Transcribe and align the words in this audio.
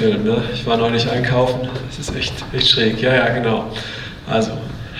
Zombie-Film. 0.00 0.24
Ne? 0.24 0.42
Ich 0.54 0.66
war 0.66 0.76
neulich 0.76 1.08
einkaufen, 1.10 1.68
das 1.86 1.98
ist 1.98 2.16
echt, 2.16 2.32
echt 2.52 2.70
schräg. 2.70 3.00
Ja, 3.00 3.14
ja, 3.14 3.28
genau. 3.28 3.66
Also, 4.28 4.52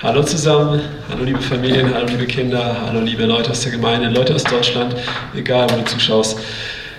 hallo 0.03 0.23
zusammen, 0.23 0.81
hallo 1.09 1.25
liebe 1.25 1.41
Familien, 1.41 1.93
hallo 1.95 2.07
liebe 2.07 2.27
Kinder, 2.27 2.77
hallo 2.87 3.01
liebe 3.01 3.25
Leute 3.25 3.51
aus 3.51 3.63
der 3.63 3.73
Gemeinde, 3.73 4.09
Leute 4.09 4.35
aus 4.35 4.45
Deutschland, 4.45 4.95
egal 5.35 5.69
wo 5.71 5.77
du 5.77 5.85
zuschaust. 5.85 6.39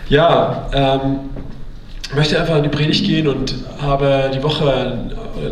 Ja, 0.09 0.69
ähm, 0.73 1.19
ich 2.09 2.15
möchte 2.15 2.39
einfach 2.39 2.57
in 2.57 2.63
die 2.63 2.69
Predigt 2.69 3.05
gehen 3.05 3.27
und 3.27 3.55
habe 3.81 4.31
die 4.33 4.43
Woche, 4.43 4.97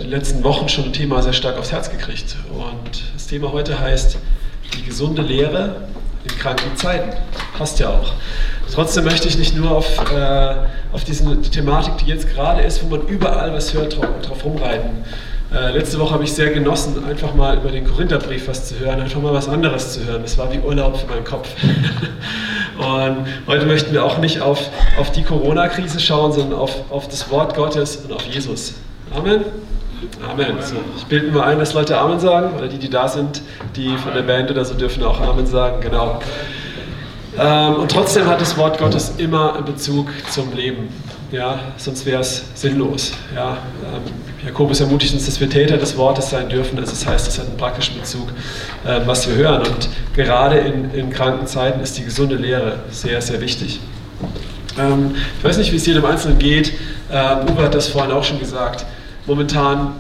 die 0.03 0.08
letzten 0.08 0.44
Wochen 0.44 0.67
schon 0.67 0.86
ein 0.86 0.94
Thema 0.94 1.22
sehr 1.22 1.33
stark 1.33 1.58
aufs 1.58 1.72
Herz 1.72 1.89
gekriegt. 1.89 2.36
Und 2.52 3.03
das 3.14 3.27
Thema 3.27 3.52
heute 3.52 3.80
heißt 3.80 4.17
die 4.75 4.83
gesunde 4.83 5.22
Lehre 5.22 5.75
in 6.23 6.38
kranken 6.38 6.75
Zeiten. 6.75 7.11
Passt 7.58 7.80
ja 7.80 7.89
auch. 7.89 8.14
Trotzdem 8.73 9.06
möchte 9.06 9.28
ich 9.28 9.38
nicht 9.38 9.56
nur 9.56 9.72
auf, 9.72 9.88
äh, 10.12 10.56
auf 10.94 11.03
diese 11.03 11.42
Thematik, 11.42 11.98
die 11.98 12.06
jetzt 12.06 12.30
gerade 12.30 12.62
ist, 12.62 12.84
wo 12.84 12.95
man 12.95 13.08
überall 13.08 13.53
was 13.53 13.73
hört, 13.73 13.98
drauf, 13.98 14.44
rumreiten. 14.44 15.03
Äh, 15.52 15.72
letzte 15.72 16.00
Woche 16.00 16.14
habe 16.14 16.23
ich 16.23 16.34
sehr 16.34 16.52
genossen, 16.52 17.03
einfach 17.06 17.34
mal 17.34 17.58
über 17.58 17.72
den 17.72 17.84
Korintherbrief 17.84 18.48
was 18.48 18.67
zu 18.67 18.80
hören, 18.80 19.02
einfach 19.02 19.20
mal 19.20 19.34
was 19.34 19.50
anderes 19.50 19.94
zu 19.94 20.06
hören. 20.06 20.22
Das 20.22 20.38
war 20.38 20.53
wie 20.53 20.59
Urlaub 20.59 20.98
für 20.98 21.08
meinen 21.08 21.23
Kopf. 21.23 21.50
und 22.78 23.26
heute 23.48 23.66
möchten 23.66 23.92
wir 23.92 24.06
auch 24.06 24.20
nicht 24.20 24.42
auf, 24.42 24.70
auf 25.00 25.11
die 25.11 25.23
Corona-Krise 25.23 26.00
schauen, 26.00 26.33
sondern 26.33 26.59
auf, 26.59 26.92
auf 26.92 27.08
das 27.08 27.31
Wort 27.31 27.56
Gottes 27.56 27.98
und 27.98 28.14
auf 28.14 28.23
Jesus. 28.28 28.76
Amen. 29.16 29.45
Amen. 30.30 30.61
So, 30.61 30.76
ich 30.98 31.06
bilde 31.06 31.31
mal 31.31 31.44
ein, 31.44 31.59
dass 31.59 31.73
Leute 31.73 31.98
Amen 31.98 32.20
sagen, 32.20 32.56
oder 32.56 32.67
die, 32.67 32.78
die 32.78 32.89
da 32.89 33.08
sind, 33.08 33.42
die 33.76 33.98
von 33.98 34.14
der 34.14 34.22
Band 34.22 34.52
oder 34.52 34.64
so 34.64 34.76
dürfen 34.76 35.04
auch 35.04 35.20
Amen 35.20 35.48
sagen. 35.48 35.81
Genau. 35.81 36.20
Ähm, 37.40 37.76
und 37.76 37.90
trotzdem 37.92 38.28
hat 38.28 38.42
das 38.42 38.58
Wort 38.58 38.78
Gottes 38.78 39.14
immer 39.18 39.56
einen 39.56 39.66
Bezug 39.66 40.09
zum 40.30 40.54
Leben. 40.54 40.90
Ja, 41.32 41.59
sonst 41.78 42.06
wäre 42.06 42.22
es 42.22 42.44
sinnlos. 42.56 43.14
Ja, 43.34 43.58
ähm, 43.84 44.02
Jakobus 44.45 44.82
ermutigt 44.82 45.14
uns, 45.14 45.26
dass 45.26 45.39
wir 45.39 45.50
Täter 45.50 45.77
des 45.77 45.95
Wortes 45.95 46.32
sein 46.32 46.50
dürfen. 46.50 46.77
Also 46.80 46.92
das 46.92 47.05
heißt, 47.05 47.27
es 47.27 47.39
hat 47.39 47.48
einen 47.48 47.58
praktischen 47.58 48.00
Bezug, 48.00 48.30
ähm, 48.86 49.04
was 49.05 49.27
wir 49.27 49.36
hören. 49.36 49.61
Und 49.61 49.89
gerade 50.16 50.58
in, 50.58 50.92
in 50.94 51.10
kranken 51.11 51.48
Zeiten 51.48 51.80
ist 51.82 51.98
die 51.98 52.04
gesunde 52.04 52.36
Lehre 52.36 52.80
sehr, 52.89 53.22
sehr 53.22 53.39
wichtig. 53.39 53.80
Ähm, 54.77 55.16
ich 55.38 55.44
weiß 55.44 55.58
nicht, 55.60 55.71
wie 55.71 55.77
es 55.77 55.86
jedem 55.86 56.04
Einzelnen 56.06 56.39
geht. 56.39 56.73
Ähm, 57.11 57.50
Uwe 57.50 57.64
hat 57.64 57.76
das 57.76 57.88
vorhin 57.88 58.11
auch 58.11 58.23
schon 58.23 58.39
gesagt. 58.39 58.86
Momentan 59.26 59.94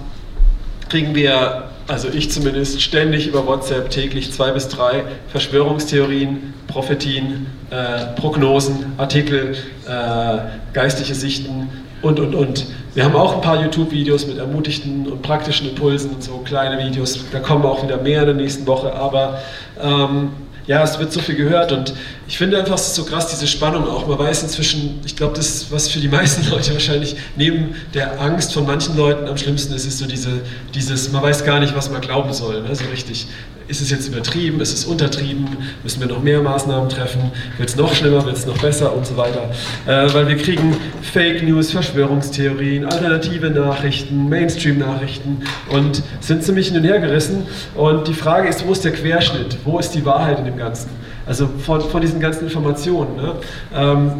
kriegen 0.89 1.13
wir 1.15 1.68
also 1.89 2.07
ich 2.09 2.31
zumindest, 2.31 2.81
ständig 2.81 3.27
über 3.27 3.45
WhatsApp 3.47 3.89
täglich 3.89 4.31
zwei 4.31 4.51
bis 4.51 4.67
drei 4.67 5.03
Verschwörungstheorien, 5.29 6.53
Prophetien, 6.67 7.47
äh, 7.71 8.13
Prognosen, 8.19 8.93
Artikel, 8.97 9.55
äh, 9.87 10.37
geistliche 10.73 11.15
Sichten 11.15 11.69
und, 12.01 12.19
und, 12.19 12.35
und. 12.35 12.67
Wir 12.93 13.03
haben 13.05 13.15
auch 13.15 13.35
ein 13.35 13.41
paar 13.41 13.61
YouTube-Videos 13.61 14.27
mit 14.27 14.37
ermutigten 14.37 15.07
und 15.07 15.21
praktischen 15.21 15.69
Impulsen 15.69 16.11
und 16.11 16.23
so 16.23 16.37
kleine 16.37 16.83
Videos. 16.83 17.19
Da 17.31 17.39
kommen 17.39 17.65
auch 17.65 17.83
wieder 17.83 17.97
mehr 17.97 18.21
in 18.21 18.27
der 18.27 18.35
nächsten 18.35 18.67
Woche, 18.67 18.93
aber 18.93 19.39
ähm, 19.81 20.29
ja, 20.69 20.83
es 20.83 20.99
wird 20.99 21.11
so 21.11 21.19
viel 21.19 21.33
gehört 21.33 21.71
und 21.71 21.95
ich 22.27 22.37
finde 22.37 22.59
einfach, 22.59 22.75
es 22.75 22.89
ist 22.89 22.95
so 22.95 23.03
krass, 23.03 23.27
diese 23.27 23.47
Spannung 23.47 23.87
auch. 23.87 24.05
Man 24.05 24.19
weiß 24.19 24.43
inzwischen, 24.43 24.99
ich 25.03 25.15
glaube, 25.15 25.35
das, 25.35 25.71
was 25.71 25.89
für 25.89 25.99
die 25.99 26.07
meisten 26.07 26.47
Leute 26.51 26.73
wahrscheinlich 26.73 27.15
neben 27.35 27.73
der 27.95 28.21
Angst 28.21 28.53
von 28.53 28.67
manchen 28.67 28.95
Leuten 28.95 29.27
am 29.27 29.35
schlimmsten 29.35 29.73
ist, 29.73 29.87
ist 29.87 29.97
so 29.97 30.05
diese, 30.05 30.29
dieses, 30.75 31.11
man 31.11 31.23
weiß 31.23 31.43
gar 31.43 31.59
nicht, 31.59 31.75
was 31.75 31.89
man 31.89 32.01
glauben 32.01 32.31
soll, 32.33 32.61
ne? 32.61 32.75
so 32.75 32.85
richtig 32.85 33.25
ist 33.69 33.81
es 33.81 33.91
jetzt 33.91 34.07
übertrieben, 34.07 34.59
ist 34.61 34.73
es 34.73 34.85
untertrieben, 34.85 35.47
müssen 35.83 35.99
wir 35.99 36.07
noch 36.07 36.21
mehr 36.21 36.41
Maßnahmen 36.41 36.89
treffen, 36.89 37.31
wird 37.57 37.69
es 37.69 37.75
noch 37.75 37.93
schlimmer, 37.93 38.25
wird 38.25 38.35
es 38.35 38.45
noch 38.47 38.57
besser 38.57 38.95
und 38.95 39.05
so 39.05 39.15
weiter. 39.15 39.49
Äh, 39.85 40.11
weil 40.13 40.27
wir 40.27 40.37
kriegen 40.37 40.75
Fake 41.01 41.43
News, 41.43 41.71
Verschwörungstheorien, 41.71 42.85
alternative 42.85 43.51
Nachrichten, 43.51 44.27
Mainstream-Nachrichten 44.27 45.43
und 45.69 46.01
sind 46.19 46.43
ziemlich 46.43 46.69
hin 46.69 46.77
und 46.77 46.83
her 46.83 46.99
gerissen. 46.99 47.45
Und 47.75 48.07
die 48.07 48.13
Frage 48.13 48.49
ist, 48.49 48.65
wo 48.65 48.71
ist 48.71 48.83
der 48.83 48.91
Querschnitt? 48.91 49.57
Wo 49.63 49.77
ist 49.77 49.91
die 49.91 50.03
Wahrheit 50.03 50.39
in 50.39 50.45
dem 50.45 50.57
Ganzen? 50.57 50.89
Also 51.27 51.47
von, 51.63 51.81
von 51.81 52.01
diesen 52.01 52.19
ganzen 52.19 52.45
Informationen. 52.45 53.15
Ne? 53.15 53.33
Ähm, 53.75 54.11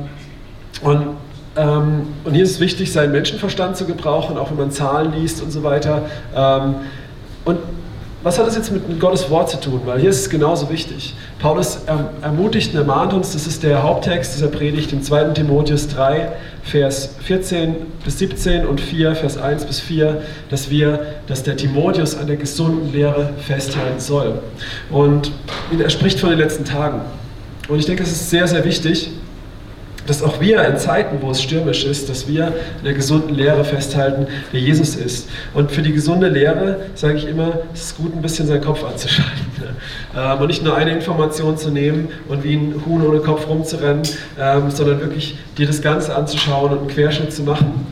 und 0.82 1.08
ähm, 1.58 2.08
und 2.24 2.36
hier 2.36 2.44
ist 2.44 2.52
es 2.52 2.60
wichtig, 2.60 2.92
seinen 2.92 3.12
Menschenverstand 3.12 3.76
zu 3.76 3.86
gebrauchen, 3.86 4.38
auch 4.38 4.52
wenn 4.52 4.58
man 4.58 4.72
Zahlen 4.72 5.12
liest 5.14 5.42
und 5.42 5.52
so 5.52 5.64
weiter. 5.64 6.04
Ähm, 6.36 6.76
und 7.44 7.58
was 8.22 8.38
hat 8.38 8.48
das 8.48 8.56
jetzt 8.56 8.72
mit 8.72 9.00
Gottes 9.00 9.30
Wort 9.30 9.50
zu 9.50 9.60
tun? 9.60 9.82
Weil 9.86 10.00
hier 10.00 10.10
ist 10.10 10.20
es 10.20 10.30
genauso 10.30 10.70
wichtig. 10.70 11.16
Paulus 11.40 11.80
ermutigt 12.22 12.74
und 12.74 12.80
ermahnt 12.80 13.14
uns, 13.14 13.32
das 13.32 13.48
ist 13.48 13.64
der 13.64 13.82
Haupttext 13.82 14.36
dieser 14.36 14.48
Predigt 14.48 14.92
im 14.92 15.02
2. 15.02 15.30
Timotheus 15.30 15.88
3, 15.88 16.34
Vers 16.64 17.16
14 17.24 17.76
bis 18.04 18.20
17 18.20 18.66
und 18.66 18.82
4, 18.82 19.16
Vers 19.16 19.38
1 19.38 19.66
bis 19.66 19.80
4, 19.80 20.22
dass 20.50 20.70
wir, 20.70 21.00
dass 21.28 21.44
der 21.44 21.56
Timotheus 21.56 22.18
an 22.18 22.28
der 22.28 22.36
gesunden 22.36 22.92
Lehre 22.92 23.30
festhalten 23.40 24.00
soll. 24.00 24.40
Und 24.90 25.32
er 25.78 25.90
spricht 25.90 26.20
von 26.20 26.30
den 26.30 26.40
letzten 26.40 26.66
Tagen. 26.66 27.02
Und 27.70 27.80
ich 27.80 27.86
denke, 27.86 28.04
es 28.04 28.12
ist 28.12 28.30
sehr, 28.30 28.48
sehr 28.48 28.66
wichtig, 28.66 29.12
dass 30.10 30.24
auch 30.24 30.42
wir 30.42 30.66
in 30.66 30.78
Zeiten, 30.78 31.18
wo 31.22 31.30
es 31.30 31.42
stürmisch 31.42 31.86
ist, 31.86 32.10
dass 32.10 32.28
wir 32.28 32.48
in 32.80 32.86
der 32.86 32.94
gesunden 32.94 33.36
Lehre 33.36 33.64
festhalten, 33.64 34.28
wer 34.52 34.60
Jesus 34.60 34.96
ist. 34.96 35.30
Und 35.54 35.72
für 35.72 35.84
die 35.84 35.94
gesunde 35.94 36.28
Lehre 36.28 36.78
sage 36.96 37.18
ich 37.18 37.28
immer, 37.28 37.60
es 37.74 37.82
ist 37.82 37.98
gut, 37.98 38.16
ein 38.16 38.22
bisschen 38.22 38.48
seinen 38.48 38.64
Kopf 38.64 38.84
anzuschalten. 38.84 39.30
Ähm, 40.18 40.40
und 40.40 40.48
nicht 40.48 40.64
nur 40.64 40.76
eine 40.76 40.92
Information 40.92 41.56
zu 41.56 41.70
nehmen 41.70 42.10
und 42.28 42.44
wie 42.44 42.56
ein 42.56 42.82
Huhn 42.86 43.06
ohne 43.06 43.20
Kopf 43.20 43.48
rumzurennen, 43.48 44.02
ähm, 44.40 44.72
sondern 44.72 45.00
wirklich 45.02 45.38
dir 45.58 45.68
das 45.68 45.82
Ganze 45.82 46.16
anzuschauen 46.16 46.72
und 46.72 46.80
einen 46.80 46.88
Querschnitt 46.88 47.32
zu 47.32 47.44
machen. 47.44 47.86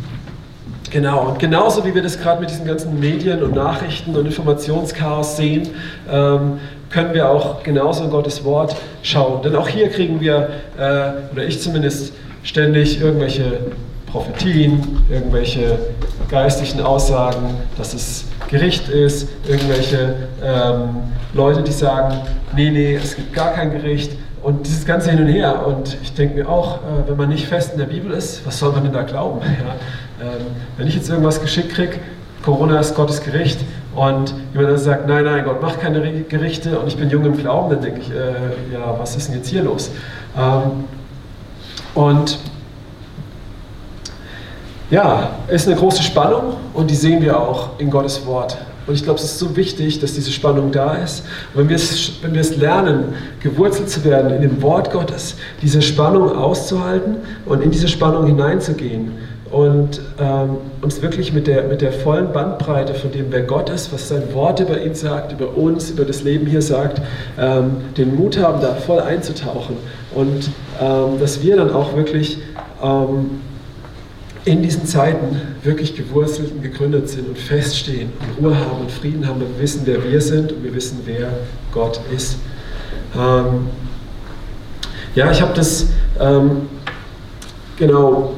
Genau, 0.89 1.27
und 1.27 1.39
genauso 1.39 1.85
wie 1.85 1.93
wir 1.93 2.01
das 2.01 2.19
gerade 2.19 2.39
mit 2.39 2.49
diesen 2.49 2.65
ganzen 2.65 2.99
Medien 2.99 3.43
und 3.43 3.53
Nachrichten 3.53 4.15
und 4.15 4.25
Informationschaos 4.25 5.37
sehen, 5.37 5.69
ähm, 6.09 6.59
können 6.89 7.13
wir 7.13 7.29
auch 7.29 7.63
genauso 7.63 8.03
in 8.03 8.09
Gottes 8.09 8.43
Wort 8.43 8.75
schauen. 9.03 9.41
Denn 9.41 9.55
auch 9.55 9.67
hier 9.67 9.89
kriegen 9.89 10.19
wir, 10.21 10.49
äh, 10.77 11.33
oder 11.33 11.43
ich 11.45 11.61
zumindest, 11.61 12.13
ständig 12.43 13.01
irgendwelche 13.01 13.59
Prophetien, 14.05 15.03
irgendwelche 15.09 15.77
geistlichen 16.29 16.81
Aussagen, 16.81 17.55
dass 17.77 17.93
es 17.93 18.25
Gericht 18.49 18.87
ist, 18.87 19.27
irgendwelche 19.47 20.15
ähm, 20.41 20.89
Leute, 21.33 21.61
die 21.61 21.73
sagen, 21.73 22.17
nee, 22.55 22.69
nee, 22.69 22.95
es 22.95 23.15
gibt 23.15 23.33
gar 23.33 23.51
kein 23.51 23.71
Gericht. 23.71 24.13
Und 24.41 24.65
dieses 24.65 24.85
ganze 24.85 25.11
Hin 25.11 25.21
und 25.21 25.27
Her. 25.27 25.67
Und 25.67 25.97
ich 26.01 26.13
denke 26.13 26.35
mir 26.35 26.47
auch, 26.49 26.77
äh, 26.77 27.09
wenn 27.09 27.17
man 27.17 27.29
nicht 27.29 27.47
fest 27.47 27.73
in 27.73 27.79
der 27.79 27.87
Bibel 27.87 28.11
ist, 28.11 28.45
was 28.45 28.59
soll 28.59 28.71
man 28.71 28.83
denn 28.83 28.93
da 28.93 29.03
glauben? 29.03 29.41
Ja? 29.45 30.25
Ähm, 30.25 30.45
wenn 30.77 30.87
ich 30.87 30.95
jetzt 30.95 31.09
irgendwas 31.09 31.41
geschickt 31.41 31.73
kriege, 31.73 31.97
Corona 32.43 32.79
ist 32.79 32.95
Gottes 32.95 33.21
Gericht, 33.21 33.59
und 33.97 34.35
jemand 34.53 34.79
sagt, 34.79 35.07
nein, 35.07 35.25
nein, 35.25 35.43
Gott 35.43 35.59
macht 35.59 35.81
keine 35.81 35.99
Gerichte 36.29 36.77
und 36.77 36.87
ich 36.87 36.97
bin 36.97 37.09
jung 37.09 37.25
im 37.25 37.35
Glauben, 37.35 37.71
dann 37.71 37.81
denke 37.81 38.01
ich, 38.01 38.11
äh, 38.11 38.71
ja, 38.71 38.95
was 38.95 39.15
ist 39.15 39.29
denn 39.29 39.37
jetzt 39.37 39.49
hier 39.49 39.63
los? 39.63 39.89
Ähm, 40.37 40.83
und 41.95 42.37
ja, 44.91 45.31
es 45.47 45.63
ist 45.63 45.67
eine 45.69 45.77
große 45.77 46.03
Spannung 46.03 46.57
und 46.75 46.91
die 46.91 46.95
sehen 46.95 47.23
wir 47.23 47.39
auch 47.39 47.71
in 47.79 47.89
Gottes 47.89 48.23
Wort. 48.27 48.55
Und 48.85 48.93
ich 48.93 49.03
glaube, 49.03 49.17
es 49.17 49.25
ist 49.25 49.39
so 49.39 49.55
wichtig, 49.55 49.99
dass 49.99 50.13
diese 50.13 50.31
Spannung 50.31 50.71
da 50.71 50.93
ist. 50.93 51.25
Und 51.55 51.61
wenn 51.61 51.69
wir, 51.69 51.75
es, 51.77 52.21
wenn 52.21 52.35
wir 52.35 52.41
es 52.41 52.55
lernen, 52.55 53.15
gewurzelt 53.41 53.89
zu 53.89 54.03
werden 54.03 54.31
in 54.31 54.43
dem 54.43 54.61
Wort 54.61 54.91
Gottes, 54.91 55.37
diese 55.63 55.81
Spannung 55.81 56.37
auszuhalten 56.37 57.15
und 57.47 57.63
in 57.63 57.71
diese 57.71 57.87
Spannung 57.87 58.27
hineinzugehen, 58.27 59.13
und 59.51 60.01
ähm, 60.19 60.57
uns 60.81 61.01
wirklich 61.01 61.33
mit 61.33 61.47
der, 61.47 61.63
mit 61.63 61.81
der 61.81 61.91
vollen 61.91 62.31
Bandbreite 62.31 62.93
von 62.93 63.11
dem, 63.11 63.27
wer 63.29 63.43
Gott 63.43 63.69
ist, 63.69 63.93
was 63.93 64.09
sein 64.09 64.33
Wort 64.33 64.59
über 64.59 64.81
ihn 64.81 64.95
sagt, 64.95 65.31
über 65.31 65.55
uns, 65.55 65.89
über 65.91 66.05
das 66.05 66.23
Leben 66.23 66.47
hier 66.47 66.61
sagt, 66.61 67.01
ähm, 67.39 67.77
den 67.97 68.15
Mut 68.15 68.37
haben, 68.37 68.61
da 68.61 68.73
voll 68.75 68.99
einzutauchen 68.99 69.77
und 70.13 70.49
ähm, 70.81 71.19
dass 71.19 71.41
wir 71.43 71.57
dann 71.57 71.71
auch 71.71 71.95
wirklich 71.95 72.39
ähm, 72.83 73.41
in 74.45 74.63
diesen 74.63 74.85
Zeiten 74.85 75.41
wirklich 75.63 75.95
gewurzelt 75.95 76.51
und 76.53 76.61
gegründet 76.61 77.09
sind 77.09 77.27
und 77.27 77.37
feststehen 77.37 78.11
und 78.19 78.45
Ruhe 78.45 78.57
haben 78.57 78.81
und 78.81 78.91
Frieden 78.91 79.27
haben 79.27 79.41
und 79.41 79.59
wissen, 79.59 79.81
wer 79.85 80.03
wir 80.03 80.21
sind 80.21 80.53
und 80.53 80.63
wir 80.63 80.73
wissen, 80.73 81.01
wer 81.05 81.29
Gott 81.73 81.99
ist. 82.15 82.37
Ähm, 83.15 83.67
ja, 85.15 85.31
ich 85.31 85.41
habe 85.41 85.53
das 85.53 85.87
ähm, 86.19 86.69
genau 87.77 88.33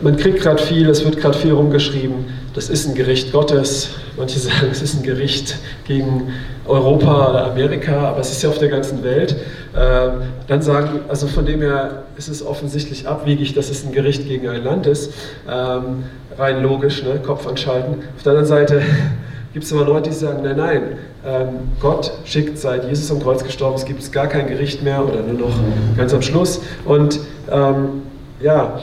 man 0.00 0.16
kriegt 0.16 0.40
gerade 0.40 0.62
viel, 0.62 0.88
es 0.88 1.04
wird 1.04 1.18
gerade 1.18 1.38
viel 1.38 1.52
rumgeschrieben, 1.52 2.26
das 2.54 2.68
ist 2.68 2.86
ein 2.86 2.94
Gericht 2.94 3.32
Gottes. 3.32 3.90
Manche 4.16 4.38
sagen, 4.40 4.68
es 4.70 4.82
ist 4.82 4.94
ein 4.94 5.02
Gericht 5.02 5.56
gegen 5.86 6.32
Europa 6.66 7.30
oder 7.30 7.50
Amerika, 7.50 8.08
aber 8.08 8.20
es 8.20 8.30
ist 8.30 8.42
ja 8.42 8.48
auf 8.48 8.58
der 8.58 8.68
ganzen 8.68 9.02
Welt. 9.02 9.36
Ähm, 9.76 10.22
dann 10.46 10.62
sagen, 10.62 11.00
also 11.08 11.26
von 11.26 11.44
dem 11.44 11.60
her 11.60 12.04
ist 12.16 12.28
es 12.28 12.44
offensichtlich 12.44 13.08
abwegig, 13.08 13.54
dass 13.54 13.70
es 13.70 13.84
ein 13.84 13.92
Gericht 13.92 14.26
gegen 14.26 14.48
ein 14.48 14.62
Land 14.62 14.86
ist. 14.86 15.12
Ähm, 15.50 16.04
rein 16.38 16.62
logisch, 16.62 17.02
ne? 17.02 17.20
Kopf 17.24 17.46
anschalten. 17.46 18.02
Auf 18.16 18.22
der 18.22 18.32
anderen 18.32 18.48
Seite 18.48 18.82
gibt 19.52 19.64
es 19.64 19.72
aber 19.72 19.84
Leute, 19.84 20.10
die 20.10 20.16
sagen, 20.16 20.42
nein, 20.42 20.56
nein, 20.56 20.82
ähm, 21.26 21.48
Gott 21.80 22.12
schickt 22.24 22.58
seit 22.58 22.84
Jesus 22.88 23.10
am 23.10 23.20
Kreuz 23.20 23.42
gestorben, 23.42 23.76
es 23.76 23.84
gibt 23.84 24.12
gar 24.12 24.26
kein 24.26 24.46
Gericht 24.46 24.82
mehr 24.82 25.04
oder 25.04 25.22
nur 25.22 25.48
noch 25.48 25.54
ganz 25.96 26.12
am 26.14 26.22
Schluss. 26.22 26.60
Und 26.84 27.20
ähm, 27.50 28.02
ja, 28.40 28.80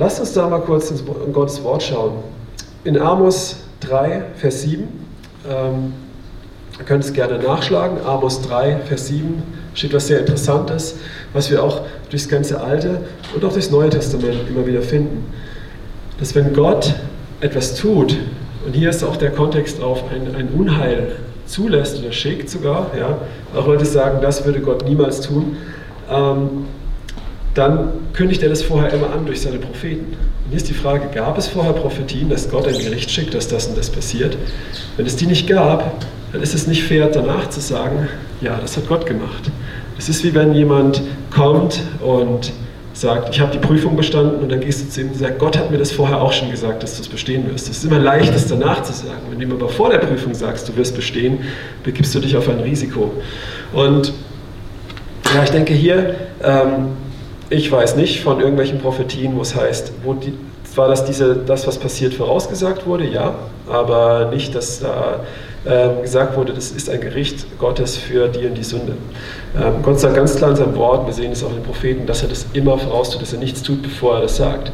lasst 0.00 0.18
uns 0.18 0.32
da 0.32 0.48
mal 0.48 0.62
kurz 0.62 0.90
in 0.90 1.32
Gottes 1.32 1.62
Wort 1.62 1.82
schauen. 1.82 2.14
In 2.84 2.98
Amos 2.98 3.56
3, 3.80 4.22
Vers 4.36 4.62
7, 4.62 4.88
ähm, 5.48 5.92
ihr 6.78 6.84
könnt 6.86 7.04
es 7.04 7.12
gerne 7.12 7.38
nachschlagen, 7.38 7.98
Amos 8.04 8.40
3, 8.40 8.78
Vers 8.88 9.08
7, 9.08 9.42
steht 9.74 9.92
was 9.92 10.06
sehr 10.06 10.20
Interessantes, 10.20 10.96
was 11.34 11.50
wir 11.50 11.62
auch 11.62 11.82
durchs 12.08 12.28
ganze 12.30 12.62
Alte 12.62 13.02
und 13.34 13.44
auch 13.44 13.52
durchs 13.52 13.70
Neue 13.70 13.90
Testament 13.90 14.48
immer 14.48 14.66
wieder 14.66 14.80
finden. 14.80 15.32
Dass 16.18 16.34
wenn 16.34 16.54
Gott 16.54 16.94
etwas 17.42 17.74
tut, 17.74 18.16
und 18.64 18.72
hier 18.72 18.88
ist 18.88 19.04
auch 19.04 19.18
der 19.18 19.30
Kontext 19.30 19.82
auf 19.82 20.04
ein, 20.10 20.34
ein 20.34 20.48
Unheil 20.48 21.16
zulässt 21.44 21.98
oder 21.98 22.12
schickt 22.12 22.48
sogar, 22.48 22.90
ja, 22.98 23.18
auch 23.54 23.66
Leute 23.66 23.84
sagen, 23.84 24.20
das 24.22 24.46
würde 24.46 24.60
Gott 24.60 24.82
niemals 24.86 25.20
tun, 25.20 25.58
ähm, 26.10 26.64
dann 27.54 27.90
kündigt 28.12 28.42
er 28.42 28.48
das 28.48 28.62
vorher 28.62 28.92
immer 28.92 29.10
an 29.12 29.26
durch 29.26 29.40
seine 29.40 29.58
Propheten. 29.58 30.06
Und 30.44 30.50
hier 30.50 30.56
ist 30.56 30.68
die 30.68 30.74
Frage, 30.74 31.08
gab 31.14 31.38
es 31.38 31.48
vorher 31.48 31.72
Prophetien, 31.72 32.28
dass 32.28 32.50
Gott 32.50 32.66
ein 32.66 32.78
Gericht 32.78 33.10
schickt, 33.10 33.34
dass 33.34 33.48
das 33.48 33.66
und 33.66 33.76
das 33.76 33.90
passiert? 33.90 34.36
Wenn 34.96 35.06
es 35.06 35.16
die 35.16 35.26
nicht 35.26 35.48
gab, 35.48 36.04
dann 36.32 36.42
ist 36.42 36.54
es 36.54 36.66
nicht 36.66 36.84
fair, 36.84 37.08
danach 37.08 37.50
zu 37.50 37.60
sagen, 37.60 38.08
ja, 38.40 38.58
das 38.60 38.76
hat 38.76 38.88
Gott 38.88 39.06
gemacht. 39.06 39.50
Es 39.98 40.08
ist 40.08 40.24
wie 40.24 40.34
wenn 40.34 40.54
jemand 40.54 41.02
kommt 41.30 41.80
und 42.00 42.52
sagt, 42.92 43.34
ich 43.34 43.40
habe 43.40 43.52
die 43.52 43.58
Prüfung 43.58 43.96
bestanden 43.96 44.42
und 44.42 44.50
dann 44.50 44.60
gehst 44.60 44.82
du 44.82 44.88
zu 44.88 45.00
ihm 45.00 45.08
und 45.08 45.16
sagst, 45.16 45.38
Gott 45.38 45.56
hat 45.56 45.70
mir 45.70 45.78
das 45.78 45.92
vorher 45.92 46.20
auch 46.20 46.32
schon 46.32 46.50
gesagt, 46.50 46.82
dass 46.82 46.96
du 46.96 47.02
es 47.02 47.08
bestehen 47.08 47.50
wirst. 47.50 47.68
Es 47.68 47.78
ist 47.78 47.84
immer 47.84 47.98
leicht, 47.98 48.34
das 48.34 48.46
danach 48.46 48.82
zu 48.82 48.92
sagen. 48.92 49.20
Wenn 49.28 49.38
du 49.38 49.46
ihm 49.46 49.52
aber 49.52 49.68
vor 49.68 49.90
der 49.90 49.98
Prüfung 49.98 50.34
sagst, 50.34 50.68
du 50.68 50.76
wirst 50.76 50.94
bestehen, 50.94 51.38
begibst 51.82 52.14
du 52.14 52.20
dich 52.20 52.36
auf 52.36 52.48
ein 52.48 52.60
Risiko. 52.60 53.12
Und 53.72 54.12
ja, 55.34 55.42
ich 55.44 55.50
denke 55.50 55.72
hier, 55.72 56.14
ähm, 56.42 56.88
ich 57.50 57.70
weiß 57.70 57.96
nicht 57.96 58.20
von 58.20 58.40
irgendwelchen 58.40 58.78
Prophetien, 58.78 59.36
wo 59.36 59.42
es 59.42 59.54
heißt, 59.54 59.92
wo 60.04 60.14
die, 60.14 60.32
zwar, 60.64 60.88
dass 60.88 61.04
diese, 61.04 61.34
das, 61.34 61.66
was 61.66 61.78
passiert, 61.78 62.14
vorausgesagt 62.14 62.86
wurde, 62.86 63.04
ja, 63.04 63.34
aber 63.68 64.30
nicht, 64.32 64.54
dass 64.54 64.80
da 64.80 65.20
äh, 65.64 66.00
gesagt 66.00 66.36
wurde, 66.36 66.54
das 66.54 66.70
ist 66.70 66.88
ein 66.88 67.00
Gericht 67.00 67.58
Gottes 67.58 67.96
für 67.96 68.28
die 68.28 68.46
und 68.46 68.54
die 68.54 68.62
Sünde. 68.62 68.94
Ähm, 69.60 69.82
Gott 69.82 69.98
sagt 69.98 70.14
ganz 70.14 70.36
klar 70.36 70.50
in 70.50 70.56
seinem 70.56 70.76
Wort, 70.76 71.06
wir 71.06 71.12
sehen 71.12 71.32
es 71.32 71.42
auch 71.42 71.50
in 71.50 71.56
den 71.56 71.64
Propheten, 71.64 72.06
dass 72.06 72.22
er 72.22 72.28
das 72.28 72.46
immer 72.52 72.78
voraustut, 72.78 73.20
dass 73.20 73.32
er 73.32 73.40
nichts 73.40 73.62
tut, 73.62 73.82
bevor 73.82 74.14
er 74.16 74.22
das 74.22 74.36
sagt. 74.36 74.70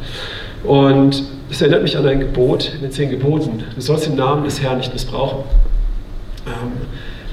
Und 0.63 1.23
das 1.49 1.61
erinnert 1.61 1.81
mich 1.81 1.97
an 1.97 2.05
ein 2.05 2.19
Gebot 2.19 2.73
in 2.75 2.81
den 2.81 2.91
zehn 2.91 3.09
Geboten. 3.09 3.63
Du 3.75 3.81
sollst 3.81 4.05
den 4.05 4.15
Namen 4.15 4.43
des 4.43 4.61
Herrn 4.61 4.77
nicht 4.77 4.93
missbrauchen. 4.93 5.39
Ähm, 6.45 6.71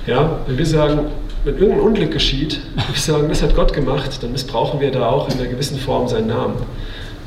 ja, 0.07 0.39
wenn 0.47 0.59
wir 0.59 0.67
sagen, 0.67 1.01
wenn 1.45 1.59
irgendein 1.59 1.81
Unglück 1.81 2.11
geschieht, 2.11 2.61
wir 2.75 3.01
sagen, 3.01 3.29
das 3.29 3.43
hat 3.43 3.55
Gott 3.55 3.73
gemacht, 3.73 4.23
dann 4.23 4.33
missbrauchen 4.33 4.81
wir 4.81 4.91
da 4.91 5.09
auch 5.09 5.29
in 5.29 5.39
einer 5.39 5.49
gewissen 5.49 5.79
Form 5.79 6.09
seinen 6.09 6.29
Namen. 6.29 6.57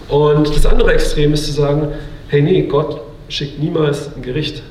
Und 0.09 0.55
das 0.55 0.65
andere 0.65 0.93
Extrem 0.93 1.33
ist 1.33 1.45
zu 1.45 1.51
sagen, 1.51 1.89
hey 2.29 2.41
nee, 2.41 2.63
Gott 2.63 3.01
schickt 3.29 3.59
niemals 3.59 4.09
ein 4.15 4.21
Gericht, 4.21 4.63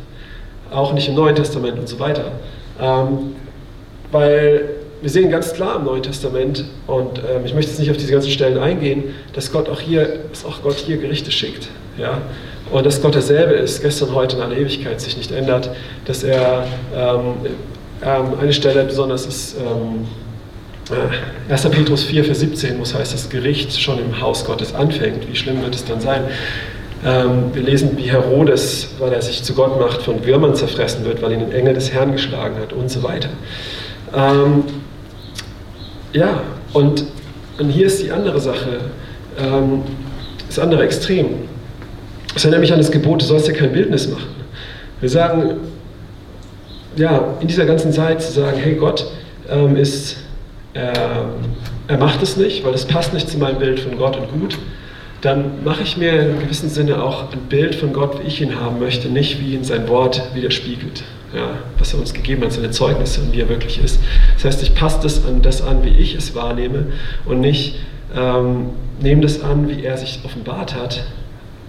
auch 0.70 0.92
nicht 0.92 1.08
im 1.08 1.14
Neuen 1.14 1.36
Testament 1.36 1.78
und 1.78 1.88
so 1.88 1.98
weiter. 2.00 2.32
Ähm, 2.80 3.36
weil 4.10 4.68
wir 5.02 5.10
sehen 5.10 5.30
ganz 5.30 5.52
klar 5.52 5.76
im 5.76 5.84
Neuen 5.84 6.02
Testament, 6.02 6.64
und 6.86 7.18
ähm, 7.18 7.44
ich 7.44 7.54
möchte 7.54 7.70
jetzt 7.70 7.78
nicht 7.78 7.90
auf 7.90 7.96
diese 7.96 8.12
ganzen 8.12 8.30
Stellen 8.30 8.58
eingehen, 8.58 9.04
dass 9.34 9.52
Gott 9.52 9.68
auch 9.68 9.80
hier, 9.80 10.20
dass 10.30 10.44
auch 10.44 10.62
Gott 10.62 10.76
hier 10.76 10.96
Gerichte 10.96 11.30
schickt. 11.30 11.68
Ja? 11.98 12.18
Und 12.72 12.84
dass 12.84 13.00
Gott 13.00 13.14
derselbe 13.14 13.52
ist, 13.52 13.82
gestern, 13.82 14.14
heute 14.14 14.36
in 14.36 14.42
aller 14.42 14.56
Ewigkeit 14.56 15.00
sich 15.00 15.16
nicht 15.16 15.30
ändert, 15.30 15.70
dass 16.06 16.24
er 16.24 16.66
ähm, 16.96 17.34
eine 18.02 18.52
Stelle 18.52 18.84
besonders 18.84 19.26
ist 19.26 19.56
ähm, 19.58 20.06
1. 21.48 21.64
Äh, 21.64 21.70
Petrus 21.70 22.04
4, 22.04 22.24
Vers 22.24 22.40
17, 22.40 22.78
wo 22.78 22.82
es 22.82 22.94
heißt, 22.94 23.12
das 23.12 23.28
Gericht 23.28 23.80
schon 23.80 23.98
im 23.98 24.20
Haus 24.20 24.44
Gottes 24.44 24.74
anfängt. 24.74 25.28
Wie 25.28 25.34
schlimm 25.34 25.62
wird 25.62 25.74
es 25.74 25.84
dann 25.84 26.00
sein? 26.00 26.22
Ähm, 27.04 27.50
wir 27.52 27.62
lesen, 27.62 27.96
wie 27.96 28.10
Herodes, 28.10 28.88
weil 28.98 29.12
er 29.12 29.22
sich 29.22 29.42
zu 29.42 29.54
Gott 29.54 29.78
macht, 29.80 30.02
von 30.02 30.24
Würmern 30.24 30.54
zerfressen 30.54 31.04
wird, 31.04 31.22
weil 31.22 31.32
ihn 31.32 31.40
ein 31.40 31.52
Engel 31.52 31.74
des 31.74 31.92
Herrn 31.92 32.12
geschlagen 32.12 32.56
hat 32.60 32.72
und 32.72 32.90
so 32.90 33.02
weiter. 33.02 33.28
Ähm, 34.14 34.64
ja, 36.12 36.42
und, 36.72 37.04
und 37.58 37.70
hier 37.70 37.86
ist 37.86 38.02
die 38.02 38.12
andere 38.12 38.40
Sache, 38.40 38.80
ähm, 39.38 39.82
das 40.46 40.58
andere 40.58 40.84
Extrem. 40.84 41.26
Es 42.34 42.44
erinnert 42.44 42.60
mich 42.60 42.72
an 42.72 42.78
das 42.78 42.90
Gebot, 42.90 43.22
du 43.22 43.26
sollst 43.26 43.48
dir 43.48 43.52
kein 43.52 43.72
Bildnis 43.72 44.08
machen. 44.08 44.28
Wir 45.00 45.08
sagen, 45.08 45.56
ja, 46.96 47.36
in 47.40 47.48
dieser 47.48 47.66
ganzen 47.66 47.92
Zeit 47.92 48.22
zu 48.22 48.32
sagen, 48.32 48.58
hey, 48.58 48.74
Gott 48.74 49.06
ähm, 49.48 49.76
ist, 49.76 50.16
äh, 50.74 50.92
er 51.88 51.98
macht 51.98 52.22
es 52.22 52.36
nicht, 52.36 52.64
weil 52.64 52.74
es 52.74 52.84
passt 52.84 53.14
nicht 53.14 53.28
zu 53.28 53.38
meinem 53.38 53.58
Bild 53.58 53.80
von 53.80 53.96
Gott 53.96 54.16
und 54.16 54.30
gut, 54.40 54.58
dann 55.20 55.64
mache 55.64 55.82
ich 55.82 55.96
mir 55.96 56.20
in 56.20 56.40
gewissem 56.40 56.68
Sinne 56.68 57.02
auch 57.02 57.32
ein 57.32 57.40
Bild 57.48 57.74
von 57.74 57.92
Gott, 57.92 58.20
wie 58.22 58.26
ich 58.26 58.40
ihn 58.40 58.60
haben 58.60 58.78
möchte, 58.78 59.08
nicht 59.08 59.40
wie 59.40 59.54
ihn 59.54 59.64
sein 59.64 59.88
Wort 59.88 60.22
widerspiegelt, 60.34 61.02
ja, 61.34 61.50
was 61.78 61.94
er 61.94 62.00
uns 62.00 62.12
gegeben 62.12 62.42
hat, 62.42 62.52
seine 62.52 62.70
Zeugnisse 62.70 63.20
und 63.22 63.32
wie 63.32 63.40
er 63.40 63.48
wirklich 63.48 63.82
ist. 63.82 64.00
Das 64.34 64.44
heißt, 64.44 64.62
ich 64.62 64.74
passe 64.74 64.98
das 65.02 65.24
an 65.24 65.42
das 65.42 65.62
an, 65.62 65.84
wie 65.84 65.90
ich 65.90 66.14
es 66.14 66.34
wahrnehme 66.34 66.86
und 67.24 67.40
nicht 67.40 67.76
ähm, 68.14 68.70
nehme 69.00 69.22
das 69.22 69.42
an, 69.42 69.68
wie 69.68 69.84
er 69.84 69.96
sich 69.96 70.20
offenbart 70.24 70.74
hat 70.74 71.04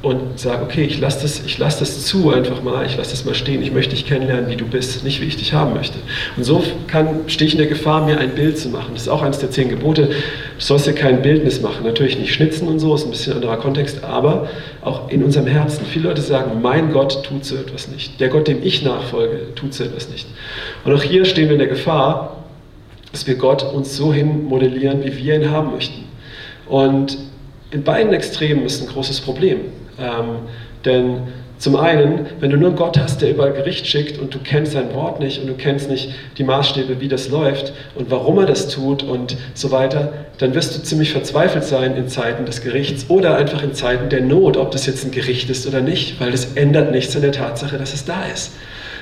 und 0.03 0.39
sage, 0.39 0.61
okay, 0.61 0.83
ich 0.83 0.99
lasse 0.99 1.23
das, 1.23 1.57
lass 1.57 1.79
das 1.79 2.05
zu 2.05 2.31
einfach 2.31 2.61
mal, 2.61 2.85
ich 2.85 2.97
lasse 2.97 3.11
das 3.11 3.25
mal 3.25 3.33
stehen, 3.33 3.63
ich 3.63 3.71
möchte 3.71 3.95
dich 3.95 4.05
kennenlernen, 4.05 4.47
wie 4.47 4.55
du 4.55 4.65
bist, 4.65 5.03
nicht 5.03 5.21
wie 5.21 5.25
ich 5.25 5.37
dich 5.37 5.53
haben 5.53 5.73
möchte. 5.73 5.97
Und 6.35 6.43
so 6.43 6.63
kann, 6.85 7.21
stehe 7.27 7.47
ich 7.47 7.53
in 7.53 7.57
der 7.57 7.67
Gefahr, 7.67 8.05
mir 8.05 8.19
ein 8.19 8.35
Bild 8.35 8.59
zu 8.59 8.69
machen. 8.69 8.91
Das 8.93 9.03
ist 9.03 9.07
auch 9.07 9.23
eines 9.23 9.39
der 9.39 9.49
zehn 9.49 9.69
Gebote. 9.69 10.07
Du 10.07 10.13
sollst 10.59 10.85
dir 10.85 10.93
kein 10.93 11.23
Bildnis 11.23 11.61
machen. 11.61 11.83
Natürlich 11.83 12.19
nicht 12.19 12.31
schnitzen 12.31 12.67
und 12.67 12.77
so, 12.77 12.93
ist 12.93 13.05
ein 13.05 13.09
bisschen 13.11 13.33
anderer 13.33 13.57
Kontext, 13.57 14.03
aber 14.03 14.47
auch 14.81 15.09
in 15.09 15.23
unserem 15.23 15.47
Herzen. 15.47 15.83
Viele 15.85 16.09
Leute 16.09 16.21
sagen, 16.21 16.61
mein 16.61 16.91
Gott 16.91 17.23
tut 17.23 17.43
so 17.43 17.55
etwas 17.55 17.87
nicht. 17.87 18.19
Der 18.19 18.29
Gott, 18.29 18.47
dem 18.47 18.61
ich 18.61 18.83
nachfolge, 18.83 19.55
tut 19.55 19.73
so 19.73 19.83
etwas 19.83 20.09
nicht. 20.09 20.27
Und 20.85 20.93
auch 20.93 21.01
hier 21.01 21.25
stehen 21.25 21.45
wir 21.45 21.53
in 21.53 21.59
der 21.59 21.67
Gefahr, 21.67 22.43
dass 23.11 23.25
wir 23.25 23.35
Gott 23.35 23.63
uns 23.63 23.97
so 23.97 24.13
hin 24.13 24.45
modellieren, 24.45 25.03
wie 25.03 25.17
wir 25.17 25.35
ihn 25.35 25.49
haben 25.49 25.71
möchten. 25.71 26.03
Und 26.67 27.17
in 27.71 27.83
beiden 27.83 28.13
Extremen 28.13 28.63
ist 28.63 28.81
ein 28.81 28.87
großes 28.87 29.21
Problem. 29.21 29.61
Ähm, 29.99 30.39
denn 30.85 31.21
zum 31.59 31.75
einen, 31.75 32.27
wenn 32.39 32.51
du 32.51 32.57
nur 32.57 32.73
Gott 32.73 32.99
hast, 32.99 33.21
der 33.21 33.31
überall 33.31 33.51
Gericht 33.51 33.87
schickt 33.87 34.19
und 34.19 34.33
du 34.33 34.37
kennst 34.43 34.73
sein 34.73 34.93
Wort 34.93 35.19
nicht 35.19 35.41
und 35.41 35.47
du 35.47 35.55
kennst 35.55 35.89
nicht 35.89 36.11
die 36.37 36.43
Maßstäbe, 36.43 37.01
wie 37.01 37.07
das 37.07 37.29
läuft 37.29 37.73
und 37.95 38.11
warum 38.11 38.37
er 38.37 38.45
das 38.45 38.69
tut 38.69 39.01
und 39.01 39.37
so 39.55 39.71
weiter, 39.71 40.13
dann 40.37 40.53
wirst 40.53 40.77
du 40.77 40.83
ziemlich 40.83 41.11
verzweifelt 41.11 41.63
sein 41.63 41.97
in 41.97 42.09
Zeiten 42.09 42.45
des 42.45 42.61
Gerichts 42.61 43.09
oder 43.09 43.37
einfach 43.37 43.63
in 43.63 43.73
Zeiten 43.73 44.09
der 44.09 44.21
Not, 44.21 44.55
ob 44.55 44.69
das 44.69 44.85
jetzt 44.85 45.03
ein 45.03 45.11
Gericht 45.11 45.49
ist 45.49 45.65
oder 45.65 45.81
nicht, 45.81 46.21
weil 46.21 46.29
das 46.29 46.53
ändert 46.53 46.91
nichts 46.91 47.15
an 47.15 47.23
der 47.23 47.31
Tatsache, 47.31 47.79
dass 47.79 47.93
es 47.95 48.05
da 48.05 48.25
ist. 48.31 48.53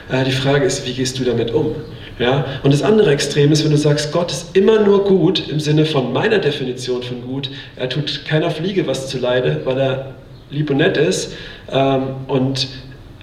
Äh, 0.10 0.24
die 0.24 0.32
Frage 0.32 0.66
ist, 0.66 0.88
wie 0.88 0.94
gehst 0.94 1.20
du 1.20 1.26
damit 1.26 1.54
um? 1.54 1.76
Ja? 2.20 2.46
Und 2.64 2.74
das 2.74 2.84
andere 2.84 3.12
Extrem 3.12 3.52
ist, 3.52 3.66
wenn 3.66 3.72
du 3.72 3.78
sagst, 3.78 4.14
Gott 4.14 4.32
ist 4.32 4.56
immer 4.56 4.80
nur 4.80 5.04
gut 5.04 5.50
im 5.50 5.60
Sinne 5.60 5.86
von 5.86 6.14
meiner 6.14 6.40
Definition 6.40 7.04
von 7.04 7.22
gut, 7.22 7.50
er 7.76 7.90
tut 7.90 8.24
keiner 8.24 8.50
Fliege 8.50 8.88
was 8.88 9.10
zuleide, 9.10 9.60
weil 9.66 9.78
er 9.78 10.16
lieb 10.50 10.70
und 10.70 10.78
nett 10.78 10.98
ist 10.98 11.34
ähm, 11.72 12.04
und 12.28 12.68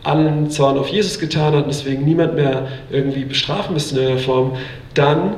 allen 0.02 0.50
Zorn 0.50 0.79
auf 0.79 0.88
Jesus 0.88 1.19
getan 1.19 1.55
hat 1.55 1.64
und 1.64 1.69
deswegen 1.69 2.05
niemand 2.05 2.35
mehr 2.35 2.69
irgendwie 2.91 3.25
bestrafen 3.25 3.75
müsste 3.75 4.00
in 4.00 4.07
der 4.09 4.19
Form, 4.19 4.57
dann 4.95 5.35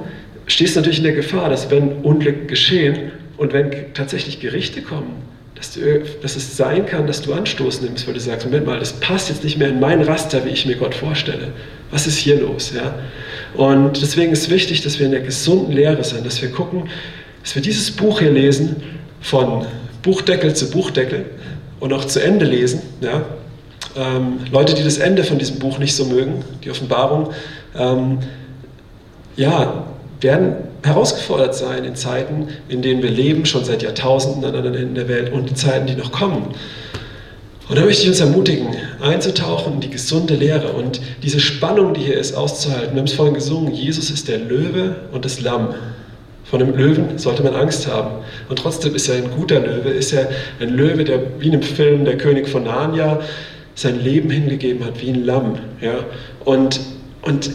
stehst 0.47 0.75
du 0.75 0.81
natürlich 0.81 0.99
in 0.99 1.05
der 1.05 1.15
Gefahr, 1.15 1.49
dass 1.49 1.71
wenn 1.71 1.93
Unglück 2.03 2.49
geschehen 2.49 3.13
und 3.37 3.53
wenn 3.53 3.93
tatsächlich 3.95 4.41
Gerichte 4.41 4.81
kommen, 4.83 5.23
dass, 5.55 5.73
du, 5.73 6.03
dass 6.23 6.37
es 6.37 6.57
sein 6.57 6.87
kann, 6.87 7.07
dass 7.07 7.23
du 7.23 7.33
Anstoß 7.33 7.83
nimmst, 7.83 8.07
weil 8.07 8.15
du 8.15 8.21
sagst, 8.21 8.47
Moment 8.47 8.67
mal, 8.67 8.79
das 8.79 8.95
passt 8.95 9.29
jetzt 9.29 9.45
nicht 9.45 9.59
mehr 9.59 9.69
in 9.69 9.81
mein 9.81 10.03
Raster, 10.03 10.45
wie 10.45 10.51
ich 10.51 10.67
mir 10.67 10.77
Gott 10.77 10.95
vorstelle. 10.95 11.53
Was 11.91 12.07
ist 12.07 12.19
hier 12.19 12.41
los? 12.41 12.73
Ja? 12.75 12.95
Und 13.55 14.01
deswegen 14.03 14.33
ist 14.33 14.51
wichtig, 14.51 14.83
dass 14.83 14.99
wir 14.99 15.07
in 15.07 15.13
der 15.13 15.21
gesunden 15.21 15.73
Lehre 15.73 16.03
sind, 16.03 16.27
dass 16.27 16.43
wir 16.43 16.51
gucken, 16.51 16.89
dass 17.43 17.55
wir 17.55 17.63
dieses 17.63 17.91
Buch 17.91 18.21
hier 18.21 18.31
lesen, 18.31 18.77
von 19.21 19.65
Buchdeckel 20.03 20.55
zu 20.55 20.71
Buchdeckel, 20.71 21.25
und 21.81 21.93
auch 21.93 22.05
zu 22.05 22.23
Ende 22.23 22.45
lesen. 22.45 22.83
Ja? 23.01 23.23
Ähm, 23.97 24.41
Leute, 24.51 24.75
die 24.75 24.83
das 24.83 24.99
Ende 24.99 25.25
von 25.25 25.39
diesem 25.39 25.59
Buch 25.59 25.79
nicht 25.79 25.95
so 25.95 26.05
mögen, 26.05 26.45
die 26.65 26.71
Offenbarung, 26.71 27.31
ähm, 27.79 28.19
ja, 29.37 29.85
werden 30.21 30.55
herausgefordert 30.83 31.55
sein 31.55 31.85
in 31.85 31.97
Zeiten, 31.97 32.49
in 32.69 32.83
denen 32.83 33.03
wir 33.03 33.11
leben, 33.11 33.47
schon 33.47 33.65
seit 33.65 33.83
Jahrtausenden 33.83 34.45
an 34.45 34.55
anderen 34.55 34.77
Enden 34.77 34.95
der 34.95 35.09
Welt 35.09 35.33
und 35.33 35.51
die 35.51 35.55
Zeiten, 35.55 35.87
die 35.87 35.95
noch 35.95 36.13
kommen. 36.13 36.55
Und 37.69 37.79
da 37.79 37.85
möchte 37.85 38.03
ich 38.03 38.09
uns 38.09 38.21
ermutigen, 38.21 38.69
einzutauchen 39.01 39.75
in 39.75 39.81
die 39.81 39.91
gesunde 39.91 40.35
Lehre 40.35 40.73
und 40.73 41.01
diese 41.23 41.41
Spannung, 41.41 41.95
die 41.95 42.03
hier 42.03 42.19
ist, 42.19 42.35
auszuhalten. 42.35 42.95
Wir 42.95 42.99
haben 42.99 43.07
es 43.07 43.15
vorhin 43.15 43.35
gesungen, 43.35 43.73
Jesus 43.73 44.11
ist 44.11 44.29
der 44.29 44.39
Löwe 44.39 44.97
und 45.13 45.25
das 45.25 45.41
Lamm. 45.41 45.75
Von 46.45 46.63
einem 46.63 46.77
Löwen 46.77 47.19
sollte 47.19 47.43
man 47.43 47.55
Angst 47.55 47.87
haben. 47.87 48.23
Und 48.49 48.59
trotzdem 48.59 48.95
ist 48.95 49.09
er 49.09 49.17
ein 49.17 49.31
guter 49.31 49.61
Löwe, 49.61 49.91
ist 49.91 50.13
er 50.13 50.29
ein 50.61 50.71
Löwe, 50.71 51.05
der 51.05 51.21
wie 51.41 51.47
in 51.47 51.55
einem 51.55 51.63
Film 51.63 52.05
Der 52.05 52.19
König 52.19 52.49
von 52.49 52.65
Narnia, 52.65 53.21
sein 53.75 54.01
Leben 54.01 54.31
hingegeben 54.31 54.85
hat 54.85 55.01
wie 55.01 55.11
ein 55.11 55.25
Lamm. 55.25 55.59
Ja? 55.81 55.95
Und, 56.45 56.81
und 57.23 57.51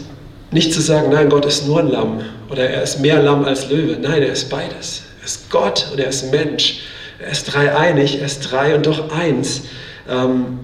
nicht 0.50 0.74
zu 0.74 0.80
sagen, 0.80 1.10
nein, 1.10 1.28
Gott 1.28 1.46
ist 1.46 1.66
nur 1.66 1.80
ein 1.80 1.88
Lamm 1.88 2.20
oder 2.50 2.68
er 2.68 2.82
ist 2.82 3.00
mehr 3.00 3.22
Lamm 3.22 3.44
als 3.44 3.70
Löwe. 3.70 3.96
Nein, 4.00 4.22
er 4.22 4.32
ist 4.32 4.50
beides. 4.50 5.04
Er 5.20 5.26
ist 5.26 5.50
Gott 5.50 5.88
und 5.92 6.00
er 6.00 6.08
ist 6.08 6.30
Mensch. 6.32 6.80
Er 7.18 7.30
ist 7.30 7.44
dreieinig, 7.44 8.18
er 8.18 8.26
ist 8.26 8.50
drei 8.50 8.74
und 8.74 8.86
doch 8.86 9.10
eins. 9.12 9.62
Ähm, 10.08 10.60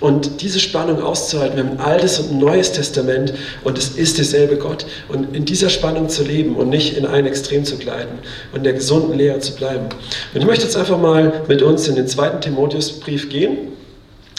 und 0.00 0.40
diese 0.40 0.58
Spannung 0.58 1.02
auszuhalten, 1.02 1.56
wir 1.56 1.64
haben 1.64 1.78
ein 1.78 1.84
altes 1.84 2.18
und 2.18 2.30
ein 2.30 2.38
neues 2.38 2.72
Testament 2.72 3.34
und 3.64 3.76
es 3.76 3.90
ist 3.90 4.16
derselbe 4.16 4.56
Gott. 4.56 4.86
Und 5.08 5.36
in 5.36 5.44
dieser 5.44 5.68
Spannung 5.68 6.08
zu 6.08 6.24
leben 6.24 6.56
und 6.56 6.70
nicht 6.70 6.96
in 6.96 7.04
ein 7.04 7.26
Extrem 7.26 7.64
zu 7.64 7.76
gleiten 7.76 8.18
und 8.52 8.58
in 8.58 8.64
der 8.64 8.72
gesunden 8.72 9.16
Lehre 9.16 9.38
zu 9.40 9.54
bleiben. 9.54 9.86
Und 10.32 10.40
ich 10.40 10.46
möchte 10.46 10.64
jetzt 10.64 10.76
einfach 10.76 10.98
mal 10.98 11.42
mit 11.48 11.60
uns 11.60 11.86
in 11.86 11.96
den 11.96 12.08
zweiten 12.08 12.40
Timotheusbrief 12.40 13.28
gehen, 13.28 13.58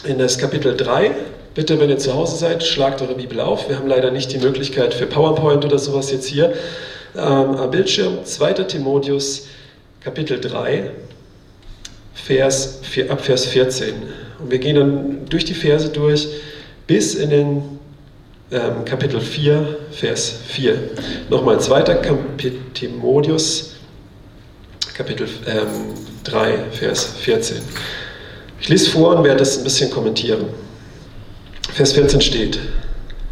in 0.03 0.17
das 0.17 0.39
Kapitel 0.39 0.75
3. 0.75 1.11
Bitte, 1.53 1.79
wenn 1.79 1.89
ihr 1.89 1.99
zu 1.99 2.15
Hause 2.15 2.37
seid, 2.37 2.63
schlagt 2.63 3.01
eure 3.03 3.13
Bibel 3.13 3.39
auf. 3.39 3.69
Wir 3.69 3.77
haben 3.77 3.87
leider 3.87 4.09
nicht 4.09 4.31
die 4.31 4.39
Möglichkeit 4.39 4.95
für 4.95 5.05
PowerPoint 5.05 5.63
oder 5.63 5.77
sowas 5.77 6.11
jetzt 6.11 6.25
hier 6.25 6.53
ähm, 7.15 7.21
am 7.21 7.69
Bildschirm. 7.69 8.23
2. 8.23 8.53
Timotheus, 8.53 9.47
Kapitel 10.03 10.39
3, 10.39 10.89
Vers, 12.15 12.79
ab 13.09 13.21
Vers 13.21 13.45
14. 13.45 13.93
Wir 14.47 14.59
gehen 14.59 14.75
dann 14.75 15.25
durch 15.29 15.45
die 15.45 15.53
Verse 15.53 15.89
durch 15.89 16.27
bis 16.87 17.15
in 17.15 17.29
den 17.29 17.61
ähm, 18.51 18.83
Kapitel 18.85 19.21
4, 19.21 19.77
Vers 19.91 20.33
4. 20.47 20.77
Nochmal 21.29 21.59
2. 21.59 21.83
Timotheus, 22.73 23.75
Kapitel 24.93 25.27
ähm, 25.47 25.95
3, 26.23 26.57
Vers 26.71 27.13
14. 27.21 27.57
Ich 28.59 28.69
lese 28.69 28.89
vor 28.89 29.15
und 29.15 29.23
werde 29.23 29.39
das 29.39 29.57
ein 29.57 29.63
bisschen 29.63 29.89
kommentieren. 29.89 30.45
Vers 31.73 31.93
14 31.93 32.21
steht, 32.21 32.59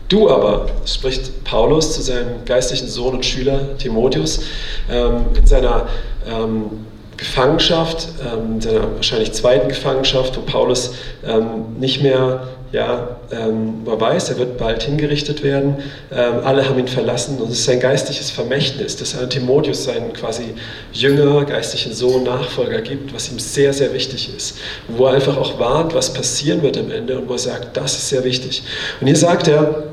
Du 0.09 0.27
aber, 0.27 0.65
spricht 0.85 1.43
Paulus 1.43 1.93
zu 1.93 2.01
seinem 2.01 2.43
geistlichen 2.43 2.87
Sohn 2.87 3.13
und 3.13 3.25
Schüler 3.25 3.77
Timotheus, 3.77 4.41
ähm, 4.89 5.25
in 5.37 5.45
seiner 5.45 5.87
ähm, 6.27 6.87
Gefangenschaft, 7.19 8.07
ähm, 8.21 8.61
seiner 8.61 8.95
wahrscheinlich 8.95 9.33
zweiten 9.33 9.67
Gefangenschaft, 9.67 10.37
wo 10.37 10.41
Paulus 10.41 10.93
ähm, 11.27 11.77
nicht 11.77 12.01
mehr, 12.01 12.47
ja, 12.71 13.17
ähm, 13.31 13.81
weiß, 13.85 14.29
er 14.29 14.37
wird 14.37 14.57
bald 14.57 14.83
hingerichtet 14.83 15.43
werden. 15.43 15.77
Ähm, 16.11 16.35
alle 16.45 16.67
haben 16.67 16.79
ihn 16.79 16.87
verlassen 16.87 17.37
und 17.39 17.51
es 17.51 17.59
ist 17.59 17.65
sein 17.65 17.81
geistliches 17.81 18.31
Vermächtnis, 18.31 18.95
dass 18.95 19.15
er 19.15 19.27
Timotheus 19.27 19.83
seinen 19.83 20.13
quasi 20.13 20.53
Jünger, 20.93 21.43
geistlichen 21.43 21.93
Sohn, 21.93 22.23
Nachfolger 22.23 22.81
gibt, 22.81 23.13
was 23.13 23.29
ihm 23.29 23.39
sehr, 23.39 23.73
sehr 23.73 23.93
wichtig 23.93 24.33
ist. 24.35 24.57
Und 24.87 24.97
wo 24.97 25.07
er 25.07 25.15
einfach 25.15 25.35
auch 25.35 25.59
warnt, 25.59 25.93
was 25.93 26.13
passieren 26.13 26.61
wird 26.61 26.77
am 26.77 26.89
Ende 26.89 27.19
und 27.19 27.27
wo 27.27 27.33
er 27.33 27.39
sagt, 27.39 27.75
das 27.75 27.97
ist 27.97 28.09
sehr 28.09 28.23
wichtig. 28.23 28.63
Und 29.01 29.07
hier 29.07 29.17
sagt 29.17 29.49
er, 29.49 29.83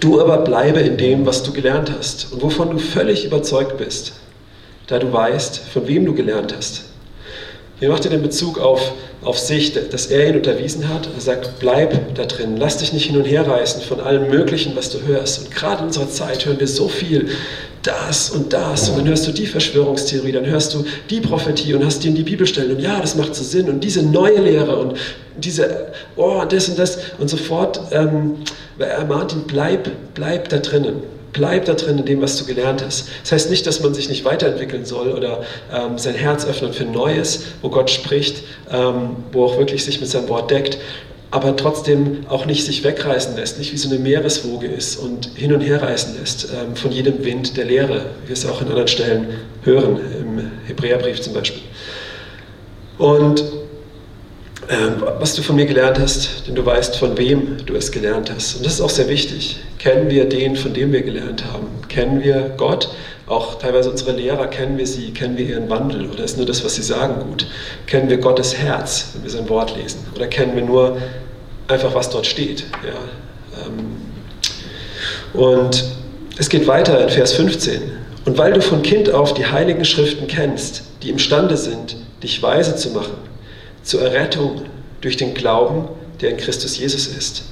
du 0.00 0.18
aber 0.20 0.38
bleibe 0.38 0.80
in 0.80 0.96
dem, 0.96 1.26
was 1.26 1.42
du 1.42 1.52
gelernt 1.52 1.92
hast 1.98 2.32
und 2.32 2.40
wovon 2.42 2.70
du 2.70 2.78
völlig 2.78 3.26
überzeugt 3.26 3.76
bist 3.76 4.14
da 4.88 4.98
du 4.98 5.12
weißt, 5.12 5.60
von 5.72 5.86
wem 5.86 6.04
du 6.04 6.14
gelernt 6.14 6.54
hast. 6.56 6.84
Hier 7.78 7.90
macht 7.90 8.04
er 8.04 8.10
den 8.10 8.22
Bezug 8.22 8.58
auf, 8.58 8.92
auf 9.22 9.38
sich, 9.38 9.72
dass 9.72 10.06
er 10.06 10.28
ihn 10.28 10.36
unterwiesen 10.36 10.88
hat. 10.88 11.08
Er 11.14 11.20
sagt, 11.20 11.60
bleib 11.60 12.16
da 12.16 12.24
drin, 12.24 12.56
lass 12.56 12.78
dich 12.78 12.92
nicht 12.92 13.06
hin 13.06 13.16
und 13.16 13.24
her 13.24 13.46
reißen 13.46 13.82
von 13.82 14.00
allem 14.00 14.28
Möglichen, 14.28 14.74
was 14.74 14.90
du 14.90 15.00
hörst. 15.06 15.44
Und 15.44 15.50
gerade 15.52 15.82
in 15.82 15.86
unserer 15.86 16.08
Zeit 16.08 16.44
hören 16.44 16.58
wir 16.58 16.66
so 16.66 16.88
viel, 16.88 17.28
das 17.82 18.30
und 18.30 18.52
das. 18.52 18.88
Und 18.88 18.98
dann 18.98 19.08
hörst 19.08 19.28
du 19.28 19.32
die 19.32 19.46
Verschwörungstheorie, 19.46 20.32
dann 20.32 20.46
hörst 20.46 20.74
du 20.74 20.84
die 21.08 21.20
Prophetie 21.20 21.74
und 21.74 21.84
hast 21.84 22.02
die 22.02 22.08
in 22.08 22.16
die 22.16 22.24
Bibelstellen. 22.24 22.74
Und 22.76 22.82
ja, 22.82 23.00
das 23.00 23.14
macht 23.14 23.34
so 23.36 23.44
Sinn. 23.44 23.68
Und 23.68 23.84
diese 23.84 24.02
neue 24.02 24.40
Lehre 24.40 24.76
und 24.76 24.98
diese, 25.36 25.92
oh, 26.16 26.42
das 26.48 26.68
und 26.68 26.80
das. 26.80 26.98
Und 27.18 27.30
sofort 27.30 27.80
ähm, 27.92 28.38
er 28.78 29.04
mahnt 29.04 29.32
ihn, 29.32 29.44
bleib, 29.46 29.88
bleib 30.14 30.48
da 30.48 30.58
drinnen. 30.58 31.02
Bleib 31.38 31.66
da 31.66 31.74
drin 31.74 31.98
in 31.98 32.04
dem, 32.04 32.20
was 32.20 32.36
du 32.36 32.44
gelernt 32.44 32.82
hast. 32.84 33.08
Das 33.22 33.30
heißt 33.30 33.50
nicht, 33.50 33.64
dass 33.64 33.80
man 33.80 33.94
sich 33.94 34.08
nicht 34.08 34.24
weiterentwickeln 34.24 34.84
soll 34.84 35.12
oder 35.12 35.44
ähm, 35.72 35.96
sein 35.96 36.16
Herz 36.16 36.44
öffnen 36.44 36.72
für 36.72 36.84
Neues, 36.84 37.44
wo 37.62 37.68
Gott 37.68 37.90
spricht, 37.90 38.42
ähm, 38.72 39.10
wo 39.30 39.44
auch 39.44 39.56
wirklich 39.56 39.84
sich 39.84 40.00
mit 40.00 40.10
seinem 40.10 40.28
Wort 40.28 40.50
deckt, 40.50 40.78
aber 41.30 41.54
trotzdem 41.56 42.26
auch 42.28 42.44
nicht 42.44 42.66
sich 42.66 42.82
wegreißen 42.82 43.36
lässt, 43.36 43.56
nicht 43.58 43.72
wie 43.72 43.76
so 43.76 43.88
eine 43.88 44.00
Meereswoge 44.00 44.66
ist 44.66 44.96
und 44.96 45.30
hin 45.36 45.52
und 45.52 45.60
her 45.60 45.80
reißen 45.80 46.18
lässt 46.18 46.48
ähm, 46.52 46.74
von 46.74 46.90
jedem 46.90 47.24
Wind 47.24 47.56
der 47.56 47.66
Lehre, 47.66 48.06
wie 48.24 48.30
wir 48.30 48.32
es 48.32 48.44
auch 48.44 48.60
in 48.60 48.66
anderen 48.66 48.88
Stellen 48.88 49.28
hören, 49.62 50.00
im 50.20 50.50
Hebräerbrief 50.66 51.20
zum 51.20 51.34
Beispiel. 51.34 51.62
Und 52.98 53.44
was 55.18 55.34
du 55.34 55.42
von 55.42 55.56
mir 55.56 55.64
gelernt 55.64 55.98
hast, 55.98 56.46
denn 56.46 56.54
du 56.54 56.64
weißt, 56.64 56.96
von 56.96 57.16
wem 57.16 57.64
du 57.64 57.74
es 57.74 57.90
gelernt 57.90 58.30
hast. 58.30 58.56
Und 58.56 58.66
das 58.66 58.74
ist 58.74 58.80
auch 58.82 58.90
sehr 58.90 59.08
wichtig. 59.08 59.60
Kennen 59.78 60.10
wir 60.10 60.28
den, 60.28 60.56
von 60.56 60.74
dem 60.74 60.92
wir 60.92 61.02
gelernt 61.02 61.44
haben? 61.46 61.68
Kennen 61.88 62.22
wir 62.22 62.52
Gott? 62.56 62.90
Auch 63.26 63.58
teilweise 63.58 63.90
unsere 63.90 64.12
Lehrer, 64.12 64.46
kennen 64.46 64.76
wir 64.76 64.86
sie? 64.86 65.12
Kennen 65.12 65.38
wir 65.38 65.46
ihren 65.46 65.70
Wandel? 65.70 66.08
Oder 66.10 66.24
ist 66.24 66.36
nur 66.36 66.44
das, 66.44 66.64
was 66.64 66.74
sie 66.74 66.82
sagen, 66.82 67.14
gut? 67.26 67.46
Kennen 67.86 68.10
wir 68.10 68.18
Gottes 68.18 68.56
Herz, 68.56 69.12
wenn 69.14 69.22
wir 69.22 69.30
sein 69.30 69.48
Wort 69.48 69.74
lesen? 69.76 70.00
Oder 70.14 70.26
kennen 70.26 70.54
wir 70.54 70.64
nur 70.64 70.98
einfach, 71.66 71.94
was 71.94 72.10
dort 72.10 72.26
steht? 72.26 72.64
Ja. 72.84 73.64
Ähm, 73.66 73.96
und 75.32 75.84
es 76.38 76.48
geht 76.48 76.66
weiter 76.66 77.00
in 77.00 77.08
Vers 77.08 77.32
15. 77.32 77.80
Und 78.26 78.36
weil 78.36 78.52
du 78.52 78.60
von 78.60 78.82
Kind 78.82 79.10
auf 79.12 79.32
die 79.32 79.46
heiligen 79.46 79.86
Schriften 79.86 80.26
kennst, 80.26 80.82
die 81.02 81.08
imstande 81.08 81.56
sind, 81.56 81.96
dich 82.22 82.42
weise 82.42 82.76
zu 82.76 82.90
machen, 82.90 83.14
zur 83.88 84.02
Errettung 84.02 84.66
durch 85.00 85.16
den 85.16 85.32
Glauben, 85.32 85.88
der 86.20 86.30
in 86.30 86.36
Christus 86.36 86.76
Jesus 86.76 87.06
ist. 87.06 87.44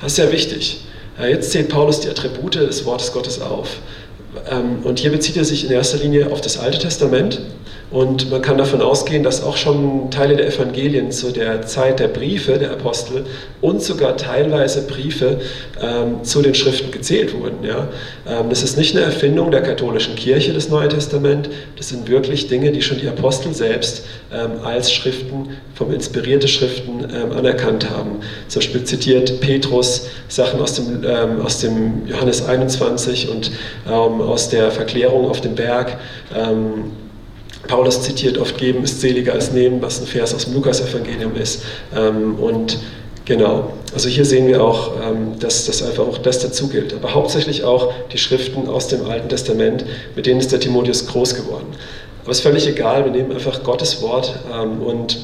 Das 0.00 0.12
ist 0.12 0.16
sehr 0.16 0.30
wichtig. 0.30 0.82
Jetzt 1.20 1.50
zählt 1.50 1.68
Paulus 1.68 1.98
die 1.98 2.08
Attribute 2.08 2.54
des 2.54 2.84
Wortes 2.84 3.12
Gottes 3.12 3.40
auf. 3.40 3.78
Ähm, 4.48 4.84
und 4.84 5.00
hier 5.00 5.10
bezieht 5.10 5.36
er 5.36 5.44
sich 5.44 5.64
in 5.64 5.72
erster 5.72 5.98
Linie 5.98 6.30
auf 6.30 6.40
das 6.40 6.56
Alte 6.56 6.78
Testament 6.78 7.40
und 7.90 8.30
man 8.30 8.40
kann 8.40 8.56
davon 8.56 8.80
ausgehen, 8.82 9.24
dass 9.24 9.42
auch 9.42 9.56
schon 9.56 10.12
Teile 10.12 10.36
der 10.36 10.46
Evangelien 10.46 11.10
zu 11.10 11.32
der 11.32 11.62
Zeit 11.62 11.98
der 11.98 12.06
Briefe 12.06 12.56
der 12.56 12.70
Apostel 12.70 13.26
und 13.60 13.82
sogar 13.82 14.16
teilweise 14.16 14.86
Briefe 14.86 15.40
ähm, 15.82 16.22
zu 16.22 16.40
den 16.40 16.54
Schriften 16.54 16.92
gezählt 16.92 17.34
wurden. 17.34 17.64
Ja? 17.64 17.88
Ähm, 18.28 18.48
das 18.48 18.62
ist 18.62 18.78
nicht 18.78 18.96
eine 18.96 19.04
Erfindung 19.04 19.50
der 19.50 19.62
katholischen 19.62 20.14
Kirche, 20.14 20.52
das 20.52 20.68
Neue 20.68 20.88
Testament. 20.88 21.50
Das 21.76 21.88
sind 21.88 22.08
wirklich 22.08 22.46
Dinge, 22.46 22.70
die 22.70 22.80
schon 22.80 23.00
die 23.00 23.08
Apostel 23.08 23.52
selbst 23.54 24.04
ähm, 24.32 24.64
als 24.64 24.92
Schriften, 24.92 25.56
vom 25.74 25.92
inspirierte 25.92 26.46
Schriften 26.46 27.04
ähm, 27.12 27.32
anerkannt 27.32 27.90
haben. 27.90 28.20
Zum 28.46 28.60
Beispiel 28.60 28.84
zitiert 28.84 29.40
Petrus 29.40 30.06
Sachen 30.28 30.60
aus 30.60 30.74
dem, 30.74 31.02
ähm, 31.04 31.40
aus 31.40 31.58
dem 31.58 32.06
Johannes 32.06 32.46
21 32.46 33.30
und 33.30 33.50
ähm, 33.88 34.20
aus 34.20 34.48
der 34.48 34.70
Verklärung 34.70 35.28
auf 35.28 35.40
dem 35.40 35.56
Berg. 35.56 35.96
Paulus 37.68 38.02
zitiert 38.02 38.38
oft, 38.38 38.56
geben 38.58 38.82
ist 38.84 39.00
seliger 39.00 39.32
als 39.32 39.52
nehmen, 39.52 39.82
was 39.82 40.00
ein 40.00 40.06
Vers 40.06 40.34
aus 40.34 40.46
dem 40.46 40.54
Lukas-Evangelium 40.54 41.36
ist. 41.36 41.62
Ähm, 41.94 42.36
und 42.36 42.78
genau, 43.24 43.72
also 43.94 44.08
hier 44.08 44.24
sehen 44.24 44.46
wir 44.48 44.62
auch, 44.62 44.92
ähm, 45.02 45.38
dass 45.38 45.66
das 45.66 45.82
einfach 45.82 46.06
auch 46.06 46.18
das 46.18 46.40
dazu 46.40 46.68
gilt. 46.68 46.94
Aber 46.94 47.14
hauptsächlich 47.14 47.64
auch 47.64 47.92
die 48.12 48.18
Schriften 48.18 48.68
aus 48.68 48.88
dem 48.88 49.04
Alten 49.08 49.28
Testament, 49.28 49.84
mit 50.16 50.26
denen 50.26 50.40
ist 50.40 50.52
der 50.52 50.60
Timotheus 50.60 51.06
groß 51.06 51.34
geworden. 51.34 51.66
Aber 52.22 52.30
es 52.30 52.38
ist 52.38 52.42
völlig 52.42 52.66
egal, 52.66 53.04
wir 53.04 53.12
nehmen 53.12 53.32
einfach 53.32 53.62
Gottes 53.62 54.02
Wort 54.02 54.38
ähm, 54.52 54.82
und 54.82 55.18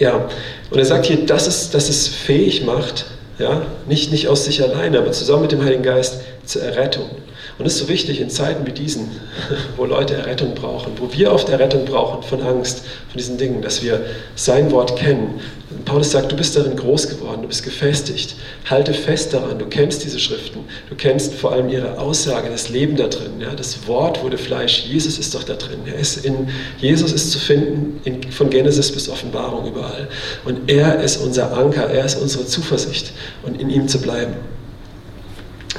ja, 0.00 0.28
und 0.70 0.78
er 0.78 0.84
sagt 0.84 1.06
hier, 1.06 1.24
dass 1.24 1.46
es, 1.46 1.70
dass 1.70 1.88
es 1.88 2.08
fähig 2.08 2.64
macht, 2.64 3.06
ja, 3.38 3.62
nicht, 3.88 4.10
nicht 4.10 4.28
aus 4.28 4.44
sich 4.44 4.62
alleine, 4.62 4.98
aber 4.98 5.12
zusammen 5.12 5.42
mit 5.42 5.52
dem 5.52 5.62
Heiligen 5.64 5.82
Geist 5.82 6.20
zur 6.44 6.62
Errettung. 6.62 7.08
Und 7.56 7.66
es 7.66 7.74
ist 7.74 7.80
so 7.80 7.88
wichtig 7.88 8.20
in 8.20 8.30
Zeiten 8.30 8.66
wie 8.66 8.72
diesen, 8.72 9.10
wo 9.76 9.84
Leute 9.84 10.14
Errettung 10.14 10.54
brauchen, 10.54 10.92
wo 10.98 11.12
wir 11.12 11.32
oft 11.32 11.48
Errettung 11.48 11.84
brauchen 11.84 12.22
von 12.22 12.42
Angst, 12.42 12.78
von 12.78 13.16
diesen 13.16 13.38
Dingen, 13.38 13.62
dass 13.62 13.82
wir 13.82 14.04
sein 14.34 14.72
Wort 14.72 14.96
kennen. 14.96 15.40
Paulus 15.84 16.10
sagt, 16.10 16.32
du 16.32 16.36
bist 16.36 16.56
darin 16.56 16.76
groß 16.76 17.08
geworden, 17.08 17.42
du 17.42 17.48
bist 17.48 17.62
gefestigt. 17.62 18.34
Halte 18.68 18.92
fest 18.92 19.32
daran, 19.34 19.58
du 19.58 19.66
kennst 19.66 20.04
diese 20.04 20.18
Schriften, 20.18 20.60
du 20.88 20.96
kennst 20.96 21.34
vor 21.34 21.52
allem 21.52 21.68
ihre 21.68 21.98
Aussage, 21.98 22.50
das 22.50 22.70
Leben 22.70 22.96
da 22.96 23.06
drin. 23.06 23.40
Ja? 23.40 23.54
Das 23.54 23.86
Wort 23.86 24.22
wurde 24.22 24.38
Fleisch, 24.38 24.84
Jesus 24.86 25.18
ist 25.18 25.34
doch 25.34 25.44
da 25.44 25.54
drin. 25.54 25.80
Er 25.86 25.96
ist 25.96 26.24
in, 26.24 26.48
Jesus 26.78 27.12
ist 27.12 27.30
zu 27.30 27.38
finden 27.38 28.00
in, 28.04 28.32
von 28.32 28.50
Genesis 28.50 28.90
bis 28.90 29.08
Offenbarung 29.08 29.66
überall. 29.66 30.08
Und 30.44 30.70
er 30.70 31.00
ist 31.00 31.18
unser 31.18 31.56
Anker, 31.56 31.88
er 31.88 32.04
ist 32.04 32.20
unsere 32.20 32.46
Zuversicht 32.46 33.12
und 33.42 33.60
in 33.60 33.70
ihm 33.70 33.86
zu 33.86 34.00
bleiben. 34.00 34.34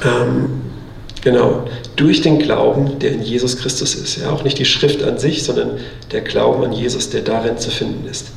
Ähm, 0.04 0.62
Genau, 1.26 1.66
durch 1.96 2.22
den 2.22 2.38
Glauben, 2.38 3.00
der 3.00 3.14
in 3.14 3.24
Jesus 3.24 3.58
Christus 3.58 3.96
ist. 3.96 4.18
Ja, 4.18 4.30
auch 4.30 4.44
nicht 4.44 4.60
die 4.60 4.66
Schrift 4.66 5.02
an 5.02 5.18
sich, 5.18 5.44
sondern 5.44 5.80
der 6.12 6.22
Glauben 6.22 6.64
an 6.64 6.72
Jesus, 6.72 7.10
der 7.10 7.22
darin 7.22 7.58
zu 7.58 7.72
finden 7.72 8.08
ist. 8.08 8.28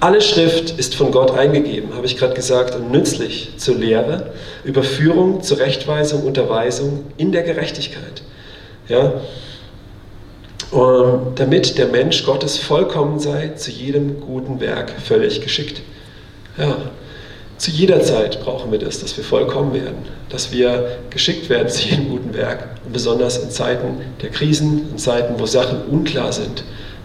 Alle 0.00 0.20
Schrift 0.20 0.78
ist 0.78 0.94
von 0.94 1.12
Gott 1.12 1.30
eingegeben, 1.30 1.94
habe 1.94 2.04
ich 2.04 2.18
gerade 2.18 2.34
gesagt, 2.34 2.74
und 2.74 2.90
nützlich 2.90 3.54
zur 3.56 3.76
Lehre, 3.76 4.34
Überführung, 4.64 5.42
zur 5.42 5.60
Rechtweisung, 5.60 6.24
Unterweisung 6.24 7.04
in 7.16 7.32
der 7.32 7.42
Gerechtigkeit. 7.42 8.20
Ja, 8.86 9.14
und 10.72 11.36
damit 11.36 11.78
der 11.78 11.86
Mensch 11.86 12.22
Gottes 12.26 12.58
vollkommen 12.58 13.18
sei, 13.18 13.52
zu 13.56 13.70
jedem 13.70 14.20
guten 14.20 14.60
Werk 14.60 14.90
völlig 14.90 15.40
geschickt. 15.40 15.80
Ja, 16.58 16.76
zu 17.58 17.70
jeder 17.70 18.02
Zeit 18.02 18.40
brauchen 18.42 18.70
wir 18.70 18.78
das, 18.78 19.00
dass 19.00 19.16
wir 19.16 19.24
vollkommen 19.24 19.72
werden, 19.72 19.96
dass 20.28 20.52
wir 20.52 20.98
geschickt 21.10 21.48
werden 21.48 21.68
zu 21.68 21.88
jedem 21.88 22.08
guten 22.10 22.34
Werk. 22.34 22.68
Und 22.84 22.92
besonders 22.92 23.38
in 23.38 23.50
Zeiten 23.50 23.98
der 24.22 24.30
Krisen, 24.30 24.90
in 24.90 24.98
Zeiten, 24.98 25.38
wo 25.38 25.46
Sachen 25.46 25.82
unklar 25.86 26.32
sind, 26.32 26.64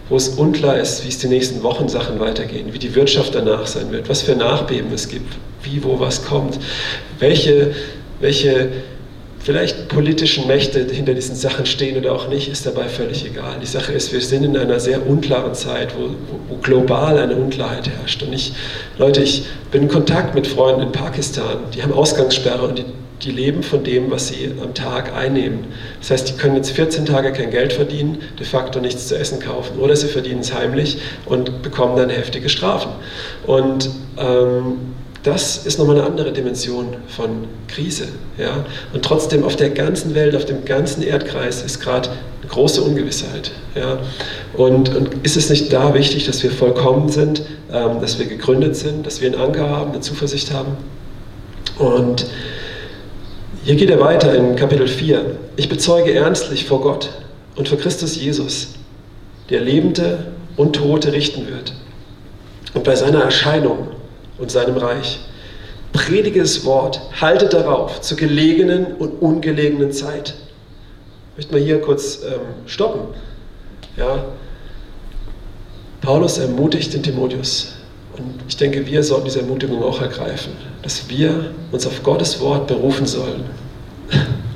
wo 0.10 0.18
es 0.18 0.30
unklar 0.30 0.78
ist, 0.78 1.06
wie 1.06 1.10
es 1.10 1.20
die 1.20 1.28
nächsten 1.28 1.64
Wochen 1.64 1.88
Sachen 1.88 2.20
weitergehen, 2.20 2.74
wie 2.74 2.80
die 2.80 2.94
Wirtschaft 2.96 3.34
danach 3.34 3.66
sein 3.66 3.92
wird, 3.92 4.10
was 4.10 4.24
für 4.24 4.36
Nachbeben 4.36 4.92
es 4.94 5.08
gibt, 5.08 5.34
wie, 5.64 5.84
wo 5.84 6.00
was 6.00 6.26
kommt, 6.26 6.60
welche, 7.20 7.74
welche 8.20 8.70
vielleicht 9.44 9.88
politischen 9.88 10.48
Mächte 10.48 10.86
hinter 10.92 11.14
diesen 11.14 11.36
Sachen 11.36 11.66
stehen 11.66 11.98
oder 11.98 12.14
auch 12.14 12.28
nicht, 12.28 12.48
ist 12.48 12.66
dabei 12.66 12.88
völlig 12.88 13.26
egal. 13.26 13.58
Die 13.62 13.68
Sache 13.68 13.92
ist, 13.92 14.14
wir 14.14 14.22
sind 14.22 14.44
in 14.44 14.56
einer 14.56 14.80
sehr 14.80 15.08
unklaren 15.08 15.54
Zeit, 15.54 15.96
wo, 15.98 16.10
wo, 16.50 16.58
global 16.58 17.18
eine 17.18 17.36
Unklarheit 17.36 17.90
herrscht. 17.90 18.22
Und 18.24 18.34
ich, 18.34 18.54
Leute, 18.98 19.22
ich 19.22 19.46
bin 19.72 19.84
in 19.84 19.88
Kontakt 19.88 20.36
mit 20.36 20.48
Freunden 20.48 20.82
in 20.82 20.92
Pakistan, 20.92 21.58
die 21.74 21.82
haben 21.82 21.94
Ausgangssperre 21.94 22.68
und 22.68 22.78
die, 22.78 22.86
die 23.24 23.32
leben 23.32 23.64
von 23.64 23.84
dem, 23.84 24.12
was 24.12 24.28
sie 24.28 24.52
am 24.62 24.74
Tag 24.74 25.16
einnehmen. 25.16 25.66
Das 26.00 26.12
heißt, 26.12 26.30
die 26.30 26.34
können 26.34 26.56
jetzt 26.56 26.72
14 26.72 27.06
Tage 27.06 27.32
kein 27.34 27.52
Geld 27.52 27.74
verdienen, 27.74 28.20
de 28.40 28.46
facto 28.46 28.80
nichts 28.80 29.08
zu 29.08 29.18
essen 29.18 29.40
kaufen. 29.40 29.80
Oder 29.80 29.96
sie 29.96 30.08
verdienen 30.08 30.42
es 30.42 30.54
heimlich 30.54 30.98
und 31.26 31.62
bekommen 31.62 31.96
dann 31.98 32.10
heftige 32.10 32.50
Strafen. 32.50 32.92
Und 33.46 33.90
ähm, 34.18 34.78
das 35.24 35.66
ist 35.66 35.78
nochmal 35.78 35.98
eine 35.98 36.06
andere 36.06 36.32
Dimension 36.32 36.96
von 37.08 37.48
Krise. 37.68 38.08
Ja? 38.38 38.66
Und 38.94 39.06
trotzdem 39.06 39.44
auf 39.44 39.56
der 39.56 39.70
ganzen 39.70 40.16
Welt, 40.16 40.36
auf 40.36 40.46
dem 40.46 40.66
ganzen 40.66 41.04
Erdkreis 41.04 41.62
ist 41.62 41.80
gerade 41.80 42.10
eine 42.10 42.50
große 42.50 42.82
Ungewissheit. 42.82 43.52
Ja? 43.76 44.00
Und, 44.54 44.96
und, 44.96 45.10
ist 45.24 45.38
es 45.38 45.50
nicht 45.50 45.72
da 45.72 45.94
wichtig, 45.94 46.26
dass 46.26 46.42
wir 46.42 46.52
vollkommen 46.52 47.10
sind, 47.10 47.44
ähm, 47.72 48.02
dass 48.02 48.18
wir 48.18 48.26
gegründet 48.26 48.76
sind, 48.76 49.06
dass 49.06 49.22
wir 49.22 49.32
einen 49.32 49.40
Anker 49.40 49.70
haben, 49.70 49.92
eine 49.92 50.02
Zuversicht 50.02 50.52
haben? 50.52 50.76
Und 51.78 52.26
hier 53.64 53.76
geht 53.76 53.92
er 53.92 54.00
weiter 54.00 54.34
in 54.34 54.56
Kapitel 54.56 54.88
4. 54.88 55.38
Ich 55.56 55.70
bezeuge 55.70 56.14
ernstlich 56.14 56.66
vor 56.66 56.82
Gott 56.82 57.10
und 57.56 57.70
vor 57.70 57.78
Christus 57.78 58.16
Jesus, 58.16 58.70
der 59.52 59.62
Lebende 59.62 60.32
und 60.58 60.76
Tote 60.76 61.14
richten 61.14 61.48
wird. 61.48 61.74
Und 62.74 62.84
bei 62.84 62.96
seiner 62.96 63.22
Erscheinung 63.22 63.90
und 64.42 64.52
seinem 64.52 64.78
Reich. 64.78 65.20
Predige 65.94 66.40
das 66.40 66.66
Wort, 66.66 67.00
halte 67.20 67.48
darauf 67.48 68.02
zur 68.02 68.18
gelegenen 68.18 68.96
und 68.96 69.22
ungelegenen 69.22 69.92
Zeit. 69.92 70.34
Ich 71.32 71.38
möchte 71.38 71.54
mal 71.54 71.62
hier 71.62 71.82
kurz 71.82 72.24
ähm, 72.24 72.40
stoppen. 72.66 73.02
Ja. 73.98 74.26
Paulus 76.02 76.38
ermutigt 76.38 76.94
den 76.94 77.04
Timotheus. 77.04 77.74
Und 78.18 78.42
ich 78.48 78.58
denke, 78.58 78.86
wir 78.86 79.04
sollten 79.04 79.26
diese 79.26 79.40
Ermutigung 79.40 79.84
auch 79.84 80.02
ergreifen, 80.02 80.54
dass 80.82 81.08
wir 81.10 81.52
uns 81.72 81.86
auf 81.88 82.04
Gottes 82.04 82.40
Wort 82.42 82.68
berufen 82.68 83.06
sollen. 83.06 83.44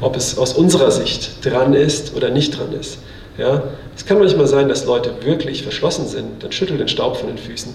Ob 0.02 0.16
es 0.16 0.38
aus 0.38 0.54
unserer 0.54 0.92
Sicht 0.92 1.46
dran 1.46 1.74
ist 1.74 2.16
oder 2.16 2.30
nicht 2.30 2.58
dran 2.58 2.74
ist. 2.74 2.98
Ja? 3.38 3.64
Es 3.96 4.06
kann 4.06 4.20
manchmal 4.20 4.48
sein, 4.48 4.68
dass 4.68 4.86
Leute 4.86 5.12
wirklich 5.24 5.64
verschlossen 5.64 6.08
sind, 6.08 6.44
dann 6.44 6.52
schüttelt 6.52 6.80
den 6.80 6.88
Staub 6.88 7.18
von 7.18 7.28
den 7.28 7.38
Füßen. 7.38 7.74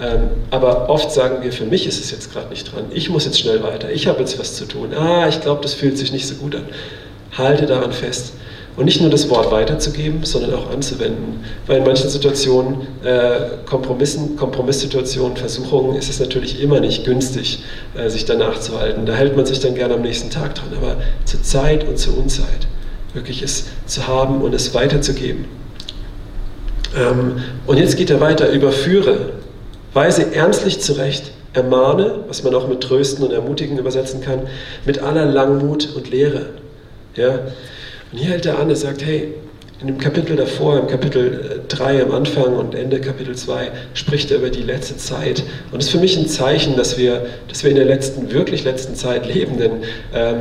Ähm, 0.00 0.30
aber 0.50 0.88
oft 0.88 1.12
sagen 1.12 1.42
wir, 1.42 1.52
für 1.52 1.64
mich 1.64 1.86
ist 1.86 2.02
es 2.02 2.10
jetzt 2.10 2.32
gerade 2.32 2.48
nicht 2.48 2.72
dran. 2.72 2.84
Ich 2.92 3.10
muss 3.10 3.24
jetzt 3.24 3.38
schnell 3.38 3.62
weiter. 3.62 3.90
Ich 3.90 4.06
habe 4.06 4.20
jetzt 4.20 4.38
was 4.38 4.54
zu 4.54 4.64
tun. 4.64 4.94
Ah, 4.94 5.28
ich 5.28 5.40
glaube, 5.40 5.60
das 5.62 5.74
fühlt 5.74 5.98
sich 5.98 6.12
nicht 6.12 6.26
so 6.26 6.34
gut 6.36 6.54
an. 6.54 6.64
Halte 7.36 7.66
daran 7.66 7.92
fest. 7.92 8.34
Und 8.74 8.86
nicht 8.86 9.02
nur 9.02 9.10
das 9.10 9.28
Wort 9.28 9.50
weiterzugeben, 9.50 10.24
sondern 10.24 10.54
auch 10.54 10.70
anzuwenden. 10.70 11.44
Weil 11.66 11.78
in 11.78 11.84
manchen 11.84 12.08
Situationen, 12.08 12.86
äh, 13.04 13.66
Kompromissen, 13.66 14.36
Kompromisssituationen, 14.36 15.36
Versuchungen, 15.36 15.94
ist 15.96 16.08
es 16.08 16.20
natürlich 16.20 16.62
immer 16.62 16.80
nicht 16.80 17.04
günstig, 17.04 17.62
äh, 17.94 18.08
sich 18.08 18.24
danach 18.24 18.60
zu 18.60 18.80
halten. 18.80 19.04
Da 19.04 19.12
hält 19.12 19.36
man 19.36 19.44
sich 19.44 19.60
dann 19.60 19.74
gerne 19.74 19.94
am 19.94 20.02
nächsten 20.02 20.30
Tag 20.30 20.54
dran. 20.54 20.68
Aber 20.74 20.96
zur 21.26 21.42
Zeit 21.42 21.86
und 21.86 21.98
zur 21.98 22.16
Unzeit 22.16 22.66
wirklich 23.12 23.42
es 23.42 23.64
zu 23.84 24.06
haben 24.06 24.40
und 24.40 24.54
es 24.54 24.72
weiterzugeben. 24.72 25.44
Ähm, 26.96 27.42
und 27.66 27.76
jetzt 27.76 27.98
geht 27.98 28.08
er 28.08 28.20
weiter, 28.20 28.48
überführe 28.50 29.32
Weise 29.94 30.34
ernstlich 30.34 30.80
zurecht, 30.80 31.32
ermahne, 31.52 32.24
was 32.28 32.42
man 32.42 32.54
auch 32.54 32.66
mit 32.66 32.80
trösten 32.80 33.24
und 33.24 33.32
ermutigen 33.32 33.78
übersetzen 33.78 34.20
kann, 34.20 34.46
mit 34.86 35.02
aller 35.02 35.26
Langmut 35.26 35.94
und 35.94 36.10
Lehre. 36.10 36.46
Ja? 37.14 37.40
Und 38.10 38.18
hier 38.18 38.30
hält 38.30 38.46
er 38.46 38.58
an, 38.58 38.70
er 38.70 38.76
sagt, 38.76 39.04
hey, 39.04 39.34
in 39.82 39.88
dem 39.88 39.98
Kapitel 39.98 40.36
davor, 40.36 40.78
im 40.78 40.86
Kapitel 40.86 41.62
3 41.68 41.96
äh, 41.96 42.02
am 42.02 42.12
Anfang 42.12 42.56
und 42.56 42.74
Ende 42.74 43.00
Kapitel 43.00 43.34
2, 43.34 43.72
spricht 43.94 44.30
er 44.30 44.38
über 44.38 44.48
die 44.48 44.62
letzte 44.62 44.96
Zeit. 44.96 45.42
Und 45.72 45.78
das 45.78 45.86
ist 45.86 45.90
für 45.90 45.98
mich 45.98 46.16
ein 46.16 46.28
Zeichen, 46.28 46.76
dass 46.76 46.96
wir, 46.98 47.26
dass 47.48 47.64
wir 47.64 47.70
in 47.70 47.76
der 47.76 47.86
letzten, 47.86 48.30
wirklich 48.30 48.62
letzten 48.62 48.94
Zeit 48.94 49.26
leben. 49.26 49.58
Denn 49.58 49.72
ähm, 50.14 50.38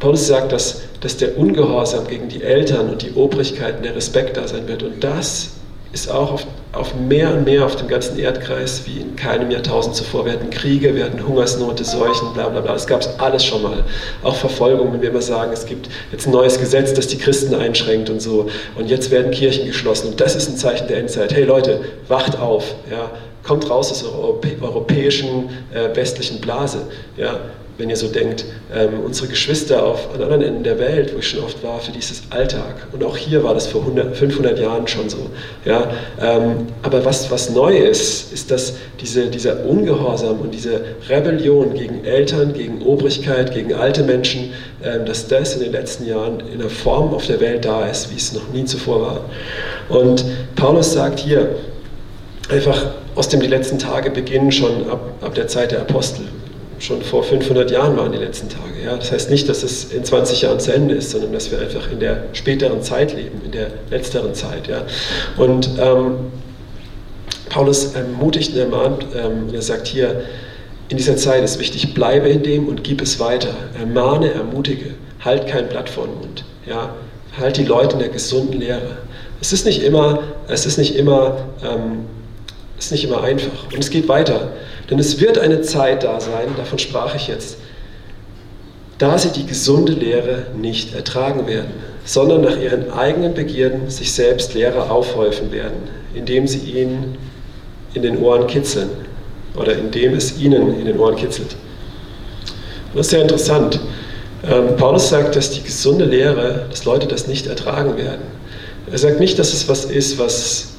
Paulus 0.00 0.26
sagt, 0.26 0.50
dass, 0.50 0.82
dass 1.00 1.16
der 1.16 1.38
Ungehorsam 1.38 2.08
gegen 2.08 2.28
die 2.28 2.42
Eltern 2.42 2.90
und 2.90 3.02
die 3.02 3.12
Obrigkeiten, 3.12 3.84
der 3.84 3.94
Respekt 3.94 4.36
da 4.36 4.48
sein 4.48 4.66
wird. 4.66 4.82
Und 4.82 5.04
das 5.04 5.50
ist 5.92 6.10
auch 6.10 6.32
auf, 6.32 6.46
auf 6.72 6.94
mehr 6.94 7.30
und 7.34 7.44
mehr 7.44 7.66
auf 7.66 7.76
dem 7.76 7.86
ganzen 7.86 8.18
Erdkreis 8.18 8.82
wie 8.86 9.00
in 9.00 9.14
keinem 9.14 9.50
Jahrtausend 9.50 9.94
zuvor. 9.94 10.24
Wir 10.24 10.32
hatten 10.32 10.48
Kriege, 10.48 10.94
wir 10.94 11.04
hatten 11.04 11.26
Hungersnote, 11.26 11.84
Seuchen, 11.84 12.32
bla 12.32 12.48
bla 12.48 12.60
bla. 12.60 12.72
Das 12.72 12.86
gab 12.86 13.02
es 13.02 13.08
alles 13.20 13.44
schon 13.44 13.62
mal. 13.62 13.84
Auch 14.22 14.36
Verfolgung, 14.36 14.92
wenn 14.92 15.02
wir 15.02 15.10
immer 15.10 15.20
sagen, 15.20 15.52
es 15.52 15.66
gibt 15.66 15.90
jetzt 16.10 16.26
ein 16.26 16.32
neues 16.32 16.58
Gesetz, 16.58 16.94
das 16.94 17.08
die 17.08 17.18
Christen 17.18 17.54
einschränkt 17.54 18.08
und 18.08 18.20
so. 18.20 18.48
Und 18.76 18.88
jetzt 18.88 19.10
werden 19.10 19.30
Kirchen 19.32 19.66
geschlossen. 19.66 20.08
Und 20.08 20.20
das 20.20 20.34
ist 20.34 20.48
ein 20.48 20.56
Zeichen 20.56 20.88
der 20.88 20.98
Endzeit. 20.98 21.34
Hey 21.34 21.44
Leute, 21.44 21.80
wacht 22.08 22.38
auf. 22.38 22.74
Ja? 22.90 23.10
Kommt 23.42 23.68
raus 23.68 23.90
aus 23.90 24.02
der 24.02 24.62
europäischen 24.62 25.50
äh, 25.74 25.94
westlichen 25.94 26.40
Blase. 26.40 26.86
Ja? 27.18 27.38
Wenn 27.78 27.88
ihr 27.88 27.96
so 27.96 28.08
denkt, 28.08 28.44
ähm, 28.74 29.00
unsere 29.04 29.28
Geschwister 29.28 29.84
auf, 29.84 30.14
an 30.14 30.22
anderen 30.22 30.42
Enden 30.42 30.62
der 30.62 30.78
Welt, 30.78 31.12
wo 31.14 31.18
ich 31.18 31.28
schon 31.28 31.42
oft 31.42 31.62
war, 31.62 31.80
für 31.80 31.92
dieses 31.92 32.22
Alltag. 32.30 32.86
Und 32.92 33.02
auch 33.02 33.16
hier 33.16 33.42
war 33.42 33.54
das 33.54 33.66
vor 33.66 33.80
100, 33.80 34.14
500 34.16 34.58
Jahren 34.58 34.86
schon 34.86 35.08
so. 35.08 35.30
Ja? 35.64 35.90
Ähm, 36.20 36.66
aber 36.82 37.04
was, 37.04 37.30
was 37.30 37.50
neu 37.50 37.76
ist, 37.76 38.32
ist, 38.32 38.50
dass 38.50 38.74
diese, 39.00 39.26
dieser 39.28 39.64
Ungehorsam 39.64 40.40
und 40.40 40.52
diese 40.52 40.82
Rebellion 41.08 41.74
gegen 41.74 42.04
Eltern, 42.04 42.52
gegen 42.52 42.82
Obrigkeit, 42.82 43.54
gegen 43.54 43.72
alte 43.72 44.02
Menschen, 44.02 44.52
ähm, 44.84 45.06
dass 45.06 45.28
das 45.28 45.54
in 45.54 45.62
den 45.62 45.72
letzten 45.72 46.06
Jahren 46.06 46.40
in 46.52 46.60
einer 46.60 46.70
Form 46.70 47.14
auf 47.14 47.26
der 47.26 47.40
Welt 47.40 47.64
da 47.64 47.86
ist, 47.86 48.10
wie 48.12 48.16
es 48.16 48.34
noch 48.34 48.48
nie 48.52 48.66
zuvor 48.66 49.00
war. 49.00 49.24
Und 49.88 50.24
Paulus 50.56 50.92
sagt 50.92 51.20
hier, 51.20 51.56
einfach 52.50 52.86
aus 53.14 53.28
dem 53.28 53.40
die 53.40 53.46
letzten 53.46 53.78
Tage 53.78 54.10
beginnen 54.10 54.52
schon 54.52 54.90
ab, 54.90 55.00
ab 55.22 55.34
der 55.34 55.48
Zeit 55.48 55.72
der 55.72 55.80
Apostel 55.80 56.26
schon 56.82 57.00
vor 57.02 57.22
500 57.22 57.70
Jahren 57.70 57.96
waren 57.96 58.10
die 58.10 58.18
letzten 58.18 58.48
Tage. 58.48 58.82
Ja? 58.84 58.96
Das 58.96 59.12
heißt 59.12 59.30
nicht, 59.30 59.48
dass 59.48 59.62
es 59.62 59.92
in 59.92 60.04
20 60.04 60.42
Jahren 60.42 60.58
zu 60.58 60.72
Ende 60.72 60.96
ist, 60.96 61.10
sondern 61.10 61.32
dass 61.32 61.50
wir 61.50 61.60
einfach 61.60 61.90
in 61.90 62.00
der 62.00 62.24
späteren 62.32 62.82
Zeit 62.82 63.14
leben, 63.14 63.40
in 63.44 63.52
der 63.52 63.68
letzteren 63.90 64.34
Zeit. 64.34 64.66
Ja? 64.66 64.82
Und 65.36 65.70
ähm, 65.78 66.16
Paulus 67.48 67.94
ermutigt 67.94 68.54
und 68.54 68.58
ermahnt, 68.58 69.06
ähm, 69.14 69.54
er 69.54 69.62
sagt 69.62 69.86
hier, 69.86 70.22
in 70.88 70.96
dieser 70.96 71.16
Zeit 71.16 71.44
ist 71.44 71.60
wichtig, 71.60 71.94
bleibe 71.94 72.28
in 72.28 72.42
dem 72.42 72.66
und 72.66 72.82
gib 72.82 73.00
es 73.00 73.20
weiter. 73.20 73.54
Ermahne, 73.78 74.32
ermutige, 74.32 74.94
halt 75.20 75.46
kein 75.46 75.68
Blatt 75.68 75.88
vor 75.88 76.06
den 76.06 76.18
Mund. 76.18 76.44
Ja? 76.66 76.96
Halt 77.38 77.58
die 77.58 77.64
Leute 77.64 77.94
in 77.94 78.00
der 78.00 78.08
gesunden 78.08 78.58
Lehre. 78.58 78.98
Es 79.40 79.52
ist 79.52 79.64
nicht 79.66 79.84
immer, 79.84 80.18
es 80.48 80.66
ist 80.66 80.78
nicht 80.78 80.96
immer, 80.96 81.46
ähm, 81.62 82.06
es 82.76 82.86
ist 82.86 82.92
nicht 82.92 83.04
immer 83.04 83.22
einfach. 83.22 83.72
Und 83.72 83.78
es 83.78 83.90
geht 83.90 84.08
weiter. 84.08 84.50
Denn 84.92 84.98
es 84.98 85.22
wird 85.22 85.38
eine 85.38 85.62
Zeit 85.62 86.04
da 86.04 86.20
sein, 86.20 86.48
davon 86.54 86.78
sprach 86.78 87.14
ich 87.14 87.26
jetzt, 87.26 87.56
da 88.98 89.16
sie 89.16 89.30
die 89.30 89.46
gesunde 89.46 89.94
Lehre 89.94 90.48
nicht 90.54 90.94
ertragen 90.94 91.46
werden, 91.46 91.70
sondern 92.04 92.42
nach 92.42 92.58
ihren 92.58 92.90
eigenen 92.90 93.32
Begierden 93.32 93.88
sich 93.88 94.12
selbst 94.12 94.52
Lehrer 94.52 94.90
aufhäufen 94.90 95.50
werden, 95.50 95.88
indem 96.12 96.46
sie 96.46 96.58
ihnen 96.58 97.16
in 97.94 98.02
den 98.02 98.18
Ohren 98.18 98.46
kitzeln 98.46 98.90
oder 99.56 99.78
indem 99.78 100.12
es 100.12 100.38
ihnen 100.38 100.78
in 100.78 100.84
den 100.84 100.98
Ohren 100.98 101.16
kitzelt. 101.16 101.56
Und 102.92 102.98
das 102.98 103.06
ist 103.06 103.12
sehr 103.12 103.22
interessant. 103.22 103.80
Ähm, 104.44 104.76
Paulus 104.76 105.08
sagt, 105.08 105.36
dass 105.36 105.52
die 105.52 105.62
gesunde 105.62 106.04
Lehre, 106.04 106.66
dass 106.68 106.84
Leute 106.84 107.06
das 107.06 107.26
nicht 107.26 107.46
ertragen 107.46 107.96
werden. 107.96 108.24
Er 108.90 108.98
sagt 108.98 109.20
nicht, 109.20 109.38
dass 109.38 109.54
es 109.54 109.70
was 109.70 109.86
ist, 109.86 110.18
was 110.18 110.74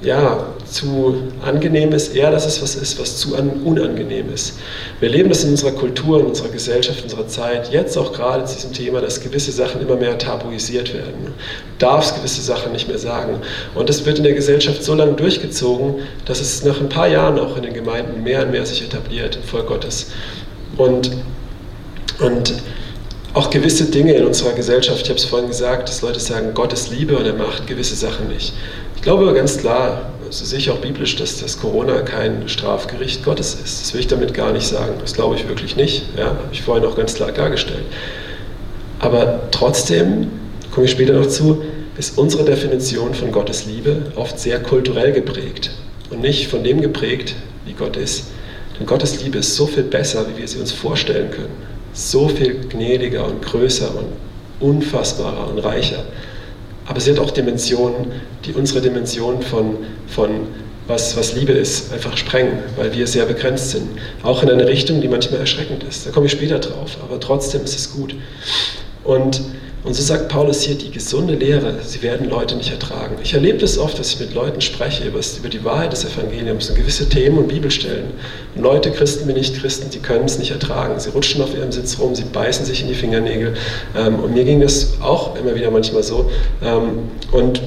ja, 0.00 0.46
zu 0.70 1.22
angenehm 1.42 1.92
ist, 1.92 2.14
eher 2.14 2.30
dass 2.30 2.46
es 2.46 2.62
was 2.62 2.74
ist, 2.74 2.98
was 3.00 3.16
zu 3.16 3.34
unangenehm 3.34 4.32
ist. 4.32 4.58
Wir 5.00 5.10
erleben 5.10 5.28
das 5.28 5.44
in 5.44 5.50
unserer 5.50 5.72
Kultur, 5.72 6.20
in 6.20 6.26
unserer 6.26 6.48
Gesellschaft, 6.48 6.98
in 6.98 7.04
unserer 7.04 7.26
Zeit, 7.28 7.72
jetzt 7.72 7.96
auch 7.96 8.12
gerade 8.12 8.44
zu 8.44 8.54
diesem 8.54 8.72
Thema, 8.72 9.00
dass 9.00 9.20
gewisse 9.20 9.52
Sachen 9.52 9.80
immer 9.80 9.96
mehr 9.96 10.18
tabuisiert 10.18 10.94
werden. 10.94 11.26
Du 11.26 11.32
darfst 11.78 12.16
gewisse 12.16 12.42
Sachen 12.42 12.72
nicht 12.72 12.88
mehr 12.88 12.98
sagen. 12.98 13.40
Und 13.74 13.88
das 13.88 14.04
wird 14.06 14.18
in 14.18 14.24
der 14.24 14.34
Gesellschaft 14.34 14.84
so 14.84 14.94
lange 14.94 15.12
durchgezogen, 15.14 15.96
dass 16.24 16.40
es 16.40 16.64
nach 16.64 16.80
ein 16.80 16.88
paar 16.88 17.08
Jahren 17.08 17.38
auch 17.38 17.56
in 17.56 17.62
den 17.62 17.74
Gemeinden 17.74 18.22
mehr 18.22 18.42
und 18.42 18.52
mehr 18.52 18.66
sich 18.66 18.82
etabliert 18.82 19.36
im 19.36 19.42
Volk 19.42 19.66
Gottes. 19.66 20.10
Und, 20.76 21.10
und 22.20 22.54
auch 23.32 23.50
gewisse 23.50 23.84
Dinge 23.84 24.14
in 24.14 24.24
unserer 24.26 24.52
Gesellschaft, 24.52 25.02
ich 25.02 25.08
habe 25.08 25.18
es 25.18 25.24
vorhin 25.24 25.48
gesagt, 25.48 25.88
dass 25.88 26.02
Leute 26.02 26.18
sagen, 26.18 26.52
Gott 26.54 26.72
ist 26.72 26.90
Liebe 26.90 27.16
und 27.16 27.26
er 27.26 27.34
macht 27.34 27.66
gewisse 27.66 27.94
Sachen 27.94 28.28
nicht. 28.28 28.52
Ich 28.96 29.02
glaube 29.02 29.32
ganz 29.32 29.58
klar, 29.58 30.10
so 30.30 30.44
sehe 30.44 30.58
ich 30.58 30.70
auch 30.70 30.78
biblisch, 30.78 31.16
dass 31.16 31.40
das 31.40 31.60
Corona 31.60 32.02
kein 32.02 32.48
Strafgericht 32.48 33.24
Gottes 33.24 33.54
ist. 33.54 33.82
Das 33.82 33.94
will 33.94 34.00
ich 34.00 34.06
damit 34.06 34.32
gar 34.32 34.52
nicht 34.52 34.66
sagen. 34.66 34.94
Das 35.00 35.14
glaube 35.14 35.34
ich 35.36 35.48
wirklich 35.48 35.76
nicht. 35.76 36.04
Ja, 36.16 36.26
habe 36.26 36.48
ich 36.52 36.62
vorhin 36.62 36.84
auch 36.84 36.96
ganz 36.96 37.14
klar 37.14 37.32
dargestellt. 37.32 37.84
Aber 39.00 39.48
trotzdem, 39.50 40.28
komme 40.72 40.86
ich 40.86 40.92
später 40.92 41.14
noch 41.14 41.26
zu, 41.26 41.62
ist 41.98 42.16
unsere 42.16 42.44
Definition 42.44 43.14
von 43.14 43.32
Gottes 43.32 43.66
Liebe 43.66 44.12
oft 44.14 44.38
sehr 44.38 44.60
kulturell 44.62 45.12
geprägt 45.12 45.70
und 46.10 46.20
nicht 46.20 46.48
von 46.48 46.62
dem 46.62 46.80
geprägt, 46.80 47.34
wie 47.66 47.72
Gott 47.72 47.96
ist. 47.96 48.26
Denn 48.78 48.86
Gottes 48.86 49.22
Liebe 49.22 49.38
ist 49.38 49.56
so 49.56 49.66
viel 49.66 49.82
besser, 49.82 50.26
wie 50.28 50.40
wir 50.40 50.48
sie 50.48 50.58
uns 50.58 50.72
vorstellen 50.72 51.30
können. 51.30 51.54
So 51.92 52.28
viel 52.28 52.60
gnädiger 52.68 53.26
und 53.26 53.42
größer 53.42 53.90
und 53.96 54.06
unfassbarer 54.60 55.50
und 55.50 55.58
reicher. 55.58 56.04
Aber 56.86 57.00
sie 57.00 57.10
hat 57.12 57.18
auch 57.18 57.30
Dimensionen, 57.30 58.12
die 58.44 58.52
unsere 58.52 58.80
Dimension 58.80 59.42
von, 59.42 59.76
von 60.08 60.48
was, 60.86 61.16
was 61.16 61.34
Liebe 61.34 61.52
ist, 61.52 61.92
einfach 61.92 62.16
sprengen, 62.16 62.58
weil 62.76 62.92
wir 62.94 63.06
sehr 63.06 63.24
begrenzt 63.24 63.70
sind. 63.70 63.88
Auch 64.22 64.42
in 64.42 64.50
eine 64.50 64.66
Richtung, 64.66 65.00
die 65.00 65.08
manchmal 65.08 65.40
erschreckend 65.40 65.84
ist. 65.84 66.06
Da 66.06 66.10
komme 66.10 66.26
ich 66.26 66.32
später 66.32 66.58
drauf, 66.58 66.98
aber 67.02 67.20
trotzdem 67.20 67.62
ist 67.62 67.76
es 67.76 67.92
gut. 67.92 68.14
Und 69.04 69.40
und 69.82 69.94
so 69.94 70.02
sagt 70.02 70.28
Paulus 70.28 70.60
hier, 70.60 70.74
die 70.74 70.90
gesunde 70.90 71.34
Lehre, 71.34 71.74
sie 71.82 72.02
werden 72.02 72.28
Leute 72.28 72.54
nicht 72.54 72.70
ertragen. 72.70 73.16
Ich 73.22 73.32
erlebe 73.32 73.56
das 73.56 73.78
oft, 73.78 73.98
dass 73.98 74.12
ich 74.12 74.20
mit 74.20 74.34
Leuten 74.34 74.60
spreche 74.60 75.04
über, 75.04 75.20
über 75.38 75.48
die 75.48 75.64
Wahrheit 75.64 75.92
des 75.92 76.04
Evangeliums 76.04 76.68
und 76.68 76.76
gewisse 76.76 77.08
Themen 77.08 77.38
und 77.38 77.48
Bibelstellen. 77.48 78.10
Und 78.54 78.62
Leute, 78.62 78.90
Christen 78.90 79.26
wie 79.26 79.32
Nicht-Christen, 79.32 79.88
die 79.88 80.00
können 80.00 80.26
es 80.26 80.38
nicht 80.38 80.50
ertragen. 80.50 81.00
Sie 81.00 81.08
rutschen 81.08 81.40
auf 81.42 81.54
ihrem 81.54 81.72
Sitz 81.72 81.98
rum, 81.98 82.14
sie 82.14 82.24
beißen 82.24 82.66
sich 82.66 82.82
in 82.82 82.88
die 82.88 82.94
Fingernägel. 82.94 83.54
Ähm, 83.96 84.16
und 84.16 84.34
mir 84.34 84.44
ging 84.44 84.60
das 84.60 85.00
auch 85.00 85.34
immer 85.36 85.54
wieder 85.54 85.70
manchmal 85.70 86.02
so. 86.02 86.30
Ähm, 86.62 87.08
und, 87.32 87.62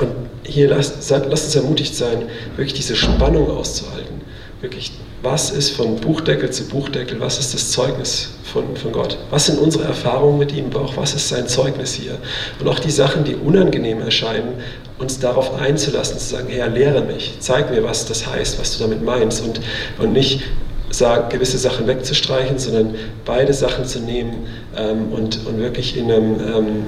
und 0.00 0.10
hier 0.44 0.68
lasst, 0.68 1.08
lasst 1.08 1.30
uns 1.46 1.56
ermutigt 1.56 1.94
sein, 1.94 2.26
wirklich 2.56 2.74
diese 2.74 2.94
Spannung 2.94 3.50
auszuhalten. 3.50 4.20
Wirklich 4.60 4.92
was 5.22 5.50
ist 5.50 5.70
von 5.70 5.96
Buchdeckel 5.96 6.50
zu 6.50 6.68
Buchdeckel, 6.68 7.18
was 7.20 7.38
ist 7.38 7.54
das 7.54 7.70
Zeugnis 7.70 8.30
von, 8.44 8.76
von 8.76 8.92
Gott? 8.92 9.18
Was 9.30 9.46
sind 9.46 9.58
unsere 9.58 9.84
Erfahrungen 9.84 10.38
mit 10.38 10.52
ihm, 10.52 10.66
aber 10.66 10.82
auch 10.82 10.96
was 10.96 11.14
ist 11.14 11.28
sein 11.28 11.48
Zeugnis 11.48 11.94
hier? 11.94 12.18
Und 12.60 12.68
auch 12.68 12.78
die 12.78 12.90
Sachen, 12.90 13.24
die 13.24 13.34
unangenehm 13.34 14.00
erscheinen, 14.00 14.54
uns 14.98 15.18
darauf 15.18 15.58
einzulassen, 15.60 16.18
zu 16.18 16.36
sagen, 16.36 16.48
Herr, 16.48 16.68
lehre 16.68 17.02
mich, 17.02 17.36
zeig 17.40 17.70
mir, 17.70 17.82
was 17.82 18.06
das 18.06 18.26
heißt, 18.26 18.58
was 18.58 18.76
du 18.76 18.84
damit 18.84 19.02
meinst 19.02 19.42
und, 19.42 19.60
und 19.98 20.12
nicht 20.12 20.42
sagen, 20.90 21.28
gewisse 21.28 21.58
Sachen 21.58 21.86
wegzustreichen, 21.86 22.58
sondern 22.58 22.94
beide 23.24 23.52
Sachen 23.52 23.84
zu 23.84 24.00
nehmen 24.00 24.46
ähm, 24.76 25.12
und, 25.12 25.46
und 25.46 25.58
wirklich 25.58 25.96
in, 25.96 26.10
einem, 26.10 26.40
ähm, 26.40 26.84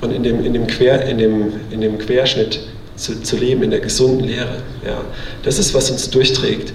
und 0.00 0.10
in, 0.10 0.22
dem, 0.22 0.44
in, 0.44 0.52
dem 0.52 0.66
Quer, 0.66 1.06
in, 1.06 1.18
dem, 1.18 1.52
in 1.70 1.80
dem 1.80 1.98
Querschnitt 1.98 2.60
zu, 2.96 3.20
zu 3.22 3.36
leben, 3.36 3.62
in 3.62 3.70
der 3.70 3.80
gesunden 3.80 4.26
Lehre. 4.26 4.62
Ja. 4.84 5.02
Das 5.44 5.58
ist, 5.58 5.74
was 5.74 5.90
uns 5.90 6.10
durchträgt 6.10 6.72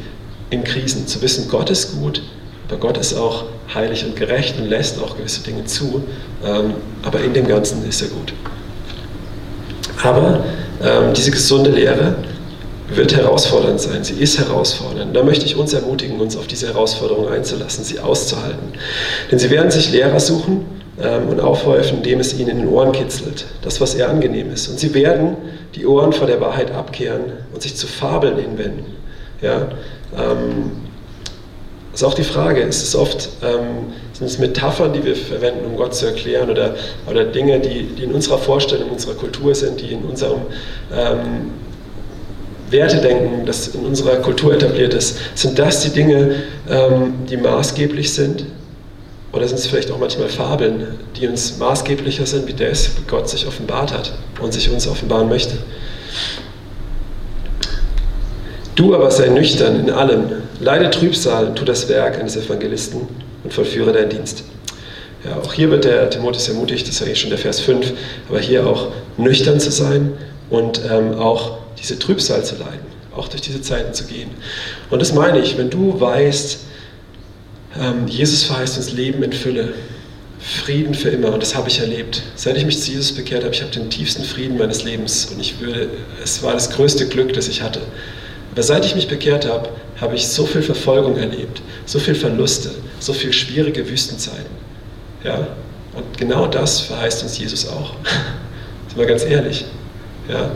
in 0.50 0.64
Krisen, 0.64 1.08
zu 1.08 1.22
wissen, 1.22 1.48
Gott 1.50 1.70
ist 1.70 2.00
gut, 2.00 2.22
aber 2.68 2.78
Gott 2.78 2.98
ist 2.98 3.14
auch 3.14 3.46
heilig 3.74 4.06
und 4.06 4.16
gerecht 4.16 4.60
und 4.60 4.70
lässt 4.70 5.02
auch 5.02 5.18
gewisse 5.18 5.42
Dinge 5.42 5.66
zu, 5.66 6.04
ähm, 6.46 6.74
aber 7.04 7.20
in 7.22 7.34
dem 7.34 7.48
Ganzen 7.48 7.88
ist 7.88 8.02
er 8.02 8.10
gut. 8.10 8.34
Aber 10.04 10.44
ähm, 10.84 11.14
diese 11.14 11.32
gesunde 11.32 11.72
Lehre 11.72 12.16
wird 12.90 13.16
herausfordernd 13.16 13.82
sein, 13.82 14.04
sie 14.04 14.14
ist 14.14 14.40
herausfordernd. 14.40 15.16
Da 15.16 15.24
möchte 15.24 15.46
ich 15.46 15.58
uns 15.58 15.74
ermutigen, 15.74 16.20
uns 16.20 16.38
auf 16.38 16.48
diese 16.48 16.68
Herausforderung 16.68 17.28
einzulassen, 17.28 17.84
sie 17.84 18.00
auszuhalten. 18.00 18.74
Denn 19.30 19.40
sie 19.40 19.50
werden 19.50 19.72
sich 19.72 19.92
Lehrer 19.92 20.20
suchen 20.20 20.66
ähm, 21.02 21.28
und 21.30 21.42
aufhäufen, 21.42 21.98
indem 21.98 22.20
es 22.20 22.34
ihnen 22.34 22.50
in 22.50 22.58
den 22.60 22.68
Ohren 22.70 22.94
kitzelt, 22.94 23.46
das, 23.62 23.82
was 23.82 23.96
eher 23.96 24.10
angenehm 24.10 24.52
ist. 24.52 24.70
Und 24.70 24.80
sie 24.80 24.94
werden 24.94 25.36
die 25.76 25.86
Ohren 25.86 26.14
vor 26.14 26.28
der 26.28 26.40
Wahrheit 26.40 26.72
abkehren 26.72 27.24
und 27.54 27.62
sich 27.62 27.76
zu 27.76 27.88
Fabeln 27.88 28.38
hinwenden. 28.38 28.86
Ja? 29.42 29.68
Ähm, 30.16 30.72
ist 31.94 32.04
auch 32.04 32.14
die 32.14 32.24
Frage, 32.24 32.62
ist 32.62 32.84
es 32.84 32.96
oft, 32.96 33.30
ähm, 33.42 33.92
sind 34.14 34.28
es 34.28 34.38
Metaphern, 34.38 34.94
die 34.94 35.04
wir 35.04 35.16
verwenden, 35.16 35.66
um 35.66 35.78
Gott 35.78 35.96
zu 35.96 36.06
erklären 36.06 36.50
oder, 36.50 36.76
oder 37.10 37.26
Dinge, 37.26 37.60
die, 37.60 37.88
die 37.88 38.04
in 38.04 38.14
unserer 38.14 38.38
Vorstellung, 38.38 38.92
unserer 38.92 39.16
Kultur 39.16 39.56
sind, 39.56 39.82
die 39.82 39.94
in 39.94 40.04
unserem 40.04 40.42
ähm, 40.96 41.52
Wertedenken, 42.70 43.46
das 43.46 43.70
in 43.70 43.86
unserer 43.86 44.18
Kultur 44.18 44.54
etabliert 44.54 44.94
ist, 44.94 45.18
sind 45.34 45.58
das 45.58 45.82
die 45.82 45.90
Dinge, 45.90 46.36
ähm, 46.70 47.26
die 47.30 47.38
maßgeblich 47.38 48.14
sind? 48.14 48.46
Oder 49.34 49.48
sind 49.48 49.58
es 49.58 49.68
vielleicht 49.68 49.92
auch 49.92 50.00
manchmal 50.00 50.30
Fabeln, 50.30 51.00
die 51.20 51.28
uns 51.28 51.58
maßgeblicher 51.58 52.26
sind 52.26 52.48
wie 52.48 52.54
das, 52.54 52.92
Gott 53.08 53.28
sich 53.30 53.48
offenbart 53.48 53.92
hat 53.92 54.14
und 54.40 54.54
sich 54.54 54.70
uns 54.70 54.88
offenbaren 54.88 55.30
möchte? 55.30 55.58
Du 58.78 58.94
aber 58.94 59.10
sei 59.10 59.30
nüchtern 59.30 59.80
in 59.80 59.90
allem, 59.90 60.30
leide 60.60 60.92
Trübsal, 60.92 61.56
tu 61.56 61.66
das 61.66 61.90
Werk 61.90 62.20
eines 62.20 62.36
Evangelisten 62.36 63.08
und 63.44 63.52
vollführe 63.52 63.92
deinen 63.92 64.12
Dienst. 64.12 64.44
Ja, 65.26 65.36
auch 65.38 65.52
hier 65.52 65.72
wird 65.72 65.84
der 65.84 66.12
Timotheus 66.12 66.48
ermutigt, 66.48 66.88
das 66.88 66.98
ist 66.98 67.02
eigentlich 67.02 67.20
schon 67.20 67.32
der 67.32 67.40
Vers 67.40 67.60
5, 67.60 67.92
aber 68.30 68.40
hier 68.40 68.68
auch 68.68 68.90
nüchtern 69.18 69.60
zu 69.60 69.72
sein 69.72 70.14
und 70.52 70.80
ähm, 70.92 71.16
auch 71.16 71.58
diese 71.82 71.98
Trübsal 71.98 72.46
zu 72.46 72.54
leiden, 72.58 72.86
auch 73.16 73.28
durch 73.28 73.42
diese 73.42 73.64
Zeiten 73.64 73.96
zu 73.96 74.04
gehen. 74.04 74.30
Und 74.92 75.02
das 75.02 75.12
meine 75.12 75.40
ich, 75.40 75.58
wenn 75.58 75.72
du 75.72 76.00
weißt, 76.00 76.60
ähm, 77.82 78.08
Jesus 78.08 78.44
verheißt 78.44 78.78
uns 78.78 78.92
Leben 78.92 79.24
in 79.24 79.34
Fülle, 79.34 79.74
Frieden 80.40 80.94
für 80.94 81.10
immer 81.10 81.34
und 81.34 81.42
das 81.42 81.56
habe 81.56 81.68
ich 81.68 81.80
erlebt. 81.80 82.22
Seit 82.36 82.56
ich 82.58 82.66
mich 82.66 82.80
zu 82.80 82.92
Jesus 82.92 83.12
bekehrt 83.12 83.44
habe, 83.44 83.56
ich 83.56 83.64
habe 83.64 83.72
den 83.72 83.90
tiefsten 83.90 84.24
Frieden 84.24 84.60
meines 84.60 84.84
Lebens 84.84 85.30
und 85.34 85.40
ich 85.40 85.60
würde, 85.60 85.90
es 86.24 86.44
war 86.44 86.54
das 86.54 86.70
größte 86.70 87.08
Glück, 87.08 87.34
das 87.34 87.48
ich 87.48 87.64
hatte. 87.64 87.82
Aber 88.58 88.64
seit 88.64 88.84
ich 88.86 88.96
mich 88.96 89.08
bekehrt 89.08 89.48
habe, 89.48 89.70
habe 90.02 90.16
ich 90.16 90.28
so 90.28 90.48
viel 90.48 90.64
Verfolgung 90.64 91.16
erlebt, 91.16 91.62
so 91.86 92.00
viel 92.00 92.16
Verluste, 92.16 92.72
so 93.00 93.14
viel 93.14 93.32
schwierige 93.32 93.88
Wüstenzeiten. 93.88 94.50
Ja? 95.24 95.46
Und 95.94 96.18
genau 96.18 96.48
das 96.48 96.80
verheißt 96.80 97.22
uns 97.22 97.38
Jesus 97.38 97.70
auch. 97.70 97.94
Sind 98.88 98.98
wir 98.98 99.06
ganz 99.06 99.24
ehrlich. 99.24 99.66
Ja? 100.28 100.50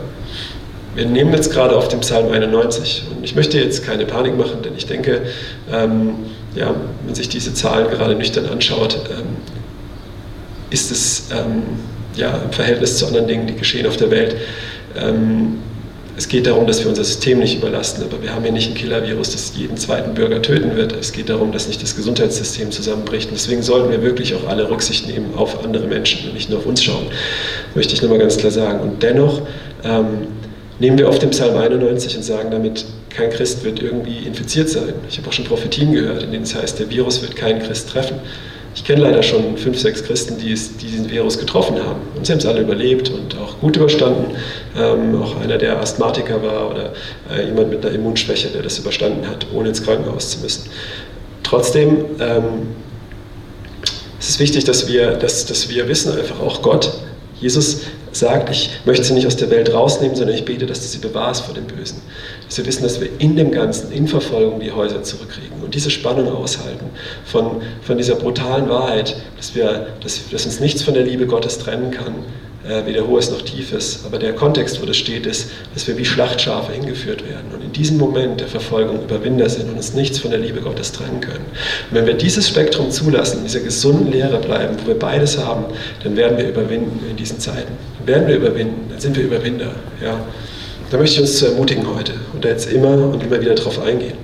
Wir 0.96 1.06
nehmen 1.06 1.32
jetzt 1.32 1.52
gerade 1.52 1.76
auf 1.76 1.86
dem 1.86 2.00
Psalm 2.00 2.32
91 2.32 3.04
und 3.16 3.22
ich 3.22 3.36
möchte 3.36 3.60
jetzt 3.60 3.86
keine 3.86 4.04
Panik 4.04 4.36
machen, 4.36 4.62
denn 4.64 4.72
ich 4.76 4.86
denke, 4.86 5.22
ähm, 5.70 6.14
ja, 6.56 6.74
wenn 7.06 7.14
sich 7.14 7.28
diese 7.28 7.54
Zahlen 7.54 7.88
gerade 7.88 8.16
nüchtern 8.16 8.46
anschaut, 8.46 8.98
ähm, 9.12 9.36
ist 10.70 10.90
es 10.90 11.28
ähm, 11.30 11.62
ja, 12.16 12.36
im 12.38 12.50
Verhältnis 12.50 12.96
zu 12.96 13.06
anderen 13.06 13.28
Dingen, 13.28 13.46
die 13.46 13.54
geschehen 13.54 13.86
auf 13.86 13.96
der 13.96 14.10
Welt, 14.10 14.34
ähm, 14.96 15.60
es 16.22 16.28
geht 16.28 16.46
darum, 16.46 16.68
dass 16.68 16.80
wir 16.80 16.88
unser 16.88 17.02
System 17.02 17.40
nicht 17.40 17.56
überlasten, 17.56 18.04
aber 18.04 18.22
wir 18.22 18.32
haben 18.32 18.44
hier 18.44 18.52
nicht 18.52 18.70
ein 18.70 18.74
Killer-Virus, 18.74 19.32
das 19.32 19.54
jeden 19.56 19.76
zweiten 19.76 20.14
Bürger 20.14 20.40
töten 20.40 20.76
wird. 20.76 20.92
Es 20.92 21.10
geht 21.10 21.28
darum, 21.28 21.50
dass 21.50 21.66
nicht 21.66 21.82
das 21.82 21.96
Gesundheitssystem 21.96 22.70
zusammenbricht. 22.70 23.28
Und 23.30 23.34
deswegen 23.34 23.60
sollten 23.60 23.90
wir 23.90 24.02
wirklich 24.02 24.32
auch 24.36 24.46
alle 24.46 24.70
Rücksicht 24.70 25.08
nehmen 25.08 25.34
auf 25.34 25.64
andere 25.64 25.88
Menschen 25.88 26.28
und 26.28 26.34
nicht 26.34 26.48
nur 26.48 26.60
auf 26.60 26.66
uns 26.66 26.80
schauen, 26.80 27.08
möchte 27.74 27.92
ich 27.94 28.02
nochmal 28.02 28.20
ganz 28.20 28.36
klar 28.36 28.52
sagen. 28.52 28.78
Und 28.88 29.02
dennoch 29.02 29.42
ähm, 29.82 30.28
nehmen 30.78 30.96
wir 30.96 31.08
auf 31.08 31.18
den 31.18 31.30
Psalm 31.30 31.56
91 31.56 32.16
und 32.16 32.22
sagen 32.22 32.52
damit, 32.52 32.84
kein 33.10 33.30
Christ 33.30 33.64
wird 33.64 33.82
irgendwie 33.82 34.18
infiziert 34.18 34.68
sein. 34.68 34.94
Ich 35.08 35.18
habe 35.18 35.28
auch 35.28 35.32
schon 35.32 35.46
Prophetien 35.46 35.90
gehört, 35.90 36.22
in 36.22 36.30
denen 36.30 36.44
es 36.44 36.54
heißt, 36.54 36.78
der 36.78 36.88
Virus 36.88 37.20
wird 37.20 37.34
keinen 37.34 37.60
Christ 37.60 37.90
treffen. 37.90 38.20
Ich 38.74 38.84
kenne 38.84 39.02
leider 39.02 39.22
schon 39.22 39.56
fünf, 39.56 39.78
sechs 39.78 40.02
Christen, 40.02 40.38
die, 40.38 40.52
es, 40.52 40.76
die 40.76 40.86
diesen 40.86 41.10
Virus 41.10 41.38
getroffen 41.38 41.76
haben. 41.76 42.00
Und 42.16 42.26
sie 42.26 42.32
haben 42.32 42.38
es 42.38 42.46
alle 42.46 42.62
überlebt 42.62 43.10
und 43.10 43.36
auch 43.38 43.58
gut 43.60 43.76
überstanden. 43.76 44.34
Ähm, 44.76 45.20
auch 45.20 45.38
einer, 45.40 45.58
der 45.58 45.78
Asthmatiker 45.78 46.42
war 46.42 46.70
oder 46.70 46.92
äh, 47.30 47.44
jemand 47.46 47.70
mit 47.70 47.84
einer 47.84 47.94
Immunschwäche, 47.94 48.48
der 48.48 48.62
das 48.62 48.78
überstanden 48.78 49.28
hat, 49.28 49.46
ohne 49.54 49.68
ins 49.68 49.82
Krankenhaus 49.82 50.30
zu 50.30 50.40
müssen. 50.40 50.70
Trotzdem 51.42 52.04
ähm, 52.18 52.68
es 54.22 54.28
ist 54.28 54.38
wichtig, 54.38 54.62
dass 54.62 54.86
wir, 54.86 55.14
dass, 55.16 55.46
dass 55.46 55.68
wir 55.68 55.88
wissen, 55.88 56.16
einfach 56.16 56.38
auch 56.38 56.62
Gott, 56.62 56.92
Jesus 57.40 57.80
sagt, 58.12 58.50
ich 58.50 58.70
möchte 58.84 59.04
sie 59.04 59.14
nicht 59.14 59.26
aus 59.26 59.36
der 59.36 59.50
Welt 59.50 59.72
rausnehmen, 59.72 60.14
sondern 60.14 60.36
ich 60.36 60.44
bete, 60.44 60.66
dass 60.66 60.80
du 60.80 60.86
sie 60.86 60.98
bewahrst 60.98 61.44
vor 61.44 61.54
dem 61.54 61.64
Bösen. 61.64 62.00
Dass 62.46 62.58
wir 62.58 62.66
wissen, 62.66 62.82
dass 62.82 63.00
wir 63.00 63.08
in 63.18 63.36
dem 63.36 63.50
Ganzen, 63.50 63.90
in 63.92 64.06
Verfolgung 64.06 64.60
die 64.60 64.72
Häuser 64.72 65.02
zurückkriegen 65.02 65.62
und 65.62 65.74
diese 65.74 65.90
Spannung 65.90 66.28
aushalten 66.28 66.86
von, 67.24 67.62
von 67.82 67.96
dieser 67.96 68.14
brutalen 68.16 68.68
Wahrheit, 68.68 69.16
dass, 69.36 69.54
wir, 69.54 69.88
dass, 70.00 70.28
dass 70.30 70.44
uns 70.44 70.60
nichts 70.60 70.82
von 70.82 70.94
der 70.94 71.04
Liebe 71.04 71.26
Gottes 71.26 71.58
trennen 71.58 71.90
kann, 71.90 72.14
äh, 72.68 72.86
weder 72.86 73.06
hohes 73.06 73.30
noch 73.30 73.42
tiefes. 73.42 74.00
Aber 74.06 74.18
der 74.18 74.34
Kontext, 74.34 74.80
wo 74.80 74.86
das 74.86 74.96
steht, 74.96 75.26
ist, 75.26 75.50
dass 75.74 75.86
wir 75.86 75.96
wie 75.98 76.04
Schlachtschafe 76.04 76.72
hingeführt 76.72 77.28
werden 77.28 77.52
und 77.52 77.62
in 77.62 77.72
diesem 77.72 77.98
Moment 77.98 78.40
der 78.40 78.48
Verfolgung 78.48 79.02
Überwinder 79.02 79.48
sind 79.48 79.68
und 79.68 79.76
uns 79.76 79.94
nichts 79.94 80.18
von 80.18 80.30
der 80.30 80.40
Liebe 80.40 80.60
Gottes 80.60 80.92
trennen 80.92 81.20
können. 81.20 81.44
Und 81.90 81.96
wenn 81.96 82.06
wir 82.06 82.14
dieses 82.14 82.48
Spektrum 82.48 82.90
zulassen, 82.90 83.38
in 83.38 83.44
dieser 83.44 83.60
gesunden 83.60 84.12
Lehre 84.12 84.38
bleiben, 84.38 84.76
wo 84.82 84.88
wir 84.88 84.98
beides 84.98 85.38
haben, 85.38 85.64
dann 86.04 86.16
werden 86.16 86.38
wir 86.38 86.48
überwinden 86.48 87.00
in 87.10 87.16
diesen 87.16 87.40
Zeiten. 87.40 87.72
Dann 87.98 88.06
werden 88.06 88.28
wir 88.28 88.36
überwinden, 88.36 88.86
dann 88.90 89.00
sind 89.00 89.16
wir 89.16 89.24
Überwinder. 89.24 89.74
Ja. 90.02 90.20
Da 90.90 90.98
möchte 90.98 91.16
ich 91.16 91.20
uns 91.22 91.38
zu 91.38 91.46
ermutigen 91.46 91.86
heute 91.96 92.12
und 92.34 92.44
da 92.44 92.50
jetzt 92.50 92.70
immer 92.70 92.90
und 92.90 93.22
immer 93.22 93.40
wieder 93.40 93.54
darauf 93.54 93.80
eingehen. 93.82 94.18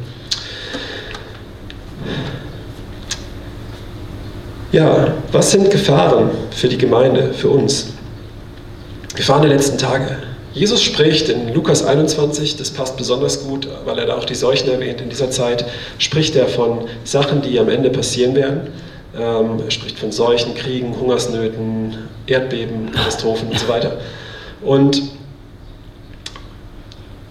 Ja, 4.70 5.14
was 5.32 5.50
sind 5.50 5.70
Gefahren 5.70 6.30
für 6.50 6.68
die 6.68 6.76
Gemeinde, 6.76 7.32
für 7.32 7.48
uns? 7.48 7.94
Gefahren 9.18 9.42
der 9.42 9.50
letzten 9.50 9.78
Tage. 9.78 10.16
Jesus 10.52 10.80
spricht 10.80 11.28
in 11.28 11.52
Lukas 11.52 11.82
21, 11.82 12.56
das 12.56 12.70
passt 12.70 12.96
besonders 12.96 13.42
gut, 13.42 13.66
weil 13.84 13.98
er 13.98 14.06
da 14.06 14.16
auch 14.16 14.24
die 14.24 14.36
Seuchen 14.36 14.70
erwähnt. 14.70 15.00
In 15.00 15.08
dieser 15.08 15.28
Zeit 15.28 15.64
spricht 15.98 16.36
er 16.36 16.46
von 16.46 16.86
Sachen, 17.02 17.42
die 17.42 17.58
am 17.58 17.68
Ende 17.68 17.90
passieren 17.90 18.36
werden. 18.36 18.68
Ähm, 19.18 19.60
er 19.64 19.72
spricht 19.72 19.98
von 19.98 20.12
Seuchen, 20.12 20.54
Kriegen, 20.54 20.94
Hungersnöten, 21.00 21.96
Erdbeben, 22.28 22.92
Katastrophen 22.92 23.48
und 23.48 23.58
so 23.58 23.66
weiter. 23.66 23.98
Und 24.62 25.02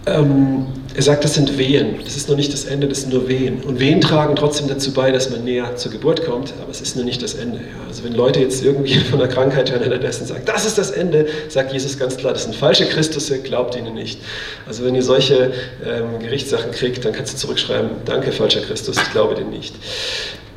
ähm, 0.08 0.66
er 0.98 1.04
sagt, 1.04 1.24
das 1.24 1.36
sind 1.36 1.60
Wehen. 1.60 2.00
Das 2.04 2.18
ist 2.18 2.28
noch 2.28 2.36
nicht 2.36 2.52
das 2.52 2.66
Ende, 2.66 2.88
das 2.88 3.02
sind 3.02 3.14
nur 3.14 3.28
Wehen. 3.28 3.62
Und 3.62 3.80
Wehen 3.80 4.02
tragen 4.02 4.36
trotzdem 4.36 4.68
dazu 4.68 4.92
bei, 4.94 5.12
dass 5.12 5.30
man 5.30 5.44
näher 5.44 5.76
zur 5.76 5.92
Geburt 5.92 6.26
kommt, 6.26 6.56
aber 6.60 6.72
es 6.72 6.82
ist 6.82 6.96
nur 6.96 7.06
nicht 7.06 7.22
das 7.22 7.36
Ende. 7.36 7.60
Ja. 7.60 7.88
Also 7.88 8.04
wenn 8.04 8.14
Leute 8.14 8.40
jetzt 8.40 8.66
irgendwie 8.66 8.96
von 9.12 9.20
der 9.20 9.28
Krankheit 9.28 9.72
hören 9.72 9.82
währenddessen 9.86 10.26
sagen, 10.26 10.42
das 10.48 10.66
ist 10.66 10.80
das 10.80 10.90
Ende, 10.90 11.28
sagt 11.50 11.72
Jesus 11.72 12.00
ganz 12.00 12.18
klar, 12.18 12.34
das 12.34 12.46
sind 12.46 12.56
falsche 12.56 12.88
Christusse, 12.88 13.38
glaubt 13.44 13.76
ihnen 13.76 13.94
nicht. 13.94 14.20
Also 14.66 14.86
wenn 14.86 14.96
ihr 14.96 15.04
solche 15.04 15.52
ähm, 15.86 16.20
Gerichtssachen 16.20 16.72
kriegt, 16.72 17.06
dann 17.06 17.14
kannst 17.14 17.34
du 17.34 17.38
zurückschreiben, 17.38 17.92
danke 18.06 18.32
falscher 18.32 18.62
Christus, 18.62 18.98
ich 18.98 19.12
glaube 19.12 19.36
dir 19.36 19.46
nicht. 19.46 19.76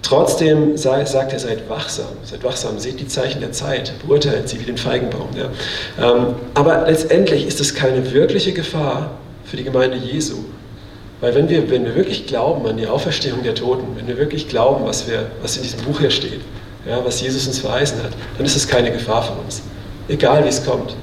Trotzdem 0.01 0.79
sei, 0.79 1.05
sagt 1.05 1.35
er, 1.35 1.39
seid 1.39 1.69
wachsam, 1.69 2.07
seid 2.25 2.43
wachsam, 2.43 2.79
seht 2.79 2.99
die 2.99 3.07
Zeichen 3.09 3.41
der 3.41 3.53
Zeit, 3.53 3.93
beurteilt 4.07 4.49
sie 4.49 4.59
wie 4.59 4.65
den 4.65 4.79
Feigenbaum. 4.79 5.29
Ja. 5.37 5.51
Ähm, 6.03 6.35
aber 6.55 6.87
letztendlich 6.87 7.47
ist 7.47 7.61
es 7.61 7.75
keine 7.75 8.11
wirkliche 8.15 8.53
Gefahr, 8.53 9.19
für 9.51 9.57
die 9.57 9.65
Gemeinde 9.65 9.97
Jesu. 9.97 10.37
Weil 11.21 11.35
wenn 11.35 11.49
wir, 11.49 11.69
wenn 11.71 11.85
wir 11.85 11.95
wirklich 11.97 12.27
glauben 12.27 12.67
an 12.67 12.77
die 12.77 12.87
Auferstehung 12.87 13.43
der 13.43 13.55
Toten, 13.55 13.85
wenn 13.97 14.07
wir 14.07 14.17
wirklich 14.17 14.49
glauben, 14.49 14.87
was, 14.87 15.09
wir, 15.09 15.27
was 15.43 15.57
in 15.57 15.65
diesem 15.65 15.81
Buch 15.81 16.01
hier 16.01 16.11
steht, 16.11 16.41
ja, 16.89 17.05
was 17.05 17.21
Jesus 17.21 17.47
uns 17.47 17.59
verheißen 17.59 18.03
hat, 18.03 18.13
dann 18.37 18.47
ist 18.47 18.57
es 18.57 18.67
keine 18.67 18.91
Gefahr 18.91 19.23
für 19.23 19.33
uns. 19.33 19.63
Egal 20.09 20.45
wie 20.45 20.49
es 20.49 20.65
kommt. 20.65 20.95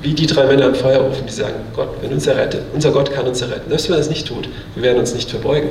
Wie 0.00 0.14
die 0.14 0.26
drei 0.26 0.46
Männer 0.46 0.66
im 0.66 0.76
Feuerofen, 0.76 1.26
die 1.26 1.32
sagen, 1.32 1.56
Gott, 1.74 1.88
wenn 2.00 2.12
uns 2.12 2.26
errettet, 2.28 2.62
unser 2.72 2.92
Gott 2.92 3.12
kann 3.12 3.26
uns 3.26 3.42
erretten. 3.42 3.68
Selbst 3.68 3.88
wenn 3.88 3.96
er 3.96 4.00
es 4.00 4.08
nicht 4.08 4.28
tut, 4.28 4.48
wir 4.76 4.82
werden 4.84 4.98
uns 4.98 5.12
nicht 5.12 5.28
verbeugen. 5.28 5.70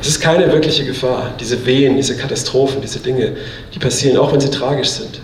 Es 0.00 0.08
ist 0.08 0.20
keine 0.20 0.52
wirkliche 0.52 0.84
Gefahr. 0.84 1.32
Diese 1.38 1.64
Wehen, 1.64 1.96
diese 1.96 2.16
Katastrophen, 2.16 2.82
diese 2.82 2.98
Dinge, 2.98 3.36
die 3.72 3.78
passieren, 3.78 4.18
auch 4.18 4.32
wenn 4.32 4.40
sie 4.40 4.50
tragisch 4.50 4.88
sind. 4.88 5.20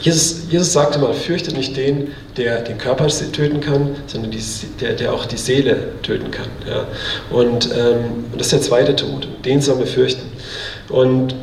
Jesus, 0.00 0.42
Jesus 0.50 0.72
sagte 0.72 0.98
mal, 0.98 1.12
fürchtet 1.12 1.56
nicht 1.56 1.76
den, 1.76 2.12
der 2.36 2.62
den 2.62 2.78
Körper 2.78 3.08
töten 3.08 3.60
kann, 3.60 3.96
sondern 4.06 4.30
die, 4.30 4.42
der, 4.80 4.94
der 4.94 5.12
auch 5.12 5.26
die 5.26 5.36
Seele 5.36 5.92
töten 6.02 6.30
kann. 6.30 6.48
Ja. 6.68 6.86
Und, 7.30 7.70
ähm, 7.76 8.24
das 8.32 8.48
ist 8.48 8.52
der 8.52 8.60
zweite 8.62 8.96
Tod. 8.96 9.28
Den 9.44 9.60
sollen 9.60 9.78
wir 9.78 9.86
fürchten. 9.86 10.30
Und 10.88 11.34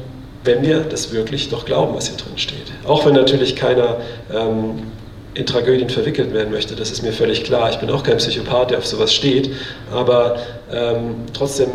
wenn 0.44 0.64
wir 0.64 0.82
das 0.82 1.12
wirklich 1.12 1.50
doch 1.50 1.66
glauben, 1.66 1.96
was 1.96 2.08
hier 2.08 2.18
drin 2.18 2.38
steht. 2.38 2.66
Auch 2.86 3.06
wenn 3.06 3.14
natürlich 3.14 3.56
keiner 3.56 3.98
ähm, 4.34 4.92
in 5.34 5.46
Tragödien 5.46 5.90
verwickelt 5.90 6.34
werden 6.34 6.52
möchte, 6.52 6.76
das 6.76 6.92
ist 6.92 7.04
mir 7.04 7.14
völlig 7.14 7.44
klar. 7.44 7.70
Ich 7.70 7.78
bin 7.78 7.90
auch 7.90 8.04
kein 8.04 8.18
Psychopath, 8.18 8.72
der 8.72 8.80
auf 8.80 8.88
sowas 8.88 9.14
steht. 9.14 9.52
Aber 9.92 10.38
ähm, 10.72 11.16
trotzdem, 11.34 11.70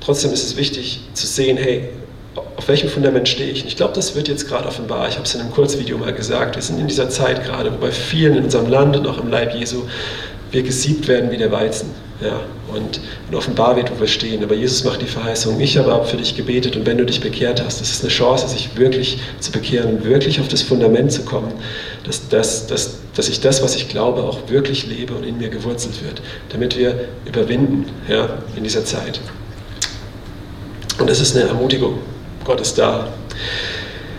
trotzdem 0.00 0.32
ist 0.32 0.44
es 0.44 0.56
wichtig 0.56 1.00
zu 1.14 1.26
sehen, 1.26 1.56
hey, 1.56 1.88
auf 2.56 2.68
welchem 2.68 2.88
Fundament 2.88 3.28
stehe 3.28 3.50
ich? 3.50 3.62
Und 3.62 3.68
ich 3.68 3.76
glaube, 3.76 3.94
das 3.94 4.14
wird 4.14 4.28
jetzt 4.28 4.48
gerade 4.48 4.68
offenbar. 4.68 5.08
Ich 5.08 5.14
habe 5.14 5.24
es 5.24 5.34
in 5.34 5.40
einem 5.40 5.50
Kurzvideo 5.50 5.98
mal 5.98 6.12
gesagt. 6.12 6.56
Wir 6.56 6.62
sind 6.62 6.78
in 6.78 6.86
dieser 6.86 7.08
Zeit 7.10 7.44
gerade, 7.44 7.72
wo 7.72 7.78
bei 7.78 7.90
vielen 7.90 8.36
in 8.36 8.44
unserem 8.44 8.68
Land 8.68 8.96
und 8.96 9.06
auch 9.06 9.18
im 9.18 9.30
Leib 9.30 9.54
Jesu 9.54 9.82
wir 10.50 10.62
gesiebt 10.62 11.08
werden 11.08 11.30
wie 11.30 11.36
der 11.36 11.50
Weizen. 11.50 11.90
Ja, 12.20 12.40
und, 12.72 13.00
und 13.28 13.34
offenbar 13.34 13.76
wird, 13.76 13.90
wo 13.90 14.00
wir 14.00 14.06
stehen. 14.06 14.42
Aber 14.42 14.54
Jesus 14.54 14.84
macht 14.84 15.02
die 15.02 15.06
Verheißung, 15.06 15.60
ich 15.60 15.76
habe 15.76 16.04
für 16.06 16.16
dich 16.16 16.36
gebetet 16.36 16.76
und 16.76 16.86
wenn 16.86 16.96
du 16.96 17.04
dich 17.04 17.20
bekehrt 17.20 17.62
hast, 17.62 17.80
das 17.80 17.90
ist 17.90 18.02
eine 18.02 18.10
Chance, 18.10 18.48
sich 18.48 18.76
wirklich 18.76 19.18
zu 19.40 19.50
bekehren 19.50 19.96
und 19.96 20.04
wirklich 20.04 20.40
auf 20.40 20.46
das 20.46 20.62
Fundament 20.62 21.10
zu 21.12 21.22
kommen, 21.22 21.52
dass, 22.04 22.28
dass, 22.28 22.68
dass, 22.68 22.98
dass 23.14 23.28
ich 23.28 23.40
das, 23.40 23.62
was 23.62 23.74
ich 23.74 23.88
glaube, 23.88 24.22
auch 24.22 24.48
wirklich 24.48 24.86
lebe 24.86 25.12
und 25.12 25.24
in 25.24 25.38
mir 25.38 25.48
gewurzelt 25.48 26.04
wird, 26.04 26.22
damit 26.50 26.78
wir 26.78 27.08
überwinden 27.26 27.86
ja, 28.08 28.38
in 28.56 28.62
dieser 28.62 28.84
Zeit. 28.84 29.20
Und 31.00 31.10
das 31.10 31.20
ist 31.20 31.36
eine 31.36 31.48
Ermutigung. 31.48 31.98
Gott 32.44 32.60
ist 32.60 32.78
da. 32.78 33.08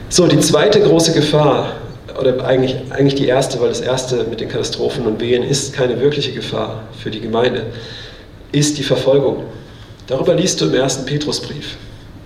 So, 0.10 0.28
die 0.28 0.40
zweite 0.40 0.82
große 0.82 1.14
Gefahr, 1.14 1.74
oder 2.20 2.46
eigentlich, 2.46 2.76
eigentlich 2.92 3.16
die 3.16 3.28
erste, 3.28 3.60
weil 3.60 3.70
das 3.70 3.82
erste 3.82 4.24
mit 4.26 4.40
den 4.40 4.50
Katastrophen 4.50 5.06
und 5.06 5.20
Wehen 5.20 5.44
ist 5.44 5.74
keine 5.74 6.00
wirkliche 6.00 6.32
Gefahr 6.32 6.84
für 6.98 7.12
die 7.12 7.20
Gemeinde, 7.22 7.68
ist 8.52 8.78
die 8.78 8.84
Verfolgung. 8.84 9.44
Darüber 10.08 10.34
liest 10.36 10.62
du 10.62 10.66
im 10.66 10.76
ersten 10.76 11.06
Petrusbrief 11.06 11.78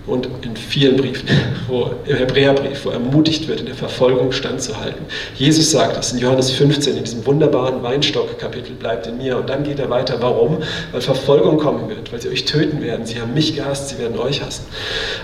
und 0.09 0.27
in 0.41 0.55
vielen 0.55 0.97
Briefen, 0.97 1.29
wo, 1.67 1.91
im 2.05 2.15
Hebräerbrief, 2.17 2.85
wo 2.85 2.89
ermutigt 2.89 3.47
wird, 3.47 3.61
in 3.61 3.65
der 3.67 3.75
Verfolgung 3.75 4.31
standzuhalten. 4.31 5.05
Jesus 5.35 5.71
sagt 5.71 5.95
das 5.97 6.11
in 6.11 6.19
Johannes 6.19 6.51
15, 6.51 6.97
in 6.97 7.03
diesem 7.03 7.25
wunderbaren 7.25 7.83
Weinstock-Kapitel, 7.83 8.73
bleibt 8.73 9.07
in 9.07 9.17
mir. 9.17 9.37
Und 9.37 9.49
dann 9.49 9.63
geht 9.63 9.79
er 9.79 9.89
weiter. 9.89 10.17
Warum? 10.19 10.57
Weil 10.91 11.01
Verfolgung 11.01 11.57
kommen 11.57 11.89
wird, 11.89 12.11
weil 12.11 12.21
sie 12.21 12.29
euch 12.29 12.45
töten 12.45 12.81
werden. 12.81 13.05
Sie 13.05 13.21
haben 13.21 13.33
mich 13.33 13.55
gehasst, 13.55 13.89
sie 13.89 13.99
werden 13.99 14.17
euch 14.17 14.41
hassen. 14.41 14.65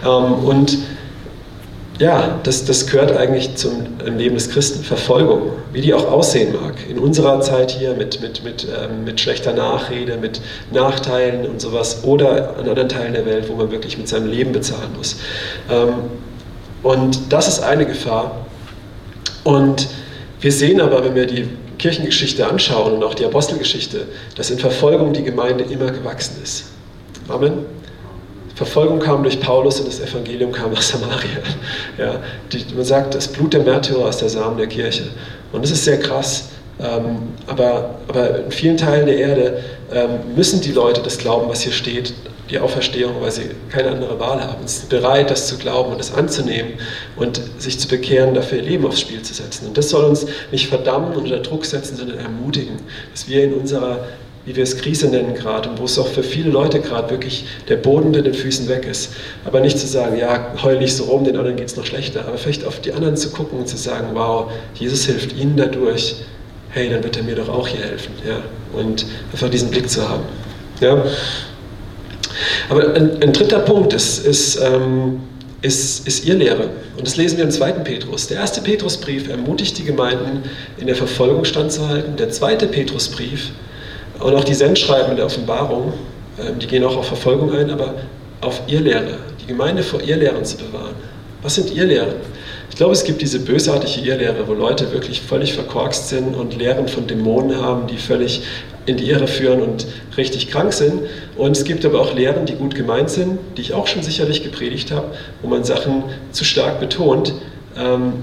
Ähm, 0.05 0.45
und 0.45 0.77
ja, 1.99 2.39
das, 2.43 2.65
das 2.65 2.87
gehört 2.87 3.15
eigentlich 3.15 3.55
zum 3.55 3.85
Leben 4.05 4.35
des 4.35 4.49
Christen. 4.49 4.83
Verfolgung, 4.83 5.53
wie 5.71 5.81
die 5.81 5.93
auch 5.93 6.11
aussehen 6.11 6.53
mag. 6.53 6.73
In 6.89 6.99
unserer 6.99 7.39
Zeit 7.41 7.71
hier 7.71 7.93
mit, 7.93 8.21
mit, 8.21 8.43
mit, 8.43 8.65
ähm, 8.65 9.05
mit 9.05 9.19
schlechter 9.21 9.53
Nachrede, 9.53 10.17
mit 10.17 10.41
Nachteilen 10.73 11.45
und 11.45 11.61
sowas 11.61 12.03
oder 12.03 12.57
an 12.57 12.67
anderen 12.67 12.89
Teilen 12.89 13.13
der 13.13 13.25
Welt, 13.25 13.47
wo 13.49 13.55
man 13.55 13.71
wirklich 13.71 13.97
mit 13.97 14.09
seinem 14.09 14.29
Leben 14.29 14.51
bezahlen 14.51 14.89
muss. 14.97 15.17
Ähm, 15.71 15.93
und 16.83 17.31
das 17.31 17.47
ist 17.47 17.59
eine 17.61 17.85
Gefahr. 17.85 18.45
Und 19.45 19.87
wir 20.41 20.51
sehen 20.51 20.81
aber, 20.81 21.03
wenn 21.03 21.15
wir 21.15 21.27
die 21.27 21.47
Kirchengeschichte 21.77 22.45
anschauen 22.45 22.93
und 22.93 23.03
auch 23.03 23.13
die 23.13 23.25
Apostelgeschichte, 23.25 24.05
dass 24.35 24.49
in 24.49 24.59
Verfolgung 24.59 25.13
die 25.13 25.23
Gemeinde 25.23 25.63
immer 25.63 25.91
gewachsen 25.91 26.35
ist. 26.43 26.65
Amen. 27.27 27.74
Verfolgung 28.55 28.99
kam 28.99 29.21
durch 29.21 29.39
Paulus 29.39 29.79
und 29.79 29.87
das 29.87 29.99
Evangelium 29.99 30.51
kam 30.51 30.71
nach 30.71 30.81
Samaria. 30.81 31.39
Ja, 31.97 32.19
die, 32.51 32.65
man 32.73 32.83
sagt, 32.83 33.15
das 33.15 33.27
Blut 33.27 33.53
der 33.53 33.61
Märtyrer 33.61 34.09
ist 34.09 34.21
der 34.21 34.29
Samen 34.29 34.57
der 34.57 34.67
Kirche. 34.67 35.03
Und 35.51 35.63
das 35.63 35.71
ist 35.71 35.85
sehr 35.85 35.99
krass. 35.99 36.49
Ähm, 36.79 37.29
aber, 37.47 37.95
aber 38.07 38.45
in 38.45 38.51
vielen 38.51 38.77
Teilen 38.77 39.05
der 39.05 39.17
Erde 39.17 39.63
ähm, 39.93 40.35
müssen 40.35 40.59
die 40.59 40.71
Leute 40.71 41.01
das 41.01 41.17
glauben, 41.17 41.49
was 41.49 41.61
hier 41.61 41.71
steht, 41.71 42.13
die 42.49 42.59
Auferstehung, 42.59 43.21
weil 43.21 43.31
sie 43.31 43.49
keine 43.69 43.91
andere 43.91 44.19
Wahl 44.19 44.41
haben. 44.41 44.67
Sie 44.67 44.79
sind 44.79 44.89
bereit, 44.89 45.31
das 45.31 45.47
zu 45.47 45.57
glauben 45.57 45.91
und 45.91 45.99
das 45.99 46.13
anzunehmen 46.13 46.73
und 47.15 47.41
sich 47.57 47.79
zu 47.79 47.87
bekehren, 47.87 48.33
dafür 48.33 48.59
ihr 48.59 48.65
Leben 48.65 48.85
aufs 48.85 48.99
Spiel 48.99 49.21
zu 49.21 49.33
setzen. 49.33 49.67
Und 49.67 49.77
das 49.77 49.89
soll 49.89 50.03
uns 50.05 50.27
nicht 50.51 50.67
verdammen 50.67 51.13
und 51.13 51.23
unter 51.23 51.39
Druck 51.39 51.65
setzen, 51.65 51.95
sondern 51.97 52.19
ermutigen, 52.19 52.77
dass 53.11 53.27
wir 53.27 53.43
in 53.43 53.53
unserer 53.53 54.05
wie 54.45 54.55
wir 54.55 54.63
es 54.63 54.77
Krise 54.77 55.07
nennen 55.07 55.33
gerade 55.33 55.69
und 55.69 55.79
wo 55.79 55.85
es 55.85 55.97
auch 55.97 56.07
für 56.07 56.23
viele 56.23 56.49
Leute 56.49 56.79
gerade 56.79 57.09
wirklich 57.09 57.45
der 57.67 57.77
Boden 57.77 58.07
unter 58.07 58.21
den 58.21 58.33
Füßen 58.33 58.67
weg 58.69 58.85
ist. 58.85 59.13
Aber 59.43 59.59
nicht 59.59 59.79
zu 59.79 59.87
sagen, 59.87 60.17
ja, 60.17 60.53
heul 60.61 60.77
nicht 60.77 60.95
so 60.95 61.05
rum, 61.05 61.23
den 61.23 61.35
anderen 61.35 61.57
geht 61.57 61.67
es 61.67 61.75
noch 61.75 61.85
schlechter, 61.85 62.25
aber 62.27 62.37
vielleicht 62.37 62.65
auf 62.65 62.79
die 62.79 62.93
anderen 62.93 63.17
zu 63.17 63.31
gucken 63.31 63.59
und 63.59 63.67
zu 63.67 63.77
sagen, 63.77 64.09
wow, 64.13 64.51
Jesus 64.75 65.05
hilft 65.05 65.35
ihnen 65.35 65.57
dadurch, 65.57 66.15
hey, 66.69 66.89
dann 66.89 67.03
wird 67.03 67.17
er 67.17 67.23
mir 67.23 67.35
doch 67.35 67.49
auch 67.49 67.67
hier 67.67 67.83
helfen. 67.83 68.13
Ja? 68.27 68.37
Und 68.79 69.05
einfach 69.31 69.49
diesen 69.49 69.71
Blick 69.71 69.89
zu 69.89 70.07
haben. 70.07 70.23
Ja? 70.79 71.03
Aber 72.69 72.93
ein, 72.93 73.21
ein 73.23 73.33
dritter 73.33 73.59
Punkt 73.59 73.93
ist, 73.93 74.25
ist, 74.25 74.59
ähm, 74.61 75.21
ist, 75.61 76.07
ist 76.07 76.25
ihr 76.25 76.35
Lehre. 76.35 76.69
Und 76.97 77.07
das 77.07 77.15
lesen 77.15 77.37
wir 77.37 77.45
im 77.45 77.51
zweiten 77.51 77.83
Petrus. 77.83 78.27
Der 78.27 78.37
erste 78.37 78.61
Petrusbrief 78.61 79.29
ermutigt 79.29 79.77
die 79.77 79.83
Gemeinden, 79.83 80.43
in 80.77 80.87
der 80.87 80.95
Verfolgung 80.95 81.45
standzuhalten. 81.45 82.17
Der 82.17 82.29
zweite 82.29 82.67
Petrusbrief 82.67 83.51
und 84.19 84.35
auch 84.35 84.43
die 84.43 84.53
Sendschreiben 84.53 85.11
in 85.11 85.17
der 85.17 85.25
Offenbarung, 85.25 85.93
ähm, 86.39 86.59
die 86.59 86.67
gehen 86.67 86.83
auch 86.83 86.97
auf 86.97 87.07
Verfolgung 87.07 87.53
ein, 87.53 87.69
aber 87.69 87.95
auf 88.41 88.61
Irrlehre, 88.67 89.17
die 89.41 89.47
Gemeinde 89.47 89.83
vor 89.83 90.01
Irrlehren 90.01 90.43
zu 90.45 90.57
bewahren. 90.57 90.95
Was 91.41 91.55
sind 91.55 91.75
Irrlehren? 91.75 92.15
Ich 92.69 92.75
glaube, 92.75 92.93
es 92.93 93.03
gibt 93.03 93.21
diese 93.21 93.39
bösartige 93.39 94.07
Irrlehre, 94.07 94.47
wo 94.47 94.53
Leute 94.53 94.91
wirklich 94.91 95.21
völlig 95.21 95.53
verkorkst 95.53 96.09
sind 96.09 96.35
und 96.35 96.57
Lehren 96.57 96.87
von 96.87 97.07
Dämonen 97.07 97.61
haben, 97.61 97.87
die 97.87 97.97
völlig 97.97 98.41
in 98.85 98.97
die 98.97 99.09
Irre 99.09 99.27
führen 99.27 99.61
und 99.61 99.87
richtig 100.17 100.49
krank 100.49 100.73
sind. 100.73 101.03
Und 101.37 101.55
es 101.55 101.63
gibt 101.63 101.85
aber 101.85 102.01
auch 102.01 102.13
Lehren, 102.13 102.45
die 102.45 102.55
gut 102.55 102.75
gemeint 102.75 103.09
sind, 103.09 103.39
die 103.57 103.61
ich 103.61 103.73
auch 103.73 103.87
schon 103.87 104.03
sicherlich 104.03 104.43
gepredigt 104.43 104.91
habe, 104.91 105.07
wo 105.41 105.47
man 105.47 105.63
Sachen 105.63 106.03
zu 106.31 106.43
stark 106.43 106.79
betont 106.79 107.33
ähm, 107.77 108.13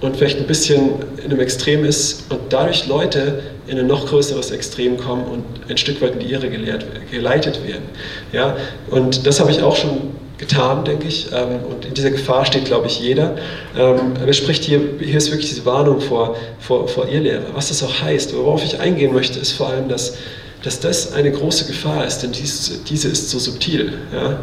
und 0.00 0.16
vielleicht 0.16 0.38
ein 0.38 0.46
bisschen 0.46 0.90
in 1.18 1.30
einem 1.30 1.40
Extrem 1.40 1.84
ist 1.84 2.30
und 2.30 2.40
dadurch 2.50 2.86
Leute 2.86 3.42
in 3.66 3.78
ein 3.78 3.86
noch 3.86 4.06
größeres 4.06 4.50
Extrem 4.50 4.96
kommen 4.96 5.24
und 5.24 5.44
ein 5.68 5.76
Stück 5.76 6.00
weit 6.02 6.12
in 6.12 6.20
die 6.20 6.32
Irre 6.32 6.48
gelehrt, 6.48 6.84
geleitet 7.10 7.66
werden. 7.66 7.84
Ja? 8.32 8.56
Und 8.90 9.26
das 9.26 9.40
habe 9.40 9.50
ich 9.50 9.62
auch 9.62 9.76
schon 9.76 10.12
getan, 10.38 10.84
denke 10.84 11.08
ich. 11.08 11.32
Ähm, 11.32 11.60
und 11.68 11.84
in 11.84 11.94
dieser 11.94 12.10
Gefahr 12.10 12.44
steht, 12.44 12.66
glaube 12.66 12.86
ich, 12.86 13.00
jeder. 13.00 13.36
Ähm, 13.76 14.14
aber 14.22 14.32
spricht 14.32 14.64
hier, 14.64 14.80
hier 15.00 15.16
ist 15.16 15.30
wirklich 15.30 15.48
diese 15.48 15.64
Warnung 15.64 16.00
vor, 16.00 16.36
vor, 16.60 16.86
vor 16.88 17.08
Irrlehre. 17.08 17.44
Was 17.54 17.68
das 17.68 17.82
auch 17.82 18.02
heißt, 18.02 18.36
worauf 18.36 18.62
ich 18.64 18.78
eingehen 18.78 19.14
möchte, 19.14 19.38
ist 19.38 19.52
vor 19.52 19.70
allem, 19.70 19.88
dass, 19.88 20.16
dass 20.62 20.78
das 20.78 21.12
eine 21.12 21.32
große 21.32 21.66
Gefahr 21.66 22.06
ist, 22.06 22.18
denn 22.18 22.32
dies, 22.32 22.82
diese 22.88 23.08
ist 23.08 23.30
so 23.30 23.38
subtil. 23.38 23.94
Ja? 24.12 24.38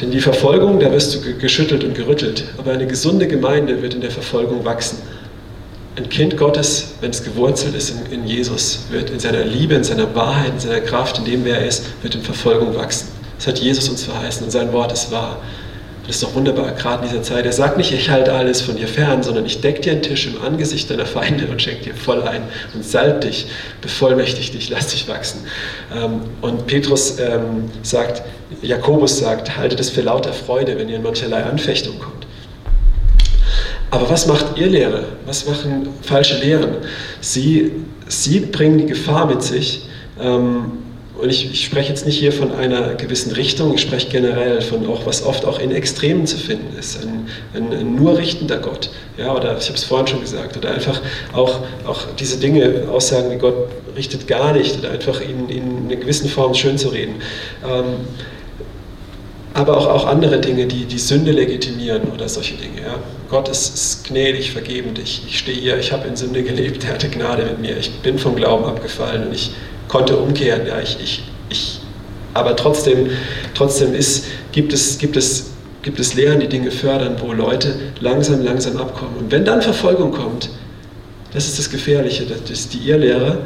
Denn 0.00 0.10
die 0.10 0.20
Verfolgung, 0.20 0.78
da 0.78 0.92
wirst 0.92 1.14
du 1.14 1.38
geschüttelt 1.38 1.82
und 1.82 1.94
gerüttelt. 1.94 2.44
Aber 2.58 2.72
eine 2.72 2.86
gesunde 2.86 3.26
Gemeinde 3.26 3.80
wird 3.82 3.94
in 3.94 4.00
der 4.00 4.10
Verfolgung 4.10 4.64
wachsen. 4.64 4.98
ein 5.96 6.08
Kind 6.10 6.36
Gottes, 6.36 6.94
wenn 7.00 7.10
es 7.10 7.24
gewurzelt 7.24 7.74
ist 7.74 7.90
in, 7.90 8.12
in, 8.12 8.26
Jesus, 8.26 8.84
wird 8.90 9.10
in 9.10 9.18
seiner 9.18 9.44
Liebe, 9.44 9.74
in 9.74 9.84
seiner 9.84 10.14
Wahrheit, 10.14 10.52
in 10.52 10.60
seiner 10.60 10.80
Kraft, 10.80 11.18
in 11.18 11.24
dem, 11.24 11.44
wer 11.44 11.58
er 11.58 11.66
ist, 11.66 11.84
wird 12.02 12.14
in 12.14 12.22
Verfolgung 12.22 12.76
wachsen. 12.76 13.08
Das 13.38 13.46
hat 13.46 13.58
Jesus 13.58 13.88
uns 13.88 14.04
verheißen 14.04 14.44
und 14.44 14.50
sein 14.50 14.72
Wort 14.72 14.92
ist 14.92 15.10
wahr. 15.10 15.38
Das 16.06 16.16
ist 16.16 16.22
doch 16.22 16.34
wunderbar, 16.36 16.70
gerade 16.72 17.04
in 17.04 17.10
dieser 17.10 17.22
Zeit. 17.22 17.46
Er 17.46 17.52
sagt 17.52 17.76
nicht, 17.78 17.92
ich 17.92 18.10
halte 18.10 18.32
alles 18.32 18.60
von 18.60 18.76
dir 18.76 18.86
fern, 18.86 19.24
sondern 19.24 19.44
ich 19.44 19.60
decke 19.60 19.80
dir 19.80 19.92
einen 19.92 20.02
Tisch 20.02 20.28
im 20.28 20.40
Angesicht 20.40 20.88
deiner 20.88 21.06
Feinde 21.06 21.46
und 21.48 21.60
schenke 21.60 21.82
dir 21.82 21.94
voll 21.94 22.22
ein 22.22 22.42
und 22.74 22.84
salb 22.84 23.22
dich, 23.22 23.46
bevollmächtig 23.80 24.52
dich, 24.52 24.70
lass 24.70 24.88
dich 24.88 25.08
wachsen. 25.08 25.40
Ähm, 25.92 26.20
und 26.42 26.68
Petrus 26.68 27.18
ähm, 27.18 27.70
sagt, 27.82 28.22
Jakobus 28.62 29.18
sagt, 29.18 29.56
haltet 29.56 29.80
es 29.80 29.90
für 29.90 30.02
lauter 30.02 30.32
Freude, 30.32 30.78
wenn 30.78 30.88
ihr 30.88 30.96
in 30.96 31.02
mancherlei 31.02 31.42
Anfechtung 31.42 31.98
kommt. 31.98 32.26
Aber 33.90 34.08
was 34.08 34.28
macht 34.28 34.56
ihr 34.56 34.68
Lehre? 34.68 35.04
Was 35.26 35.46
machen 35.46 35.88
falsche 36.02 36.38
Lehren? 36.38 36.76
Sie, 37.20 37.72
sie 38.06 38.40
bringen 38.40 38.78
die 38.78 38.86
Gefahr 38.86 39.26
mit 39.26 39.42
sich, 39.42 39.88
ähm, 40.20 40.72
und 41.18 41.30
ich, 41.30 41.50
ich, 41.50 41.64
spreche 41.64 41.88
jetzt 41.88 42.04
nicht 42.04 42.18
hier 42.18 42.32
von 42.32 42.52
einer 42.52 42.94
gewissen 42.94 43.32
Richtung, 43.32 43.74
ich 43.74 43.80
spreche 43.80 44.08
generell 44.08 44.60
von 44.60 44.86
auch, 44.86 45.06
was 45.06 45.24
oft 45.24 45.44
auch 45.44 45.58
in 45.58 45.70
Extremen 45.72 46.26
zu 46.26 46.36
finden 46.36 46.76
ist. 46.78 47.02
Ein, 47.02 47.28
ein, 47.54 47.72
ein 47.72 47.94
nur 47.94 48.18
richtender 48.18 48.58
Gott. 48.58 48.90
Ja, 49.16 49.34
oder 49.34 49.56
ich 49.56 49.66
habe 49.66 49.78
es 49.78 49.84
vorhin 49.84 50.06
schon 50.06 50.20
gesagt, 50.20 50.56
oder 50.56 50.74
einfach 50.74 51.00
auch, 51.32 51.60
auch 51.86 52.02
diese 52.18 52.38
Dinge, 52.38 52.86
Aussagen 52.90 53.30
wie 53.30 53.38
Gott 53.38 53.54
richtet 53.96 54.26
gar 54.26 54.52
nicht, 54.52 54.78
oder 54.78 54.90
einfach 54.90 55.20
in, 55.20 55.48
in 55.48 55.86
einer 55.86 55.96
gewissen 55.96 56.28
Form 56.28 56.52
schön 56.52 56.76
zu 56.76 56.88
reden. 56.88 57.14
Ähm, 57.66 57.94
aber 59.54 59.78
auch, 59.78 59.86
auch 59.86 60.06
andere 60.06 60.38
Dinge, 60.38 60.66
die 60.66 60.84
die 60.84 60.98
Sünde 60.98 61.32
legitimieren 61.32 62.02
oder 62.12 62.28
solche 62.28 62.56
Dinge. 62.56 62.82
Ja. 62.82 62.98
Gott 63.30 63.48
ist, 63.48 63.74
ist 63.74 64.04
gnädig, 64.04 64.52
vergebend. 64.52 64.98
Ich, 64.98 65.22
ich 65.26 65.38
stehe 65.38 65.58
hier, 65.58 65.78
ich 65.78 65.92
habe 65.92 66.06
in 66.06 66.14
Sünde 66.14 66.42
gelebt, 66.42 66.84
er 66.84 66.92
hatte 66.92 67.08
Gnade 67.08 67.44
mit 67.44 67.60
mir. 67.60 67.78
Ich 67.78 67.90
bin 68.00 68.18
vom 68.18 68.36
Glauben 68.36 68.66
abgefallen 68.66 69.28
und 69.28 69.34
ich 69.34 69.52
konnte 69.88 70.16
umkehren. 70.16 70.66
Ja, 70.66 70.80
ich, 70.80 70.98
ich, 71.02 71.22
ich, 71.48 71.80
aber 72.34 72.56
trotzdem, 72.56 73.10
trotzdem 73.54 73.94
ist, 73.94 74.26
gibt, 74.52 74.72
es, 74.72 74.98
gibt, 74.98 75.16
es, 75.16 75.50
gibt 75.82 75.98
es 76.00 76.14
Lehren, 76.14 76.40
die 76.40 76.48
Dinge 76.48 76.70
fördern, 76.70 77.16
wo 77.20 77.32
Leute 77.32 77.74
langsam, 78.00 78.44
langsam 78.44 78.76
abkommen. 78.76 79.16
Und 79.18 79.30
wenn 79.30 79.44
dann 79.44 79.62
Verfolgung 79.62 80.12
kommt, 80.12 80.50
das 81.32 81.46
ist 81.46 81.58
das 81.58 81.70
Gefährliche, 81.70 82.24
das 82.24 82.50
ist 82.50 82.74
die 82.74 82.88
Irrlehre, 82.88 83.38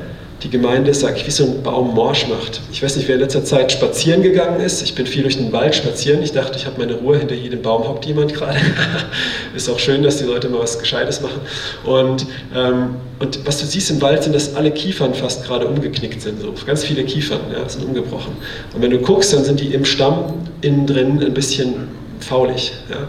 die 0.42 0.48
Gemeinde, 0.48 0.94
sag 0.94 1.16
ich, 1.16 1.26
wie 1.26 1.30
so 1.30 1.44
ein 1.44 1.62
Baum 1.62 1.94
morsch 1.94 2.26
macht. 2.28 2.62
Ich 2.72 2.82
weiß 2.82 2.96
nicht, 2.96 3.08
wer 3.08 3.16
in 3.16 3.20
letzter 3.20 3.44
Zeit 3.44 3.72
spazieren 3.72 4.22
gegangen 4.22 4.60
ist. 4.60 4.80
Ich 4.82 4.94
bin 4.94 5.06
viel 5.06 5.22
durch 5.22 5.36
den 5.36 5.52
Wald 5.52 5.74
spazieren. 5.74 6.22
Ich 6.22 6.32
dachte, 6.32 6.56
ich 6.56 6.64
habe 6.64 6.78
meine 6.78 6.94
Ruhe. 6.94 7.18
Hinter 7.18 7.34
jedem 7.34 7.60
Baum 7.60 7.86
hockt 7.86 8.06
jemand 8.06 8.32
gerade. 8.32 8.58
ist 9.54 9.68
auch 9.68 9.78
schön, 9.78 10.02
dass 10.02 10.16
die 10.16 10.24
Leute 10.24 10.48
mal 10.48 10.60
was 10.60 10.78
Gescheites 10.78 11.20
machen. 11.20 11.40
Und, 11.84 12.26
ähm, 12.54 12.96
und 13.18 13.46
was 13.46 13.60
du 13.60 13.66
siehst 13.66 13.90
im 13.90 14.00
Wald 14.00 14.22
sind, 14.22 14.34
dass 14.34 14.56
alle 14.56 14.70
Kiefern 14.70 15.12
fast 15.12 15.44
gerade 15.44 15.66
umgeknickt 15.66 16.22
sind. 16.22 16.40
So. 16.40 16.54
Ganz 16.64 16.84
viele 16.84 17.04
Kiefern 17.04 17.40
ja, 17.52 17.68
sind 17.68 17.84
umgebrochen. 17.84 18.32
Und 18.74 18.80
wenn 18.80 18.90
du 18.90 18.98
guckst, 18.98 19.34
dann 19.34 19.44
sind 19.44 19.60
die 19.60 19.74
im 19.74 19.84
Stamm 19.84 20.46
innen 20.62 20.86
drin 20.86 21.22
ein 21.22 21.34
bisschen 21.34 21.88
faulig. 22.20 22.72
Ja. 22.88 23.08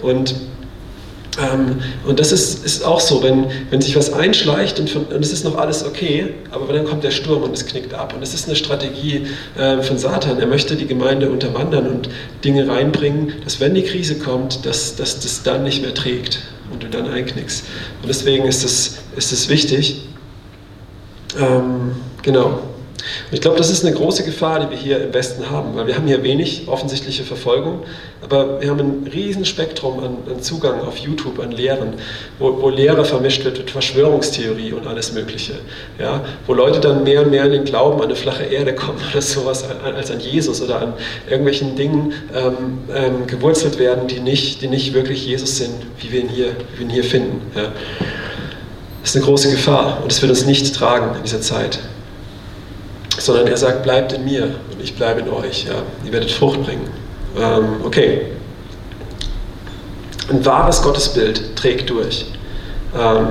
Und 0.00 0.34
ähm, 1.40 1.80
und 2.04 2.20
das 2.20 2.30
ist, 2.30 2.64
ist 2.64 2.84
auch 2.84 3.00
so, 3.00 3.22
wenn, 3.22 3.46
wenn 3.70 3.80
sich 3.80 3.96
was 3.96 4.12
einschleicht 4.12 4.78
und, 4.78 4.90
von, 4.90 5.04
und 5.04 5.24
es 5.24 5.32
ist 5.32 5.44
noch 5.44 5.56
alles 5.56 5.84
okay, 5.84 6.34
aber 6.50 6.70
dann 6.72 6.84
kommt 6.84 7.04
der 7.04 7.10
Sturm 7.10 7.42
und 7.42 7.54
es 7.54 7.64
knickt 7.64 7.94
ab. 7.94 8.12
Und 8.12 8.20
das 8.20 8.34
ist 8.34 8.46
eine 8.46 8.56
Strategie 8.56 9.26
äh, 9.56 9.80
von 9.80 9.96
Satan. 9.96 10.38
Er 10.38 10.46
möchte 10.46 10.76
die 10.76 10.86
Gemeinde 10.86 11.30
unterwandern 11.30 11.86
und 11.86 12.10
Dinge 12.44 12.68
reinbringen, 12.68 13.32
dass 13.44 13.60
wenn 13.60 13.74
die 13.74 13.82
Krise 13.82 14.18
kommt, 14.18 14.66
dass, 14.66 14.96
dass 14.96 15.20
das 15.20 15.42
dann 15.42 15.64
nicht 15.64 15.80
mehr 15.80 15.94
trägt 15.94 16.40
und 16.70 16.82
du 16.82 16.88
dann 16.88 17.08
einknickst. 17.08 17.64
Und 18.02 18.08
deswegen 18.08 18.44
ist 18.44 18.64
es 18.64 18.98
ist 19.16 19.32
es 19.32 19.48
wichtig. 19.48 20.02
Ähm, 21.38 21.92
genau. 22.22 22.60
Und 23.28 23.34
ich 23.34 23.40
glaube, 23.40 23.56
das 23.56 23.70
ist 23.70 23.84
eine 23.84 23.94
große 23.94 24.24
Gefahr, 24.24 24.60
die 24.60 24.70
wir 24.70 24.76
hier 24.76 25.02
im 25.02 25.14
Westen 25.14 25.50
haben, 25.50 25.74
weil 25.74 25.86
wir 25.86 25.96
haben 25.96 26.06
hier 26.06 26.22
wenig 26.22 26.68
offensichtliche 26.68 27.24
Verfolgung, 27.24 27.80
aber 28.22 28.60
wir 28.60 28.70
haben 28.70 28.78
ein 28.78 29.10
riesen 29.12 29.44
Spektrum 29.44 29.98
an, 29.98 30.16
an 30.30 30.42
Zugang 30.42 30.80
auf 30.82 30.96
YouTube, 30.98 31.40
an 31.40 31.50
Lehren, 31.50 31.94
wo, 32.38 32.62
wo, 32.62 32.68
Lehre 32.68 33.04
vermischt 33.04 33.44
wird 33.44 33.58
mit 33.58 33.70
Verschwörungstheorie 33.70 34.72
und 34.72 34.86
alles 34.86 35.12
Mögliche. 35.12 35.54
Ja? 35.98 36.24
Wo 36.46 36.54
Leute 36.54 36.80
dann 36.80 37.02
mehr 37.02 37.22
und 37.22 37.30
mehr 37.30 37.44
in 37.44 37.52
den 37.52 37.64
Glauben 37.64 37.98
an 37.98 38.04
eine 38.04 38.16
flache 38.16 38.44
Erde 38.44 38.74
kommen 38.74 38.98
oder 39.10 39.20
sowas 39.20 39.64
als 39.84 40.10
an 40.10 40.20
Jesus 40.20 40.62
oder 40.62 40.80
an 40.80 40.94
irgendwelchen 41.28 41.74
Dingen 41.74 42.12
ähm, 42.34 42.78
ähm, 42.94 43.26
gewurzelt 43.26 43.78
werden, 43.78 44.06
die 44.06 44.20
nicht, 44.20 44.62
die 44.62 44.68
nicht 44.68 44.94
wirklich 44.94 45.26
Jesus 45.26 45.56
sind, 45.56 45.74
wie 45.98 46.12
wir 46.12 46.20
ihn 46.20 46.28
hier, 46.28 46.56
wie 46.74 46.78
wir 46.78 46.86
ihn 46.86 46.90
hier 46.90 47.04
finden. 47.04 47.40
Ja? 47.56 47.72
Das 49.00 49.10
ist 49.10 49.16
eine 49.16 49.24
große 49.24 49.50
Gefahr 49.50 49.98
und 50.02 50.12
es 50.12 50.22
wird 50.22 50.30
uns 50.30 50.46
nicht 50.46 50.72
tragen 50.76 51.16
in 51.16 51.24
dieser 51.24 51.40
Zeit 51.40 51.80
sondern 53.24 53.46
er 53.46 53.56
sagt, 53.56 53.82
bleibt 53.82 54.12
in 54.12 54.24
mir 54.24 54.44
und 54.44 54.82
ich 54.82 54.94
bleibe 54.94 55.20
in 55.20 55.28
euch. 55.28 55.64
Ja. 55.64 55.82
Ihr 56.04 56.12
werdet 56.12 56.30
Frucht 56.30 56.62
bringen. 56.62 56.88
Ähm, 57.38 57.76
okay. 57.84 58.22
Ein 60.30 60.44
wahres 60.44 60.82
Gottesbild 60.82 61.56
trägt 61.56 61.90
durch. 61.90 62.26
Ähm, 62.98 63.28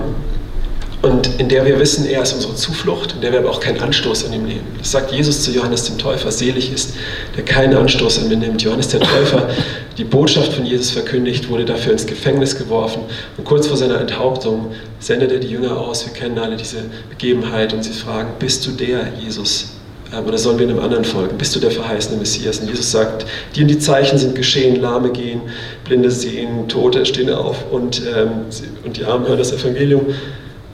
und 1.01 1.39
in 1.39 1.49
der 1.49 1.65
wir 1.65 1.80
wissen, 1.80 2.06
er 2.06 2.21
ist 2.21 2.34
unsere 2.34 2.54
Zuflucht, 2.54 3.13
in 3.13 3.21
der 3.21 3.32
wir 3.32 3.39
aber 3.39 3.49
auch 3.49 3.60
keinen 3.60 3.80
Anstoß 3.80 4.25
an 4.25 4.34
ihm 4.34 4.43
nehmen. 4.43 4.67
Das 4.77 4.91
sagt 4.91 5.12
Jesus 5.12 5.41
zu 5.41 5.49
Johannes 5.49 5.86
dem 5.86 5.97
Täufer, 5.97 6.32
selig 6.32 6.71
ist, 6.71 6.93
der 7.36 7.43
keinen 7.43 7.75
Anstoß 7.75 8.19
an 8.19 8.30
mir 8.30 8.38
nimmt. 8.38 8.62
Johannes 8.62 8.89
der 8.89 8.99
Täufer, 8.99 9.49
die 9.97 10.04
Botschaft 10.04 10.54
von 10.54 10.63
Jesus 10.63 10.91
verkündigt, 10.91 11.49
wurde 11.49 11.65
dafür 11.65 11.93
ins 11.93 12.06
Gefängnis 12.06 12.56
geworfen 12.56 13.01
und 13.36 13.45
kurz 13.45 13.65
vor 13.65 13.77
seiner 13.77 13.99
Enthauptung 13.99 14.73
sendet 14.99 15.32
er 15.32 15.39
die 15.39 15.47
Jünger 15.47 15.75
aus. 15.75 16.06
Wir 16.06 16.13
kennen 16.13 16.38
alle 16.38 16.56
diese 16.56 16.84
Begebenheit 17.10 17.73
und 17.73 17.84
sie 17.84 17.93
fragen, 17.93 18.34
bist 18.38 18.67
du 18.67 18.71
der 18.71 19.08
Jesus, 19.19 19.71
oder 20.19 20.38
sollen 20.38 20.60
wir 20.60 20.67
einem 20.67 20.80
anderen 20.80 21.06
folgen? 21.06 21.38
Bist 21.38 21.56
du 21.56 21.60
der 21.60 21.71
verheißene 21.71 22.17
Messias? 22.17 22.60
Und 22.60 22.67
Jesus 22.67 22.91
sagt, 22.91 23.26
die 23.56 23.62
und 23.62 23.69
die 23.69 23.80
Zeichen 23.80 24.17
sind 24.17 24.36
geschehen, 24.36 24.82
Lahme 24.82 25.12
gehen, 25.12 25.41
Blinde 25.86 26.12
sehen, 26.12 26.67
Tote 26.67 27.06
stehen 27.06 27.30
auf 27.30 27.71
und, 27.71 28.02
ähm, 28.06 28.45
und 28.84 28.97
die 28.97 29.06
Armen 29.06 29.26
hören 29.28 29.38
das 29.38 29.54
Evangelium. 29.54 30.08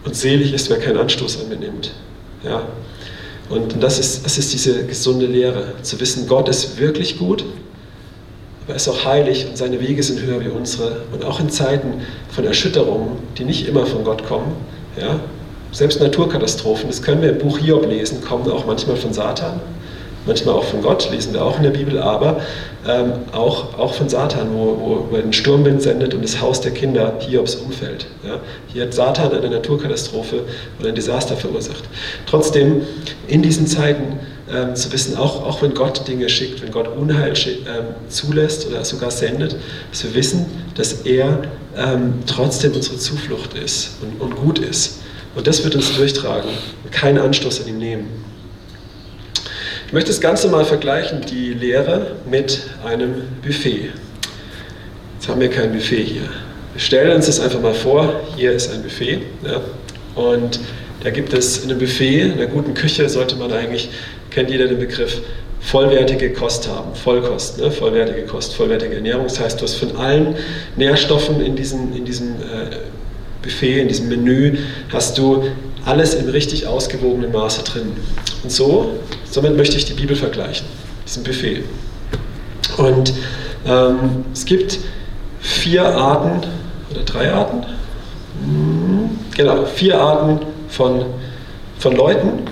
Und 0.03 0.15
selig 0.15 0.53
ist, 0.53 0.69
wer 0.69 0.79
keinen 0.79 0.97
Anstoß 0.97 1.41
an 1.41 1.49
mir 1.49 1.57
nimmt. 1.57 1.91
Ja? 2.43 2.63
Und 3.49 3.81
das 3.81 3.99
ist, 3.99 4.25
das 4.25 4.37
ist 4.37 4.53
diese 4.53 4.85
gesunde 4.85 5.25
Lehre, 5.25 5.73
zu 5.81 5.99
wissen, 5.99 6.27
Gott 6.27 6.49
ist 6.49 6.79
wirklich 6.79 7.17
gut, 7.17 7.43
aber 8.63 8.73
er 8.73 8.75
ist 8.75 8.87
auch 8.87 9.05
heilig 9.05 9.45
und 9.47 9.57
seine 9.57 9.79
Wege 9.79 10.01
sind 10.03 10.21
höher 10.21 10.43
wie 10.43 10.49
unsere. 10.49 11.03
Und 11.13 11.23
auch 11.23 11.39
in 11.39 11.49
Zeiten 11.49 12.01
von 12.29 12.43
Erschütterungen, 12.43 13.17
die 13.37 13.45
nicht 13.45 13.67
immer 13.67 13.85
von 13.85 14.03
Gott 14.03 14.25
kommen, 14.25 14.53
ja, 14.99 15.19
selbst 15.71 15.99
Naturkatastrophen, 15.99 16.87
das 16.87 17.01
können 17.01 17.21
wir 17.21 17.29
im 17.29 17.37
Buch 17.37 17.59
Hiob 17.59 17.85
lesen, 17.87 18.21
kommen 18.21 18.49
auch 18.49 18.65
manchmal 18.65 18.95
von 18.95 19.13
Satan, 19.13 19.59
manchmal 20.25 20.55
auch 20.55 20.63
von 20.63 20.81
Gott, 20.81 21.09
lesen 21.11 21.33
wir 21.33 21.43
auch 21.43 21.57
in 21.57 21.63
der 21.63 21.71
Bibel, 21.71 21.99
aber 21.99 22.41
ähm, 22.87 23.13
auch, 23.31 23.77
auch 23.77 23.93
von 23.93 24.07
Satan, 24.09 24.49
wo, 24.53 25.07
wo 25.09 25.15
er 25.15 25.21
den 25.21 25.33
Sturmwind 25.33 25.81
sendet 25.81 26.13
und 26.13 26.23
das 26.23 26.41
Haus 26.41 26.61
der 26.61 26.71
Kinder 26.71 27.13
Hiobs 27.19 27.55
umfällt. 27.55 28.07
Ja? 28.25 28.39
Hier 28.67 28.83
hat 28.83 28.93
Satan 28.93 29.31
eine 29.31 29.49
Naturkatastrophe 29.49 30.43
oder 30.79 30.89
ein 30.89 30.95
Desaster 30.95 31.35
verursacht. 31.35 31.83
Trotzdem, 32.25 32.81
in 33.27 33.41
diesen 33.41 33.67
Zeiten 33.67 34.19
ähm, 34.53 34.75
zu 34.75 34.91
wissen, 34.93 35.17
auch, 35.17 35.45
auch 35.45 35.61
wenn 35.61 35.73
Gott 35.73 36.07
Dinge 36.07 36.29
schickt, 36.29 36.61
wenn 36.61 36.71
Gott 36.71 36.87
Unheil 36.87 37.33
ähm, 37.33 37.85
zulässt 38.09 38.67
oder 38.67 38.85
sogar 38.85 39.11
sendet, 39.11 39.55
dass 39.91 40.03
wir 40.03 40.15
wissen, 40.15 40.45
dass 40.75 40.93
er 41.01 41.41
ähm, 41.77 42.13
trotzdem 42.25 42.73
unsere 42.73 42.97
Zuflucht 42.97 43.53
ist 43.53 43.97
und, 44.01 44.21
und 44.21 44.35
gut 44.35 44.59
ist. 44.59 44.99
Und 45.37 45.45
das 45.45 45.63
wird 45.63 45.75
uns 45.75 45.95
durchtragen 45.95 46.49
und 46.83 46.91
keinen 46.91 47.19
Anstoß 47.19 47.61
an 47.61 47.67
ihm 47.67 47.77
nehmen. 47.77 48.25
Ich 49.85 49.93
möchte 49.93 50.09
das 50.09 50.19
Ganze 50.19 50.47
mal 50.47 50.65
vergleichen, 50.65 51.21
die 51.21 51.53
Lehre 51.53 52.15
mit 52.29 52.63
einem 52.83 53.21
Buffet. 53.43 53.91
Jetzt 55.13 55.29
haben 55.29 55.39
wir 55.39 55.49
kein 55.49 55.71
Buffet 55.71 56.03
hier. 56.03 56.23
Wir 56.73 56.81
stellen 56.81 57.15
uns 57.15 57.27
das 57.27 57.39
einfach 57.39 57.61
mal 57.61 57.75
vor, 57.75 58.19
hier 58.35 58.51
ist 58.51 58.73
ein 58.73 58.81
Buffet. 58.81 59.19
Ja, 59.45 59.61
und 60.15 60.59
da 61.03 61.11
gibt 61.11 61.31
es 61.33 61.63
in 61.63 61.69
einem 61.69 61.79
Buffet, 61.79 62.21
in 62.21 62.33
einer 62.33 62.47
guten 62.47 62.73
Küche 62.73 63.07
sollte 63.07 63.35
man 63.35 63.53
eigentlich, 63.53 63.89
kennt 64.31 64.49
jeder 64.49 64.67
den 64.67 64.79
Begriff, 64.79 65.21
vollwertige 65.59 66.33
Kost 66.33 66.67
haben, 66.67 66.95
Vollkost, 66.95 67.59
ne? 67.59 67.69
vollwertige 67.69 68.23
Kost, 68.23 68.55
vollwertige 68.55 68.95
Ernährung. 68.95 69.25
Das 69.25 69.39
heißt, 69.39 69.59
du 69.59 69.65
hast 69.65 69.75
von 69.75 69.95
allen 69.97 70.35
Nährstoffen 70.77 71.41
in, 71.41 71.55
diesen, 71.55 71.95
in 71.95 72.05
diesem 72.05 72.37
äh, 72.37 72.77
Buffet, 73.47 73.81
in 73.81 73.87
diesem 73.87 74.09
Menü, 74.09 74.57
hast 74.91 75.17
du 75.17 75.45
alles 75.85 76.13
im 76.15 76.27
richtig 76.29 76.67
ausgewogenen 76.67 77.31
Maße 77.31 77.63
drin. 77.63 77.93
Und 78.43 78.51
so, 78.51 78.91
somit 79.29 79.55
möchte 79.55 79.77
ich 79.77 79.85
die 79.85 79.93
Bibel 79.93 80.15
vergleichen, 80.15 80.67
diesem 81.05 81.23
Buffet. 81.23 81.63
Und 82.77 83.13
ähm, 83.65 84.25
es 84.33 84.45
gibt 84.45 84.79
vier 85.39 85.85
Arten, 85.85 86.45
oder 86.91 87.01
drei 87.05 87.31
Arten, 87.31 87.63
hm, 88.43 89.09
genau, 89.35 89.65
vier 89.65 89.99
Arten 89.99 90.45
von, 90.67 91.05
von 91.79 91.95
Leuten. 91.95 92.43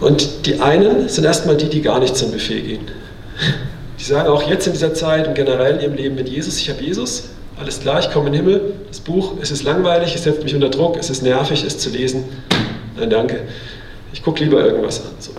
Und 0.00 0.46
die 0.46 0.60
einen 0.60 1.08
sind 1.08 1.24
erstmal 1.24 1.56
die, 1.56 1.68
die 1.68 1.82
gar 1.82 1.98
nicht 1.98 2.16
zum 2.16 2.30
Buffet 2.30 2.60
gehen. 2.62 2.88
Die 3.98 4.04
sagen 4.04 4.28
auch 4.28 4.48
jetzt 4.48 4.66
in 4.66 4.72
dieser 4.72 4.94
Zeit 4.94 5.26
und 5.26 5.34
generell 5.34 5.76
in 5.76 5.80
ihrem 5.80 5.94
Leben 5.94 6.14
mit 6.14 6.28
Jesus, 6.28 6.58
ich 6.58 6.70
habe 6.70 6.82
Jesus, 6.82 7.30
Alles 7.58 7.80
klar, 7.80 8.00
ich 8.00 8.10
komme 8.10 8.26
in 8.26 8.32
den 8.32 8.44
Himmel, 8.44 8.74
das 8.88 9.00
Buch, 9.00 9.34
es 9.40 9.50
ist 9.50 9.62
langweilig, 9.62 10.14
es 10.14 10.24
setzt 10.24 10.42
mich 10.42 10.54
unter 10.54 10.68
Druck, 10.68 10.96
es 10.98 11.08
ist 11.08 11.22
nervig, 11.22 11.64
es 11.64 11.78
zu 11.78 11.90
lesen. 11.90 12.24
Nein, 12.96 13.10
danke. 13.10 13.42
Ich 14.12 14.22
gucke 14.22 14.42
lieber 14.42 14.64
irgendwas 14.64 15.00
an. 15.00 15.12
So. 15.20 15.30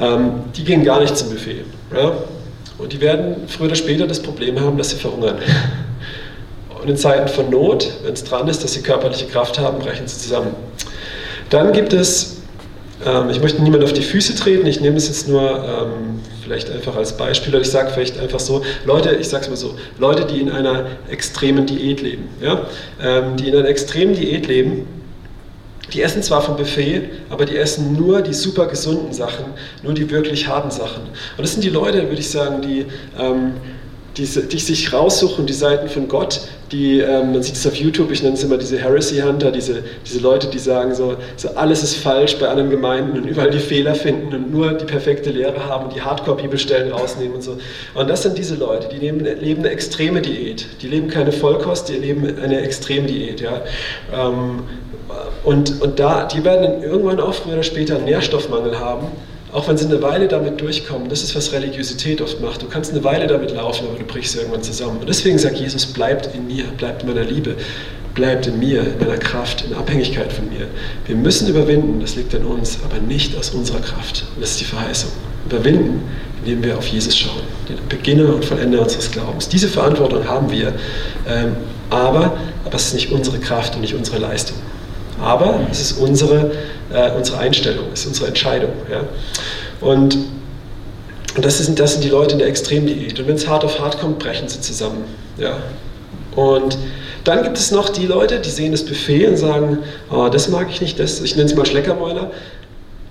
Ähm, 0.00 0.30
die 0.56 0.64
gehen 0.64 0.84
gar 0.84 1.00
nicht 1.00 1.16
zum 1.16 1.30
Buffet. 1.30 1.64
Ja? 1.92 2.12
Und 2.78 2.92
die 2.92 3.00
werden 3.00 3.48
früher 3.48 3.66
oder 3.66 3.74
später 3.74 4.06
das 4.06 4.20
Problem 4.20 4.60
haben, 4.60 4.78
dass 4.78 4.90
sie 4.90 4.96
verhungern. 4.96 5.38
Und 6.80 6.88
in 6.88 6.96
Zeiten 6.96 7.26
von 7.28 7.50
Not, 7.50 7.90
wenn 8.04 8.12
es 8.12 8.22
dran 8.22 8.46
ist, 8.46 8.62
dass 8.62 8.74
sie 8.74 8.82
körperliche 8.82 9.26
Kraft 9.26 9.58
haben, 9.58 9.80
brechen 9.80 10.06
sie 10.06 10.16
zusammen. 10.18 10.54
Dann 11.50 11.72
gibt 11.72 11.92
es, 11.92 12.36
ähm, 13.04 13.30
ich 13.30 13.40
möchte 13.40 13.62
niemand 13.62 13.82
auf 13.82 13.92
die 13.92 14.02
Füße 14.02 14.36
treten, 14.36 14.66
ich 14.66 14.80
nehme 14.80 14.96
es 14.96 15.08
jetzt 15.08 15.28
nur 15.28 15.42
ähm, 15.42 16.20
vielleicht 16.48 16.70
einfach 16.70 16.96
als 16.96 17.14
Beispiel 17.16 17.52
oder 17.52 17.60
ich 17.60 17.70
sage 17.70 17.90
vielleicht 17.90 18.18
einfach 18.18 18.40
so, 18.40 18.64
Leute, 18.86 19.14
ich 19.16 19.28
sage 19.28 19.44
es 19.44 19.50
mal 19.50 19.56
so, 19.56 19.74
Leute, 19.98 20.24
die 20.24 20.40
in 20.40 20.50
einer 20.50 20.86
extremen 21.10 21.66
Diät 21.66 22.00
leben, 22.00 22.28
ja? 22.40 22.66
Ähm, 23.02 23.36
die 23.36 23.48
in 23.48 23.56
einer 23.56 23.68
extremen 23.68 24.14
Diät 24.14 24.46
leben, 24.46 24.86
die 25.92 26.02
essen 26.02 26.22
zwar 26.22 26.40
vom 26.40 26.56
Buffet, 26.56 27.02
aber 27.28 27.44
die 27.44 27.56
essen 27.56 27.94
nur 27.94 28.22
die 28.22 28.32
super 28.32 28.66
gesunden 28.66 29.12
Sachen, 29.12 29.44
nur 29.82 29.92
die 29.92 30.10
wirklich 30.10 30.48
harten 30.48 30.70
Sachen. 30.70 31.02
Und 31.02 31.42
das 31.42 31.52
sind 31.52 31.64
die 31.64 31.70
Leute, 31.70 32.02
würde 32.08 32.20
ich 32.20 32.30
sagen, 32.30 32.62
die, 32.62 32.86
ähm, 33.18 33.52
die, 34.18 34.24
die 34.24 34.58
sich 34.58 34.92
raussuchen, 34.92 35.46
die 35.46 35.52
Seiten 35.52 35.88
von 35.88 36.08
Gott, 36.08 36.40
die, 36.72 36.98
ähm, 36.98 37.32
man 37.32 37.42
sieht 37.42 37.54
es 37.54 37.66
auf 37.66 37.76
YouTube, 37.76 38.10
ich 38.10 38.22
nenne 38.22 38.34
es 38.34 38.42
immer 38.42 38.58
diese 38.58 38.78
Heresy 38.78 39.20
Hunter, 39.20 39.50
diese, 39.52 39.82
diese 40.04 40.18
Leute, 40.18 40.48
die 40.48 40.58
sagen 40.58 40.94
so, 40.94 41.16
so, 41.36 41.50
alles 41.54 41.82
ist 41.82 41.96
falsch 41.96 42.36
bei 42.38 42.48
anderen 42.48 42.68
Gemeinden 42.68 43.16
und 43.16 43.24
überall 43.24 43.50
die 43.50 43.60
Fehler 43.60 43.94
finden 43.94 44.34
und 44.34 44.50
nur 44.50 44.72
die 44.72 44.84
perfekte 44.84 45.30
Lehre 45.30 45.64
haben 45.66 45.86
und 45.86 45.94
die 45.94 46.02
Hardcore-Bibelstellen 46.02 46.92
rausnehmen 46.92 47.36
und 47.36 47.42
so. 47.42 47.58
Und 47.94 48.10
das 48.10 48.22
sind 48.22 48.36
diese 48.36 48.56
Leute, 48.56 48.88
die 48.88 48.98
leben, 48.98 49.24
leben 49.24 49.60
eine 49.60 49.70
extreme 49.70 50.20
Diät. 50.20 50.66
Die 50.82 50.88
leben 50.88 51.08
keine 51.08 51.32
Vollkost, 51.32 51.88
die 51.88 51.94
leben 51.94 52.38
eine 52.42 52.60
extreme 52.60 53.06
Diät. 53.06 53.40
Ja? 53.40 53.62
Ähm, 54.12 54.64
und, 55.44 55.80
und 55.80 55.98
da, 55.98 56.24
die 56.24 56.44
werden 56.44 56.82
irgendwann 56.82 57.20
auch 57.20 57.34
früher 57.34 57.54
oder 57.54 57.62
später 57.62 57.96
einen 57.96 58.04
Nährstoffmangel 58.04 58.78
haben, 58.78 59.06
auch 59.52 59.66
wenn 59.68 59.76
sie 59.76 59.86
eine 59.86 60.02
Weile 60.02 60.28
damit 60.28 60.60
durchkommen. 60.60 61.08
Das 61.08 61.22
ist, 61.22 61.34
was 61.34 61.52
Religiosität 61.52 62.20
oft 62.20 62.40
macht. 62.40 62.62
Du 62.62 62.66
kannst 62.66 62.92
eine 62.92 63.02
Weile 63.04 63.26
damit 63.26 63.50
laufen, 63.50 63.86
aber 63.88 63.98
du 63.98 64.04
brichst 64.04 64.36
irgendwann 64.36 64.62
zusammen. 64.62 64.98
Und 64.98 65.08
deswegen 65.08 65.38
sagt 65.38 65.58
Jesus, 65.58 65.86
bleibt 65.86 66.34
in 66.34 66.46
mir, 66.46 66.64
bleibt 66.76 67.02
in 67.02 67.08
meiner 67.08 67.24
Liebe, 67.24 67.56
bleibt 68.14 68.46
in 68.46 68.58
mir, 68.58 68.80
in 68.82 68.98
meiner 68.98 69.16
Kraft, 69.16 69.64
in 69.66 69.74
Abhängigkeit 69.74 70.32
von 70.32 70.48
mir. 70.50 70.66
Wir 71.06 71.16
müssen 71.16 71.48
überwinden, 71.48 72.00
das 72.00 72.16
liegt 72.16 72.34
an 72.34 72.44
uns, 72.44 72.78
aber 72.84 73.00
nicht 73.00 73.36
aus 73.36 73.50
unserer 73.50 73.80
Kraft. 73.80 74.26
Und 74.34 74.42
das 74.42 74.50
ist 74.50 74.60
die 74.60 74.66
Verheißung. 74.66 75.10
Überwinden, 75.46 76.02
indem 76.44 76.62
wir 76.62 76.76
auf 76.76 76.86
Jesus 76.86 77.16
schauen, 77.16 77.42
den 77.68 77.76
Beginner 77.88 78.34
und 78.34 78.44
Vollender 78.44 78.82
unseres 78.82 79.10
Glaubens. 79.10 79.48
Diese 79.48 79.68
Verantwortung 79.68 80.28
haben 80.28 80.50
wir, 80.50 80.74
ähm, 81.26 81.56
aber, 81.90 82.36
aber 82.64 82.74
es 82.74 82.88
ist 82.88 82.94
nicht 82.94 83.12
unsere 83.12 83.38
Kraft 83.38 83.76
und 83.76 83.80
nicht 83.80 83.94
unsere 83.94 84.18
Leistung. 84.18 84.58
Aber 85.20 85.60
es 85.70 85.80
ist 85.80 85.98
unsere, 85.98 86.52
äh, 86.92 87.10
unsere 87.16 87.38
Einstellung, 87.38 87.86
es 87.92 88.00
ist 88.00 88.06
unsere 88.06 88.28
Entscheidung. 88.28 88.70
Ja? 88.90 89.04
Und, 89.80 90.18
das, 91.40 91.58
sind, 91.58 91.78
das 91.78 91.92
sind 91.92 92.04
die 92.04 92.08
Leute 92.08 92.32
in 92.32 92.38
der 92.38 92.48
Extremdiät. 92.48 93.18
Und 93.18 93.28
wenn 93.28 93.36
es 93.36 93.46
hart 93.46 93.64
auf 93.64 93.80
hart 93.80 94.00
kommt, 94.00 94.18
brechen 94.18 94.48
sie 94.48 94.60
zusammen. 94.60 95.04
Ja? 95.36 95.58
Und 96.34 96.78
dann 97.24 97.42
gibt 97.42 97.58
es 97.58 97.70
noch 97.70 97.90
die 97.90 98.06
Leute, 98.06 98.40
die 98.40 98.50
sehen 98.50 98.72
das 98.72 98.84
Buffet 98.84 99.26
und 99.26 99.36
sagen, 99.36 99.78
oh, 100.10 100.28
das 100.28 100.48
mag 100.48 100.68
ich 100.70 100.80
nicht, 100.80 100.98
das, 100.98 101.20
ich 101.20 101.36
nenne 101.36 101.48
es 101.48 101.54
mal 101.54 101.66
Schleckermäuler, 101.66 102.30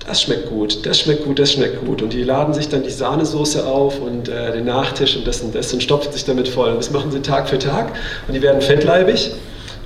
das 0.08 0.22
schmeckt 0.22 0.50
gut, 0.50 0.86
das 0.86 1.02
schmeckt 1.02 1.26
gut, 1.26 1.38
das 1.38 1.52
schmeckt 1.52 1.86
gut. 1.86 2.02
Und 2.02 2.14
die 2.14 2.24
laden 2.24 2.54
sich 2.54 2.70
dann 2.70 2.84
die 2.84 2.90
Sahnesoße 2.90 3.66
auf 3.66 4.00
und 4.00 4.30
äh, 4.30 4.54
den 4.54 4.66
Nachtisch 4.66 5.18
und 5.18 5.28
das 5.28 5.42
und 5.42 5.54
das 5.54 5.74
und 5.74 5.84
stopfen 5.84 6.14
sich 6.14 6.24
damit 6.24 6.48
voll. 6.48 6.70
Und 6.70 6.78
das 6.78 6.92
machen 6.92 7.12
sie 7.12 7.22
Tag 7.22 7.50
für 7.50 7.60
Tag 7.60 7.92
und 8.28 8.34
die 8.34 8.42
werden 8.42 8.62
fettleibig 8.62 9.32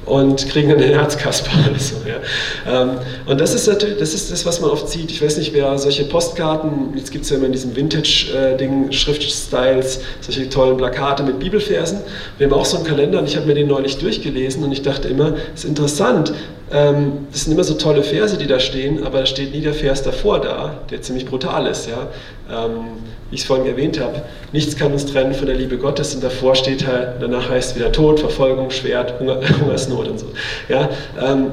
und 0.06 0.48
kriegen 0.50 0.70
dann 0.70 0.80
eine 0.80 0.88
Herzkasper 0.88 1.52
so. 1.78 1.96
Ja. 2.08 2.82
Ähm, 2.82 2.98
und 3.26 3.40
das 3.40 3.54
ist 3.54 3.68
natürlich, 3.68 3.98
das 3.98 4.14
ist 4.14 4.32
das, 4.32 4.46
was 4.46 4.60
man 4.60 4.72
oft 4.72 4.90
sieht. 4.90 5.12
Ich 5.12 5.22
weiß 5.22 5.38
nicht, 5.38 5.54
wer 5.54 5.78
solche 5.78 6.06
Postkarten, 6.06 6.94
jetzt 6.96 7.12
gibt 7.12 7.26
es 7.26 7.30
ja 7.30 7.38
immer 7.38 7.46
in 7.46 7.52
diesem 7.52 7.76
Vintage-Ding, 7.76 8.92
Schriftstyles, 8.92 10.02
solche 10.22 10.50
tollen 10.50 10.78
Plakate 10.78 11.24
mit 11.24 11.40
Bibelfersen. 11.40 12.00
Wir 12.38 12.48
haben 12.48 12.54
auch 12.54 12.66
so 12.66 12.78
einen 12.78 12.86
Kalender 12.86 13.20
und 13.20 13.28
ich 13.28 13.36
habe 13.36 13.46
mir 13.46 13.56
den 13.56 13.68
neulich 13.68 13.98
durchgelesen 13.98 14.64
und 14.64 14.72
ich 14.72 14.82
dachte 14.82 15.08
immer, 15.08 15.36
es 15.54 15.64
ist 15.64 15.70
interessant, 15.70 16.34
ähm, 16.74 17.28
das 17.32 17.44
sind 17.44 17.54
immer 17.54 17.64
so 17.64 17.74
tolle 17.74 18.04
Verse, 18.04 18.38
die 18.38 18.48
da 18.48 18.60
stehen, 18.60 19.04
aber 19.04 19.20
da 19.20 19.26
steht 19.26 19.54
nie 19.54 19.62
der 19.62 19.74
Vers 19.74 20.04
davor 20.04 20.40
da, 20.40 20.80
der 20.90 21.02
ziemlich 21.02 21.26
brutal 21.26 21.68
ist. 21.68 21.88
Ja? 21.88 22.08
Ähm, 22.50 22.86
wie 23.30 23.36
ich 23.36 23.42
es 23.42 23.48
vorhin 23.48 23.66
erwähnt 23.66 24.00
habe, 24.00 24.22
nichts 24.52 24.76
kann 24.76 24.92
uns 24.92 25.06
trennen 25.06 25.34
von 25.34 25.48
der 25.48 25.56
Liebe 25.56 25.78
Gottes 25.78 26.14
und 26.16 26.24
davor 26.24 26.56
steht 26.56 26.86
halt, 26.86 27.22
danach 27.22 27.50
heißt 27.50 27.76
wieder 27.76 27.92
Tod, 27.92 28.20
Verfolgung, 28.20 28.72
Schwert, 28.72 29.20
Hunger, 29.20 29.40
Hungersnot 29.62 30.08
und 30.08 30.20
so. 30.20 30.28
Ja? 30.70 30.90
Ähm, 31.22 31.48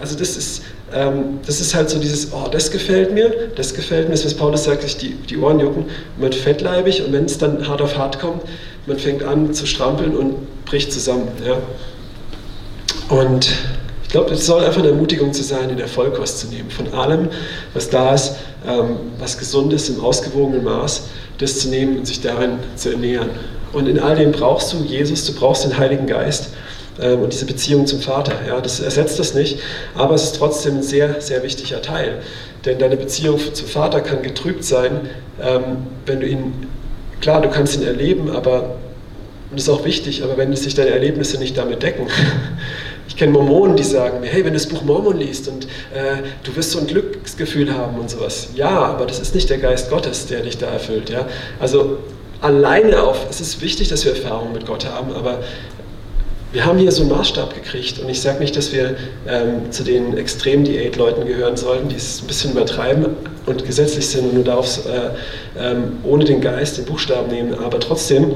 also 0.00 0.16
das 0.16 0.36
ist, 0.36 0.62
ähm, 0.94 1.38
das 1.46 1.60
ist 1.60 1.74
halt 1.74 1.90
so 1.90 1.98
dieses, 1.98 2.32
oh, 2.32 2.48
das 2.50 2.70
gefällt 2.70 3.12
mir, 3.12 3.32
das 3.54 3.74
gefällt 3.74 4.08
mir, 4.08 4.14
das 4.14 4.24
was 4.24 4.34
Paulus 4.34 4.64
sagt, 4.64 4.82
sich 4.82 4.96
die, 4.96 5.14
die 5.14 5.36
Ohren 5.36 5.60
jucken, 5.60 5.84
man 6.16 6.24
wird 6.24 6.34
fettleibig 6.34 7.04
und 7.04 7.12
wenn 7.12 7.24
es 7.24 7.38
dann 7.38 7.66
hart 7.68 7.80
auf 7.80 7.96
hart 7.96 8.18
kommt, 8.18 8.42
man 8.86 8.98
fängt 8.98 9.22
an 9.22 9.52
zu 9.52 9.66
strampeln 9.66 10.16
und 10.16 10.64
bricht 10.64 10.92
zusammen. 10.92 11.28
Ja? 11.46 11.58
Und 13.14 13.50
ich 14.10 14.12
glaube, 14.12 14.34
es 14.34 14.44
soll 14.44 14.64
einfach 14.64 14.80
eine 14.80 14.88
Ermutigung 14.88 15.32
zu 15.32 15.44
sein, 15.44 15.80
Vollkost 15.86 16.40
zu 16.40 16.48
nehmen. 16.48 16.68
Von 16.68 16.92
allem, 16.92 17.28
was 17.74 17.90
da 17.90 18.12
ist, 18.12 18.34
ähm, 18.66 18.96
was 19.20 19.38
gesund 19.38 19.72
ist, 19.72 19.88
im 19.88 20.00
ausgewogenen 20.00 20.64
Maß, 20.64 21.02
das 21.38 21.60
zu 21.60 21.68
nehmen 21.68 21.96
und 21.96 22.08
sich 22.08 22.20
darin 22.20 22.58
zu 22.74 22.90
ernähren. 22.90 23.30
Und 23.72 23.86
in 23.86 24.00
all 24.00 24.16
dem 24.16 24.32
brauchst 24.32 24.72
du 24.72 24.78
Jesus, 24.78 25.26
du 25.26 25.34
brauchst 25.34 25.62
den 25.62 25.78
Heiligen 25.78 26.08
Geist 26.08 26.48
ähm, 27.00 27.22
und 27.22 27.32
diese 27.32 27.46
Beziehung 27.46 27.86
zum 27.86 28.00
Vater. 28.00 28.32
Ja, 28.48 28.60
das 28.60 28.80
ersetzt 28.80 29.20
das 29.20 29.34
nicht, 29.34 29.60
aber 29.94 30.16
es 30.16 30.24
ist 30.24 30.36
trotzdem 30.38 30.78
ein 30.78 30.82
sehr, 30.82 31.20
sehr 31.20 31.44
wichtiger 31.44 31.80
Teil. 31.80 32.20
Denn 32.64 32.80
deine 32.80 32.96
Beziehung 32.96 33.38
zum 33.54 33.68
Vater 33.68 34.00
kann 34.00 34.22
getrübt 34.22 34.64
sein, 34.64 35.02
ähm, 35.40 35.86
wenn 36.04 36.18
du 36.18 36.26
ihn, 36.26 36.52
klar, 37.20 37.42
du 37.42 37.48
kannst 37.48 37.76
ihn 37.76 37.84
erleben, 37.84 38.28
aber, 38.28 38.74
und 39.50 39.60
das 39.60 39.62
ist 39.62 39.68
auch 39.68 39.84
wichtig, 39.84 40.24
aber 40.24 40.36
wenn 40.36 40.52
sich 40.56 40.74
deine 40.74 40.90
Erlebnisse 40.90 41.38
nicht 41.38 41.56
damit 41.56 41.84
decken, 41.84 42.08
Ich 43.10 43.16
kenne 43.16 43.32
Mormonen, 43.32 43.74
die 43.74 43.82
sagen 43.82 44.20
mir, 44.20 44.28
hey, 44.28 44.44
wenn 44.44 44.52
du 44.52 44.58
das 44.58 44.68
Buch 44.68 44.82
Mormon 44.82 45.18
liest 45.18 45.48
und 45.48 45.64
äh, 45.64 46.22
du 46.44 46.54
wirst 46.54 46.70
so 46.70 46.78
ein 46.78 46.86
Glücksgefühl 46.86 47.74
haben 47.74 47.98
und 47.98 48.08
sowas. 48.08 48.50
Ja, 48.54 48.70
aber 48.70 49.04
das 49.04 49.18
ist 49.18 49.34
nicht 49.34 49.50
der 49.50 49.58
Geist 49.58 49.90
Gottes, 49.90 50.26
der 50.26 50.42
dich 50.42 50.58
da 50.58 50.66
erfüllt. 50.66 51.10
Ja? 51.10 51.26
Also 51.58 51.98
alleine 52.40 53.02
auf, 53.02 53.26
es 53.28 53.40
ist 53.40 53.60
wichtig, 53.62 53.88
dass 53.88 54.04
wir 54.04 54.12
Erfahrungen 54.12 54.52
mit 54.52 54.64
Gott 54.64 54.86
haben, 54.86 55.12
aber 55.12 55.40
wir 56.52 56.64
haben 56.64 56.78
hier 56.78 56.92
so 56.92 57.02
einen 57.02 57.10
Maßstab 57.10 57.52
gekriegt 57.52 57.98
und 57.98 58.08
ich 58.08 58.20
sage 58.20 58.38
nicht, 58.38 58.56
dass 58.56 58.72
wir 58.72 58.94
ähm, 59.26 59.72
zu 59.72 59.82
den 59.82 60.16
Extrem-Diät-Leuten 60.16 61.26
gehören 61.26 61.56
sollten, 61.56 61.88
die 61.88 61.96
es 61.96 62.22
ein 62.22 62.28
bisschen 62.28 62.52
übertreiben 62.52 63.06
und 63.46 63.66
gesetzlich 63.66 64.06
sind 64.06 64.26
und 64.28 64.34
nur 64.34 64.44
darauf 64.44 64.86
äh, 64.86 65.10
ähm, 65.60 65.98
ohne 66.04 66.24
den 66.24 66.40
Geist 66.40 66.78
den 66.78 66.84
Buchstaben 66.84 67.28
nehmen, 67.28 67.54
aber 67.54 67.80
trotzdem 67.80 68.34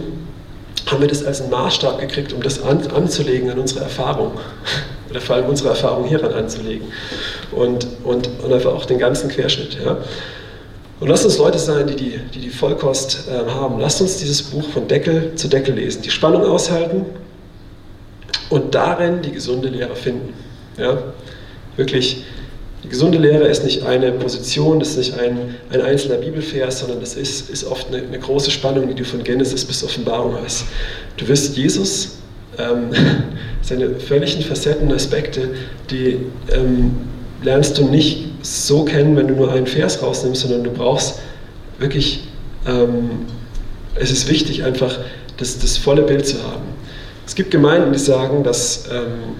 haben 0.86 1.00
wir 1.00 1.08
das 1.08 1.24
als 1.24 1.40
einen 1.40 1.50
Maßstab 1.50 1.98
gekriegt, 2.00 2.32
um 2.32 2.42
das 2.42 2.62
an, 2.62 2.86
anzulegen 2.88 3.50
an 3.50 3.58
unsere 3.58 3.80
Erfahrung. 3.80 4.32
Oder 5.10 5.20
vor 5.20 5.36
allem 5.36 5.46
unsere 5.46 5.70
Erfahrung 5.70 6.06
hieran 6.06 6.32
anzulegen. 6.32 6.88
Und, 7.52 7.86
und, 8.04 8.28
und 8.42 8.52
einfach 8.52 8.72
auch 8.72 8.84
den 8.84 8.98
ganzen 8.98 9.30
Querschnitt. 9.30 9.78
Ja. 9.84 9.98
Und 11.00 11.08
lasst 11.08 11.24
uns 11.24 11.38
Leute 11.38 11.58
sein, 11.58 11.86
die 11.86 11.96
die, 11.96 12.20
die, 12.32 12.40
die 12.40 12.50
Vollkost 12.50 13.28
äh, 13.28 13.50
haben. 13.50 13.78
Lasst 13.80 14.00
uns 14.00 14.16
dieses 14.18 14.42
Buch 14.42 14.64
von 14.70 14.88
Deckel 14.88 15.34
zu 15.34 15.48
Deckel 15.48 15.74
lesen, 15.74 16.02
die 16.02 16.10
Spannung 16.10 16.44
aushalten 16.44 17.04
und 18.50 18.74
darin 18.74 19.22
die 19.22 19.32
gesunde 19.32 19.68
Lehre 19.68 19.96
finden. 19.96 20.34
Ja. 20.78 20.98
Wirklich 21.76 22.24
die 22.84 22.90
gesunde 22.90 23.16
Lehre 23.16 23.48
ist 23.48 23.64
nicht 23.64 23.82
eine 23.82 24.12
Position, 24.12 24.78
das 24.78 24.90
ist 24.90 24.96
nicht 24.98 25.18
ein, 25.18 25.56
ein 25.72 25.80
einzelner 25.80 26.16
Bibelvers, 26.16 26.80
sondern 26.80 27.00
das 27.00 27.16
ist, 27.16 27.48
ist 27.48 27.64
oft 27.64 27.88
eine, 27.88 28.06
eine, 28.06 28.18
große 28.18 28.50
Spannung, 28.50 28.88
die 28.88 28.94
du 28.94 29.06
von 29.06 29.24
Genesis 29.24 29.64
bis 29.64 29.82
Offenbarung 29.82 30.36
hast. 30.44 30.66
Du 31.16 31.26
wirst 31.26 31.56
Jesus, 31.56 32.18
ähm, 32.58 32.90
seine 33.62 33.94
völligen 33.94 34.42
Facetten, 34.42 34.92
Aspekte, 34.92 35.48
die 35.90 36.18
ähm, 36.52 36.94
lernst 37.42 37.78
du 37.78 37.86
nicht 37.86 38.26
so 38.42 38.84
kennen, 38.84 39.16
wenn 39.16 39.28
du 39.28 39.34
nur 39.34 39.50
einen 39.50 39.66
Vers 39.66 40.02
rausnimmst, 40.02 40.42
sondern 40.42 40.64
du 40.64 40.70
brauchst 40.70 41.20
wirklich, 41.78 42.28
ähm, 42.66 43.24
es 43.94 44.10
ist 44.10 44.28
wichtig, 44.28 44.62
einfach 44.62 44.98
das, 45.38 45.58
das 45.58 45.78
volle 45.78 46.02
Bild 46.02 46.26
zu 46.26 46.36
haben. 46.42 46.64
Es 47.26 47.34
gibt 47.34 47.50
Gemeinden, 47.50 47.94
die 47.94 47.98
sagen, 47.98 48.44
dass, 48.44 48.84
ähm, 48.92 49.36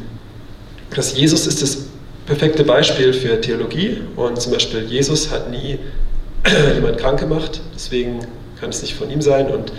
dass 0.94 1.14
Jesus 1.14 1.46
ist 1.46 1.60
das 1.60 1.78
perfekte 2.26 2.64
Beispiel 2.64 3.12
für 3.12 3.40
Theologie. 3.40 3.98
Und 4.16 4.40
zum 4.40 4.52
Beispiel 4.52 4.82
Jesus 4.82 5.30
hat 5.30 5.50
nie 5.50 5.78
jemand 6.74 6.98
krank 6.98 7.20
gemacht, 7.20 7.60
deswegen 7.74 8.20
kann 8.60 8.70
es 8.70 8.82
nicht 8.82 8.94
von 8.94 9.10
ihm 9.10 9.20
sein. 9.20 9.48
Und 9.48 9.72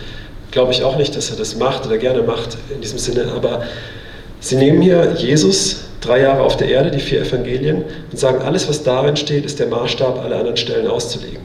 glaube 0.52 0.72
ich 0.72 0.84
auch 0.84 0.98
nicht, 0.98 1.16
dass 1.16 1.30
er 1.30 1.38
das 1.38 1.56
macht 1.56 1.86
oder 1.86 1.98
gerne 1.98 2.22
macht 2.22 2.58
in 2.74 2.82
diesem 2.82 2.98
Sinne, 2.98 3.32
aber 3.36 3.64
sie 4.39 4.56
nehmen 4.56 4.82
hier 4.82 5.14
Jesus, 5.18 5.82
drei 6.02 6.22
Jahre 6.22 6.43
auf 6.43 6.56
der 6.56 6.70
Erde, 6.70 6.91
die 6.91 7.00
vier 7.00 7.22
Evangelien 7.22 7.84
und 8.12 8.18
sagen, 8.18 8.41
alles 8.41 8.70
was 8.70 8.84
darin 8.84 9.18
steht, 9.18 9.46
ist 9.46 9.60
der 9.60 9.68
Maßstab, 9.68 10.24
alle 10.24 10.36
anderen 10.36 10.58
Stellen 10.58 10.88
auszulegen. 10.88 11.39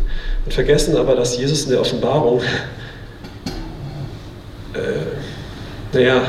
Und 0.45 0.55
vergessen 0.55 0.97
aber, 0.97 1.17
dass 1.17 1.37
Jesus 1.37 1.65
in 1.65 1.71
der 1.71 1.81
Offenbarung, 1.81 2.41
äh, 4.75 5.97
naja, 5.97 6.23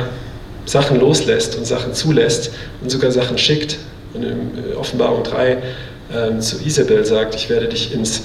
Sachen 0.66 1.00
loslässt 1.00 1.58
und 1.58 1.66
Sachen 1.66 1.94
zulässt 1.94 2.52
und 2.82 2.90
sogar 2.90 3.12
Sachen 3.12 3.38
schickt. 3.38 3.78
In 4.14 4.24
äh, 4.24 4.76
Offenbarung 4.76 5.24
3 5.24 5.52
äh, 5.52 6.40
zu 6.40 6.58
Isabel 6.66 7.06
sagt, 7.06 7.36
ich 7.36 7.50
werde 7.50 7.68
dich 7.68 7.94
ins 7.94 8.24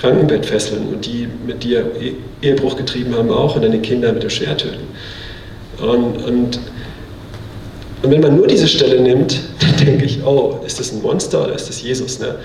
Krankenbett 0.00 0.46
fesseln 0.46 0.88
und 0.92 1.06
die 1.06 1.28
mit 1.46 1.64
dir 1.64 1.90
e-, 2.00 2.14
Ehebruch 2.46 2.76
getrieben 2.76 3.14
haben 3.16 3.30
auch 3.30 3.56
und 3.56 3.62
deine 3.62 3.80
Kinder 3.80 4.12
mit 4.12 4.22
dem 4.22 4.30
Schwert 4.30 4.60
töten. 4.60 4.86
Und, 5.80 6.22
und, 6.24 6.60
und 8.02 8.10
wenn 8.10 8.20
man 8.20 8.36
nur 8.36 8.46
diese 8.46 8.68
Stelle 8.68 9.00
nimmt, 9.00 9.40
dann 9.60 9.86
denke 9.86 10.04
ich, 10.04 10.24
oh, 10.24 10.60
ist 10.66 10.78
das 10.78 10.92
ein 10.92 11.02
Monster 11.02 11.44
oder 11.44 11.54
ist 11.54 11.68
das 11.68 11.82
Jesus? 11.82 12.18
Ne? 12.20 12.36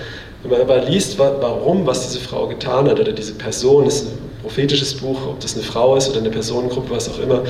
Wenn 0.41 0.51
man 0.51 0.61
aber 0.61 0.85
liest, 0.85 1.19
warum, 1.19 1.85
was 1.85 2.07
diese 2.07 2.19
Frau 2.19 2.47
getan 2.47 2.87
hat 2.87 2.99
oder 2.99 3.11
diese 3.11 3.33
Person, 3.33 3.85
ist 3.85 4.07
ein 4.07 4.17
prophetisches 4.41 4.93
Buch, 4.93 5.19
ob 5.27 5.39
das 5.41 5.55
eine 5.55 5.63
Frau 5.63 5.97
ist 5.97 6.09
oder 6.09 6.19
eine 6.19 6.29
Personengruppe, 6.29 6.89
was 6.91 7.09
auch 7.09 7.19
immer, 7.19 7.43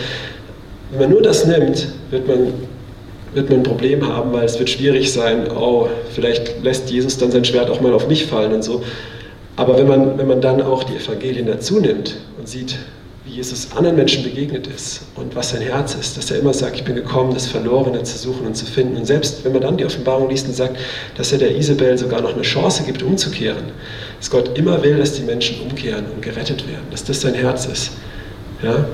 wenn 0.91 1.01
man 1.01 1.09
nur 1.11 1.21
das 1.21 1.45
nimmt, 1.45 1.87
wird 2.09 2.27
man, 2.27 2.51
wird 3.33 3.49
man 3.49 3.59
ein 3.59 3.63
Problem 3.63 4.07
haben, 4.07 4.33
weil 4.33 4.45
es 4.45 4.57
wird 4.57 4.69
schwierig 4.69 5.11
sein, 5.11 5.49
oh, 5.51 5.87
vielleicht 6.13 6.63
lässt 6.63 6.89
Jesus 6.89 7.17
dann 7.17 7.31
sein 7.31 7.45
Schwert 7.45 7.69
auch 7.69 7.81
mal 7.81 7.93
auf 7.93 8.07
mich 8.07 8.25
fallen 8.25 8.53
und 8.53 8.63
so. 8.63 8.83
Aber 9.55 9.77
wenn 9.77 9.87
man, 9.87 10.17
wenn 10.17 10.27
man 10.27 10.41
dann 10.41 10.61
auch 10.61 10.83
die 10.83 10.95
Evangelien 10.95 11.45
dazu 11.45 11.79
nimmt 11.79 12.15
und 12.37 12.47
sieht, 12.47 12.77
wie 13.25 13.35
Jesus 13.35 13.67
anderen 13.75 13.97
Menschen 13.97 14.23
begegnet 14.23 14.67
ist 14.67 15.01
und 15.15 15.35
was 15.35 15.49
sein 15.51 15.61
Herz 15.61 15.95
ist, 15.95 16.17
dass 16.17 16.31
er 16.31 16.39
immer 16.39 16.53
sagt, 16.53 16.77
ich 16.77 16.83
bin 16.83 16.95
gekommen, 16.95 17.33
das 17.33 17.47
Verlorene 17.47 18.01
zu 18.03 18.17
suchen 18.17 18.47
und 18.47 18.55
zu 18.55 18.65
finden. 18.65 18.97
Und 18.97 19.05
selbst 19.05 19.43
wenn 19.43 19.51
man 19.51 19.61
dann 19.61 19.77
die 19.77 19.85
Offenbarung 19.85 20.29
liest 20.29 20.47
und 20.47 20.55
sagt, 20.55 20.77
dass 21.17 21.31
er 21.31 21.37
der 21.37 21.55
Isabel 21.55 21.97
sogar 21.97 22.21
noch 22.21 22.33
eine 22.33 22.41
Chance 22.41 22.83
gibt, 22.83 23.03
umzukehren, 23.03 23.65
dass 24.17 24.31
Gott 24.31 24.57
immer 24.57 24.81
will, 24.81 24.97
dass 24.97 25.13
die 25.13 25.23
Menschen 25.23 25.61
umkehren 25.61 26.05
und 26.15 26.21
gerettet 26.21 26.67
werden, 26.67 26.85
dass 26.89 27.03
das 27.03 27.21
sein 27.21 27.33
Herz 27.33 27.65
ist. 27.65 27.91
Ja? 28.63 28.85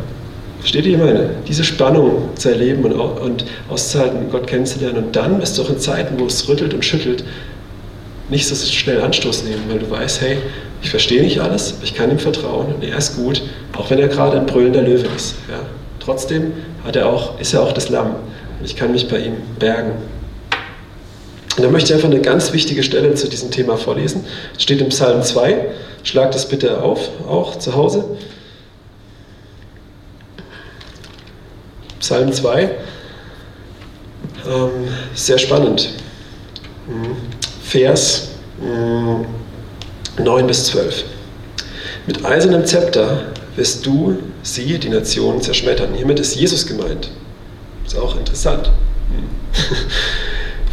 Versteht 0.66 0.88
ihr, 0.88 0.98
meine? 0.98 1.30
Diese 1.48 1.64
Spannung 1.64 2.30
zu 2.34 2.50
erleben 2.50 2.86
und, 2.86 2.94
und 2.94 3.46
auszuhalten, 3.70 4.32
Gott 4.32 4.48
kennenzulernen. 4.48 4.98
Und 4.98 5.16
dann 5.16 5.40
bist 5.40 5.56
du 5.56 5.62
auch 5.62 5.70
in 5.70 5.78
Zeiten, 5.78 6.20
wo 6.20 6.26
es 6.26 6.50
rüttelt 6.50 6.74
und 6.74 6.84
schüttelt, 6.84 7.24
nicht 8.32 8.48
so 8.48 8.56
schnell 8.56 9.00
Anstoß 9.00 9.44
nehmen, 9.44 9.62
weil 9.70 9.78
du 9.78 9.92
weißt, 9.92 10.22
hey, 10.22 10.38
ich 10.82 10.90
verstehe 10.90 11.22
nicht 11.22 11.40
alles, 11.40 11.76
ich 11.84 11.94
kann 11.94 12.10
ihm 12.10 12.18
vertrauen 12.18 12.74
und 12.74 12.84
er 12.84 12.98
ist 12.98 13.16
gut, 13.16 13.44
auch 13.78 13.92
wenn 13.92 14.00
er 14.00 14.08
gerade 14.08 14.40
ein 14.40 14.48
brüllender 14.48 14.82
Löwe 14.82 15.06
ist. 15.16 15.36
Ja. 15.48 15.60
Trotzdem 16.00 16.54
hat 16.84 16.96
er 16.96 17.10
auch, 17.10 17.40
ist 17.40 17.54
er 17.54 17.62
auch 17.62 17.72
das 17.72 17.90
Lamm 17.90 18.16
und 18.60 18.66
ich 18.66 18.76
kann 18.76 18.92
mich 18.92 19.08
bei 19.08 19.20
ihm 19.20 19.34
bergen. 19.60 19.92
Und 21.58 21.64
dann 21.64 21.72
möchte 21.74 21.94
ich 21.94 21.94
einfach 21.94 22.10
eine 22.10 22.22
ganz 22.22 22.54
wichtige 22.54 22.82
Stelle 22.82 23.14
zu 23.14 23.30
diesem 23.30 23.52
Thema 23.52 23.78
vorlesen. 23.78 24.26
Es 24.58 24.64
steht 24.64 24.82
im 24.82 24.90
Psalm 24.90 25.22
2. 25.22 25.68
Schlag 26.02 26.32
das 26.32 26.50
bitte 26.50 26.82
auf, 26.82 27.08
auch 27.30 27.60
zu 27.60 27.76
Hause. 27.76 28.04
Psalm 32.06 32.32
2. 32.32 32.70
Ähm, 34.46 34.70
sehr 35.16 35.40
spannend. 35.40 35.90
Mhm. 36.88 37.16
Vers 37.64 38.28
mh, 38.62 39.26
mm, 40.20 40.24
9 40.24 40.46
bis 40.46 40.66
12. 40.66 41.04
Mit 42.06 42.24
eisernem 42.24 42.64
Zepter 42.64 43.34
wirst 43.56 43.84
du 43.88 44.20
sie, 44.44 44.78
die 44.78 44.90
Nationen, 44.90 45.42
zerschmettern. 45.42 45.96
Hiermit 45.96 46.20
ist 46.20 46.36
Jesus 46.36 46.68
gemeint. 46.68 47.10
Ist 47.88 47.98
auch 47.98 48.16
interessant. 48.16 48.70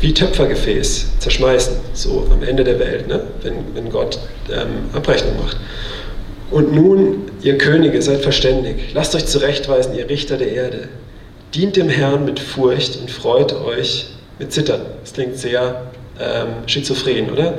Wie 0.02 0.12
Töpfergefäß 0.12 1.18
zerschmeißen, 1.18 1.76
so 1.94 2.28
am 2.30 2.42
Ende 2.42 2.62
der 2.62 2.78
Welt, 2.78 3.08
ne? 3.08 3.24
wenn, 3.42 3.74
wenn 3.74 3.88
Gott 3.88 4.18
ähm, 4.50 4.90
Abrechnung 4.92 5.38
macht. 5.42 5.56
Und 6.50 6.74
nun, 6.74 7.30
ihr 7.40 7.56
Könige, 7.56 8.02
seid 8.02 8.20
verständig. 8.20 8.92
Lasst 8.92 9.14
euch 9.14 9.24
zurechtweisen, 9.24 9.94
ihr 9.94 10.10
Richter 10.10 10.36
der 10.36 10.52
Erde. 10.52 10.88
Dient 11.54 11.76
dem 11.76 11.88
Herrn 11.88 12.24
mit 12.24 12.40
Furcht 12.40 12.96
und 12.96 13.10
freut 13.10 13.52
euch 13.52 14.06
mit 14.38 14.52
Zittern. 14.52 14.80
Das 15.02 15.12
klingt 15.12 15.36
sehr 15.36 15.82
ähm, 16.18 16.48
schizophren, 16.66 17.30
oder? 17.30 17.58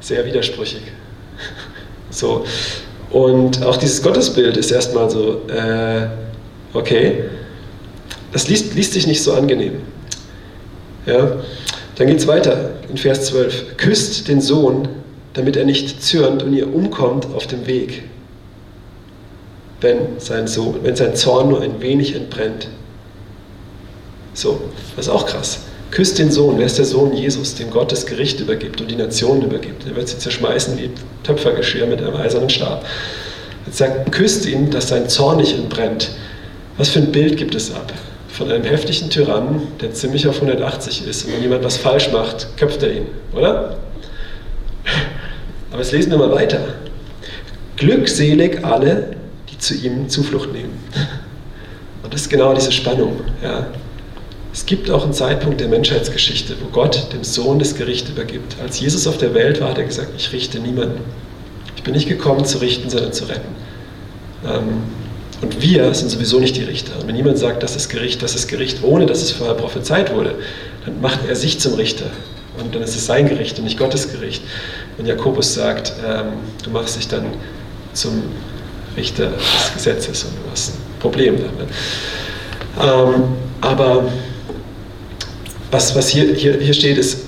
Sehr 0.00 0.24
widersprüchig. 0.24 0.82
so. 2.10 2.44
Und 3.10 3.62
auch 3.64 3.76
dieses 3.76 4.02
Gottesbild 4.02 4.56
ist 4.56 4.70
erstmal 4.70 5.10
so, 5.10 5.42
äh, 5.48 6.06
okay, 6.72 7.24
das 8.32 8.48
liest, 8.48 8.74
liest 8.74 8.92
sich 8.92 9.06
nicht 9.06 9.22
so 9.22 9.32
angenehm. 9.34 9.82
Ja? 11.06 11.36
Dann 11.96 12.06
geht 12.06 12.18
es 12.18 12.26
weiter 12.26 12.70
in 12.88 12.96
Vers 12.96 13.26
12. 13.26 13.76
Küsst 13.76 14.28
den 14.28 14.40
Sohn, 14.40 14.88
damit 15.34 15.56
er 15.56 15.64
nicht 15.64 16.02
zürnt 16.02 16.42
und 16.42 16.54
ihr 16.54 16.72
umkommt 16.72 17.26
auf 17.34 17.46
dem 17.46 17.66
Weg, 17.66 18.04
wenn 19.80 20.18
sein, 20.18 20.46
Sohn, 20.46 20.76
wenn 20.82 20.96
sein 20.96 21.16
Zorn 21.16 21.48
nur 21.48 21.60
ein 21.60 21.82
wenig 21.82 22.14
entbrennt. 22.14 22.68
So, 24.34 24.60
das 24.96 25.06
ist 25.06 25.12
auch 25.12 25.26
krass. 25.26 25.60
Küsst 25.90 26.18
den 26.18 26.30
Sohn. 26.30 26.58
Wer 26.58 26.66
ist 26.66 26.78
der 26.78 26.86
Sohn 26.86 27.12
Jesus, 27.12 27.54
dem 27.54 27.70
Gott 27.70 27.92
das 27.92 28.06
Gericht 28.06 28.40
übergibt 28.40 28.80
und 28.80 28.90
die 28.90 28.96
Nationen 28.96 29.42
übergibt? 29.42 29.86
Er 29.86 29.94
wird 29.94 30.08
sie 30.08 30.18
zerschmeißen 30.18 30.78
wie 30.78 30.90
Töpfergeschirr 31.22 31.86
mit 31.86 32.00
einem 32.00 32.16
eisernen 32.16 32.48
Stab. 32.48 32.84
Jetzt 33.66 33.78
sagt, 33.78 34.10
küsst 34.10 34.46
ihn, 34.46 34.70
dass 34.70 34.88
sein 34.88 35.08
Zorn 35.08 35.36
nicht 35.36 35.54
entbrennt. 35.54 36.10
Was 36.78 36.88
für 36.88 37.00
ein 37.00 37.12
Bild 37.12 37.36
gibt 37.36 37.54
es 37.54 37.74
ab? 37.74 37.92
Von 38.28 38.50
einem 38.50 38.64
heftigen 38.64 39.10
Tyrannen, 39.10 39.68
der 39.82 39.92
ziemlich 39.92 40.26
auf 40.26 40.36
180 40.36 41.06
ist. 41.06 41.26
Und 41.26 41.34
wenn 41.34 41.42
jemand 41.42 41.62
was 41.62 41.76
falsch 41.76 42.10
macht, 42.10 42.56
köpft 42.56 42.82
er 42.82 42.92
ihn, 42.92 43.06
oder? 43.34 43.76
Aber 45.70 45.80
jetzt 45.82 45.92
lesen 45.92 46.10
wir 46.10 46.18
mal 46.18 46.32
weiter. 46.32 46.60
Glückselig 47.76 48.64
alle, 48.64 49.16
die 49.50 49.58
zu 49.58 49.74
ihm 49.74 50.08
Zuflucht 50.08 50.52
nehmen. 50.52 50.78
Und 52.02 52.14
das 52.14 52.22
ist 52.22 52.30
genau 52.30 52.54
diese 52.54 52.72
Spannung. 52.72 53.20
Ja. 53.42 53.66
Es 54.52 54.66
gibt 54.66 54.90
auch 54.90 55.04
einen 55.04 55.14
Zeitpunkt 55.14 55.60
der 55.60 55.68
Menschheitsgeschichte, 55.68 56.56
wo 56.60 56.66
Gott 56.66 57.06
dem 57.12 57.24
Sohn 57.24 57.58
das 57.58 57.74
Gericht 57.74 58.08
übergibt. 58.10 58.56
Als 58.62 58.78
Jesus 58.80 59.06
auf 59.06 59.16
der 59.16 59.32
Welt 59.32 59.60
war, 59.60 59.70
hat 59.70 59.78
er 59.78 59.84
gesagt, 59.84 60.10
ich 60.16 60.30
richte 60.32 60.58
niemanden. 60.58 61.00
Ich 61.76 61.82
bin 61.82 61.94
nicht 61.94 62.08
gekommen 62.08 62.44
zu 62.44 62.58
richten, 62.58 62.90
sondern 62.90 63.12
zu 63.12 63.24
retten. 63.24 63.48
Ähm, 64.44 64.82
und 65.40 65.60
wir 65.60 65.92
sind 65.94 66.10
sowieso 66.10 66.38
nicht 66.38 66.56
die 66.56 66.64
Richter. 66.64 66.92
Und 67.00 67.08
wenn 67.08 67.16
jemand 67.16 67.38
sagt, 67.38 67.62
das 67.62 67.76
ist 67.76 67.88
Gericht, 67.88 68.22
das 68.22 68.34
ist 68.34 68.46
Gericht, 68.46 68.82
ohne 68.82 69.06
dass 69.06 69.22
es 69.22 69.32
vorher 69.32 69.56
prophezeit 69.56 70.14
wurde, 70.14 70.34
dann 70.84 71.00
macht 71.00 71.20
er 71.26 71.34
sich 71.34 71.58
zum 71.58 71.74
Richter. 71.74 72.06
Und 72.58 72.74
dann 72.74 72.82
ist 72.82 72.94
es 72.94 73.06
sein 73.06 73.28
Gericht 73.28 73.58
und 73.58 73.64
nicht 73.64 73.78
Gottes 73.78 74.12
Gericht. 74.12 74.42
Und 74.98 75.06
Jakobus 75.06 75.54
sagt, 75.54 75.94
ähm, 76.06 76.26
du 76.62 76.70
machst 76.70 76.96
dich 76.96 77.08
dann 77.08 77.24
zum 77.94 78.22
Richter 78.96 79.30
des 79.30 79.74
Gesetzes 79.74 80.24
und 80.24 80.32
du 80.32 80.50
hast 80.52 80.74
ein 80.74 81.00
Problem 81.00 81.36
damit. 81.38 81.68
Ähm, 82.80 83.24
aber 83.62 84.04
was, 85.72 85.96
was 85.96 86.10
hier, 86.10 86.34
hier, 86.34 86.58
hier 86.60 86.74
steht, 86.74 86.98
ist, 86.98 87.18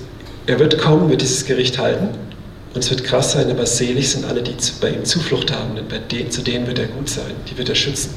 er 0.45 0.59
wird 0.59 0.77
kommen, 0.77 1.09
wird 1.09 1.21
dieses 1.21 1.45
Gericht 1.45 1.77
halten. 1.79 2.09
Und 2.73 2.83
es 2.83 2.89
wird 2.89 3.03
krass 3.03 3.31
sein, 3.31 3.49
aber 3.49 3.65
selig 3.65 4.11
sind 4.11 4.25
alle, 4.25 4.41
die 4.41 4.53
bei 4.79 4.89
ihm 4.89 5.03
Zuflucht 5.03 5.51
haben, 5.51 5.75
denn 5.75 5.87
bei 5.87 5.97
denen, 5.97 6.29
zu 6.29 6.41
denen 6.41 6.67
wird 6.67 6.77
er 6.77 6.87
gut 6.87 7.09
sein, 7.09 7.31
die 7.49 7.57
wird 7.57 7.69
er 7.69 7.75
schützen. 7.75 8.13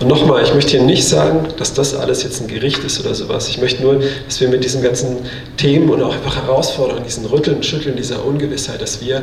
Und 0.00 0.08
nochmal, 0.08 0.42
ich 0.42 0.52
möchte 0.52 0.72
hier 0.72 0.82
nicht 0.82 1.06
sagen, 1.06 1.48
dass 1.58 1.74
das 1.74 1.94
alles 1.94 2.22
jetzt 2.22 2.40
ein 2.40 2.48
Gericht 2.48 2.82
ist 2.84 3.00
oder 3.00 3.14
sowas. 3.14 3.48
Ich 3.48 3.58
möchte 3.58 3.82
nur, 3.82 4.02
dass 4.26 4.40
wir 4.40 4.48
mit 4.48 4.64
diesen 4.64 4.82
ganzen 4.82 5.18
Themen 5.58 5.90
und 5.90 6.02
auch 6.02 6.14
einfach 6.14 6.36
Herausforderungen, 6.36 7.04
diesen 7.04 7.26
Rütteln, 7.26 7.62
Schütteln, 7.62 7.96
dieser 7.96 8.24
Ungewissheit, 8.24 8.82
dass 8.82 9.00
wir 9.00 9.22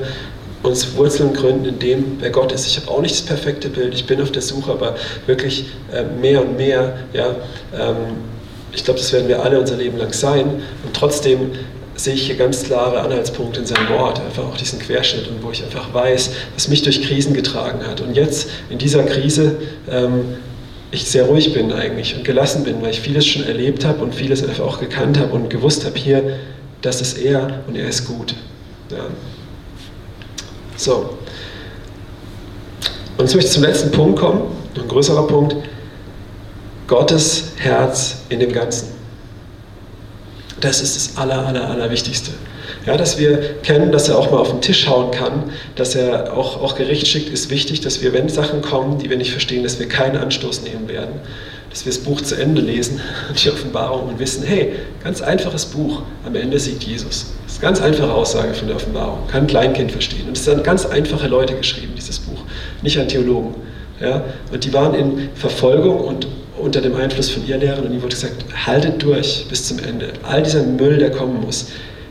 uns 0.63 0.95
Wurzeln 0.95 1.33
gründen 1.33 1.65
in 1.65 1.79
dem, 1.79 2.17
wer 2.19 2.29
Gott 2.29 2.51
ist. 2.51 2.65
Ich 2.65 2.77
habe 2.77 2.89
auch 2.89 3.01
nicht 3.01 3.15
das 3.15 3.21
perfekte 3.21 3.69
Bild, 3.69 3.93
ich 3.93 4.05
bin 4.05 4.21
auf 4.21 4.31
der 4.31 4.41
Suche, 4.41 4.71
aber 4.71 4.95
wirklich 5.25 5.65
äh, 5.93 6.03
mehr 6.03 6.41
und 6.41 6.57
mehr, 6.57 6.97
ja, 7.13 7.35
ähm, 7.77 7.95
ich 8.73 8.83
glaube, 8.83 8.99
das 8.99 9.11
werden 9.13 9.27
wir 9.27 9.43
alle 9.43 9.59
unser 9.59 9.77
Leben 9.77 9.97
lang 9.97 10.13
sein. 10.13 10.45
Und 10.83 10.93
trotzdem 10.93 11.51
sehe 11.95 12.13
ich 12.13 12.27
hier 12.27 12.35
ganz 12.35 12.63
klare 12.63 13.01
Anhaltspunkte 13.01 13.61
in 13.61 13.65
seinem 13.65 13.89
Wort, 13.89 14.19
einfach 14.19 14.43
auch 14.43 14.57
diesen 14.57 14.79
Querschnitt 14.79 15.27
und 15.27 15.43
wo 15.43 15.51
ich 15.51 15.63
einfach 15.63 15.93
weiß, 15.93 16.31
was 16.53 16.67
mich 16.67 16.83
durch 16.83 17.01
Krisen 17.01 17.33
getragen 17.33 17.87
hat. 17.87 18.01
Und 18.01 18.15
jetzt 18.15 18.49
in 18.69 18.77
dieser 18.77 19.03
Krise 19.03 19.55
ähm, 19.89 20.35
ich 20.91 21.05
sehr 21.05 21.25
ruhig 21.25 21.53
bin 21.53 21.71
eigentlich 21.73 22.15
und 22.15 22.23
gelassen 22.23 22.63
bin, 22.63 22.81
weil 22.81 22.91
ich 22.91 23.01
vieles 23.01 23.25
schon 23.25 23.43
erlebt 23.43 23.83
habe 23.83 24.03
und 24.03 24.15
vieles 24.15 24.43
einfach 24.43 24.63
auch 24.63 24.79
gekannt 24.79 25.19
habe 25.19 25.33
und 25.33 25.49
gewusst 25.49 25.85
habe, 25.85 25.97
hier, 25.97 26.37
das 26.81 27.01
ist 27.01 27.17
er 27.17 27.61
und 27.67 27.75
er 27.75 27.89
ist 27.89 28.05
gut. 28.05 28.35
Ja. 28.91 29.07
So. 30.77 31.17
Und 33.17 33.25
jetzt 33.25 33.33
möchte 33.33 33.47
ich 33.47 33.53
zum 33.53 33.63
letzten 33.63 33.91
Punkt 33.91 34.19
kommen, 34.19 34.43
ein 34.75 34.87
größerer 34.87 35.25
Punkt. 35.27 35.55
Gottes 36.87 37.51
Herz 37.57 38.17
in 38.29 38.39
dem 38.39 38.53
Ganzen. 38.53 38.87
Das 40.61 40.81
ist 40.81 40.95
das 40.95 41.17
Aller, 41.17 41.45
Aller, 41.45 41.69
Allerwichtigste. 41.69 42.31
Ja, 42.85 42.95
dass 42.95 43.17
wir 43.17 43.55
kennen, 43.63 43.91
dass 43.91 44.07
er 44.07 44.17
auch 44.17 44.31
mal 44.31 44.37
auf 44.37 44.51
den 44.51 44.61
Tisch 44.61 44.87
hauen 44.87 45.11
kann, 45.11 45.51
dass 45.75 45.95
er 45.95 46.35
auch, 46.35 46.61
auch 46.61 46.75
Gericht 46.75 47.07
schickt, 47.07 47.29
ist 47.29 47.49
wichtig, 47.49 47.81
dass 47.81 48.01
wir, 48.01 48.13
wenn 48.13 48.29
Sachen 48.29 48.61
kommen, 48.61 48.97
die 48.99 49.09
wir 49.09 49.17
nicht 49.17 49.31
verstehen, 49.31 49.63
dass 49.63 49.79
wir 49.79 49.89
keinen 49.89 50.15
Anstoß 50.15 50.61
nehmen 50.61 50.87
werden, 50.87 51.15
dass 51.69 51.85
wir 51.85 51.91
das 51.91 52.01
Buch 52.01 52.21
zu 52.21 52.35
Ende 52.35 52.61
lesen, 52.61 53.01
die 53.43 53.49
Offenbarung 53.49 54.07
und 54.07 54.19
wissen, 54.19 54.43
hey, 54.43 54.73
ganz 55.03 55.21
einfaches 55.21 55.65
Buch, 55.65 56.03
am 56.25 56.35
Ende 56.35 56.59
siegt 56.59 56.83
Jesus. 56.83 57.27
Ist 57.57 57.63
eine 57.63 57.73
ganz 57.73 57.81
einfache 57.81 58.13
Aussage 58.13 58.53
von 58.53 58.67
der 58.67 58.75
Offenbarung, 58.75 59.25
kann 59.29 59.41
ein 59.41 59.47
Kleinkind 59.47 59.91
verstehen. 59.91 60.27
Und 60.27 60.37
es 60.37 60.45
sind 60.45 60.63
ganz 60.63 60.85
einfache 60.85 61.27
Leute 61.27 61.55
geschrieben, 61.55 61.93
dieses 61.97 62.19
Buch, 62.19 62.39
nicht 62.83 62.99
an 62.99 63.07
Theologen. 63.07 63.55
Ja? 63.99 64.23
Und 64.51 64.63
die 64.63 64.71
waren 64.73 64.93
in 64.93 65.29
Verfolgung 65.33 66.01
und 66.01 66.27
unter 66.59 66.81
dem 66.81 66.95
Einfluss 66.95 67.31
von 67.31 67.47
ihr 67.47 67.57
Lehren 67.57 67.83
und 67.83 67.93
ihm 67.93 68.03
wurde 68.03 68.13
gesagt, 68.13 68.45
haltet 68.67 69.01
durch 69.01 69.47
bis 69.49 69.67
zum 69.67 69.79
Ende. 69.79 70.13
All 70.21 70.43
dieser 70.43 70.61
Müll, 70.61 70.99
der 70.99 71.09
kommen 71.09 71.41
muss, 71.41 71.69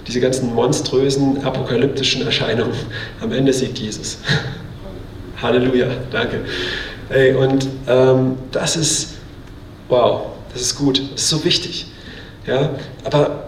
diese 0.09 0.19
ganzen 0.19 0.53
monströsen, 0.53 1.45
apokalyptischen 1.45 2.27
Erscheinungen, 2.27 2.75
am 3.21 3.31
Ende 3.31 3.53
siegt 3.53 3.79
Jesus. 3.79 4.19
Halleluja, 5.41 5.87
danke. 6.11 6.41
Ey, 7.09 7.35
und 7.35 7.69
ähm, 7.87 8.37
das 8.51 8.75
ist, 8.75 9.11
wow, 9.89 10.23
das 10.53 10.63
ist 10.63 10.77
gut, 10.77 11.01
das 11.13 11.23
ist 11.23 11.29
so 11.29 11.45
wichtig. 11.45 11.87
Ja? 12.49 12.71
Aber 13.05 13.46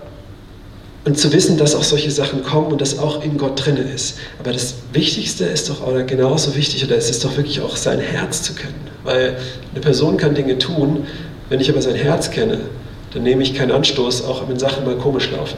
und 1.08 1.18
zu 1.18 1.32
wissen, 1.32 1.56
dass 1.56 1.74
auch 1.74 1.82
solche 1.82 2.10
Sachen 2.10 2.42
kommen 2.42 2.66
und 2.66 2.82
dass 2.82 2.98
auch 2.98 3.24
in 3.24 3.38
Gott 3.38 3.64
drin 3.64 3.78
ist. 3.78 4.18
Aber 4.38 4.52
das 4.52 4.74
Wichtigste 4.92 5.46
ist 5.46 5.70
doch, 5.70 5.86
oder 5.86 6.02
genauso 6.02 6.54
wichtig, 6.54 6.84
oder 6.84 6.96
es 6.96 7.08
ist 7.08 7.24
doch 7.24 7.34
wirklich 7.38 7.62
auch 7.62 7.76
sein 7.76 7.98
Herz 7.98 8.42
zu 8.42 8.52
kennen. 8.52 8.74
Weil 9.04 9.38
eine 9.72 9.80
Person 9.80 10.18
kann 10.18 10.34
Dinge 10.34 10.58
tun, 10.58 11.06
wenn 11.48 11.60
ich 11.60 11.70
aber 11.70 11.80
sein 11.80 11.94
Herz 11.94 12.30
kenne, 12.30 12.60
dann 13.14 13.22
nehme 13.22 13.42
ich 13.42 13.54
keinen 13.54 13.72
Anstoß, 13.72 14.26
auch 14.26 14.46
wenn 14.50 14.58
Sachen 14.58 14.84
mal 14.84 14.96
komisch 14.96 15.30
laufen. 15.30 15.56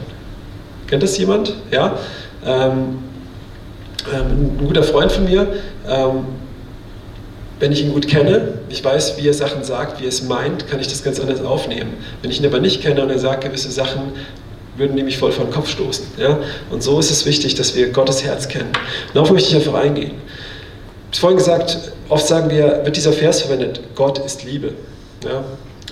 Kennt 0.87 1.03
das 1.03 1.17
jemand? 1.17 1.53
Ja? 1.69 1.99
Ähm, 2.45 2.99
ähm, 4.13 4.57
ein 4.57 4.65
guter 4.65 4.83
Freund 4.83 5.11
von 5.11 5.25
mir, 5.25 5.47
ähm, 5.85 6.27
wenn 7.59 7.73
ich 7.73 7.83
ihn 7.83 7.91
gut 7.91 8.07
kenne, 8.07 8.53
ich 8.69 8.83
weiß, 8.83 9.17
wie 9.17 9.27
er 9.27 9.33
Sachen 9.33 9.65
sagt, 9.65 9.99
wie 9.99 10.05
er 10.05 10.09
es 10.09 10.23
meint, 10.23 10.67
kann 10.69 10.79
ich 10.79 10.87
das 10.87 11.03
ganz 11.03 11.19
anders 11.19 11.41
aufnehmen. 11.41 11.93
Wenn 12.21 12.31
ich 12.31 12.39
ihn 12.39 12.45
aber 12.45 12.59
nicht 12.59 12.81
kenne 12.81 13.03
und 13.03 13.09
er 13.09 13.19
sagt 13.19 13.43
gewisse 13.43 13.69
Sachen, 13.69 14.13
würden 14.77 14.95
mich 15.03 15.17
voll 15.17 15.31
vor 15.31 15.45
den 15.45 15.53
Kopf 15.53 15.69
stoßen. 15.69 16.05
Ja? 16.17 16.39
Und 16.69 16.83
so 16.83 16.99
ist 16.99 17.11
es 17.11 17.25
wichtig, 17.25 17.55
dass 17.55 17.75
wir 17.75 17.89
Gottes 17.89 18.23
Herz 18.23 18.47
kennen. 18.47 18.71
Darauf 19.13 19.31
möchte 19.31 19.49
ich 19.49 19.55
einfach 19.55 19.73
eingehen. 19.73 20.13
Ich 21.11 21.17
habe 21.17 21.33
vorhin 21.33 21.37
gesagt, 21.37 21.77
oft 22.09 22.25
sagen 22.25 22.49
wir, 22.49 22.81
wird 22.85 22.95
dieser 22.95 23.13
Vers 23.13 23.41
verwendet, 23.41 23.81
Gott 23.95 24.19
ist 24.19 24.43
Liebe. 24.43 24.73
Ja? 25.25 25.43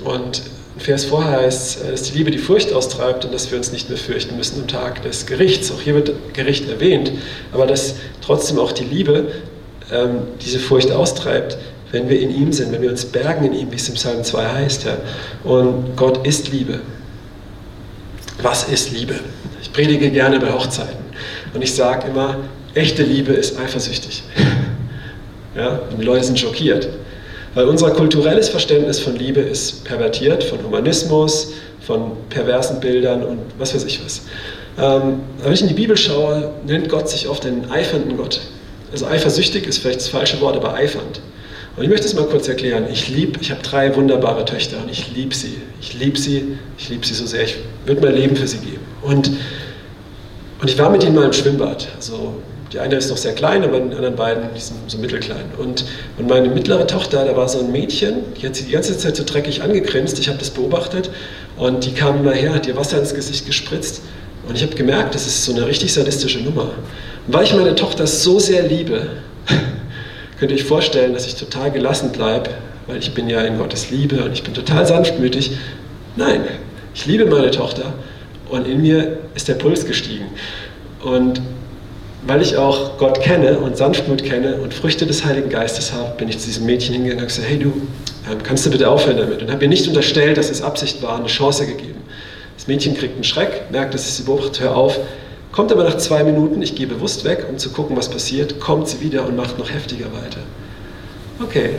Und 0.04 0.42
ein 0.76 0.80
Vers 0.80 1.06
vorher 1.06 1.42
heißt, 1.42 1.80
dass 1.92 2.04
die 2.04 2.18
Liebe 2.18 2.32
die 2.32 2.38
Furcht 2.38 2.72
austreibt 2.72 3.26
und 3.26 3.34
dass 3.34 3.52
wir 3.52 3.58
uns 3.58 3.72
nicht 3.72 3.90
mehr 3.90 3.98
fürchten 3.98 4.38
müssen 4.38 4.62
am 4.62 4.68
Tag 4.68 5.04
des 5.04 5.26
Gerichts. 5.26 5.72
Auch 5.72 5.82
hier 5.82 5.96
wird 5.96 6.12
Gericht 6.34 6.70
erwähnt, 6.70 7.12
aber 7.52 7.68
dass 7.68 7.96
trotzdem 8.22 8.60
auch 8.60 8.72
die 8.72 8.86
Liebe 8.86 9.28
ähm, 9.92 10.20
diese 10.42 10.60
Furcht 10.60 10.92
austreibt, 10.92 11.58
wenn 11.92 12.08
wir 12.08 12.20
in 12.20 12.34
ihm 12.34 12.54
sind, 12.54 12.72
wenn 12.72 12.82
wir 12.82 12.92
uns 12.92 13.04
bergen 13.06 13.46
in 13.46 13.54
ihm, 13.54 13.72
wie 13.72 13.76
es 13.76 13.90
im 13.90 13.96
Psalm 13.96 14.24
2 14.24 14.48
heißt. 14.48 14.86
Ja. 14.86 14.98
Und 15.44 15.98
Gott 15.98 16.26
ist 16.26 16.52
Liebe. 16.52 16.80
Was 18.42 18.64
ist 18.64 18.92
Liebe? 18.92 19.16
Ich 19.62 19.74
predige 19.74 20.10
gerne 20.12 20.40
bei 20.40 20.54
Hochzeiten 20.54 20.96
und 21.54 21.62
ich 21.62 21.74
sage 21.74 22.08
immer, 22.08 22.38
echte 22.74 23.04
Liebe 23.04 23.34
ist 23.34 23.60
eifersüchtig. 23.60 24.24
Ja, 25.56 25.80
und 25.90 26.00
die 26.00 26.06
Leute 26.06 26.24
sind 26.24 26.40
schockiert, 26.40 26.88
weil 27.56 27.68
unser 27.68 27.90
kulturelles 27.90 28.50
Verständnis 28.50 29.00
von 29.00 29.16
Liebe 29.16 29.42
ist 29.42 29.84
pervertiert, 29.84 30.44
von 30.44 30.64
Humanismus, 30.64 31.54
von 31.82 32.12
perversen 32.30 32.80
Bildern 32.80 33.24
und 33.24 33.40
was 33.58 33.74
weiß 33.74 33.84
ich 33.86 34.00
was. 34.06 34.22
Ähm, 34.78 35.22
wenn 35.42 35.52
ich 35.52 35.62
in 35.62 35.68
die 35.68 35.74
Bibel 35.74 35.98
schaue, 35.98 36.52
nennt 36.68 36.88
Gott 36.88 37.10
sich 37.10 37.28
oft 37.28 37.44
den 37.44 37.70
eifernden 37.72 38.16
Gott. 38.16 38.40
Also 38.92 39.08
eifersüchtig 39.08 39.66
ist 39.66 39.80
vielleicht 39.80 40.02
das 40.02 40.08
falsche 40.08 40.40
Wort, 40.40 40.56
aber 40.56 40.76
eifernd. 40.76 41.20
Und 41.80 41.86
ich 41.86 41.90
möchte 41.92 42.08
es 42.08 42.14
mal 42.14 42.26
kurz 42.26 42.46
erklären. 42.50 42.88
Ich 42.92 43.08
liebe, 43.08 43.40
ich 43.40 43.52
habe 43.52 43.62
drei 43.64 43.96
wunderbare 43.96 44.44
Töchter 44.44 44.76
und 44.84 44.92
ich 44.92 45.16
liebe 45.16 45.34
sie. 45.34 45.62
Ich 45.80 45.94
liebe 45.94 46.20
sie, 46.20 46.58
ich 46.78 46.90
liebe 46.90 47.06
sie 47.06 47.14
so 47.14 47.26
sehr. 47.26 47.44
Ich 47.44 47.56
würde 47.86 48.02
mein 48.02 48.16
Leben 48.16 48.36
für 48.36 48.48
sie 48.48 48.58
geben. 48.58 48.82
Und, 49.02 49.32
und 50.60 50.70
ich 50.70 50.78
war 50.78 50.90
mit 50.90 51.06
ihnen 51.06 51.16
mal 51.16 51.24
im 51.24 51.32
Schwimmbad. 51.32 51.88
Also 51.96 52.34
die 52.74 52.80
eine 52.80 52.98
ist 52.98 53.10
noch 53.10 53.16
sehr 53.16 53.32
klein, 53.32 53.64
aber 53.64 53.80
die 53.80 53.96
anderen 53.96 54.18
beiden 54.18 54.50
die 54.54 54.60
sind 54.60 54.76
so 54.88 54.98
mittelklein. 54.98 55.46
Und, 55.58 55.86
und 56.18 56.28
meine 56.28 56.50
mittlere 56.50 56.86
Tochter, 56.86 57.24
da 57.24 57.38
war 57.38 57.48
so 57.48 57.60
ein 57.60 57.72
Mädchen, 57.72 58.24
die 58.36 58.46
hat 58.46 58.58
sie 58.58 58.66
die 58.66 58.74
ganze 58.74 58.98
Zeit 58.98 59.16
so 59.16 59.24
dreckig 59.24 59.64
angegrinst. 59.64 60.20
Ich 60.20 60.28
habe 60.28 60.38
das 60.38 60.50
beobachtet 60.50 61.10
und 61.56 61.86
die 61.86 61.94
kam 61.94 62.18
immer 62.20 62.34
her, 62.34 62.54
hat 62.54 62.68
ihr 62.68 62.76
Wasser 62.76 63.00
ins 63.00 63.14
Gesicht 63.14 63.46
gespritzt. 63.46 64.02
Und 64.50 64.58
ich 64.58 64.64
habe 64.64 64.76
gemerkt, 64.76 65.16
das 65.16 65.28
ist 65.28 65.46
so 65.46 65.54
eine 65.54 65.66
richtig 65.66 65.94
sadistische 65.94 66.42
Nummer. 66.42 66.72
Und 67.26 67.34
weil 67.34 67.46
ich 67.46 67.54
meine 67.54 67.74
Tochter 67.76 68.06
so 68.06 68.38
sehr 68.38 68.64
liebe, 68.64 69.08
könnt 70.40 70.52
ihr 70.52 70.58
euch 70.58 70.64
vorstellen, 70.64 71.14
dass 71.14 71.28
ich 71.28 71.36
total 71.36 71.70
gelassen 71.72 72.12
bleibe, 72.12 72.50
weil 72.88 72.98
ich 72.98 73.14
bin 73.14 73.30
ja 73.30 73.42
in 73.42 73.58
Gottes 73.58 73.92
Liebe 73.92 74.24
und 74.24 74.32
ich 74.32 74.44
bin 74.44 74.54
total 74.54 74.86
sanftmütig. 74.86 75.52
Nein, 76.16 76.42
ich 76.96 77.06
liebe 77.06 77.26
meine 77.26 77.52
Tochter 77.52 77.94
und 78.50 78.66
in 78.68 78.82
mir 78.82 79.20
ist 79.36 79.48
der 79.48 79.56
Puls 79.56 79.86
gestiegen. 79.86 80.26
Und 81.04 81.42
weil 82.26 82.42
ich 82.42 82.58
auch 82.58 82.98
Gott 82.98 83.22
kenne 83.22 83.60
und 83.60 83.78
Sanftmut 83.78 84.24
kenne 84.24 84.56
und 84.56 84.74
Früchte 84.74 85.06
des 85.06 85.26
Heiligen 85.26 85.50
Geistes 85.50 85.94
habe, 85.94 86.18
bin 86.18 86.30
ich 86.30 86.40
zu 86.40 86.48
diesem 86.48 86.66
Mädchen 86.66 86.94
hingegangen 86.94 87.24
und 87.24 87.28
gesagt, 87.28 87.48
hey 87.48 87.60
du, 87.60 87.74
ähm, 88.30 88.40
kannst 88.44 88.66
du 88.66 88.70
bitte 88.70 88.90
aufhören 88.90 89.18
damit? 89.18 89.42
Und 89.42 89.52
habe 89.52 89.64
ihr 89.64 89.70
nicht 89.70 89.88
unterstellt, 89.88 90.38
dass 90.38 90.50
es 90.50 90.62
Absicht 90.62 91.02
war, 91.02 91.18
eine 91.18 91.28
Chance 91.28 91.66
gegeben. 91.66 92.00
Das 92.58 92.68
Mädchen 92.68 92.96
kriegt 92.96 93.16
einen 93.16 93.24
Schreck, 93.24 93.72
merkt, 93.72 93.94
dass 93.94 94.06
ich 94.06 94.14
sie 94.14 94.24
beobachtet, 94.24 94.60
hör 94.60 94.76
auf, 94.76 95.00
kommt 95.52 95.72
aber 95.72 95.84
nach 95.84 95.98
zwei 95.98 96.24
Minuten, 96.24 96.62
ich 96.62 96.76
gehe 96.76 96.88
bewusst 96.88 97.24
weg, 97.24 97.46
um 97.50 97.58
zu 97.58 97.72
gucken, 97.72 97.96
was 97.98 98.10
passiert, 98.10 98.60
kommt 98.60 98.88
sie 98.88 99.02
wieder 99.02 99.26
und 99.26 99.36
macht 99.36 99.58
noch 99.58 99.72
heftiger 99.72 100.06
weiter. 100.06 100.42
Okay. 101.42 101.72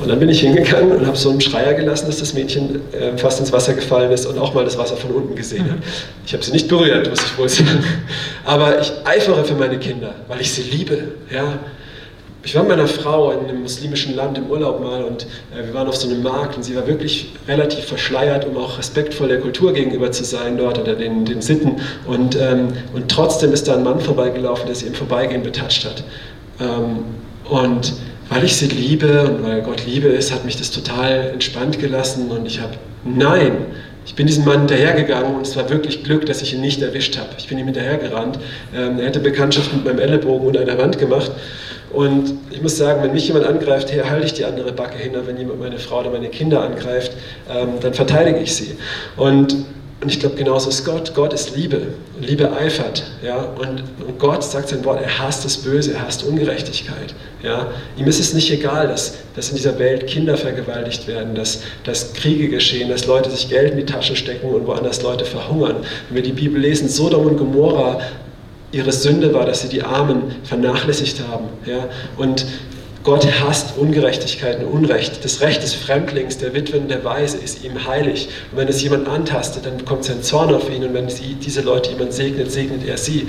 Und 0.00 0.08
dann 0.08 0.20
bin 0.20 0.28
ich 0.28 0.40
hingegangen 0.40 0.92
und 0.92 1.06
habe 1.06 1.16
so 1.16 1.30
einen 1.30 1.40
Schreier 1.40 1.74
gelassen, 1.74 2.06
dass 2.06 2.18
das 2.18 2.32
Mädchen 2.32 2.80
äh, 2.92 3.18
fast 3.18 3.40
ins 3.40 3.52
Wasser 3.52 3.74
gefallen 3.74 4.12
ist 4.12 4.26
und 4.26 4.38
auch 4.38 4.54
mal 4.54 4.64
das 4.64 4.78
Wasser 4.78 4.96
von 4.96 5.10
unten 5.10 5.34
gesehen 5.34 5.68
hat. 5.68 5.78
Ich 6.24 6.32
habe 6.32 6.44
sie 6.44 6.52
nicht 6.52 6.68
berührt, 6.68 7.08
muss 7.08 7.18
ich 7.20 7.36
wohl 7.36 7.48
sagen. 7.48 7.82
Aber 8.44 8.80
ich 8.80 8.92
eifere 9.04 9.44
für 9.44 9.54
meine 9.54 9.78
Kinder, 9.78 10.14
weil 10.28 10.40
ich 10.40 10.52
sie 10.52 10.62
liebe. 10.62 11.08
Ja? 11.32 11.58
Ich 12.44 12.54
war 12.54 12.62
mit 12.62 12.76
meiner 12.76 12.86
Frau 12.86 13.32
in 13.32 13.48
einem 13.48 13.62
muslimischen 13.62 14.14
Land 14.14 14.38
im 14.38 14.46
Urlaub 14.46 14.80
mal 14.80 15.02
und 15.02 15.24
äh, 15.24 15.66
wir 15.66 15.74
waren 15.74 15.88
auf 15.88 15.96
so 15.96 16.08
einem 16.08 16.22
Markt 16.22 16.56
und 16.56 16.62
sie 16.62 16.76
war 16.76 16.86
wirklich 16.86 17.32
relativ 17.48 17.84
verschleiert, 17.84 18.46
um 18.46 18.56
auch 18.56 18.78
respektvoll 18.78 19.28
der 19.28 19.40
Kultur 19.40 19.72
gegenüber 19.72 20.12
zu 20.12 20.24
sein 20.24 20.56
dort 20.56 20.78
oder 20.78 20.94
den, 20.94 21.24
den 21.24 21.42
Sitten. 21.42 21.76
Und, 22.06 22.36
ähm, 22.36 22.68
und 22.94 23.10
trotzdem 23.10 23.52
ist 23.52 23.66
da 23.66 23.74
ein 23.74 23.82
Mann 23.82 24.00
vorbeigelaufen, 24.00 24.66
der 24.66 24.76
sie 24.76 24.86
im 24.86 24.94
Vorbeigehen 24.94 25.42
betatscht 25.42 25.84
hat. 25.84 26.04
Ähm, 26.60 27.04
und 27.50 27.92
weil 28.28 28.44
ich 28.44 28.56
sie 28.56 28.66
liebe 28.66 29.24
und 29.24 29.42
weil 29.42 29.62
Gott 29.62 29.84
Liebe 29.86 30.08
ist, 30.08 30.32
hat 30.32 30.44
mich 30.44 30.56
das 30.56 30.70
total 30.70 31.30
entspannt 31.32 31.78
gelassen 31.80 32.30
und 32.30 32.46
ich 32.46 32.60
habe, 32.60 32.74
nein, 33.04 33.66
ich 34.06 34.14
bin 34.14 34.26
diesem 34.26 34.44
Mann 34.44 34.60
hinterhergegangen 34.60 35.34
und 35.34 35.46
es 35.46 35.56
war 35.56 35.68
wirklich 35.68 36.04
Glück, 36.04 36.24
dass 36.26 36.40
ich 36.40 36.54
ihn 36.54 36.60
nicht 36.60 36.80
erwischt 36.80 37.18
habe. 37.18 37.28
Ich 37.36 37.48
bin 37.48 37.58
ihm 37.58 37.66
hinterhergerannt. 37.66 38.38
Ähm, 38.74 38.98
er 38.98 39.06
hätte 39.06 39.20
Bekanntschaft 39.20 39.72
mit 39.74 39.84
meinem 39.84 39.98
Ellenbogen 39.98 40.46
unter 40.46 40.60
einer 40.60 40.78
Wand 40.78 40.98
gemacht 40.98 41.32
und 41.92 42.34
ich 42.50 42.60
muss 42.60 42.76
sagen, 42.76 43.02
wenn 43.02 43.12
mich 43.12 43.26
jemand 43.26 43.46
angreift, 43.46 43.90
hier 43.90 44.08
halte 44.08 44.26
ich 44.26 44.34
die 44.34 44.44
andere 44.44 44.72
Backe 44.72 44.98
hin, 44.98 45.12
wenn 45.24 45.38
jemand 45.38 45.60
meine 45.60 45.78
Frau 45.78 46.00
oder 46.00 46.10
meine 46.10 46.28
Kinder 46.28 46.62
angreift, 46.62 47.12
ähm, 47.50 47.74
dann 47.80 47.94
verteidige 47.94 48.40
ich 48.40 48.54
sie. 48.54 48.76
Und, 49.16 49.54
und 50.00 50.08
ich 50.08 50.20
glaube, 50.20 50.36
genauso 50.36 50.68
ist 50.68 50.84
Gott. 50.84 51.14
Gott 51.14 51.32
ist 51.32 51.56
Liebe. 51.56 51.88
Liebe 52.20 52.52
eifert. 52.52 53.04
Ja? 53.24 53.38
Und, 53.38 53.82
und 54.06 54.18
Gott 54.18 54.44
sagt 54.44 54.68
sein 54.68 54.84
Wort, 54.84 55.00
er 55.00 55.18
hasst 55.18 55.46
das 55.46 55.56
Böse, 55.56 55.94
er 55.94 56.06
hasst 56.06 56.24
Ungerechtigkeit. 56.24 57.14
Ja? 57.42 57.68
Ihm 57.96 58.06
ist 58.06 58.20
es 58.20 58.34
nicht 58.34 58.50
egal, 58.52 58.88
dass, 58.88 59.14
dass 59.34 59.48
in 59.48 59.56
dieser 59.56 59.78
Welt 59.78 60.06
Kinder 60.06 60.36
vergewaltigt 60.36 61.08
werden, 61.08 61.34
dass, 61.34 61.62
dass 61.84 62.12
Kriege 62.12 62.48
geschehen, 62.48 62.90
dass 62.90 63.06
Leute 63.06 63.30
sich 63.30 63.48
Geld 63.48 63.72
in 63.72 63.78
die 63.78 63.86
Tasche 63.86 64.14
stecken 64.14 64.50
und 64.50 64.66
woanders 64.66 65.02
Leute 65.02 65.24
verhungern. 65.24 65.76
Wenn 66.08 66.16
wir 66.16 66.22
die 66.22 66.32
Bibel 66.32 66.60
lesen, 66.60 66.88
Sodom 66.88 67.26
und 67.26 67.38
Gomorra 67.38 67.98
ihre 68.72 68.92
Sünde 68.92 69.32
war, 69.32 69.46
dass 69.46 69.62
sie 69.62 69.68
die 69.68 69.82
Armen 69.82 70.34
vernachlässigt 70.44 71.22
haben. 71.28 71.46
Ja? 71.66 71.88
Und 72.16 72.46
Gott 73.04 73.26
hasst 73.40 73.78
Ungerechtigkeit 73.78 74.62
und 74.62 74.66
Unrecht. 74.66 75.24
Das 75.24 75.40
Recht 75.40 75.62
des 75.62 75.72
Fremdlings, 75.72 76.38
der 76.38 76.52
Witwen, 76.52 76.88
der 76.88 77.04
Weise 77.04 77.38
ist 77.38 77.64
ihm 77.64 77.86
heilig. 77.86 78.28
Und 78.50 78.58
wenn 78.58 78.68
es 78.68 78.82
jemand 78.82 79.08
antastet, 79.08 79.64
dann 79.64 79.78
bekommt 79.78 80.04
sein 80.04 80.22
Zorn 80.22 80.52
auf 80.52 80.68
ihn. 80.70 80.84
Und 80.84 80.92
wenn 80.92 81.08
sie, 81.08 81.34
diese 81.34 81.62
Leute 81.62 81.90
jemand 81.90 82.12
segnet, 82.12 82.52
segnet 82.52 82.86
er 82.86 82.98
sie. 82.98 83.28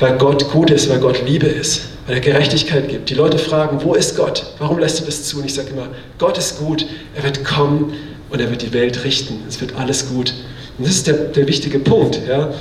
Weil 0.00 0.18
Gott 0.18 0.50
gut 0.50 0.70
ist, 0.70 0.88
weil 0.88 0.98
Gott 0.98 1.24
Liebe 1.24 1.46
ist, 1.46 1.82
weil 2.06 2.16
er 2.16 2.20
Gerechtigkeit 2.20 2.88
gibt. 2.88 3.08
Die 3.08 3.14
Leute 3.14 3.38
fragen, 3.38 3.78
wo 3.84 3.94
ist 3.94 4.16
Gott? 4.16 4.44
Warum 4.58 4.80
lässt 4.80 5.00
du 5.00 5.04
das 5.04 5.22
zu? 5.24 5.38
Und 5.38 5.44
ich 5.44 5.54
sage 5.54 5.70
immer, 5.70 5.88
Gott 6.18 6.36
ist 6.36 6.58
gut. 6.58 6.86
Er 7.14 7.22
wird 7.22 7.44
kommen 7.44 7.92
und 8.30 8.40
er 8.40 8.50
wird 8.50 8.62
die 8.62 8.72
Welt 8.72 9.04
richten. 9.04 9.44
Es 9.48 9.60
wird 9.60 9.76
alles 9.76 10.08
gut. 10.08 10.34
Und 10.76 10.88
das 10.88 10.96
ist 10.96 11.06
der, 11.06 11.14
der 11.14 11.46
wichtige 11.46 11.78
Punkt. 11.78 12.20
Ja? 12.26 12.52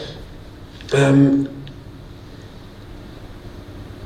Ähm, 0.93 1.47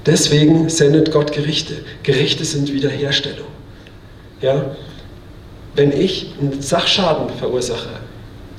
Deswegen 0.06 0.70
sendet 0.70 1.12
Gott 1.12 1.32
Gerichte. 1.32 1.76
Gerichte 2.04 2.44
sind 2.44 2.74
Wiederherstellung. 2.74 3.48
Ja? 4.42 4.76
Wenn 5.76 5.92
ich 5.92 6.34
einen 6.40 6.62
Sachschaden 6.62 7.30
verursache, 7.38 7.90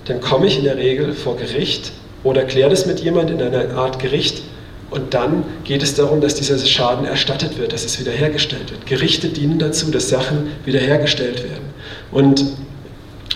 dann 0.06 0.20
komme 0.20 0.46
ich 0.46 0.58
in 0.58 0.64
der 0.64 0.76
Regel 0.76 1.12
vor 1.12 1.36
Gericht 1.36 1.92
oder 2.22 2.44
kläre 2.44 2.70
das 2.70 2.86
mit 2.86 3.00
jemand 3.00 3.30
in 3.30 3.40
einer 3.40 3.76
Art 3.76 3.98
Gericht 3.98 4.42
und 4.90 5.12
dann 5.12 5.44
geht 5.64 5.82
es 5.82 5.94
darum, 5.94 6.20
dass 6.20 6.34
dieser 6.34 6.58
Schaden 6.58 7.04
erstattet 7.04 7.58
wird, 7.58 7.72
dass 7.72 7.84
es 7.84 7.98
wiederhergestellt 7.98 8.70
wird. 8.70 8.86
Gerichte 8.86 9.28
dienen 9.28 9.58
dazu, 9.58 9.90
dass 9.90 10.08
Sachen 10.08 10.50
wiederhergestellt 10.64 11.42
werden 11.42 11.64
und, 12.10 12.44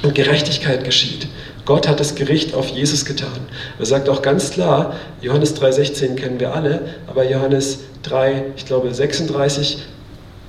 und 0.02 0.14
Gerechtigkeit 0.14 0.84
geschieht. 0.84 1.26
Gott 1.68 1.86
hat 1.86 2.00
das 2.00 2.14
Gericht 2.14 2.54
auf 2.54 2.68
Jesus 2.68 3.04
getan. 3.04 3.46
Er 3.78 3.84
sagt 3.84 4.08
auch 4.08 4.22
ganz 4.22 4.52
klar, 4.52 4.96
Johannes 5.20 5.54
3,16 5.54 6.14
kennen 6.14 6.40
wir 6.40 6.54
alle, 6.54 6.80
aber 7.06 7.28
Johannes 7.28 7.80
3, 8.04 8.42
ich 8.56 8.64
glaube 8.64 8.94
36, 8.94 9.76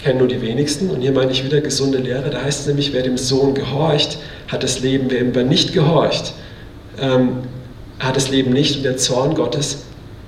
kennen 0.01 0.19
nur 0.19 0.29
die 0.29 0.41
wenigsten. 0.41 0.89
Und 0.89 1.01
hier 1.01 1.11
meine 1.11 1.33
ich 1.33 1.43
wieder 1.43 1.59
gesunde 1.59 1.97
Lehre. 1.97 2.29
Da 2.29 2.41
heißt 2.41 2.61
es 2.61 2.67
nämlich, 2.67 2.93
wer 2.93 3.01
dem 3.03 3.17
Sohn 3.17 3.53
gehorcht, 3.53 4.17
hat 4.47 4.63
das 4.63 4.79
Leben. 4.79 5.07
Wer 5.09 5.19
ihm 5.19 5.31
aber 5.31 5.43
nicht 5.43 5.73
gehorcht, 5.73 6.35
ähm, 7.01 7.39
hat 7.99 8.15
das 8.15 8.29
Leben 8.29 8.53
nicht. 8.53 8.77
Und 8.77 8.83
der 8.83 8.95
Zorn 8.95 9.35
Gottes 9.35 9.79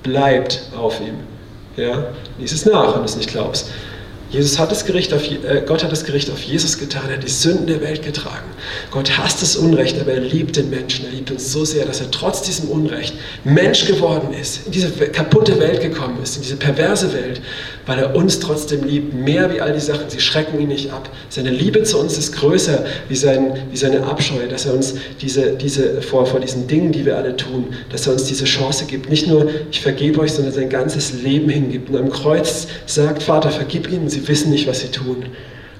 bleibt 0.02 0.60
auf 0.78 1.00
ihm. 1.00 1.14
Ja? 1.82 2.08
Lies 2.38 2.52
es 2.52 2.66
nach, 2.66 2.92
wenn 2.92 3.00
du 3.00 3.06
es 3.06 3.16
nicht 3.16 3.30
glaubst. 3.30 3.70
Jesus 4.32 4.58
hat 4.58 4.70
das 4.72 4.86
Gericht 4.86 5.12
auf, 5.12 5.30
äh, 5.30 5.62
Gott 5.66 5.84
hat 5.84 5.92
das 5.92 6.04
Gericht 6.04 6.30
auf 6.30 6.42
Jesus 6.42 6.78
getan, 6.78 7.02
er 7.08 7.16
hat 7.16 7.22
die 7.22 7.28
Sünden 7.28 7.66
der 7.66 7.82
Welt 7.82 8.02
getragen. 8.02 8.48
Gott 8.90 9.18
hasst 9.18 9.42
das 9.42 9.56
Unrecht, 9.56 10.00
aber 10.00 10.12
er 10.12 10.20
liebt 10.20 10.56
den 10.56 10.70
Menschen. 10.70 11.04
Er 11.04 11.12
liebt 11.12 11.30
uns 11.30 11.52
so 11.52 11.66
sehr, 11.66 11.84
dass 11.84 12.00
er 12.00 12.10
trotz 12.10 12.40
diesem 12.40 12.70
Unrecht 12.70 13.12
Mensch 13.44 13.86
geworden 13.86 14.32
ist, 14.32 14.64
in 14.64 14.72
diese 14.72 14.90
kaputte 14.90 15.60
Welt 15.60 15.82
gekommen 15.82 16.18
ist, 16.22 16.36
in 16.36 16.42
diese 16.42 16.56
perverse 16.56 17.12
Welt, 17.12 17.42
weil 17.84 17.98
er 17.98 18.16
uns 18.16 18.40
trotzdem 18.40 18.84
liebt, 18.84 19.12
mehr 19.12 19.52
wie 19.52 19.60
all 19.60 19.74
die 19.74 19.80
Sachen. 19.80 20.08
Sie 20.08 20.20
schrecken 20.20 20.58
ihn 20.58 20.68
nicht 20.68 20.90
ab. 20.90 21.10
Seine 21.28 21.50
Liebe 21.50 21.82
zu 21.82 21.98
uns 21.98 22.16
ist 22.16 22.32
größer 22.32 22.86
wie, 23.10 23.16
sein, 23.16 23.58
wie 23.70 23.76
seine 23.76 24.04
Abscheu, 24.04 24.48
dass 24.48 24.64
er 24.64 24.72
uns 24.72 24.94
diese, 25.20 25.52
diese 25.56 26.00
vor, 26.00 26.24
vor 26.24 26.40
diesen 26.40 26.66
Dingen, 26.66 26.90
die 26.90 27.04
wir 27.04 27.18
alle 27.18 27.36
tun, 27.36 27.66
dass 27.90 28.06
er 28.06 28.14
uns 28.14 28.24
diese 28.24 28.46
Chance 28.46 28.86
gibt. 28.86 29.10
Nicht 29.10 29.26
nur, 29.26 29.50
ich 29.70 29.82
vergebe 29.82 30.20
euch, 30.20 30.32
sondern 30.32 30.54
sein 30.54 30.70
ganzes 30.70 31.12
Leben 31.22 31.50
hingibt. 31.50 31.90
Und 31.90 31.96
am 31.96 32.08
Kreuz 32.08 32.66
sagt, 32.86 33.22
Vater, 33.22 33.50
vergib 33.50 33.92
ihnen, 33.92 34.08
sie 34.08 34.21
wissen 34.28 34.50
nicht, 34.50 34.66
was 34.66 34.80
sie 34.80 34.88
tun. 34.88 35.26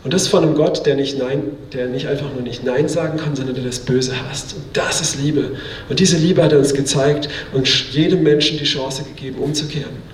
Und 0.04 0.12
das 0.12 0.26
von 0.26 0.42
einem 0.42 0.54
Gott, 0.54 0.84
der 0.84 0.96
nicht, 0.96 1.18
Nein, 1.18 1.42
der 1.72 1.86
nicht 1.86 2.08
einfach 2.08 2.32
nur 2.32 2.42
nicht 2.42 2.64
Nein 2.64 2.88
sagen 2.88 3.18
kann, 3.18 3.36
sondern 3.36 3.54
der 3.54 3.64
das 3.64 3.78
Böse 3.78 4.12
hasst. 4.28 4.54
Und 4.54 4.64
das 4.72 5.00
ist 5.00 5.20
Liebe. 5.20 5.52
Und 5.88 6.00
diese 6.00 6.16
Liebe 6.16 6.42
hat 6.42 6.52
er 6.52 6.58
uns 6.58 6.74
gezeigt 6.74 7.28
und 7.52 7.68
jedem 7.92 8.22
Menschen 8.24 8.58
die 8.58 8.64
Chance 8.64 9.04
gegeben, 9.04 9.38
umzukehren. 9.38 10.12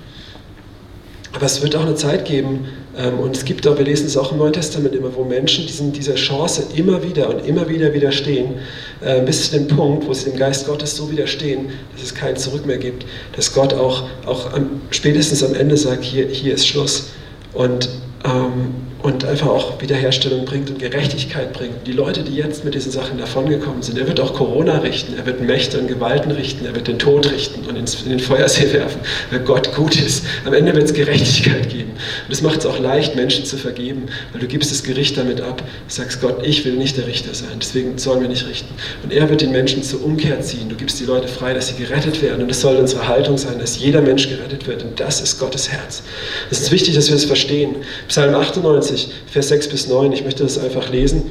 Aber 1.33 1.47
es 1.47 1.63
wird 1.63 1.75
auch 1.77 1.87
eine 1.87 1.95
Zeit 1.95 2.25
geben, 2.27 2.67
ähm, 2.99 3.21
und 3.21 3.37
es 3.37 3.45
gibt 3.45 3.67
auch, 3.67 3.79
wir 3.79 3.85
lesen 3.85 4.07
es 4.07 4.17
auch 4.17 4.33
im 4.33 4.39
Neuen 4.39 4.53
Testament 4.53 4.95
immer, 4.95 5.15
wo 5.15 5.25
Menschen 5.25 5.67
diesen, 5.67 5.93
dieser 5.93 6.17
Chance 6.17 6.65
immer 6.75 7.03
wieder 7.03 7.31
und 7.31 7.47
immer 7.47 7.69
wieder 7.69 7.95
widerstehen, 7.95 8.55
äh, 9.01 9.23
bis 9.23 9.51
zu 9.51 9.59
dem 9.59 9.69
Punkt, 9.69 10.07
wo 10.07 10.13
sie 10.13 10.31
dem 10.31 10.39
Geist 10.39 10.67
Gottes 10.67 10.97
so 10.97 11.11
widerstehen, 11.11 11.69
dass 11.95 12.03
es 12.03 12.15
kein 12.15 12.37
Zurück 12.37 12.67
mehr 12.67 12.79
gibt, 12.79 13.07
dass 13.37 13.55
Gott 13.55 13.73
auch, 13.73 14.09
auch 14.27 14.53
am, 14.53 14.81
spätestens 14.91 15.45
am 15.45 15.55
Ende 15.55 15.77
sagt, 15.77 16.03
hier, 16.03 16.27
hier 16.27 16.55
ist 16.55 16.67
Schluss. 16.67 17.11
Und 17.55 17.89
ähm, 18.25 18.88
und 19.03 19.25
einfach 19.25 19.47
auch 19.47 19.81
Wiederherstellung 19.81 20.45
bringt 20.45 20.71
und 20.71 20.81
Gerechtigkeit 20.81 21.53
bringt. 21.53 21.87
Die 21.87 21.93
Leute, 21.93 22.23
die 22.23 22.35
jetzt 22.35 22.65
mit 22.65 22.75
diesen 22.75 22.91
Sachen 22.91 23.19
davongekommen 23.19 23.83
sind, 23.83 23.97
er 23.97 24.09
wird 24.09 24.19
auch 24.19 24.35
Corona 24.35 24.79
richten, 24.79 25.17
er 25.17 25.25
wird 25.25 25.41
Mächte 25.41 25.79
und 25.79 25.87
Gewalten 25.87 26.33
richten, 26.33 26.65
er 26.67 26.75
wird 26.75 26.89
den 26.89 26.99
Tod 26.99 27.31
richten 27.31 27.65
und 27.67 27.77
ins, 27.77 28.03
in 28.03 28.11
den 28.11 28.19
Feuersee 28.19 28.73
werfen, 28.73 29.01
weil 29.31 29.41
Gott 29.41 29.75
gut 29.75 30.01
ist. 30.01 30.25
Am 30.45 30.53
Ende 30.53 30.75
wird 30.75 30.85
es 30.85 30.95
Gerechtigkeit 30.95 31.69
geben. 31.69 31.91
Und 31.91 32.31
das 32.31 32.43
macht 32.43 32.61
es 32.61 32.67
auch 32.67 32.79
leicht, 32.81 33.15
Menschen 33.15 33.45
zu 33.45 33.57
vergeben, 33.57 34.07
weil 34.33 34.41
du 34.41 34.49
gibst 34.49 34.73
das 34.73 34.83
Gericht 34.83 35.17
damit 35.17 35.41
ab, 35.41 35.63
sagst 35.87 36.21
Gott, 36.21 36.45
ich 36.45 36.65
will 36.65 36.75
nicht 36.75 36.97
der 36.97 37.07
Richter 37.07 37.35
sein, 37.35 37.59
deswegen 37.61 37.99
sollen 37.99 38.21
wir 38.21 38.29
nicht 38.29 38.49
richten. 38.49 38.75
Und 39.05 39.13
er 39.13 39.31
wird 39.31 39.43
den 39.43 39.53
Menschen 39.53 39.83
zur 39.85 40.05
Umkehr 40.05 40.41
ziehen. 40.41 40.69
Du 40.69 40.75
gibst 40.75 40.99
die 40.99 41.05
Leute 41.05 41.29
frei, 41.29 41.55
dass 41.55 41.69
sie 41.69 41.75
gerettet 41.75 42.21
werden. 42.21 42.43
Und 42.43 42.51
es 42.51 42.61
soll 42.61 42.77
unsere 42.77 43.07
Haltung 43.07 43.39
sein, 43.39 43.59
dass 43.59 43.79
jeder 43.79 44.01
Mensch 44.01 44.29
gerettet 44.29 44.67
wird. 44.67 44.83
Und 44.83 44.99
das 44.99 45.21
ist 45.21 45.39
Gottes 45.39 45.71
Herz. 45.71 46.03
Es 46.51 46.61
ist 46.61 46.73
wichtig, 46.73 46.95
dass 46.95 47.09
wir 47.09 47.15
das 47.15 47.25
verstehen. 47.25 47.77
Psalm 48.09 48.35
98 48.35 48.88
20, 48.89 49.09
Vers 49.27 49.49
6 49.49 49.69
bis 49.69 49.89
9. 49.89 50.13
Ich 50.13 50.25
möchte 50.25 50.43
das 50.43 50.59
einfach 50.59 50.89
lesen. 50.91 51.31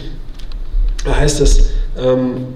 Da 1.06 1.16
heißt 1.16 1.42
es, 1.42 1.70
ähm, 1.98 2.48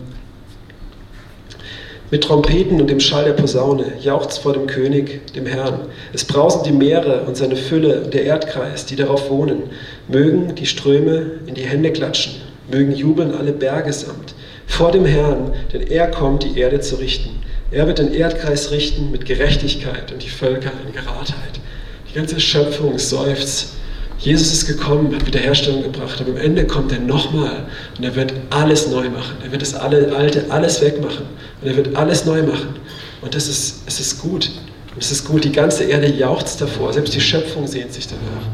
mit 2.11 2.25
Trompeten 2.25 2.81
und 2.81 2.89
dem 2.89 2.99
Schall 2.99 3.23
der 3.23 3.33
Posaune 3.33 3.93
jauchzt 4.01 4.39
vor 4.39 4.51
dem 4.53 4.67
König, 4.67 5.33
dem 5.33 5.45
Herrn. 5.45 5.87
Es 6.11 6.25
brausen 6.25 6.63
die 6.65 6.73
Meere 6.73 7.21
und 7.21 7.37
seine 7.37 7.55
Fülle 7.55 8.01
und 8.01 8.13
der 8.13 8.25
Erdkreis, 8.25 8.85
die 8.85 8.97
darauf 8.97 9.29
wohnen. 9.29 9.63
Mögen 10.09 10.53
die 10.55 10.65
Ströme 10.65 11.39
in 11.47 11.55
die 11.55 11.63
Hände 11.63 11.91
klatschen, 11.91 12.33
mögen 12.69 12.93
jubeln 12.93 13.33
alle 13.33 13.53
Berge 13.53 13.93
samt. 13.93 14.35
Vor 14.67 14.91
dem 14.91 15.05
Herrn, 15.05 15.53
denn 15.71 15.87
er 15.87 16.11
kommt, 16.11 16.43
die 16.43 16.59
Erde 16.59 16.81
zu 16.81 16.95
richten. 16.95 17.29
Er 17.71 17.87
wird 17.87 17.99
den 17.99 18.13
Erdkreis 18.13 18.71
richten 18.71 19.09
mit 19.11 19.25
Gerechtigkeit 19.25 20.11
und 20.11 20.21
die 20.21 20.29
Völker 20.29 20.71
in 20.85 20.91
Geradheit. 20.91 21.61
Die 22.09 22.15
ganze 22.15 22.41
Schöpfung 22.41 22.99
seufzt 22.99 23.75
Jesus 24.21 24.53
ist 24.53 24.67
gekommen, 24.67 25.13
hat 25.15 25.25
Wiederherstellung 25.25 25.81
gebracht, 25.81 26.21
aber 26.21 26.31
am 26.31 26.37
Ende 26.37 26.67
kommt 26.67 26.91
er 26.91 26.99
nochmal 26.99 27.65
und 27.97 28.03
er 28.03 28.15
wird 28.15 28.33
alles 28.51 28.87
neu 28.87 29.09
machen. 29.09 29.37
Er 29.43 29.51
wird 29.51 29.63
das 29.63 29.73
Alte 29.73 30.45
alles 30.49 30.79
wegmachen 30.81 31.25
und 31.61 31.67
er 31.67 31.75
wird 31.75 31.95
alles 31.95 32.25
neu 32.25 32.43
machen. 32.43 32.75
Und 33.21 33.33
das 33.33 33.47
ist, 33.47 33.81
es 33.87 33.99
ist 33.99 34.21
gut. 34.21 34.51
Es 34.99 35.11
ist 35.11 35.25
gut, 35.25 35.43
die 35.43 35.51
ganze 35.51 35.85
Erde 35.85 36.07
jauchzt 36.07 36.61
davor, 36.61 36.93
selbst 36.93 37.15
die 37.15 37.21
Schöpfung 37.21 37.65
sehnt 37.65 37.93
sich 37.93 38.07
danach. 38.07 38.45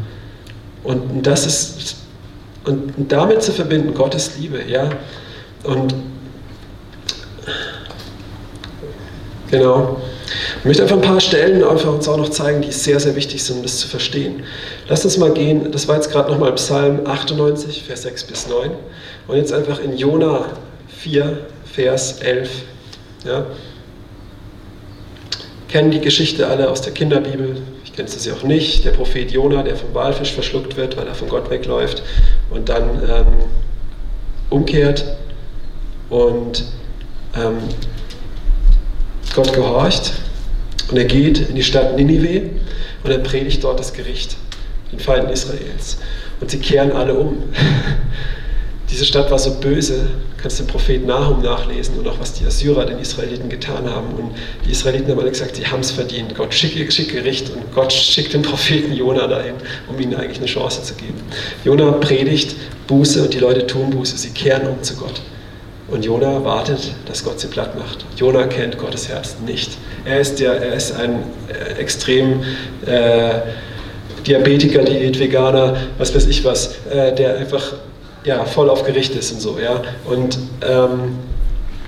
Und 0.83 1.23
das 1.23 1.45
ist, 1.45 1.97
und 2.63 2.93
damit 3.11 3.41
zu 3.41 3.51
verbinden, 3.51 3.93
Gottes 3.93 4.37
Liebe, 4.37 4.61
ja. 4.65 4.89
Und 5.63 5.93
genau. 9.51 9.99
Ich 10.67 10.69
möchte 10.69 10.83
einfach 10.83 10.97
ein 10.97 11.13
paar 11.13 11.21
Stellen 11.21 11.63
einfach 11.63 11.93
uns 11.93 12.09
auch 12.09 12.17
noch 12.17 12.27
zeigen, 12.27 12.61
die 12.61 12.73
sehr, 12.73 12.99
sehr 12.99 13.15
wichtig 13.15 13.41
sind, 13.41 13.55
um 13.55 13.63
das 13.63 13.77
zu 13.77 13.87
verstehen. 13.87 14.43
Lass 14.89 15.05
uns 15.05 15.17
mal 15.17 15.31
gehen, 15.31 15.71
das 15.71 15.87
war 15.87 15.95
jetzt 15.95 16.11
gerade 16.11 16.29
nochmal 16.29 16.53
Psalm 16.55 17.07
98, 17.07 17.83
Vers 17.83 18.01
6 18.01 18.25
bis 18.25 18.49
9. 18.49 18.71
Und 19.29 19.37
jetzt 19.37 19.53
einfach 19.53 19.79
in 19.79 19.95
Jona 19.95 20.47
4, 20.89 21.37
Vers 21.71 22.19
11. 22.19 22.49
Ja. 23.23 23.45
Kennen 25.69 25.89
die 25.89 26.01
Geschichte 26.01 26.45
alle 26.47 26.69
aus 26.69 26.81
der 26.81 26.91
Kinderbibel. 26.91 27.61
Ich 27.85 27.93
kenne 27.93 28.09
sie 28.09 28.29
auch 28.33 28.43
nicht. 28.43 28.83
Der 28.83 28.91
Prophet 28.91 29.31
Jona, 29.31 29.63
der 29.63 29.77
vom 29.77 29.93
Walfisch 29.93 30.33
verschluckt 30.33 30.75
wird, 30.75 30.97
weil 30.97 31.07
er 31.07 31.15
von 31.15 31.29
Gott 31.29 31.49
wegläuft 31.49 32.03
und 32.49 32.67
dann 32.67 32.89
ähm, 33.09 33.25
umkehrt 34.49 35.15
und 36.09 36.65
ähm, 37.37 37.59
Gott 39.33 39.53
gehorcht 39.53 40.11
und 40.89 40.97
er 40.97 41.05
geht 41.05 41.49
in 41.49 41.55
die 41.55 41.63
Stadt 41.63 41.95
Ninive 41.95 42.49
und 43.03 43.11
er 43.11 43.19
predigt 43.19 43.63
dort 43.63 43.79
das 43.79 43.93
Gericht 43.93 44.37
den 44.91 44.99
Feinden 44.99 45.31
Israels. 45.31 45.97
Und 46.39 46.51
sie 46.51 46.59
kehren 46.59 46.91
alle 46.91 47.13
um. 47.13 47.43
Diese 48.89 49.03
Stadt 49.03 49.29
war 49.29 49.37
so 49.37 49.55
böse, 49.55 50.07
kannst 50.37 50.59
den 50.59 50.67
Propheten 50.67 51.07
Nahum 51.07 51.41
nachlesen 51.41 51.97
und 51.99 52.07
auch 52.07 52.19
was 52.19 52.33
die 52.33 52.45
Assyrer 52.45 52.85
den 52.85 52.99
Israeliten 52.99 53.49
getan 53.49 53.89
haben. 53.89 54.07
Und 54.13 54.31
die 54.65 54.71
Israeliten 54.71 55.11
haben 55.11 55.19
alle 55.19 55.29
gesagt, 55.29 55.57
sie 55.57 55.67
haben 55.67 55.81
es 55.81 55.91
verdient. 55.91 56.35
Gott 56.35 56.53
schickt 56.53 56.93
schick 56.93 57.11
Gericht 57.11 57.49
und 57.49 57.73
Gott 57.73 57.91
schickt 57.91 58.33
den 58.33 58.43
Propheten 58.43 58.93
Jona 58.93 59.27
dahin, 59.27 59.55
um 59.89 59.99
ihnen 59.99 60.15
eigentlich 60.15 60.37
eine 60.37 60.47
Chance 60.47 60.83
zu 60.83 60.93
geben. 60.93 61.21
Jona 61.65 61.91
predigt 61.93 62.55
Buße 62.87 63.23
und 63.23 63.33
die 63.33 63.39
Leute 63.39 63.67
tun 63.67 63.89
Buße, 63.89 64.17
sie 64.17 64.29
kehren 64.29 64.67
um 64.67 64.81
zu 64.81 64.95
Gott. 64.95 65.21
Und 65.89 66.03
Jona 66.03 66.43
wartet, 66.43 66.93
dass 67.05 67.23
Gott 67.23 67.39
sie 67.39 67.47
platt 67.47 67.77
macht. 67.77 68.05
Jona 68.17 68.45
kennt 68.47 68.77
Gottes 68.77 69.07
Herz 69.07 69.37
nicht. 69.45 69.77
Er 70.03 70.19
ist, 70.19 70.39
der, 70.39 70.61
er 70.61 70.73
ist 70.73 70.93
ein 70.93 71.23
äh, 71.47 71.79
extrem 71.79 72.43
äh, 72.85 73.39
Diabetiker, 74.25 74.83
Diät, 74.83 75.17
Veganer, 75.17 75.77
was 75.97 76.13
weiß 76.13 76.27
ich 76.27 76.43
was, 76.43 76.75
äh, 76.91 77.15
der 77.15 77.37
einfach 77.37 77.73
ja, 78.25 78.43
voll 78.43 78.69
auf 78.69 78.83
Gericht 78.83 79.15
ist 79.15 79.31
und 79.31 79.39
so. 79.39 79.57
Ja? 79.59 79.81
Und 80.05 80.37
ähm, 80.61 81.19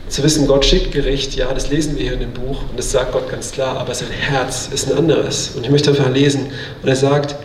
zu 0.07 0.23
wissen, 0.23 0.47
Gott 0.47 0.65
schickt 0.65 0.93
Gericht, 0.93 1.35
ja, 1.35 1.53
das 1.53 1.69
lesen 1.69 1.97
wir 1.97 2.03
hier 2.03 2.13
in 2.13 2.21
dem 2.21 2.31
Buch 2.33 2.61
und 2.69 2.79
das 2.79 2.91
sagt 2.91 3.11
Gott 3.11 3.29
ganz 3.29 3.51
klar, 3.51 3.77
aber 3.77 3.93
sein 3.93 4.09
Herz 4.09 4.69
ist 4.73 4.89
ein 4.89 4.97
anderes. 4.97 5.51
Und 5.55 5.65
ich 5.65 5.71
möchte 5.71 5.89
einfach 5.89 6.09
lesen. 6.09 6.47
Und 6.81 6.87
er 6.87 6.95
sagt, 6.95 7.35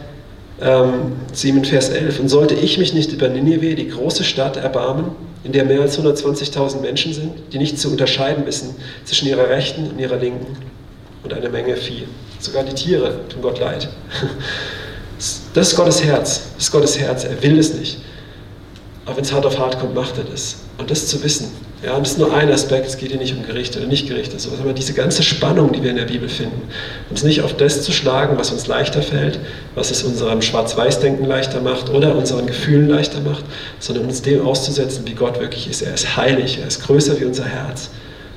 ähm, 0.62 1.12
7 1.32 1.64
Vers 1.64 1.90
11, 1.90 2.20
und 2.20 2.28
sollte 2.28 2.55
ich 2.55 2.78
mich 2.78 2.94
nicht 2.94 3.12
über 3.12 3.28
Ninive, 3.28 3.74
die 3.74 3.88
große 3.88 4.22
Stadt, 4.22 4.57
erbarmen, 4.57 5.11
in 5.45 5.53
der 5.53 5.64
mehr 5.64 5.82
als 5.82 5.99
120.000 5.99 6.80
Menschen 6.80 7.12
sind, 7.12 7.32
die 7.53 7.59
nicht 7.59 7.78
zu 7.78 7.90
unterscheiden 7.90 8.47
wissen 8.47 8.74
zwischen 9.05 9.28
ihrer 9.28 9.49
rechten 9.49 9.90
und 9.90 9.99
ihrer 9.99 10.16
linken 10.16 10.57
und 11.22 11.32
einer 11.32 11.51
Menge 11.51 11.76
Vieh. 11.76 12.09
Sogar 12.38 12.64
die 12.64 12.74
Tiere 12.74 13.20
tun 13.28 13.42
Gott 13.42 13.61
leid. 13.61 13.88
Das 15.55 15.68
ist 15.68 15.76
Gottes 15.76 16.03
Herz. 16.03 16.42
Das 16.57 16.64
ist 16.64 16.72
Gottes 16.72 16.99
Herz. 16.99 17.24
Er 17.24 17.40
will 17.42 17.59
es 17.59 17.72
nicht. 17.72 17.99
Aber 19.07 19.16
wenn 19.16 19.24
es 19.24 19.32
hart 19.32 19.47
auf 19.47 19.59
hart 19.59 19.78
kommt, 19.78 19.95
macht 19.95 20.18
er 20.18 20.24
das. 20.24 20.57
Und 20.76 20.90
das 20.90 21.07
zu 21.07 21.22
wissen, 21.22 21.53
ja, 21.85 21.99
das 21.99 22.12
ist 22.12 22.18
nur 22.18 22.35
ein 22.35 22.51
Aspekt, 22.51 22.87
es 22.87 22.97
geht 22.97 23.11
hier 23.11 23.18
nicht 23.18 23.37
um 23.37 23.45
Gericht 23.45 23.76
oder 23.76 23.87
nicht 23.87 24.09
Gericht 24.09 24.39
sowas, 24.41 24.59
aber 24.61 24.72
diese 24.72 24.95
ganze 24.95 25.22
Spannung, 25.22 25.72
die 25.72 25.82
wir 25.82 25.91
in 25.91 25.97
der 25.97 26.07
Bibel 26.07 26.28
finden, 26.28 26.62
uns 27.11 27.24
nicht 27.24 27.43
auf 27.43 27.57
das 27.57 27.82
zu 27.82 27.93
schlagen, 27.93 28.39
was 28.39 28.51
uns 28.51 28.66
leichter 28.66 29.03
fällt, 29.03 29.39
was 29.74 29.91
es 29.91 30.03
unserem 30.03 30.41
Schwarz-Weiß-Denken 30.41 31.26
leichter 31.26 31.61
macht 31.61 31.91
oder 31.91 32.16
unseren 32.16 32.47
Gefühlen 32.47 32.89
leichter 32.89 33.20
macht, 33.20 33.45
sondern 33.80 34.07
uns 34.07 34.22
dem 34.22 34.47
auszusetzen, 34.47 35.07
wie 35.07 35.14
Gott 35.14 35.41
wirklich 35.41 35.68
ist. 35.68 35.82
Er 35.82 35.93
ist 35.93 36.16
heilig, 36.16 36.59
er 36.61 36.68
ist 36.68 36.82
größer 36.85 37.20
wie 37.20 37.26
unser 37.26 37.45
Herz. 37.45 37.91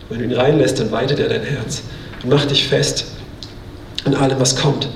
Und 0.09 0.19
wenn 0.19 0.27
du 0.27 0.35
ihn 0.35 0.39
reinlässt, 0.39 0.79
dann 0.79 0.91
weitet 0.91 1.19
er 1.19 1.29
dein 1.29 1.43
Herz 1.43 1.83
und 2.23 2.29
macht 2.29 2.51
dich 2.51 2.67
fest 2.67 3.05
in 4.05 4.15
allem, 4.15 4.39
was 4.39 4.55
kommt. 4.55 4.89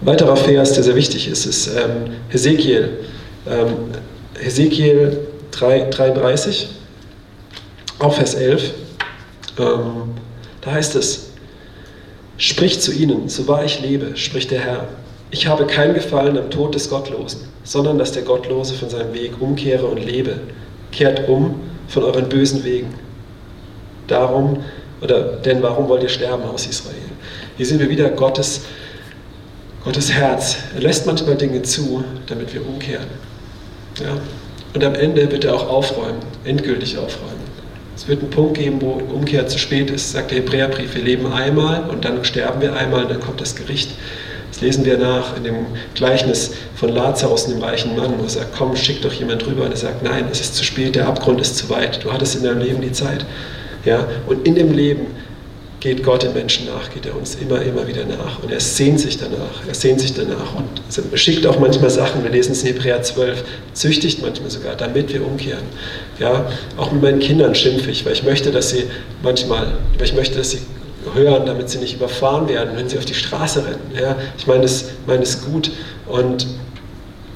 Ein 0.00 0.06
weiterer 0.06 0.36
Vers, 0.36 0.74
der 0.74 0.84
sehr 0.84 0.96
wichtig 0.96 1.28
ist, 1.28 1.44
ist 1.44 1.68
ähm, 1.68 2.12
Hesekiel. 2.28 2.98
Ähm, 3.48 3.74
Hesekiel 4.38 5.18
3, 5.50 5.90
33 5.90 6.68
auch 8.00 8.14
Vers 8.14 8.34
11, 8.34 8.72
ähm, 9.58 10.14
da 10.60 10.72
heißt 10.72 10.96
es, 10.96 11.30
Sprich 12.40 12.80
zu 12.80 12.90
ihnen, 12.90 13.28
so 13.28 13.46
wahr 13.48 13.66
ich 13.66 13.82
lebe, 13.82 14.16
spricht 14.16 14.50
der 14.50 14.60
Herr. 14.60 14.88
ich 15.30 15.46
habe 15.46 15.66
kein 15.66 15.92
Gefallen 15.92 16.38
am 16.38 16.48
Tod 16.48 16.74
des 16.74 16.88
Gottlosen, 16.88 17.42
sondern 17.64 17.98
dass 17.98 18.12
der 18.12 18.22
Gottlose 18.22 18.72
von 18.72 18.88
seinem 18.88 19.12
Weg 19.12 19.32
umkehre 19.40 19.84
und 19.86 19.98
lebe. 19.98 20.40
Kehrt 20.90 21.28
um 21.28 21.60
von 21.86 22.02
euren 22.02 22.30
bösen 22.30 22.64
Wegen. 22.64 22.94
Darum, 24.06 24.64
oder 25.02 25.20
denn 25.36 25.62
warum 25.62 25.90
wollt 25.90 26.02
ihr 26.02 26.08
sterben, 26.08 26.44
Haus 26.44 26.66
Israel? 26.66 26.96
Hier 27.58 27.66
sehen 27.66 27.78
wir 27.78 27.90
wieder 27.90 28.08
Gottes, 28.08 28.62
Gottes 29.84 30.10
Herz. 30.10 30.56
Er 30.74 30.80
lässt 30.80 31.04
manchmal 31.04 31.36
Dinge 31.36 31.60
zu, 31.60 32.02
damit 32.26 32.54
wir 32.54 32.66
umkehren. 32.66 33.08
Ja? 34.02 34.16
Und 34.72 34.82
am 34.82 34.94
Ende 34.94 35.30
wird 35.30 35.44
er 35.44 35.54
auch 35.54 35.68
aufräumen, 35.68 36.20
endgültig 36.44 36.96
aufräumen. 36.96 37.39
Es 38.00 38.08
wird 38.08 38.22
einen 38.22 38.30
Punkt 38.30 38.54
geben, 38.56 38.80
wo 38.80 38.92
Umkehr 38.92 39.46
zu 39.46 39.58
spät 39.58 39.90
ist, 39.90 40.12
sagt 40.12 40.30
der 40.30 40.38
Hebräerbrief. 40.38 40.94
Wir 40.94 41.02
leben 41.02 41.30
einmal 41.30 41.86
und 41.90 42.02
dann 42.06 42.24
sterben 42.24 42.62
wir 42.62 42.74
einmal 42.74 43.02
und 43.02 43.10
dann 43.10 43.20
kommt 43.20 43.42
das 43.42 43.54
Gericht. 43.54 43.90
Das 44.50 44.62
lesen 44.62 44.86
wir 44.86 44.96
nach 44.96 45.36
in 45.36 45.44
dem 45.44 45.66
Gleichnis 45.94 46.52
von 46.76 46.88
Lazarus, 46.88 47.44
dem 47.48 47.62
reichen 47.62 47.94
Mann, 47.94 48.14
wo 48.18 48.22
er 48.22 48.30
sagt, 48.30 48.56
komm, 48.56 48.74
schick 48.74 49.02
doch 49.02 49.12
jemand 49.12 49.46
rüber. 49.46 49.64
Und 49.66 49.72
er 49.72 49.76
sagt, 49.76 50.02
nein, 50.02 50.24
es 50.32 50.40
ist 50.40 50.54
zu 50.54 50.64
spät, 50.64 50.94
der 50.94 51.08
Abgrund 51.08 51.42
ist 51.42 51.58
zu 51.58 51.68
weit. 51.68 52.02
Du 52.02 52.10
hattest 52.10 52.36
in 52.36 52.42
deinem 52.42 52.60
Leben 52.60 52.80
die 52.80 52.92
Zeit. 52.92 53.26
Ja? 53.84 54.08
Und 54.26 54.46
in 54.48 54.54
dem 54.54 54.72
Leben 54.72 55.08
geht 55.80 56.04
Gott 56.04 56.22
den 56.22 56.34
Menschen 56.34 56.66
nach, 56.66 56.90
geht 56.92 57.06
er 57.06 57.16
uns 57.16 57.36
immer, 57.36 57.62
immer 57.62 57.86
wieder 57.88 58.04
nach. 58.04 58.42
Und 58.42 58.52
er 58.52 58.60
sehnt 58.60 59.00
sich 59.00 59.16
danach, 59.16 59.66
er 59.66 59.74
sehnt 59.74 60.00
sich 60.00 60.12
danach 60.12 60.54
und 60.54 61.18
schickt 61.18 61.46
auch 61.46 61.58
manchmal 61.58 61.88
Sachen, 61.88 62.22
wir 62.22 62.30
lesen 62.30 62.52
es 62.52 62.62
in 62.62 62.74
Hebräer 62.74 63.02
12, 63.02 63.42
züchtigt 63.72 64.20
manchmal 64.20 64.50
sogar, 64.50 64.76
damit 64.76 65.12
wir 65.12 65.26
umkehren. 65.26 65.64
Ja, 66.18 66.46
auch 66.76 66.92
mit 66.92 67.00
meinen 67.00 67.18
Kindern 67.18 67.54
schimpfe 67.54 67.90
ich, 67.90 68.04
weil 68.04 68.12
ich 68.12 68.22
möchte, 68.22 68.52
dass 68.52 68.70
sie 68.70 68.84
manchmal, 69.22 69.78
weil 69.96 70.06
ich 70.06 70.14
möchte, 70.14 70.36
dass 70.36 70.50
sie 70.50 70.58
hören, 71.14 71.46
damit 71.46 71.70
sie 71.70 71.78
nicht 71.78 71.94
überfahren 71.94 72.46
werden, 72.50 72.76
wenn 72.76 72.86
sie 72.90 72.98
auf 72.98 73.06
die 73.06 73.14
Straße 73.14 73.64
rennen. 73.64 73.90
Ja, 73.98 74.16
ich 74.36 74.46
meine 74.46 74.64
es, 74.64 74.90
meine 75.06 75.22
es 75.22 75.42
gut 75.42 75.70
und 76.06 76.46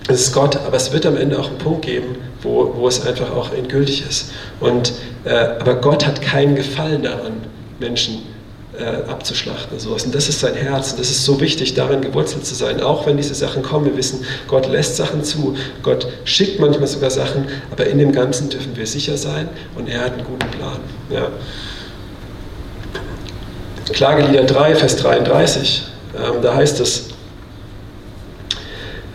es 0.09 0.21
ist 0.21 0.33
Gott, 0.35 0.57
aber 0.67 0.77
es 0.77 0.93
wird 0.93 1.07
am 1.07 1.17
Ende 1.17 1.39
auch 1.39 1.49
einen 1.49 1.57
Punkt 1.57 1.87
geben, 1.87 2.17
wo, 2.43 2.75
wo 2.77 2.87
es 2.87 3.07
einfach 3.07 3.35
auch 3.35 3.55
endgültig 3.55 4.05
ist. 4.07 4.33
Und, 4.61 4.93
äh, 5.25 5.31
aber 5.31 5.77
Gott 5.77 6.07
hat 6.07 6.21
keinen 6.21 6.57
Gefallen 6.57 7.05
daran, 7.05 7.33
Menschen 7.81 8.34
äh, 8.79 9.09
abzuschlachten 9.09 9.73
und 9.73 9.81
sowas. 9.81 10.05
Und 10.05 10.15
das 10.15 10.29
ist 10.29 10.41
sein 10.41 10.55
Herz 10.55 10.93
und 10.93 11.01
das 11.01 11.11
ist 11.11 11.25
so 11.25 11.41
wichtig, 11.41 11.75
darin 11.75 12.01
gewurzelt 12.01 12.45
zu 12.45 12.55
sein. 12.55 12.81
Auch 12.81 13.07
wenn 13.07 13.17
diese 13.17 13.35
Sachen 13.35 13.63
kommen, 13.63 13.87
wir 13.87 13.97
wissen, 13.97 14.25
Gott 14.49 14.67
lässt 14.69 14.97
Sachen 14.97 15.23
zu, 15.23 15.57
Gott 15.83 16.09
schickt 16.25 16.59
manchmal 16.61 16.89
sogar 16.89 17.11
Sachen, 17.11 17.47
aber 17.71 17.87
in 17.87 17.99
dem 17.99 18.13
Ganzen 18.13 18.49
dürfen 18.49 18.77
wir 18.77 18.87
sicher 18.87 19.17
sein 19.17 19.49
und 19.77 19.89
er 19.89 20.01
hat 20.01 20.15
einen 20.15 20.25
guten 20.25 20.51
Plan. 20.51 20.81
Ja. 21.11 21.29
Klagelieder 23.93 24.45
3, 24.45 24.75
Vers 24.75 24.97
33, 24.97 25.83
ähm, 26.17 26.43
da 26.43 26.55
heißt 26.55 26.81
es, 26.81 27.11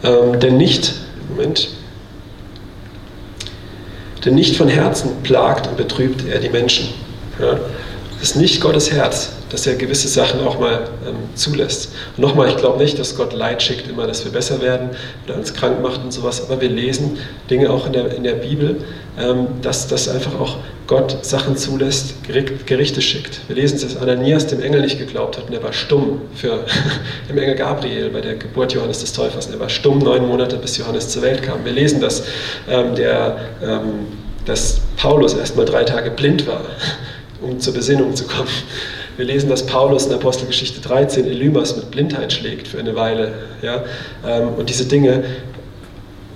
ähm, 0.04 0.40
denn 0.40 0.58
nicht, 0.58 0.94
Moment, 1.28 1.70
denn 4.24 4.36
nicht 4.36 4.56
von 4.56 4.68
Herzen 4.68 5.22
plagt 5.24 5.68
und 5.68 5.78
betrübt 5.78 6.28
er 6.28 6.40
die 6.40 6.50
Menschen. 6.50 6.90
Ja. 7.40 7.60
Das 8.20 8.30
ist 8.30 8.36
nicht 8.36 8.62
Gottes 8.62 8.92
Herz, 8.92 9.32
dass 9.50 9.66
er 9.68 9.76
gewisse 9.76 10.08
Sachen 10.08 10.42
auch 10.42 10.60
mal 10.60 10.90
ähm, 11.08 11.16
zulässt. 11.36 11.92
Und 12.16 12.22
nochmal, 12.22 12.50
ich 12.50 12.58
glaube 12.58 12.78
nicht, 12.78 13.00
dass 13.00 13.16
Gott 13.16 13.34
Leid 13.34 13.62
schickt, 13.62 13.90
immer, 13.90 14.08
dass 14.08 14.24
wir 14.24 14.32
besser 14.32 14.62
werden 14.62 14.90
oder 15.26 15.36
uns 15.36 15.54
krank 15.54 15.82
macht 15.82 16.02
und 16.04 16.12
sowas, 16.12 16.44
aber 16.44 16.62
wir 16.62 16.70
lesen 16.70 17.18
Dinge 17.50 17.70
auch 17.70 17.86
in 17.86 17.94
der, 17.94 18.14
in 18.16 18.24
der 18.24 18.34
Bibel, 18.34 18.78
ähm, 19.20 19.48
dass, 19.62 19.88
dass 19.88 20.08
einfach 20.08 20.40
auch 20.40 20.58
Gott 20.88 21.24
Sachen 21.24 21.56
zulässt, 21.56 22.16
Gerichte 22.66 23.02
schickt. 23.02 23.42
Wir 23.48 23.56
lesen, 23.56 23.80
dass 23.80 23.98
Ananias 23.98 24.48
dem 24.48 24.62
Engel 24.62 24.82
nicht 24.82 24.98
geglaubt 24.98 25.38
hat 25.38 25.48
und 25.48 25.54
er 25.54 25.62
war 25.62 25.72
stumm 25.72 26.22
für 26.34 26.66
dem 27.30 27.38
Engel 27.38 27.56
Gabriel 27.56 28.10
bei 28.10 28.22
der 28.22 28.36
Geburt 28.36 28.74
Johannes 28.74 29.00
des 29.02 29.14
Täufers. 29.14 29.46
Und 29.46 29.54
er 29.54 29.60
war 29.60 29.70
stumm 29.70 30.00
neun 30.00 30.28
Monate, 30.28 30.58
bis 30.58 30.78
Johannes 30.78 31.10
zur 31.10 31.22
Welt 31.22 31.44
kam. 31.44 31.64
Wir 31.64 31.74
lesen, 31.74 32.02
dass, 32.02 32.24
ähm, 32.68 32.96
der, 32.96 33.38
ähm, 33.62 34.08
dass 34.46 34.82
Paulus 34.98 35.36
erst 35.36 35.56
mal 35.56 35.66
drei 35.66 35.84
Tage 35.84 36.10
blind 36.10 36.48
war, 36.48 36.62
um 37.42 37.60
zur 37.60 37.74
Besinnung 37.76 38.16
zu 38.16 38.26
kommen. 38.26 38.50
Wir 39.20 39.26
lesen, 39.26 39.50
dass 39.50 39.66
Paulus 39.66 40.06
in 40.06 40.14
Apostelgeschichte 40.14 40.80
13 40.80 41.26
Elymas 41.26 41.76
mit 41.76 41.92
Blindheit 41.92 42.32
schlägt 42.32 42.70
für 42.70 42.80
eine 42.80 42.96
Weile. 42.96 43.34
Ja? 43.62 43.84
Ähm, 44.26 44.54
und 44.58 44.70
diese 44.70 44.86
Dinge 44.86 45.26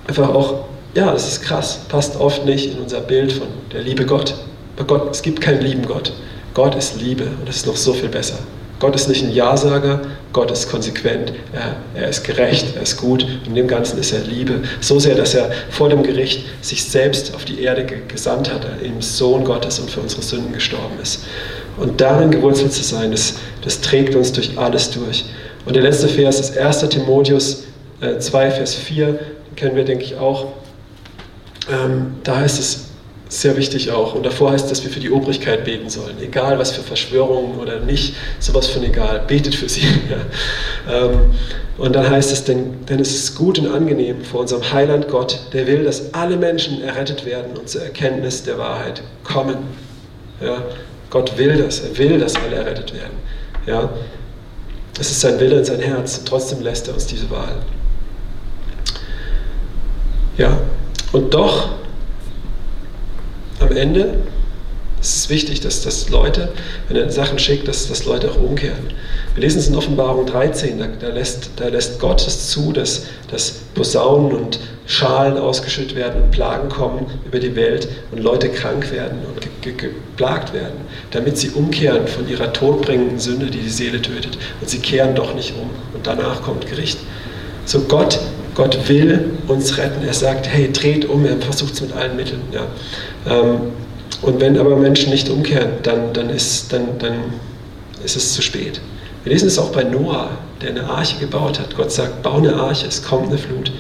einfach 0.06 0.28
auch, 0.28 0.66
ja, 0.94 1.10
das 1.14 1.30
ist 1.30 1.44
krass, 1.44 1.80
passt 1.88 2.20
oft 2.20 2.46
nicht 2.46 2.74
in 2.74 2.82
unser 2.82 3.00
Bild 3.00 3.32
von 3.32 3.48
der 3.72 3.84
Liebe 3.84 4.06
Gott. 4.06 4.36
Aber 4.76 4.86
Gott, 4.86 5.12
es 5.12 5.22
gibt 5.22 5.40
keinen 5.40 5.62
lieben 5.62 5.86
Gott. 5.86 6.12
Gott 6.54 6.76
ist 6.76 7.00
Liebe 7.00 7.24
und 7.24 7.48
das 7.48 7.56
ist 7.56 7.68
noch 7.68 7.78
so 7.78 7.94
viel 7.94 8.10
besser. 8.10 8.40
Gott 8.80 8.96
ist 8.96 9.08
nicht 9.08 9.24
ein 9.24 9.32
Ja-Sager, 9.32 10.02
Gott 10.34 10.52
ist 10.52 10.70
konsequent, 10.70 11.32
er, 11.54 11.76
er, 11.94 12.10
ist 12.10 12.24
gerecht, 12.24 12.76
er 12.76 12.82
ist 12.82 12.98
gut 12.98 13.24
und 13.24 13.48
in 13.48 13.56
dem 13.56 13.68
Ganzen 13.68 14.00
ist 14.00 14.12
er 14.12 14.22
Liebe. 14.22 14.62
So 14.82 15.00
sehr, 15.00 15.16
dass 15.16 15.34
er 15.36 15.52
vor 15.70 15.90
dem 15.90 16.04
Gericht 16.04 16.46
sich 16.62 16.84
selbst 16.84 17.34
auf 17.36 17.46
die 17.46 17.62
Erde 17.62 17.86
gesandt 18.08 18.52
hat, 18.52 18.66
im 18.84 19.02
Sohn 19.02 19.46
Gottes 19.46 19.80
und 19.80 19.90
für 19.90 20.02
unsere 20.02 20.22
Sünden 20.22 20.52
gestorben 20.54 21.00
ist. 21.02 21.24
Und 21.78 22.02
darin 22.02 22.32
gewurzelt 22.32 22.74
zu 22.74 22.84
sein, 22.84 23.12
das, 23.12 23.36
das 23.62 23.82
trägt 23.82 24.16
uns 24.16 24.32
durch 24.32 24.58
alles 24.58 24.92
durch. 24.92 25.26
Und 25.66 25.76
der 25.76 25.84
letzte 25.84 26.08
Vers 26.08 26.40
ist 26.40 26.58
1. 26.58 26.90
Timotheus 26.90 27.64
äh, 28.02 28.18
2, 28.18 28.52
Vers 28.52 28.76
4, 28.76 29.06
den 29.08 29.56
kennen 29.56 29.76
wir, 29.76 29.86
denke 29.86 30.04
ich, 30.04 30.18
auch. 30.18 30.48
Ähm, 31.72 32.16
da 32.24 32.38
heißt 32.40 32.60
es 32.60 32.93
sehr 33.42 33.58
wichtig 33.58 33.92
auch. 33.92 34.14
Und 34.14 34.26
davor 34.26 34.52
heißt 34.52 34.66
es, 34.66 34.70
dass 34.70 34.84
wir 34.84 34.92
für 34.92 35.00
die 35.00 35.10
Obrigkeit 35.10 35.66
beten 35.66 35.90
sollen. 35.90 36.16
Egal 36.22 36.60
was 36.60 36.72
für 36.72 36.82
Verschwörungen 36.82 37.60
oder 37.60 37.80
nicht, 37.80 38.16
sowas 38.40 38.68
von 38.68 38.84
egal. 38.84 39.24
Betet 39.28 39.56
für 39.56 39.70
sie. 39.70 39.82
ja. 40.10 41.06
ähm, 41.06 41.34
und 41.78 41.96
dann 41.96 42.10
heißt 42.10 42.32
es, 42.32 42.44
denn, 42.44 42.86
denn 42.86 43.00
es 43.00 43.14
ist 43.16 43.36
gut 43.36 43.58
und 43.58 43.68
angenehm 43.68 44.24
vor 44.24 44.42
unserem 44.42 44.72
Heiland 44.72 45.08
Gott, 45.08 45.40
der 45.54 45.66
will, 45.66 45.84
dass 45.84 46.14
alle 46.14 46.38
Menschen 46.38 46.84
errettet 46.84 47.26
werden 47.26 47.58
und 47.58 47.68
zur 47.68 47.82
Erkenntnis 47.82 48.44
der 48.44 48.58
Wahrheit 48.58 49.02
kommen. 49.24 49.58
Ja. 50.40 50.64
Gott 51.10 51.38
will 51.38 51.58
das, 51.58 51.80
er 51.80 51.98
will, 51.98 52.20
dass 52.20 52.36
alle 52.36 52.56
errettet 52.56 52.94
werden. 52.94 53.14
Ja? 53.66 53.90
Es 55.00 55.10
ist 55.12 55.22
sein 55.22 55.40
Wille 55.40 55.58
und 55.58 55.66
sein 55.66 55.80
Herz 55.80 56.20
und 56.20 56.28
trotzdem 56.28 56.62
lässt 56.62 56.88
er 56.88 56.94
uns 56.94 57.08
diese 57.08 57.30
Wahl. 57.30 57.56
Ja, 60.38 60.58
und 61.12 61.34
doch, 61.34 61.70
am 63.64 63.76
Ende 63.76 64.16
ist 65.04 65.18
es 65.18 65.30
wichtig, 65.30 65.60
dass, 65.60 65.82
dass 65.82 66.10
Leute, 66.10 66.50
wenn 66.88 66.96
er 66.96 67.12
Sachen 67.12 67.38
schickt, 67.38 67.68
dass, 67.68 67.90
dass 67.90 68.06
Leute 68.06 68.32
auch 68.32 68.38
umkehren. 68.38 68.94
Wir 69.36 69.44
lesen 69.44 69.60
es 69.60 69.68
in 69.68 69.76
Offenbarung 69.76 70.26
13, 70.26 70.80
da, 70.80 70.88
da, 71.00 71.10
lässt, 71.10 71.50
da 71.58 71.68
lässt 71.68 72.00
Gott 72.00 72.26
es 72.26 72.48
zu, 72.50 72.72
dass, 72.72 73.08
dass 73.30 73.52
Posaunen 73.76 74.32
und 74.32 74.60
Schalen 74.86 75.38
ausgeschüttet 75.38 75.96
werden 75.96 76.24
und 76.24 76.32
Plagen 76.32 76.70
kommen 76.70 77.06
über 77.26 77.40
die 77.40 77.56
Welt 77.56 77.88
und 78.12 78.22
Leute 78.22 78.50
krank 78.50 78.92
werden 78.92 79.20
und 79.28 79.42
ge 79.42 79.74
ge 79.74 79.90
geplagt 79.90 80.54
werden, 80.54 80.76
damit 81.12 81.38
sie 81.38 81.50
umkehren 81.50 82.08
von 82.08 82.28
ihrer 82.30 82.54
todbringenden 82.54 83.20
Sünde, 83.20 83.48
die 83.48 83.60
die 83.60 83.70
Seele 83.70 84.02
tötet. 84.02 84.38
Und 84.62 84.70
sie 84.70 84.80
kehren 84.80 85.16
doch 85.16 85.34
nicht 85.36 85.54
um 85.60 85.70
und 85.94 86.06
danach 86.06 86.42
kommt 86.44 86.68
Gericht. 86.68 87.00
So 87.66 87.82
Gott, 87.82 88.20
Gott 88.56 88.88
will 88.88 89.32
uns 89.48 89.78
retten. 89.78 90.06
Er 90.06 90.14
sagt, 90.14 90.48
hey, 90.48 90.72
dreht 90.72 91.06
um, 91.06 91.26
er 91.26 91.38
versucht 91.38 91.74
es 91.74 91.82
mit 91.82 91.94
allen 91.94 92.16
Mitteln. 92.16 92.42
Ja. 92.52 92.66
Ähm, 93.28 93.58
und 94.22 94.40
wenn 94.40 94.58
aber 94.58 94.76
Menschen 94.76 95.12
nicht 95.12 95.30
umkehren, 95.30 95.72
dann, 95.84 96.14
dann, 96.14 96.30
ist, 96.30 96.72
dann, 96.72 96.98
dann 97.00 97.16
ist 98.04 98.16
es 98.16 98.34
zu 98.34 98.42
spät. 98.42 98.80
Wir 99.24 99.34
lesen 99.34 99.48
es 99.48 99.58
auch 99.58 99.72
bei 99.72 99.84
Noah, 99.84 100.30
der 100.62 100.70
eine 100.70 100.84
Arche 100.86 101.18
gebaut 101.20 101.60
hat. 101.60 101.76
Gott 101.76 101.92
sagt, 101.92 102.24
bau 102.24 102.38
eine 102.38 102.56
Arche, 102.56 102.88
es 102.88 103.04
kommt 103.04 103.28
eine 103.28 103.38
Flut. 103.38 103.72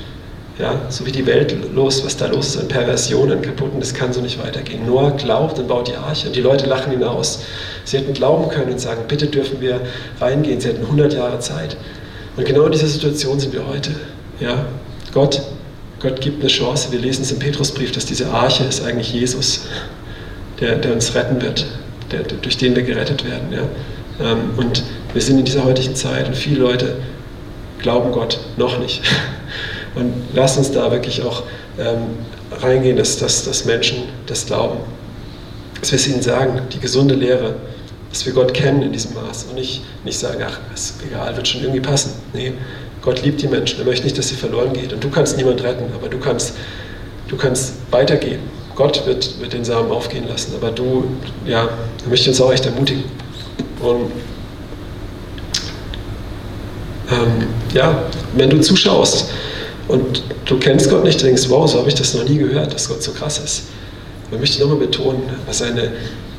Ja, 0.59 0.81
so 0.89 1.05
wie 1.05 1.11
die 1.11 1.25
Welt 1.25 1.55
los, 1.73 2.05
was 2.05 2.15
da 2.15 2.27
los 2.27 2.49
ist 2.49 2.61
an 2.61 2.67
Perversionen, 2.67 3.41
kaputten, 3.41 3.79
das 3.79 3.93
kann 3.93 4.13
so 4.13 4.21
nicht 4.21 4.41
weitergehen. 4.41 4.85
Noah 4.85 5.11
glaubt 5.11 5.57
und 5.57 5.67
baut 5.67 5.87
die 5.87 5.95
Arche 5.95 6.27
und 6.27 6.35
die 6.35 6.41
Leute 6.41 6.67
lachen 6.67 6.93
ihn 6.93 7.03
aus. 7.03 7.39
Sie 7.85 7.97
hätten 7.97 8.13
glauben 8.13 8.49
können 8.49 8.71
und 8.73 8.79
sagen, 8.79 9.01
bitte 9.07 9.25
dürfen 9.25 9.61
wir 9.61 9.81
reingehen. 10.21 10.61
Sie 10.61 10.67
hätten 10.69 10.83
100 10.83 11.13
Jahre 11.13 11.39
Zeit. 11.39 11.75
Und 12.35 12.45
genau 12.45 12.65
in 12.65 12.71
dieser 12.71 12.87
Situation 12.87 13.39
sind 13.39 13.53
wir 13.53 13.67
heute. 13.67 13.91
Ja, 14.39 14.65
Gott, 15.13 15.41
Gott 15.99 16.19
gibt 16.19 16.41
eine 16.41 16.49
Chance. 16.49 16.91
Wir 16.91 16.99
lesen 16.99 17.21
es 17.21 17.31
im 17.31 17.39
Petrusbrief, 17.39 17.91
dass 17.91 18.05
diese 18.05 18.29
Arche 18.29 18.63
ist 18.63 18.83
eigentlich 18.83 19.13
Jesus, 19.13 19.61
der, 20.59 20.77
der 20.77 20.93
uns 20.93 21.13
retten 21.13 21.41
wird, 21.41 21.65
der, 22.11 22.23
durch 22.23 22.57
den 22.57 22.75
wir 22.75 22.83
gerettet 22.83 23.23
werden. 23.25 23.51
Ja. 23.51 24.31
Ähm, 24.31 24.51
und 24.57 24.83
wir 25.13 25.21
sind 25.21 25.39
in 25.39 25.45
dieser 25.45 25.63
heutigen 25.63 25.95
Zeit 25.95 26.27
und 26.27 26.35
viele 26.35 26.59
Leute 26.59 26.95
glauben 27.79 28.11
Gott 28.11 28.39
noch 28.57 28.79
nicht. 28.79 29.01
Und 29.95 30.11
lass 30.33 30.57
uns 30.57 30.71
da 30.71 30.91
wirklich 30.91 31.21
auch 31.21 31.43
ähm, 31.77 32.17
reingehen, 32.63 32.97
dass, 32.97 33.17
dass, 33.17 33.43
dass 33.43 33.65
Menschen 33.65 34.05
das 34.25 34.47
glauben. 34.47 34.79
Dass 35.79 35.91
wir 35.91 35.97
es 35.97 36.07
ihnen 36.07 36.23
sagen, 36.23 36.61
die 36.73 36.79
gesunde 36.79 37.13
Lehre, 37.13 37.53
dass 38.13 38.25
wir 38.25 38.33
Gott 38.33 38.53
kennen 38.53 38.81
in 38.83 38.93
diesem 38.93 39.15
Maß 39.15 39.47
und 39.49 39.55
nicht, 39.55 39.81
nicht 40.05 40.17
sagen, 40.17 40.41
ach, 40.47 40.59
ist 40.73 40.95
egal, 41.05 41.35
wird 41.35 41.47
schon 41.47 41.61
irgendwie 41.61 41.81
passen. 41.81 42.13
Nee, 42.31 42.53
Gott 43.01 43.21
liebt 43.23 43.41
die 43.41 43.47
Menschen, 43.47 43.79
er 43.79 43.85
möchte 43.85 44.05
nicht, 44.05 44.17
dass 44.17 44.29
sie 44.29 44.35
verloren 44.35 44.71
geht. 44.71 44.93
Und 44.93 45.03
du 45.03 45.09
kannst 45.09 45.35
niemand 45.35 45.61
retten, 45.63 45.85
aber 45.93 46.07
du 46.07 46.19
kannst, 46.19 46.53
du 47.27 47.35
kannst 47.35 47.73
weitergeben. 47.91 48.43
Gott 48.75 49.05
wird, 49.05 49.41
wird 49.41 49.53
den 49.53 49.65
Samen 49.65 49.91
aufgehen 49.91 50.27
lassen, 50.27 50.53
aber 50.55 50.71
du, 50.71 51.05
ja, 51.45 51.63
er 52.03 52.09
möchte 52.09 52.29
uns 52.29 52.39
auch 52.39 52.53
echt 52.53 52.65
ermutigen. 52.65 53.03
Und 53.81 54.11
Ähm, 57.11 57.47
ja, 57.73 58.03
wenn 58.35 58.49
du 58.49 58.59
zuschaust 58.61 59.29
und 59.87 60.23
du 60.45 60.57
kennst 60.57 60.89
Gott 60.89 61.03
nicht, 61.03 61.21
denkst, 61.21 61.43
wow, 61.49 61.69
so 61.69 61.79
habe 61.79 61.89
ich 61.89 61.95
das 61.95 62.13
noch 62.13 62.27
nie 62.27 62.37
gehört, 62.37 62.73
dass 62.73 62.87
Gott 62.87 63.03
so 63.03 63.11
krass 63.11 63.39
ist. 63.39 63.63
Man 64.31 64.39
möchte 64.39 64.61
nochmal 64.61 64.77
betonen, 64.77 65.23
was 65.45 65.59
seine 65.59 65.81
sein, 65.81 65.91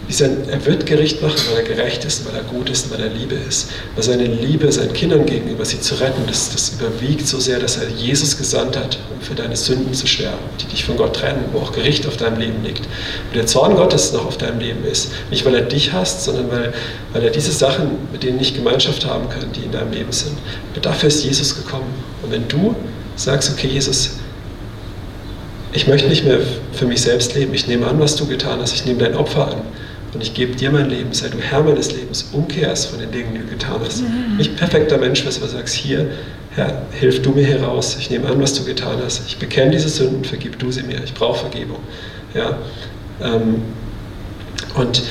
er 0.09 0.67
wird 0.67 0.85
Gericht 0.85 1.23
machen, 1.23 1.41
weil 1.51 1.63
er 1.63 1.69
gerecht 1.69 2.05
ist, 2.05 2.27
weil 2.27 2.35
er 2.35 2.43
gut 2.43 2.69
ist, 2.69 2.91
weil 2.91 3.01
er 3.01 3.09
Liebe 3.09 3.35
ist. 3.35 3.71
Weil 3.95 4.05
seine 4.05 4.25
Liebe 4.25 4.71
seinen 4.71 4.93
Kindern 4.93 5.25
gegenüber, 5.25 5.65
sie 5.65 5.81
zu 5.81 5.95
retten, 5.95 6.27
das, 6.27 6.51
das 6.51 6.75
überwiegt 6.75 7.27
so 7.27 7.41
sehr, 7.41 7.59
dass 7.59 7.79
er 7.79 7.89
Jesus 7.89 8.37
gesandt 8.37 8.77
hat, 8.77 8.99
um 9.13 9.21
für 9.23 9.35
deine 9.35 9.57
Sünden 9.57 9.95
zu 9.95 10.07
sterben, 10.07 10.45
die 10.61 10.67
dich 10.67 10.85
von 10.85 10.97
Gott 10.97 11.17
trennen, 11.17 11.45
wo 11.53 11.61
auch 11.61 11.73
Gericht 11.73 12.07
auf 12.07 12.19
deinem 12.19 12.39
Leben 12.39 12.63
liegt. 12.63 12.81
Und 12.81 13.35
der 13.35 13.47
Zorn 13.47 13.77
Gottes 13.77 14.13
noch 14.13 14.27
auf 14.27 14.37
deinem 14.37 14.61
Leben 14.61 14.85
ist. 14.85 15.11
Nicht, 15.31 15.47
weil 15.47 15.55
er 15.55 15.63
dich 15.63 15.93
hasst, 15.93 16.25
sondern 16.25 16.51
weil, 16.51 16.75
weil 17.13 17.23
er 17.23 17.31
diese 17.31 17.53
Sachen, 17.53 17.93
mit 18.13 18.23
denen 18.23 18.37
nicht 18.37 18.55
Gemeinschaft 18.55 19.07
haben 19.07 19.29
kann, 19.31 19.53
die 19.53 19.65
in 19.65 19.73
deinem 19.73 19.93
Leben 19.93 20.13
sind. 20.13 20.37
Und 20.75 20.85
dafür 20.85 21.09
ist 21.09 21.25
Jesus 21.25 21.57
gekommen. 21.57 21.93
Und 22.23 22.31
wenn 22.31 22.47
du 22.49 22.77
sagst, 23.17 23.51
okay, 23.51 23.69
Jesus, 23.69 24.11
ich 25.73 25.87
möchte 25.87 26.09
nicht 26.09 26.25
mehr 26.25 26.41
für 26.73 26.85
mich 26.85 27.01
selbst 27.01 27.35
leben, 27.35 27.55
ich 27.55 27.67
nehme 27.67 27.87
an, 27.87 27.99
was 27.99 28.17
du 28.17 28.27
getan 28.27 28.61
hast, 28.61 28.75
ich 28.75 28.85
nehme 28.85 28.99
dein 28.99 29.17
Opfer 29.17 29.49
an 29.49 29.63
und 30.15 30.23
ich 30.23 30.33
gebe 30.33 30.55
dir 30.55 30.71
mein 30.71 30.89
Leben, 30.89 31.13
sei 31.13 31.29
du 31.29 31.39
Herr 31.39 31.63
meines 31.63 31.93
Lebens, 31.93 32.29
umkehrst 32.33 32.87
von 32.87 33.01
den 33.01 33.11
Dingen, 33.11 33.35
die 33.35 33.41
du 33.41 33.47
getan 33.47 33.81
hast. 33.85 34.03
Mhm. 34.03 34.37
Nicht 34.37 34.57
perfekter 34.57 34.97
Mensch 34.97 35.27
was 35.27 35.41
du 35.41 35.47
sagst, 35.47 35.75
hier, 35.75 36.09
Herr, 36.51 36.83
hilf 36.93 37.21
du 37.23 37.33
mir 37.33 37.45
heraus, 37.45 37.97
ich 37.99 38.11
nehme 38.11 38.29
an, 38.29 38.41
was 38.41 38.55
du 38.55 38.65
getan 38.65 38.99
hast, 39.05 39.23
ich 39.27 39.39
bekenne 39.39 39.73
diese 39.73 39.89
Sünden, 39.89 40.25
vergib 40.25 40.59
du 40.59 40.71
sie 40.71 40.85
mir, 40.85 41.03
ich 41.03 41.15
brauche 41.15 41.41
Vergebung. 41.41 41.79
Ja? 42.33 42.59
Ähm, 43.21 43.63
und 44.77 45.03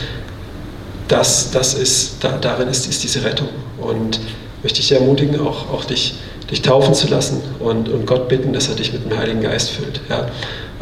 das, 1.09 1.51
das 1.51 1.73
ist, 1.73 2.23
da, 2.23 2.37
darin 2.37 2.69
ist, 2.69 2.87
ist 2.87 3.03
diese 3.03 3.23
Rettung. 3.23 3.49
Und 3.79 4.19
möchte 4.61 4.79
ich 4.79 4.87
dich 4.87 4.97
ermutigen, 4.97 5.39
auch, 5.41 5.69
auch 5.69 5.83
dich, 5.83 6.15
dich 6.49 6.61
taufen 6.61 6.93
zu 6.93 7.07
lassen 7.07 7.41
und, 7.59 7.89
und 7.89 8.05
Gott 8.05 8.29
bitten, 8.29 8.53
dass 8.53 8.69
er 8.69 8.75
dich 8.75 8.93
mit 8.93 9.03
dem 9.03 9.17
Heiligen 9.17 9.41
Geist 9.41 9.71
füllt. 9.71 9.99
Ja? 10.09 10.27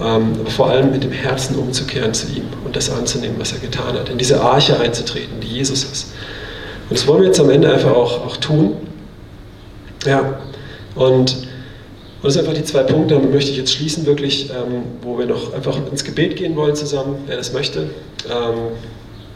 Ähm, 0.02 0.46
vor 0.48 0.70
allem 0.70 0.92
mit 0.92 1.04
dem 1.04 1.12
Herzen 1.12 1.56
umzukehren 1.56 2.14
zu 2.14 2.28
ihm 2.28 2.46
und 2.66 2.76
das 2.76 2.90
anzunehmen, 2.90 3.36
was 3.40 3.52
er 3.54 3.60
getan 3.60 3.94
hat, 3.94 4.10
in 4.10 4.18
diese 4.18 4.42
Arche 4.42 4.80
einzutreten, 4.80 5.40
die 5.42 5.48
Jesus 5.48 5.84
ist. 5.84 6.08
Und 6.90 6.98
das 6.98 7.08
wollen 7.08 7.22
wir 7.22 7.28
jetzt 7.28 7.40
am 7.40 7.50
Ende 7.50 7.72
einfach 7.72 7.92
auch, 7.92 8.26
auch 8.26 8.38
tun. 8.38 8.76
Ja, 10.06 10.40
und, 10.96 11.06
und 11.06 11.38
das 12.24 12.34
sind 12.34 12.42
einfach 12.42 12.58
die 12.58 12.66
zwei 12.66 12.84
Punkte, 12.84 13.16
damit 13.16 13.32
möchte 13.32 13.52
ich 13.52 13.58
jetzt 13.58 13.74
schließen, 13.74 14.06
wirklich, 14.06 14.50
ähm, 14.50 14.84
wo 15.02 15.18
wir 15.18 15.26
noch 15.26 15.54
einfach 15.54 15.78
ins 15.90 16.04
Gebet 16.04 16.36
gehen 16.36 16.56
wollen 16.56 16.76
zusammen, 16.76 17.18
wer 17.28 17.38
das 17.38 17.54
möchte. 17.54 17.90
Ähm, 18.30 18.74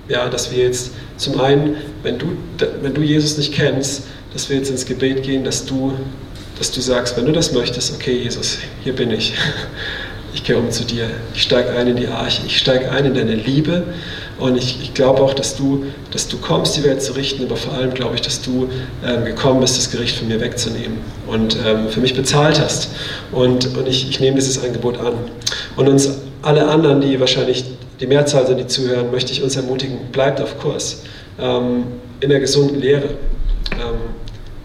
ja, 0.08 0.30
dass 0.30 0.52
wir 0.52 0.64
jetzt 0.64 0.92
zum 1.18 1.40
einen, 1.40 1.78
wenn 2.04 2.20
du, 2.20 2.28
wenn 2.82 2.94
du 2.94 3.02
Jesus 3.02 3.38
nicht 3.38 3.54
kennst, 3.54 4.04
dass 4.34 4.50
wir 4.50 4.58
jetzt 4.58 4.70
ins 4.70 4.86
Gebet 4.86 5.24
gehen, 5.24 5.44
dass 5.44 5.66
du, 5.66 5.94
dass 6.58 6.72
du 6.72 6.82
sagst, 6.82 7.18
wenn 7.18 7.26
du 7.26 7.32
das 7.32 7.54
möchtest, 7.54 7.96
okay 7.96 8.18
Jesus, 8.18 8.60
hier 8.84 8.94
bin 8.94 9.12
ich 9.12 9.34
ich 10.36 10.44
gehe 10.44 10.58
um 10.58 10.70
zu 10.70 10.84
dir, 10.84 11.10
ich 11.34 11.42
steige 11.42 11.70
ein 11.72 11.88
in 11.88 11.96
die 11.96 12.08
Arche, 12.08 12.42
ich 12.46 12.58
steige 12.58 12.92
ein 12.92 13.06
in 13.06 13.14
deine 13.14 13.36
Liebe 13.36 13.84
und 14.38 14.58
ich, 14.58 14.82
ich 14.82 14.94
glaube 14.94 15.22
auch, 15.22 15.34
dass 15.34 15.56
du, 15.56 15.86
dass 16.12 16.28
du 16.28 16.38
kommst, 16.38 16.76
die 16.76 16.84
Welt 16.84 17.02
zu 17.02 17.14
richten, 17.14 17.46
aber 17.46 17.56
vor 17.56 17.74
allem 17.74 17.94
glaube 17.94 18.16
ich, 18.16 18.22
dass 18.22 18.42
du 18.42 18.68
ähm, 19.06 19.24
gekommen 19.24 19.62
bist, 19.62 19.78
das 19.78 19.90
Gericht 19.90 20.18
von 20.18 20.28
mir 20.28 20.42
wegzunehmen 20.42 20.98
und 21.28 21.58
ähm, 21.66 21.88
für 21.88 22.02
mich 22.02 22.14
bezahlt 22.16 22.60
hast. 22.60 22.90
Und, 23.32 23.78
und 23.78 23.88
ich, 23.88 24.10
ich 24.10 24.20
nehme 24.20 24.36
dieses 24.36 24.62
Angebot 24.62 25.00
an. 25.00 25.14
Und 25.78 25.88
uns 25.88 26.10
alle 26.42 26.68
anderen, 26.68 27.00
die 27.00 27.18
wahrscheinlich 27.22 27.64
die 28.02 28.08
Mehrzahl 28.08 28.46
sind, 28.46 28.60
die 28.60 28.68
zuhören, 28.68 29.12
möchte 29.12 29.32
ich 29.32 29.42
uns 29.42 29.56
ermutigen, 29.56 29.98
bleibt 30.12 30.42
auf 30.42 30.60
Kurs 30.60 31.04
ähm, 31.40 31.86
in 32.20 32.30
der 32.30 32.42
gesunden 32.42 32.82
Lehre. 32.82 33.12
Ähm, 33.72 34.02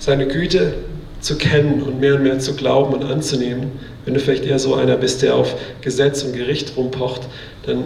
seine 0.01 0.27
Güte 0.27 0.75
zu 1.21 1.37
kennen 1.37 1.83
und 1.83 2.01
mehr 2.01 2.16
und 2.16 2.25
mehr 2.25 2.41
zu 2.41 2.55
glauben 2.55 2.95
und 2.95 3.05
anzunehmen 3.05 3.71
wenn 4.05 4.14
du 4.14 4.20
vielleicht 4.20 4.44
eher 4.44 4.59
so 4.59 4.74
einer 4.74 4.96
bist, 4.96 5.22
der 5.22 5.34
auf 5.34 5.55
Gesetz 5.80 6.22
und 6.22 6.32
Gericht 6.32 6.76
rumpocht, 6.76 7.22
dann 7.66 7.84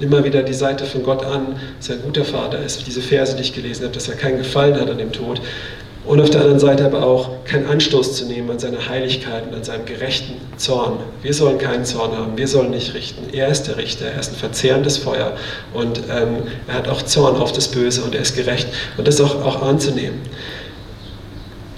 nimm 0.00 0.10
mal 0.10 0.24
wieder 0.24 0.42
die 0.42 0.54
Seite 0.54 0.84
von 0.84 1.02
Gott 1.02 1.24
an, 1.24 1.56
dass 1.78 1.90
er 1.90 1.96
ein 1.96 2.02
guter 2.02 2.24
Vater 2.24 2.58
ist, 2.58 2.86
diese 2.86 3.00
Verse, 3.00 3.36
die 3.36 3.42
ich 3.42 3.54
gelesen 3.54 3.84
habe, 3.84 3.94
dass 3.94 4.08
er 4.08 4.16
keinen 4.16 4.38
Gefallen 4.38 4.78
hat 4.80 4.90
an 4.90 4.98
dem 4.98 5.12
Tod. 5.12 5.40
Und 6.04 6.20
auf 6.20 6.30
der 6.30 6.40
anderen 6.40 6.58
Seite 6.58 6.84
aber 6.84 7.06
auch 7.06 7.44
keinen 7.44 7.66
Anstoß 7.66 8.16
zu 8.16 8.24
nehmen 8.26 8.50
an 8.50 8.58
seiner 8.58 8.88
Heiligkeit 8.88 9.44
und 9.46 9.54
an 9.54 9.62
seinem 9.62 9.86
gerechten 9.86 10.34
Zorn. 10.56 10.98
Wir 11.22 11.32
sollen 11.32 11.58
keinen 11.58 11.84
Zorn 11.84 12.16
haben, 12.16 12.36
wir 12.36 12.48
sollen 12.48 12.70
nicht 12.70 12.94
richten. 12.94 13.32
Er 13.32 13.46
ist 13.46 13.68
der 13.68 13.76
Richter, 13.76 14.06
er 14.06 14.18
ist 14.18 14.32
ein 14.32 14.36
verzehrendes 14.36 14.96
Feuer 14.96 15.36
und 15.72 16.00
ähm, 16.10 16.38
er 16.66 16.74
hat 16.74 16.88
auch 16.88 17.02
Zorn 17.02 17.36
auf 17.36 17.52
das 17.52 17.68
Böse 17.68 18.02
und 18.02 18.16
er 18.16 18.22
ist 18.22 18.34
gerecht. 18.34 18.66
Und 18.96 19.06
das 19.06 19.20
auch, 19.20 19.44
auch 19.44 19.62
anzunehmen 19.62 20.22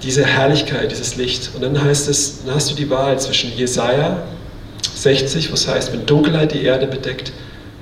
diese 0.03 0.25
Herrlichkeit, 0.25 0.91
dieses 0.91 1.15
Licht. 1.15 1.51
Und 1.55 1.63
dann 1.63 1.81
heißt 1.81 2.09
es, 2.09 2.43
dann 2.45 2.55
hast 2.55 2.69
du 2.71 2.75
die 2.75 2.89
Wahl 2.89 3.19
zwischen 3.19 3.55
Jesaja 3.55 4.23
60, 4.95 5.49
wo 5.49 5.53
es 5.53 5.67
heißt, 5.67 5.93
wenn 5.93 6.05
Dunkelheit 6.05 6.53
die 6.53 6.63
Erde 6.63 6.87
bedeckt, 6.87 7.31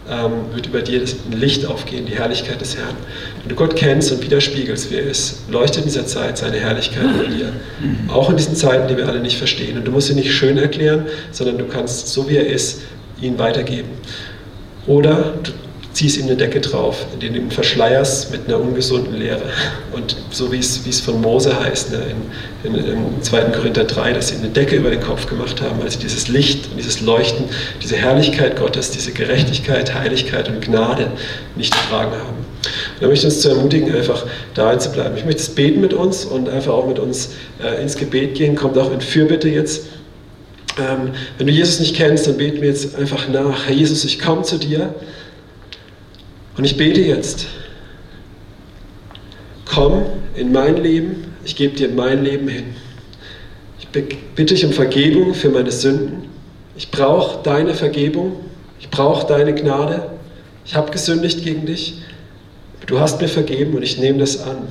ähm, 0.10 0.54
wird 0.54 0.68
über 0.68 0.82
dir 0.82 1.00
das 1.00 1.16
Licht 1.32 1.66
aufgehen, 1.66 2.06
die 2.06 2.16
Herrlichkeit 2.16 2.60
des 2.60 2.76
Herrn. 2.76 2.96
Wenn 3.42 3.50
du 3.50 3.56
Gott 3.56 3.76
kennst 3.76 4.12
und 4.12 4.22
widerspiegelst, 4.22 4.92
wer 4.92 5.04
er 5.04 5.10
ist, 5.10 5.44
leuchtet 5.50 5.80
in 5.80 5.84
dieser 5.86 6.06
Zeit 6.06 6.38
seine 6.38 6.58
Herrlichkeit 6.58 7.04
über 7.04 7.26
dir. 7.26 7.54
Auch 8.10 8.30
in 8.30 8.36
diesen 8.36 8.56
Zeiten, 8.56 8.88
die 8.90 8.98
wir 8.98 9.08
alle 9.08 9.20
nicht 9.20 9.38
verstehen. 9.38 9.78
Und 9.78 9.86
du 9.86 9.92
musst 9.92 10.10
ihn 10.10 10.18
nicht 10.18 10.34
schön 10.34 10.58
erklären, 10.58 11.06
sondern 11.32 11.58
du 11.58 11.66
kannst, 11.66 12.10
so 12.10 12.30
wie 12.30 12.36
er 12.36 12.48
ist, 12.48 12.82
ihn 13.22 13.40
weitergeben. 13.40 13.90
Oder 14.88 15.34
du 15.44 15.52
ziehst 15.94 16.18
ihm 16.18 16.26
eine 16.26 16.36
Decke 16.36 16.60
drauf, 16.60 17.06
indem 17.14 17.34
du 17.34 17.40
ihn 17.40 17.52
verschleierst 17.52 18.32
mit 18.32 18.48
einer 18.48 18.60
ungesunden 18.60 19.16
Lehre. 19.16 19.44
Und 19.92 20.16
so 20.32 20.52
wie 20.52 20.58
es, 20.58 20.86
wie 20.86 20.90
es 20.90 21.00
von 21.00 21.22
Mose 21.22 21.58
heißt, 21.58 21.92
ne, 21.92 22.00
in, 22.64 22.76
in, 22.76 22.86
im 22.86 23.22
2. 23.22 23.42
Korinther 23.52 23.84
3, 23.84 24.14
dass 24.14 24.30
sie 24.30 24.36
eine 24.36 24.50
Decke 24.50 24.76
über 24.76 24.90
den 24.90 25.02
Kopf 25.02 25.28
gemacht 25.28 25.62
haben, 25.62 25.82
weil 25.82 25.92
sie 25.92 26.00
dieses 26.00 26.28
Licht 26.28 26.72
und 26.72 26.78
dieses 26.78 27.02
Leuchten, 27.02 27.46
diese 27.82 27.96
Herrlichkeit 27.96 28.58
Gottes, 28.58 28.92
diese 28.92 29.12
Gerechtigkeit, 29.12 29.94
Heiligkeit 29.94 30.50
und 30.50 30.62
Gnade 30.62 31.12
nicht 31.56 31.74
ertragen 31.76 32.12
haben. 32.12 32.38
Und 32.96 33.02
da 33.02 33.08
möchte 33.08 33.28
ich 33.28 33.34
uns 33.34 33.42
zu 33.42 33.50
ermutigen, 33.50 33.94
einfach 33.94 34.26
da 34.56 34.70
einzubleiben. 34.70 35.16
Ich 35.18 35.26
möchte 35.26 35.42
es 35.42 35.50
beten 35.50 35.82
mit 35.82 35.94
uns 35.94 36.26
und 36.26 36.50
einfach 36.50 36.74
auch 36.74 36.88
mit 36.88 36.98
uns 36.98 37.30
äh, 37.64 37.82
ins 37.82 37.98
Gebet 37.98 38.36
gehen. 38.36 38.56
Kommt 38.56 38.78
auch 38.78 38.92
in 38.92 39.02
Fürbitte 39.02 39.50
jetzt. 39.50 39.84
Ähm, 40.80 41.12
wenn 41.38 41.48
du 41.48 41.54
Jesus 41.54 41.80
nicht 41.80 41.96
kennst, 41.96 42.26
dann 42.26 42.38
beten 42.38 42.62
wir 42.62 42.70
jetzt 42.70 42.96
einfach 42.96 43.28
nach. 43.28 43.68
Herr 43.68 43.76
Jesus, 43.76 44.04
ich 44.06 44.18
komme 44.18 44.42
zu 44.42 44.58
dir. 44.58 44.96
Und 46.56 46.66
ich 46.66 46.78
bete 46.78 47.02
jetzt, 47.02 47.48
komm 49.66 50.04
in 50.36 50.52
mein 50.52 50.78
Leben, 50.78 51.34
ich 51.44 51.56
gebe 51.56 51.76
dir 51.76 51.90
mein 51.90 52.24
Leben 52.24 52.48
hin. 52.48 52.76
Ich 53.80 53.88
bitte 53.88 54.54
dich 54.54 54.66
um 54.66 54.72
Vergebung 54.72 55.34
für 55.34 55.50
meine 55.50 55.72
Sünden. 55.72 56.30
Ich 56.76 56.90
brauche 56.90 57.44
deine 57.44 57.74
Vergebung, 57.74 58.38
ich 58.80 58.90
brauche 58.90 59.28
deine 59.28 59.54
Gnade. 59.54 60.10
Ich 60.66 60.76
habe 60.76 60.92
gesündigt 60.92 61.44
gegen 61.44 61.66
dich. 61.66 62.02
Du 62.86 63.00
hast 63.00 63.22
mir 63.22 63.28
vergeben 63.28 63.74
und 63.76 63.84
ich 63.84 63.98
nehme 63.98 64.20
das 64.20 64.42
an. 64.42 64.68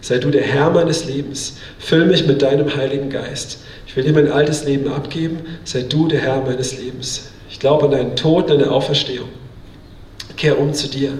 Sei 0.00 0.18
du 0.18 0.30
der 0.30 0.42
Herr 0.42 0.70
meines 0.70 1.04
Lebens. 1.04 1.58
Füll 1.78 2.06
mich 2.06 2.26
mit 2.26 2.42
deinem 2.42 2.76
Heiligen 2.76 3.08
Geist. 3.08 3.58
Ich 3.86 3.96
will 3.96 4.04
dir 4.04 4.12
mein 4.12 4.30
altes 4.30 4.64
Leben 4.64 4.90
abgeben. 4.92 5.40
Sei 5.64 5.82
du 5.82 6.08
der 6.08 6.20
Herr 6.20 6.42
meines 6.42 6.78
Lebens. 6.78 7.30
Ich 7.50 7.60
glaube 7.60 7.84
an 7.84 7.90
deinen 7.92 8.16
Tod, 8.16 8.50
deine 8.50 8.70
Auferstehung. 8.70 9.28
Kehr 10.36 10.58
um 10.58 10.74
zu 10.74 10.88
dir. 10.88 11.18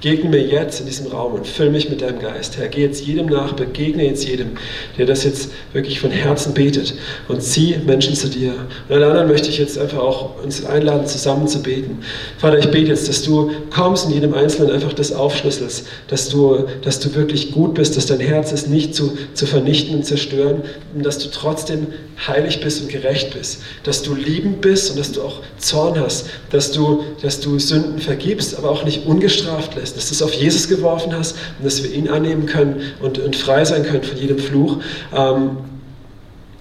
Begegne 0.00 0.30
mir 0.30 0.40
jetzt 0.40 0.80
in 0.80 0.86
diesem 0.86 1.08
Raum 1.08 1.34
und 1.34 1.46
füll 1.46 1.68
mich 1.68 1.90
mit 1.90 2.00
deinem 2.00 2.20
Geist. 2.20 2.56
Herr, 2.56 2.68
geh 2.68 2.80
jetzt 2.80 3.04
jedem 3.04 3.26
nach, 3.26 3.52
begegne 3.52 4.06
jetzt 4.06 4.26
jedem, 4.26 4.52
der 4.96 5.04
das 5.04 5.24
jetzt 5.24 5.50
wirklich 5.74 6.00
von 6.00 6.10
Herzen 6.10 6.54
betet 6.54 6.94
und 7.28 7.42
zieh 7.42 7.76
Menschen 7.84 8.14
zu 8.14 8.28
dir. 8.28 8.54
Und 8.88 8.94
alle 8.94 9.08
anderen 9.08 9.28
möchte 9.28 9.50
ich 9.50 9.58
jetzt 9.58 9.76
einfach 9.78 9.98
auch 9.98 10.42
uns 10.42 10.64
einladen, 10.64 11.06
zusammen 11.06 11.48
zu 11.48 11.62
beten. 11.62 11.98
Vater, 12.38 12.58
ich 12.58 12.70
bete 12.70 12.88
jetzt, 12.88 13.10
dass 13.10 13.22
du 13.24 13.50
kommst 13.68 14.06
und 14.06 14.14
jedem 14.14 14.32
Einzelnen 14.32 14.72
einfach 14.72 14.94
das 14.94 15.12
aufschlüsselst, 15.12 15.86
dass 16.08 16.30
du, 16.30 16.64
dass 16.80 16.98
du 17.00 17.14
wirklich 17.14 17.52
gut 17.52 17.74
bist, 17.74 17.98
dass 17.98 18.06
dein 18.06 18.20
Herz 18.20 18.52
ist 18.52 18.70
nicht 18.70 18.94
zu, 18.94 19.18
zu 19.34 19.44
vernichten 19.44 19.96
und 19.96 20.04
zerstören, 20.06 20.62
und 20.94 21.04
dass 21.04 21.18
du 21.18 21.28
trotzdem 21.30 21.88
heilig 22.26 22.60
bist 22.60 22.80
und 22.82 22.88
gerecht 22.88 23.34
bist, 23.34 23.60
dass 23.84 24.02
du 24.02 24.14
liebend 24.14 24.62
bist 24.62 24.90
und 24.90 24.98
dass 24.98 25.12
du 25.12 25.22
auch 25.22 25.40
Zorn 25.58 26.00
hast, 26.00 26.26
dass 26.50 26.72
du, 26.72 27.04
dass 27.22 27.40
du 27.40 27.58
Sünden 27.58 27.98
vergibst, 27.98 28.56
aber 28.56 28.70
auch 28.70 28.84
nicht 28.84 29.06
ungestraft 29.06 29.76
lässt 29.76 29.89
ist, 29.90 29.96
dass 29.96 30.08
du 30.08 30.14
es 30.14 30.22
auf 30.22 30.34
Jesus 30.34 30.68
geworfen 30.68 31.12
hast 31.12 31.36
und 31.58 31.64
dass 31.64 31.82
wir 31.82 31.92
ihn 31.92 32.08
annehmen 32.08 32.46
können 32.46 32.80
und, 33.00 33.18
und 33.18 33.36
frei 33.36 33.64
sein 33.64 33.84
können 33.84 34.02
von 34.02 34.16
jedem 34.16 34.38
Fluch. 34.38 34.78
Ähm, 35.14 35.58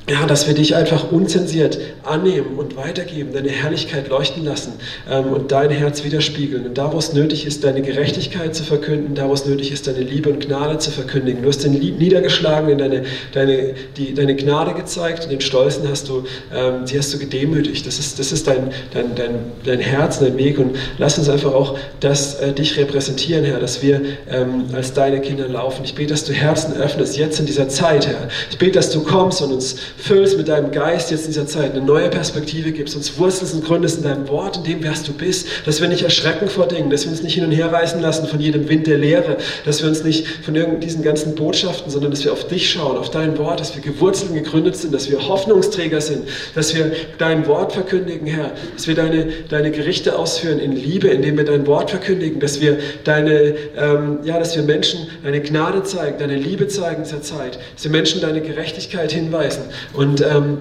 ja, 0.09 0.25
dass 0.25 0.47
wir 0.47 0.55
dich 0.55 0.75
einfach 0.75 1.11
unzensiert 1.11 1.77
annehmen 2.03 2.57
und 2.57 2.75
weitergeben, 2.75 3.31
deine 3.31 3.49
Herrlichkeit 3.49 4.09
leuchten 4.09 4.43
lassen 4.43 4.73
ähm, 5.09 5.25
und 5.25 5.51
dein 5.51 5.69
Herz 5.69 6.03
widerspiegeln. 6.03 6.65
Und 6.65 6.77
da, 6.77 6.91
wo 6.91 6.97
es 6.97 7.13
nötig 7.13 7.45
ist, 7.45 7.63
deine 7.63 7.83
Gerechtigkeit 7.83 8.55
zu 8.55 8.63
verkünden, 8.63 9.13
da, 9.13 9.29
wo 9.29 9.33
es 9.33 9.45
nötig 9.45 9.71
ist, 9.71 9.85
deine 9.85 9.99
Liebe 9.99 10.29
und 10.31 10.39
Gnade 10.39 10.79
zu 10.79 10.89
verkündigen. 10.89 11.43
Du 11.43 11.49
hast 11.49 11.63
den 11.63 11.73
Niedergeschlagenen 11.73 12.79
deine, 12.79 13.03
deine, 13.33 13.75
die, 13.97 14.15
deine 14.15 14.35
Gnade 14.35 14.73
gezeigt 14.73 15.25
und 15.25 15.31
den 15.31 15.41
Stolzen 15.41 15.87
hast 15.87 16.09
du, 16.09 16.23
ähm, 16.53 16.85
die 16.85 16.97
hast 16.97 17.13
du 17.13 17.19
gedemütigt. 17.19 17.85
Das 17.85 17.99
ist, 17.99 18.17
das 18.17 18.31
ist 18.31 18.47
dein, 18.47 18.71
dein, 18.93 19.13
dein, 19.13 19.35
dein 19.63 19.79
Herz, 19.79 20.19
dein 20.19 20.35
Weg. 20.37 20.57
Und 20.57 20.75
lass 20.97 21.19
uns 21.19 21.29
einfach 21.29 21.53
auch 21.53 21.77
das, 21.99 22.39
äh, 22.39 22.51
dich 22.51 22.77
repräsentieren, 22.77 23.45
Herr, 23.45 23.59
dass 23.59 23.83
wir 23.83 24.01
ähm, 24.31 24.65
als 24.73 24.93
deine 24.93 25.21
Kinder 25.21 25.47
laufen. 25.47 25.83
Ich 25.85 25.93
bete, 25.93 26.09
dass 26.09 26.23
du 26.23 26.33
Herzen 26.33 26.73
öffnest, 26.73 27.15
jetzt 27.15 27.39
in 27.39 27.45
dieser 27.45 27.69
Zeit, 27.69 28.07
Herr. 28.07 28.27
Ich 28.49 28.57
bete, 28.57 28.71
dass 28.71 28.89
du 28.89 29.03
kommst 29.03 29.43
und 29.43 29.53
uns 29.53 29.75
füllst 29.99 30.37
mit 30.37 30.47
deinem 30.47 30.71
Geist 30.71 31.11
jetzt 31.11 31.25
in 31.25 31.31
dieser 31.31 31.45
Zeit, 31.45 31.71
eine 31.71 31.81
neue 31.81 32.09
Perspektive 32.09 32.71
gibst, 32.71 32.95
uns 32.95 33.17
wurzelst 33.17 33.53
und 33.53 33.65
gründest 33.65 33.97
in 33.97 34.03
deinem 34.03 34.27
Wort, 34.29 34.57
in 34.57 34.63
dem, 34.63 34.83
wer 34.83 34.93
du 35.05 35.13
bist, 35.13 35.47
dass 35.65 35.81
wir 35.81 35.87
nicht 35.87 36.03
erschrecken 36.03 36.47
vor 36.47 36.67
Dingen, 36.67 36.89
dass 36.89 37.03
wir 37.03 37.11
uns 37.11 37.21
nicht 37.21 37.35
hin 37.35 37.45
und 37.45 37.51
her 37.51 37.71
reißen 37.71 38.01
lassen 38.01 38.27
von 38.27 38.39
jedem 38.39 38.67
Wind 38.69 38.87
der 38.87 38.97
Lehre, 38.97 39.37
dass 39.65 39.81
wir 39.81 39.89
uns 39.89 40.03
nicht 40.03 40.25
von 40.27 40.55
diesen 40.79 41.03
ganzen 41.03 41.35
Botschaften, 41.35 41.91
sondern 41.91 42.11
dass 42.11 42.23
wir 42.23 42.31
auf 42.31 42.47
dich 42.47 42.69
schauen, 42.69 42.97
auf 42.97 43.11
dein 43.11 43.37
Wort, 43.37 43.59
dass 43.59 43.75
wir 43.75 43.81
gewurzelt 43.81 44.31
und 44.31 44.37
gegründet 44.37 44.77
sind, 44.77 44.93
dass 44.93 45.09
wir 45.09 45.27
Hoffnungsträger 45.27 46.01
sind, 46.01 46.27
dass 46.55 46.73
wir 46.75 46.91
dein 47.17 47.45
Wort 47.47 47.73
verkündigen, 47.73 48.25
Herr, 48.27 48.51
dass 48.75 48.87
wir 48.87 48.95
deine, 48.95 49.27
deine 49.49 49.71
Gerichte 49.71 50.17
ausführen 50.17 50.59
in 50.59 50.71
Liebe, 50.71 51.09
indem 51.09 51.37
wir 51.37 51.45
dein 51.45 51.67
Wort 51.67 51.89
verkündigen, 51.89 52.39
dass 52.39 52.61
wir 52.61 52.77
deine, 53.03 53.55
ähm, 53.77 54.19
ja, 54.23 54.39
dass 54.39 54.55
wir 54.55 54.63
Menschen 54.63 55.07
deine 55.23 55.41
Gnade 55.41 55.83
zeigen, 55.83 56.17
deine 56.19 56.35
Liebe 56.35 56.67
zeigen 56.67 57.03
dieser 57.03 57.21
Zeit, 57.21 57.59
dass 57.75 57.83
wir 57.83 57.91
Menschen 57.91 58.21
deine 58.21 58.41
Gerechtigkeit 58.41 59.11
hinweisen 59.11 59.63
und 59.93 60.21
ähm, 60.21 60.57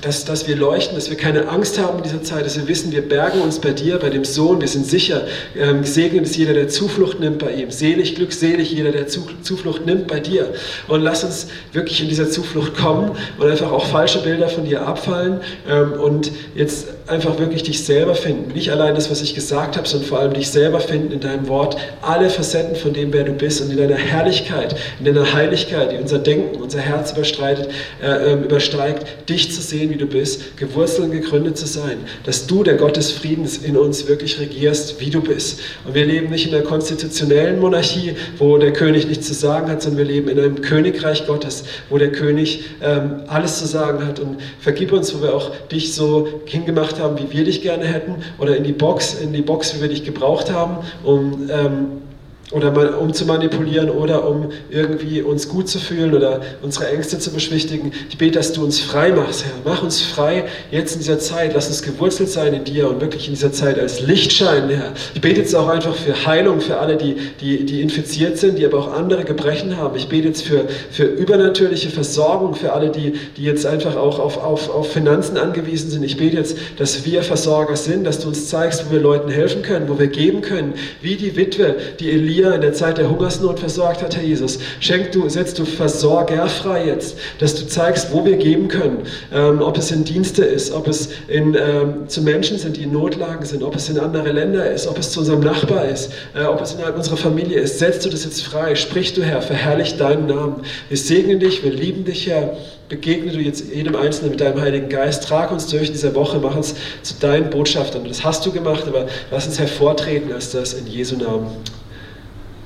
dass, 0.00 0.24
dass 0.24 0.46
wir 0.46 0.54
leuchten, 0.56 0.94
dass 0.94 1.10
wir 1.10 1.16
keine 1.16 1.48
Angst 1.48 1.78
haben 1.78 1.98
in 1.98 2.04
dieser 2.04 2.22
Zeit, 2.22 2.46
dass 2.46 2.56
wir 2.56 2.68
wissen, 2.68 2.92
wir 2.92 3.02
bergen 3.02 3.40
uns 3.40 3.58
bei 3.58 3.72
dir, 3.72 3.98
bei 3.98 4.10
dem 4.10 4.24
Sohn, 4.24 4.60
wir 4.60 4.68
sind 4.68 4.86
sicher. 4.86 5.26
Ähm, 5.56 5.80
gesegnet 5.80 6.24
ist 6.24 6.36
jeder, 6.36 6.52
der 6.52 6.68
Zuflucht 6.68 7.18
nimmt 7.18 7.38
bei 7.38 7.50
ihm. 7.50 7.70
Selig, 7.70 8.14
glückselig 8.14 8.70
jeder, 8.70 8.92
der 8.92 9.08
Zuflucht 9.08 9.86
nimmt 9.86 10.06
bei 10.06 10.20
dir. 10.20 10.52
Und 10.86 11.02
lass 11.02 11.24
uns 11.24 11.48
wirklich 11.72 12.00
in 12.00 12.08
dieser 12.08 12.30
Zuflucht 12.30 12.76
kommen 12.76 13.10
und 13.38 13.50
einfach 13.50 13.72
auch 13.72 13.86
falsche 13.86 14.22
Bilder 14.22 14.48
von 14.48 14.64
dir 14.64 14.86
abfallen 14.86 15.40
ähm, 15.68 15.92
und 15.94 16.30
jetzt 16.54 16.86
einfach 17.08 17.38
wirklich 17.38 17.62
dich 17.62 17.84
selber 17.84 18.14
finden. 18.14 18.52
Nicht 18.52 18.70
allein 18.70 18.94
das, 18.94 19.10
was 19.10 19.22
ich 19.22 19.34
gesagt 19.34 19.76
habe, 19.76 19.88
sondern 19.88 20.08
vor 20.08 20.18
allem 20.20 20.34
dich 20.34 20.50
selber 20.50 20.80
finden 20.80 21.12
in 21.12 21.20
deinem 21.20 21.48
Wort. 21.48 21.76
Alle 22.02 22.28
Facetten 22.30 22.76
von 22.76 22.92
dem, 22.92 23.12
wer 23.12 23.24
du 23.24 23.32
bist 23.32 23.60
und 23.60 23.70
in 23.70 23.78
deiner 23.78 23.96
Herrlichkeit, 23.96 24.76
in 24.98 25.06
deiner 25.06 25.32
Heiligkeit, 25.32 25.92
die 25.92 25.96
unser 25.96 26.18
Denken, 26.18 26.60
unser 26.60 26.80
Herz 26.80 27.12
überstreitet, 27.12 27.68
äh, 28.02 28.32
ähm, 28.32 28.44
übersteigt, 28.44 29.28
dich 29.28 29.52
zu 29.52 29.62
sehen, 29.62 29.90
wie 29.90 29.96
du 29.96 30.06
bist, 30.06 30.56
gewurzelt 30.56 31.06
und 31.06 31.12
gegründet 31.12 31.56
zu 31.56 31.66
sein. 31.66 31.98
Dass 32.24 32.46
du, 32.46 32.62
der 32.62 32.74
Gott 32.74 32.96
des 32.96 33.10
Friedens, 33.12 33.58
in 33.58 33.76
uns 33.76 34.06
wirklich 34.06 34.38
regierst, 34.38 35.00
wie 35.00 35.10
du 35.10 35.22
bist. 35.22 35.60
Und 35.86 35.94
wir 35.94 36.04
leben 36.04 36.30
nicht 36.30 36.46
in 36.46 36.54
einer 36.54 36.64
konstitutionellen 36.64 37.60
Monarchie, 37.60 38.14
wo 38.38 38.58
der 38.58 38.72
König 38.72 39.08
nichts 39.08 39.26
zu 39.26 39.34
sagen 39.34 39.70
hat, 39.70 39.82
sondern 39.82 39.98
wir 39.98 40.14
leben 40.14 40.28
in 40.28 40.38
einem 40.38 40.60
Königreich 40.60 41.26
Gottes, 41.26 41.64
wo 41.88 41.98
der 41.98 42.12
König 42.12 42.64
ähm, 42.82 43.22
alles 43.28 43.58
zu 43.58 43.66
sagen 43.66 44.06
hat. 44.06 44.20
Und 44.20 44.36
vergib 44.60 44.92
uns, 44.92 45.14
wo 45.14 45.22
wir 45.22 45.34
auch 45.34 45.50
dich 45.68 45.94
so 45.94 46.28
hingemacht 46.44 46.97
haben, 46.98 47.18
wie 47.18 47.30
wir 47.36 47.44
dich 47.44 47.62
gerne 47.62 47.84
hätten, 47.84 48.16
oder 48.38 48.56
in 48.56 48.64
die 48.64 48.72
Box, 48.72 49.14
in 49.14 49.32
die 49.32 49.42
Box, 49.42 49.74
wie 49.76 49.80
wir 49.80 49.88
dich 49.88 50.04
gebraucht 50.04 50.52
haben, 50.52 50.78
um 51.04 51.48
ähm, 51.50 52.07
oder 52.50 52.98
um 52.98 53.12
zu 53.12 53.26
manipulieren 53.26 53.90
oder 53.90 54.26
um 54.26 54.50
irgendwie 54.70 55.20
uns 55.20 55.48
gut 55.48 55.68
zu 55.68 55.78
fühlen 55.78 56.14
oder 56.14 56.40
unsere 56.62 56.88
Ängste 56.88 57.18
zu 57.18 57.30
beschwichtigen. 57.30 57.92
Ich 58.08 58.16
bete, 58.16 58.38
dass 58.38 58.52
du 58.52 58.64
uns 58.64 58.80
frei 58.80 59.12
machst, 59.12 59.44
Herr. 59.44 59.52
Mach 59.64 59.82
uns 59.82 60.00
frei 60.00 60.44
jetzt 60.70 60.94
in 60.94 61.00
dieser 61.00 61.18
Zeit. 61.18 61.52
Lass 61.54 61.68
uns 61.68 61.82
gewurzelt 61.82 62.30
sein 62.30 62.54
in 62.54 62.64
dir 62.64 62.88
und 62.88 63.02
wirklich 63.02 63.28
in 63.28 63.34
dieser 63.34 63.52
Zeit 63.52 63.78
als 63.78 64.00
Licht 64.00 64.32
scheinen, 64.32 64.70
Herr. 64.70 64.92
Ich 65.14 65.20
bete 65.20 65.40
jetzt 65.40 65.54
auch 65.54 65.68
einfach 65.68 65.94
für 65.94 66.24
Heilung 66.24 66.60
für 66.60 66.78
alle, 66.78 66.96
die, 66.96 67.16
die, 67.40 67.66
die 67.66 67.82
infiziert 67.82 68.38
sind, 68.38 68.58
die 68.58 68.64
aber 68.64 68.78
auch 68.78 68.92
andere 68.94 69.24
Gebrechen 69.24 69.76
haben. 69.76 69.96
Ich 69.96 70.08
bete 70.08 70.28
jetzt 70.28 70.42
für, 70.42 70.64
für 70.90 71.04
übernatürliche 71.04 71.90
Versorgung 71.90 72.54
für 72.54 72.72
alle, 72.72 72.90
die, 72.90 73.12
die 73.36 73.42
jetzt 73.42 73.66
einfach 73.66 73.96
auch 73.96 74.18
auf, 74.18 74.42
auf, 74.42 74.70
auf 74.70 74.90
Finanzen 74.90 75.36
angewiesen 75.36 75.90
sind. 75.90 76.02
Ich 76.02 76.16
bete 76.16 76.36
jetzt, 76.36 76.56
dass 76.78 77.04
wir 77.04 77.22
Versorger 77.22 77.76
sind, 77.76 78.04
dass 78.04 78.20
du 78.20 78.28
uns 78.28 78.48
zeigst, 78.48 78.86
wo 78.86 78.92
wir 78.92 79.00
Leuten 79.00 79.28
helfen 79.28 79.60
können, 79.60 79.88
wo 79.88 79.98
wir 79.98 80.06
geben 80.06 80.40
können, 80.40 80.72
wie 81.02 81.16
die 81.16 81.36
Witwe, 81.36 81.76
die 82.00 82.10
Elie 82.10 82.37
Elia 82.38 82.54
in 82.54 82.60
der 82.60 82.72
Zeit 82.72 82.98
der 82.98 83.10
Hungersnot 83.10 83.58
versorgt 83.58 84.02
hat, 84.02 84.16
Herr 84.16 84.22
Jesus. 84.22 84.58
Schenk 84.78 85.10
du, 85.12 85.28
setz 85.28 85.54
du 85.54 85.64
Versorger 85.64 86.46
frei 86.46 86.86
jetzt, 86.86 87.16
dass 87.40 87.54
du 87.56 87.66
zeigst, 87.66 88.12
wo 88.12 88.24
wir 88.24 88.36
geben 88.36 88.68
können. 88.68 88.98
Ähm, 89.32 89.60
ob 89.60 89.76
es 89.76 89.90
in 89.90 90.04
Dienste 90.04 90.44
ist, 90.44 90.72
ob 90.72 90.86
es 90.86 91.08
in, 91.26 91.54
ähm, 91.54 92.08
zu 92.08 92.22
Menschen 92.22 92.58
sind, 92.58 92.76
die 92.76 92.84
in 92.84 92.92
Notlagen 92.92 93.44
sind, 93.44 93.62
ob 93.62 93.74
es 93.74 93.88
in 93.88 93.98
andere 93.98 94.30
Länder 94.30 94.70
ist, 94.70 94.86
ob 94.86 94.98
es 94.98 95.10
zu 95.10 95.20
unserem 95.20 95.40
Nachbar 95.40 95.86
ist, 95.86 96.12
äh, 96.34 96.44
ob 96.44 96.60
es 96.60 96.74
innerhalb 96.74 96.96
unserer 96.96 97.16
Familie 97.16 97.58
ist. 97.58 97.80
Setzt 97.80 98.04
du 98.04 98.08
das 98.08 98.24
jetzt 98.24 98.42
frei. 98.42 98.76
Sprich 98.76 99.14
du, 99.14 99.22
Herr, 99.22 99.42
verherrlich 99.42 99.96
deinen 99.96 100.26
Namen. 100.26 100.62
Wir 100.88 100.96
segnen 100.96 101.40
dich, 101.40 101.64
wir 101.64 101.72
lieben 101.72 102.04
dich, 102.04 102.28
Herr 102.28 102.56
begegne 102.88 103.30
du 103.32 103.38
jetzt 103.38 103.70
jedem 103.70 103.94
Einzelnen 103.96 104.30
mit 104.30 104.40
deinem 104.40 104.62
Heiligen 104.62 104.88
Geist. 104.88 105.24
Trag 105.24 105.52
uns 105.52 105.66
durch 105.66 105.92
diese 105.92 106.14
Woche, 106.14 106.38
mach 106.38 106.56
uns 106.56 106.74
zu 107.02 107.12
deinen 107.20 107.50
Botschaftern. 107.50 108.08
Das 108.08 108.24
hast 108.24 108.46
du 108.46 108.50
gemacht, 108.50 108.84
aber 108.86 109.06
lass 109.30 109.46
uns 109.46 109.58
hervortreten 109.58 110.32
als 110.32 110.52
das 110.52 110.72
in 110.72 110.86
Jesu 110.86 111.16
Namen. 111.16 111.48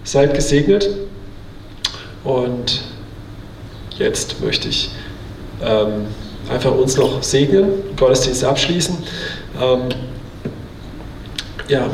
Seid 0.05 0.35
gesegnet 0.35 0.89
und 2.25 2.83
jetzt 3.99 4.41
möchte 4.43 4.69
ich 4.69 4.91
ähm, 5.63 6.07
einfach 6.51 6.73
uns 6.73 6.97
noch 6.97 7.23
segnen, 7.23 7.97
Gottesdienst 7.97 8.45
abschließen. 8.45 8.97
Ähm, 9.61 9.89
ja, 11.69 11.89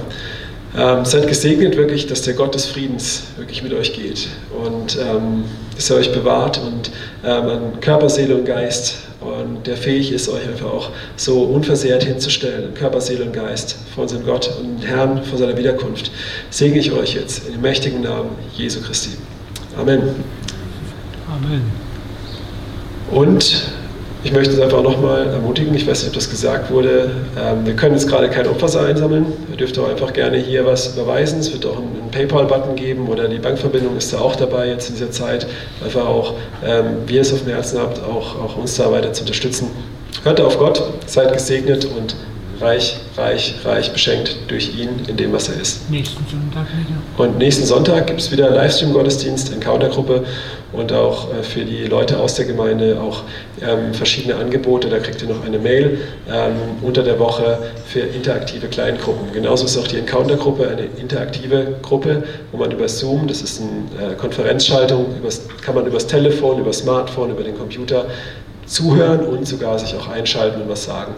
ähm, 0.77 1.05
seid 1.05 1.27
gesegnet 1.29 1.77
wirklich, 1.77 2.07
dass 2.07 2.23
der 2.23 2.35
Gott 2.35 2.55
des 2.55 2.67
Friedens 2.67 3.25
wirklich 3.37 3.63
mit 3.63 3.73
euch 3.73 3.93
geht 3.93 4.29
und 4.65 4.99
ähm, 4.99 5.45
dass 5.75 5.91
er 5.91 5.97
euch 5.97 6.13
bewahrt 6.13 6.59
und 6.59 6.91
ähm, 7.25 7.49
an 7.49 7.81
Körper, 7.81 8.09
Seele 8.09 8.37
und 8.37 8.45
Geist 8.45 9.08
und 9.21 9.67
der 9.67 9.77
fähig 9.77 10.13
ist, 10.13 10.29
euch 10.29 10.47
einfach 10.47 10.71
auch 10.71 10.91
so 11.17 11.43
unversehrt 11.43 12.05
hinzustellen, 12.05 12.73
Körper, 12.75 13.01
Seele 13.01 13.25
und 13.25 13.33
Geist 13.33 13.77
vor 13.95 14.03
unserem 14.03 14.25
Gott 14.25 14.51
und 14.61 14.81
Herrn 14.87 15.25
vor 15.25 15.39
seiner 15.39 15.57
Wiederkunft. 15.57 16.13
Segne 16.51 16.79
ich 16.79 16.93
euch 16.93 17.15
jetzt 17.15 17.47
in 17.47 17.53
dem 17.53 17.61
mächtigen 17.61 18.01
Namen 18.01 18.31
Jesu 18.55 18.81
Christi. 18.81 19.11
Amen. 19.77 20.03
Amen. 21.29 21.63
Und 23.11 23.73
ich 24.29 24.35
möchte 24.35 24.53
es 24.53 24.61
einfach 24.61 24.83
nochmal 24.83 25.27
ermutigen, 25.29 25.75
ich 25.75 25.87
weiß 25.87 26.01
nicht, 26.01 26.09
ob 26.09 26.15
das 26.15 26.29
gesagt 26.29 26.71
wurde, 26.71 27.11
ähm, 27.41 27.65
wir 27.65 27.75
können 27.75 27.95
jetzt 27.95 28.07
gerade 28.07 28.29
kein 28.29 28.47
Opfer 28.47 28.79
einsammeln. 28.79 29.25
Ihr 29.51 29.57
dürft 29.57 29.79
auch 29.79 29.89
einfach 29.89 30.13
gerne 30.13 30.37
hier 30.37 30.67
was 30.67 30.95
überweisen. 30.95 31.41
Es 31.41 31.51
wird 31.51 31.65
auch 31.65 31.79
einen 31.79 32.11
PayPal-Button 32.11 32.77
geben 32.77 33.09
oder 33.09 33.27
die 33.27 33.39
Bankverbindung 33.39 33.97
ist 33.97 34.13
da 34.13 34.19
auch 34.19 34.37
dabei 34.37 34.69
jetzt 34.69 34.91
in 34.91 34.97
dieser 34.97 35.11
Zeit. 35.11 35.47
Einfach 35.83 36.07
auch, 36.07 36.35
ähm, 36.63 36.99
wie 37.07 37.15
ihr 37.15 37.23
es 37.23 37.33
auf 37.33 37.41
dem 37.41 37.55
Herzen 37.55 37.81
habt, 37.81 38.05
auch, 38.05 38.39
auch 38.39 38.59
uns 38.59 38.77
da 38.77 38.93
weiter 38.93 39.15
zu 39.15 39.23
unterstützen. 39.23 39.71
Hört 40.25 40.43
auf 40.43 40.59
Gott, 40.59 40.83
seid 41.07 41.33
gesegnet 41.33 41.87
und 41.87 42.15
reich, 42.61 42.97
reich, 43.17 43.55
reich 43.65 43.93
beschenkt 43.93 44.37
durch 44.49 44.77
ihn 44.77 44.91
in 45.07 45.17
dem, 45.17 45.33
was 45.33 45.49
er 45.49 45.61
ist. 45.61 45.91
Nächsten 45.91 46.25
Sonntag 46.29 46.67
wieder. 46.69 46.99
Und 47.17 47.39
nächsten 47.39 47.65
Sonntag 47.65 48.07
gibt 48.07 48.21
es 48.21 48.31
wieder 48.31 48.51
Livestream-Gottesdienst, 48.51 49.53
Encounter-Gruppe 49.53 50.25
und 50.73 50.93
auch 50.93 51.33
äh, 51.33 51.43
für 51.43 51.65
die 51.65 51.85
Leute 51.85 52.19
aus 52.19 52.35
der 52.35 52.45
Gemeinde 52.45 53.01
auch 53.01 53.23
ähm, 53.61 53.95
verschiedene 53.95 54.37
Angebote. 54.37 54.89
Da 54.89 54.99
kriegt 54.99 55.23
ihr 55.23 55.29
noch 55.29 55.45
eine 55.45 55.59
Mail 55.59 56.01
ähm, 56.31 56.53
unter 56.83 57.03
der 57.03 57.19
Woche 57.19 57.59
für 57.87 58.01
interaktive 58.01 58.67
Kleingruppen. 58.69 59.33
Genauso 59.33 59.65
ist 59.65 59.79
auch 59.79 59.89
die 59.89 59.99
Encounter-Gruppe 59.99 60.69
eine 60.69 60.85
interaktive 61.01 61.77
Gruppe, 61.83 62.25
wo 62.53 62.59
man 62.59 62.71
über 62.71 62.89
Zoom, 62.89 63.29
das 63.29 63.43
ist 63.43 63.61
eine 63.61 64.13
äh, 64.13 64.15
Konferenzschaltung, 64.17 65.17
übers, 65.17 65.43
kann 65.63 65.75
man 65.75 65.87
übers 65.87 66.07
Telefon, 66.07 66.59
über 66.59 66.73
Smartphone, 66.73 67.31
über 67.31 67.43
den 67.43 67.57
Computer 67.57 68.07
zuhören 68.67 69.21
und 69.21 69.49
sogar 69.49 69.79
sich 69.79 69.95
auch 69.95 70.09
einschalten 70.09 70.61
und 70.61 70.69
was 70.69 70.85
sagen 70.85 71.15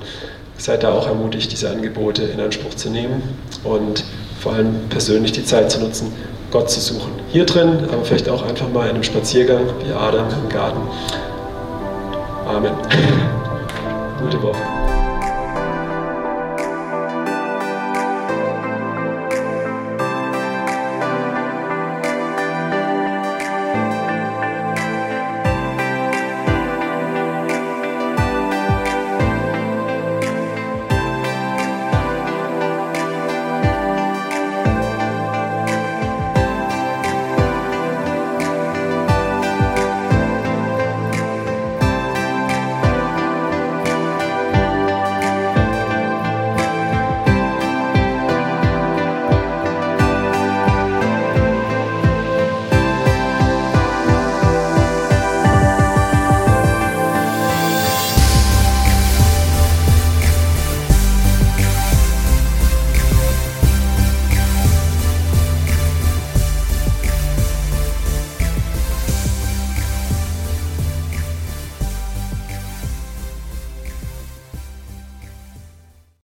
seid 0.60 0.82
da 0.82 0.92
auch 0.92 1.06
ermutigt, 1.06 1.50
diese 1.52 1.70
Angebote 1.70 2.22
in 2.22 2.40
Anspruch 2.40 2.74
zu 2.74 2.90
nehmen 2.90 3.22
und 3.64 4.04
vor 4.40 4.52
allem 4.52 4.88
persönlich 4.88 5.32
die 5.32 5.44
Zeit 5.44 5.70
zu 5.70 5.80
nutzen, 5.80 6.12
Gott 6.50 6.70
zu 6.70 6.80
suchen. 6.80 7.12
Hier 7.30 7.46
drin, 7.46 7.88
aber 7.90 8.04
vielleicht 8.04 8.28
auch 8.28 8.42
einfach 8.42 8.68
mal 8.68 8.84
in 8.84 8.94
einem 8.94 9.02
Spaziergang 9.02 9.66
wie 9.84 9.92
Adam 9.92 10.26
im 10.42 10.48
Garten. 10.48 10.80
Amen. 12.46 12.72
Gute 14.20 14.42
Woche. 14.42 14.89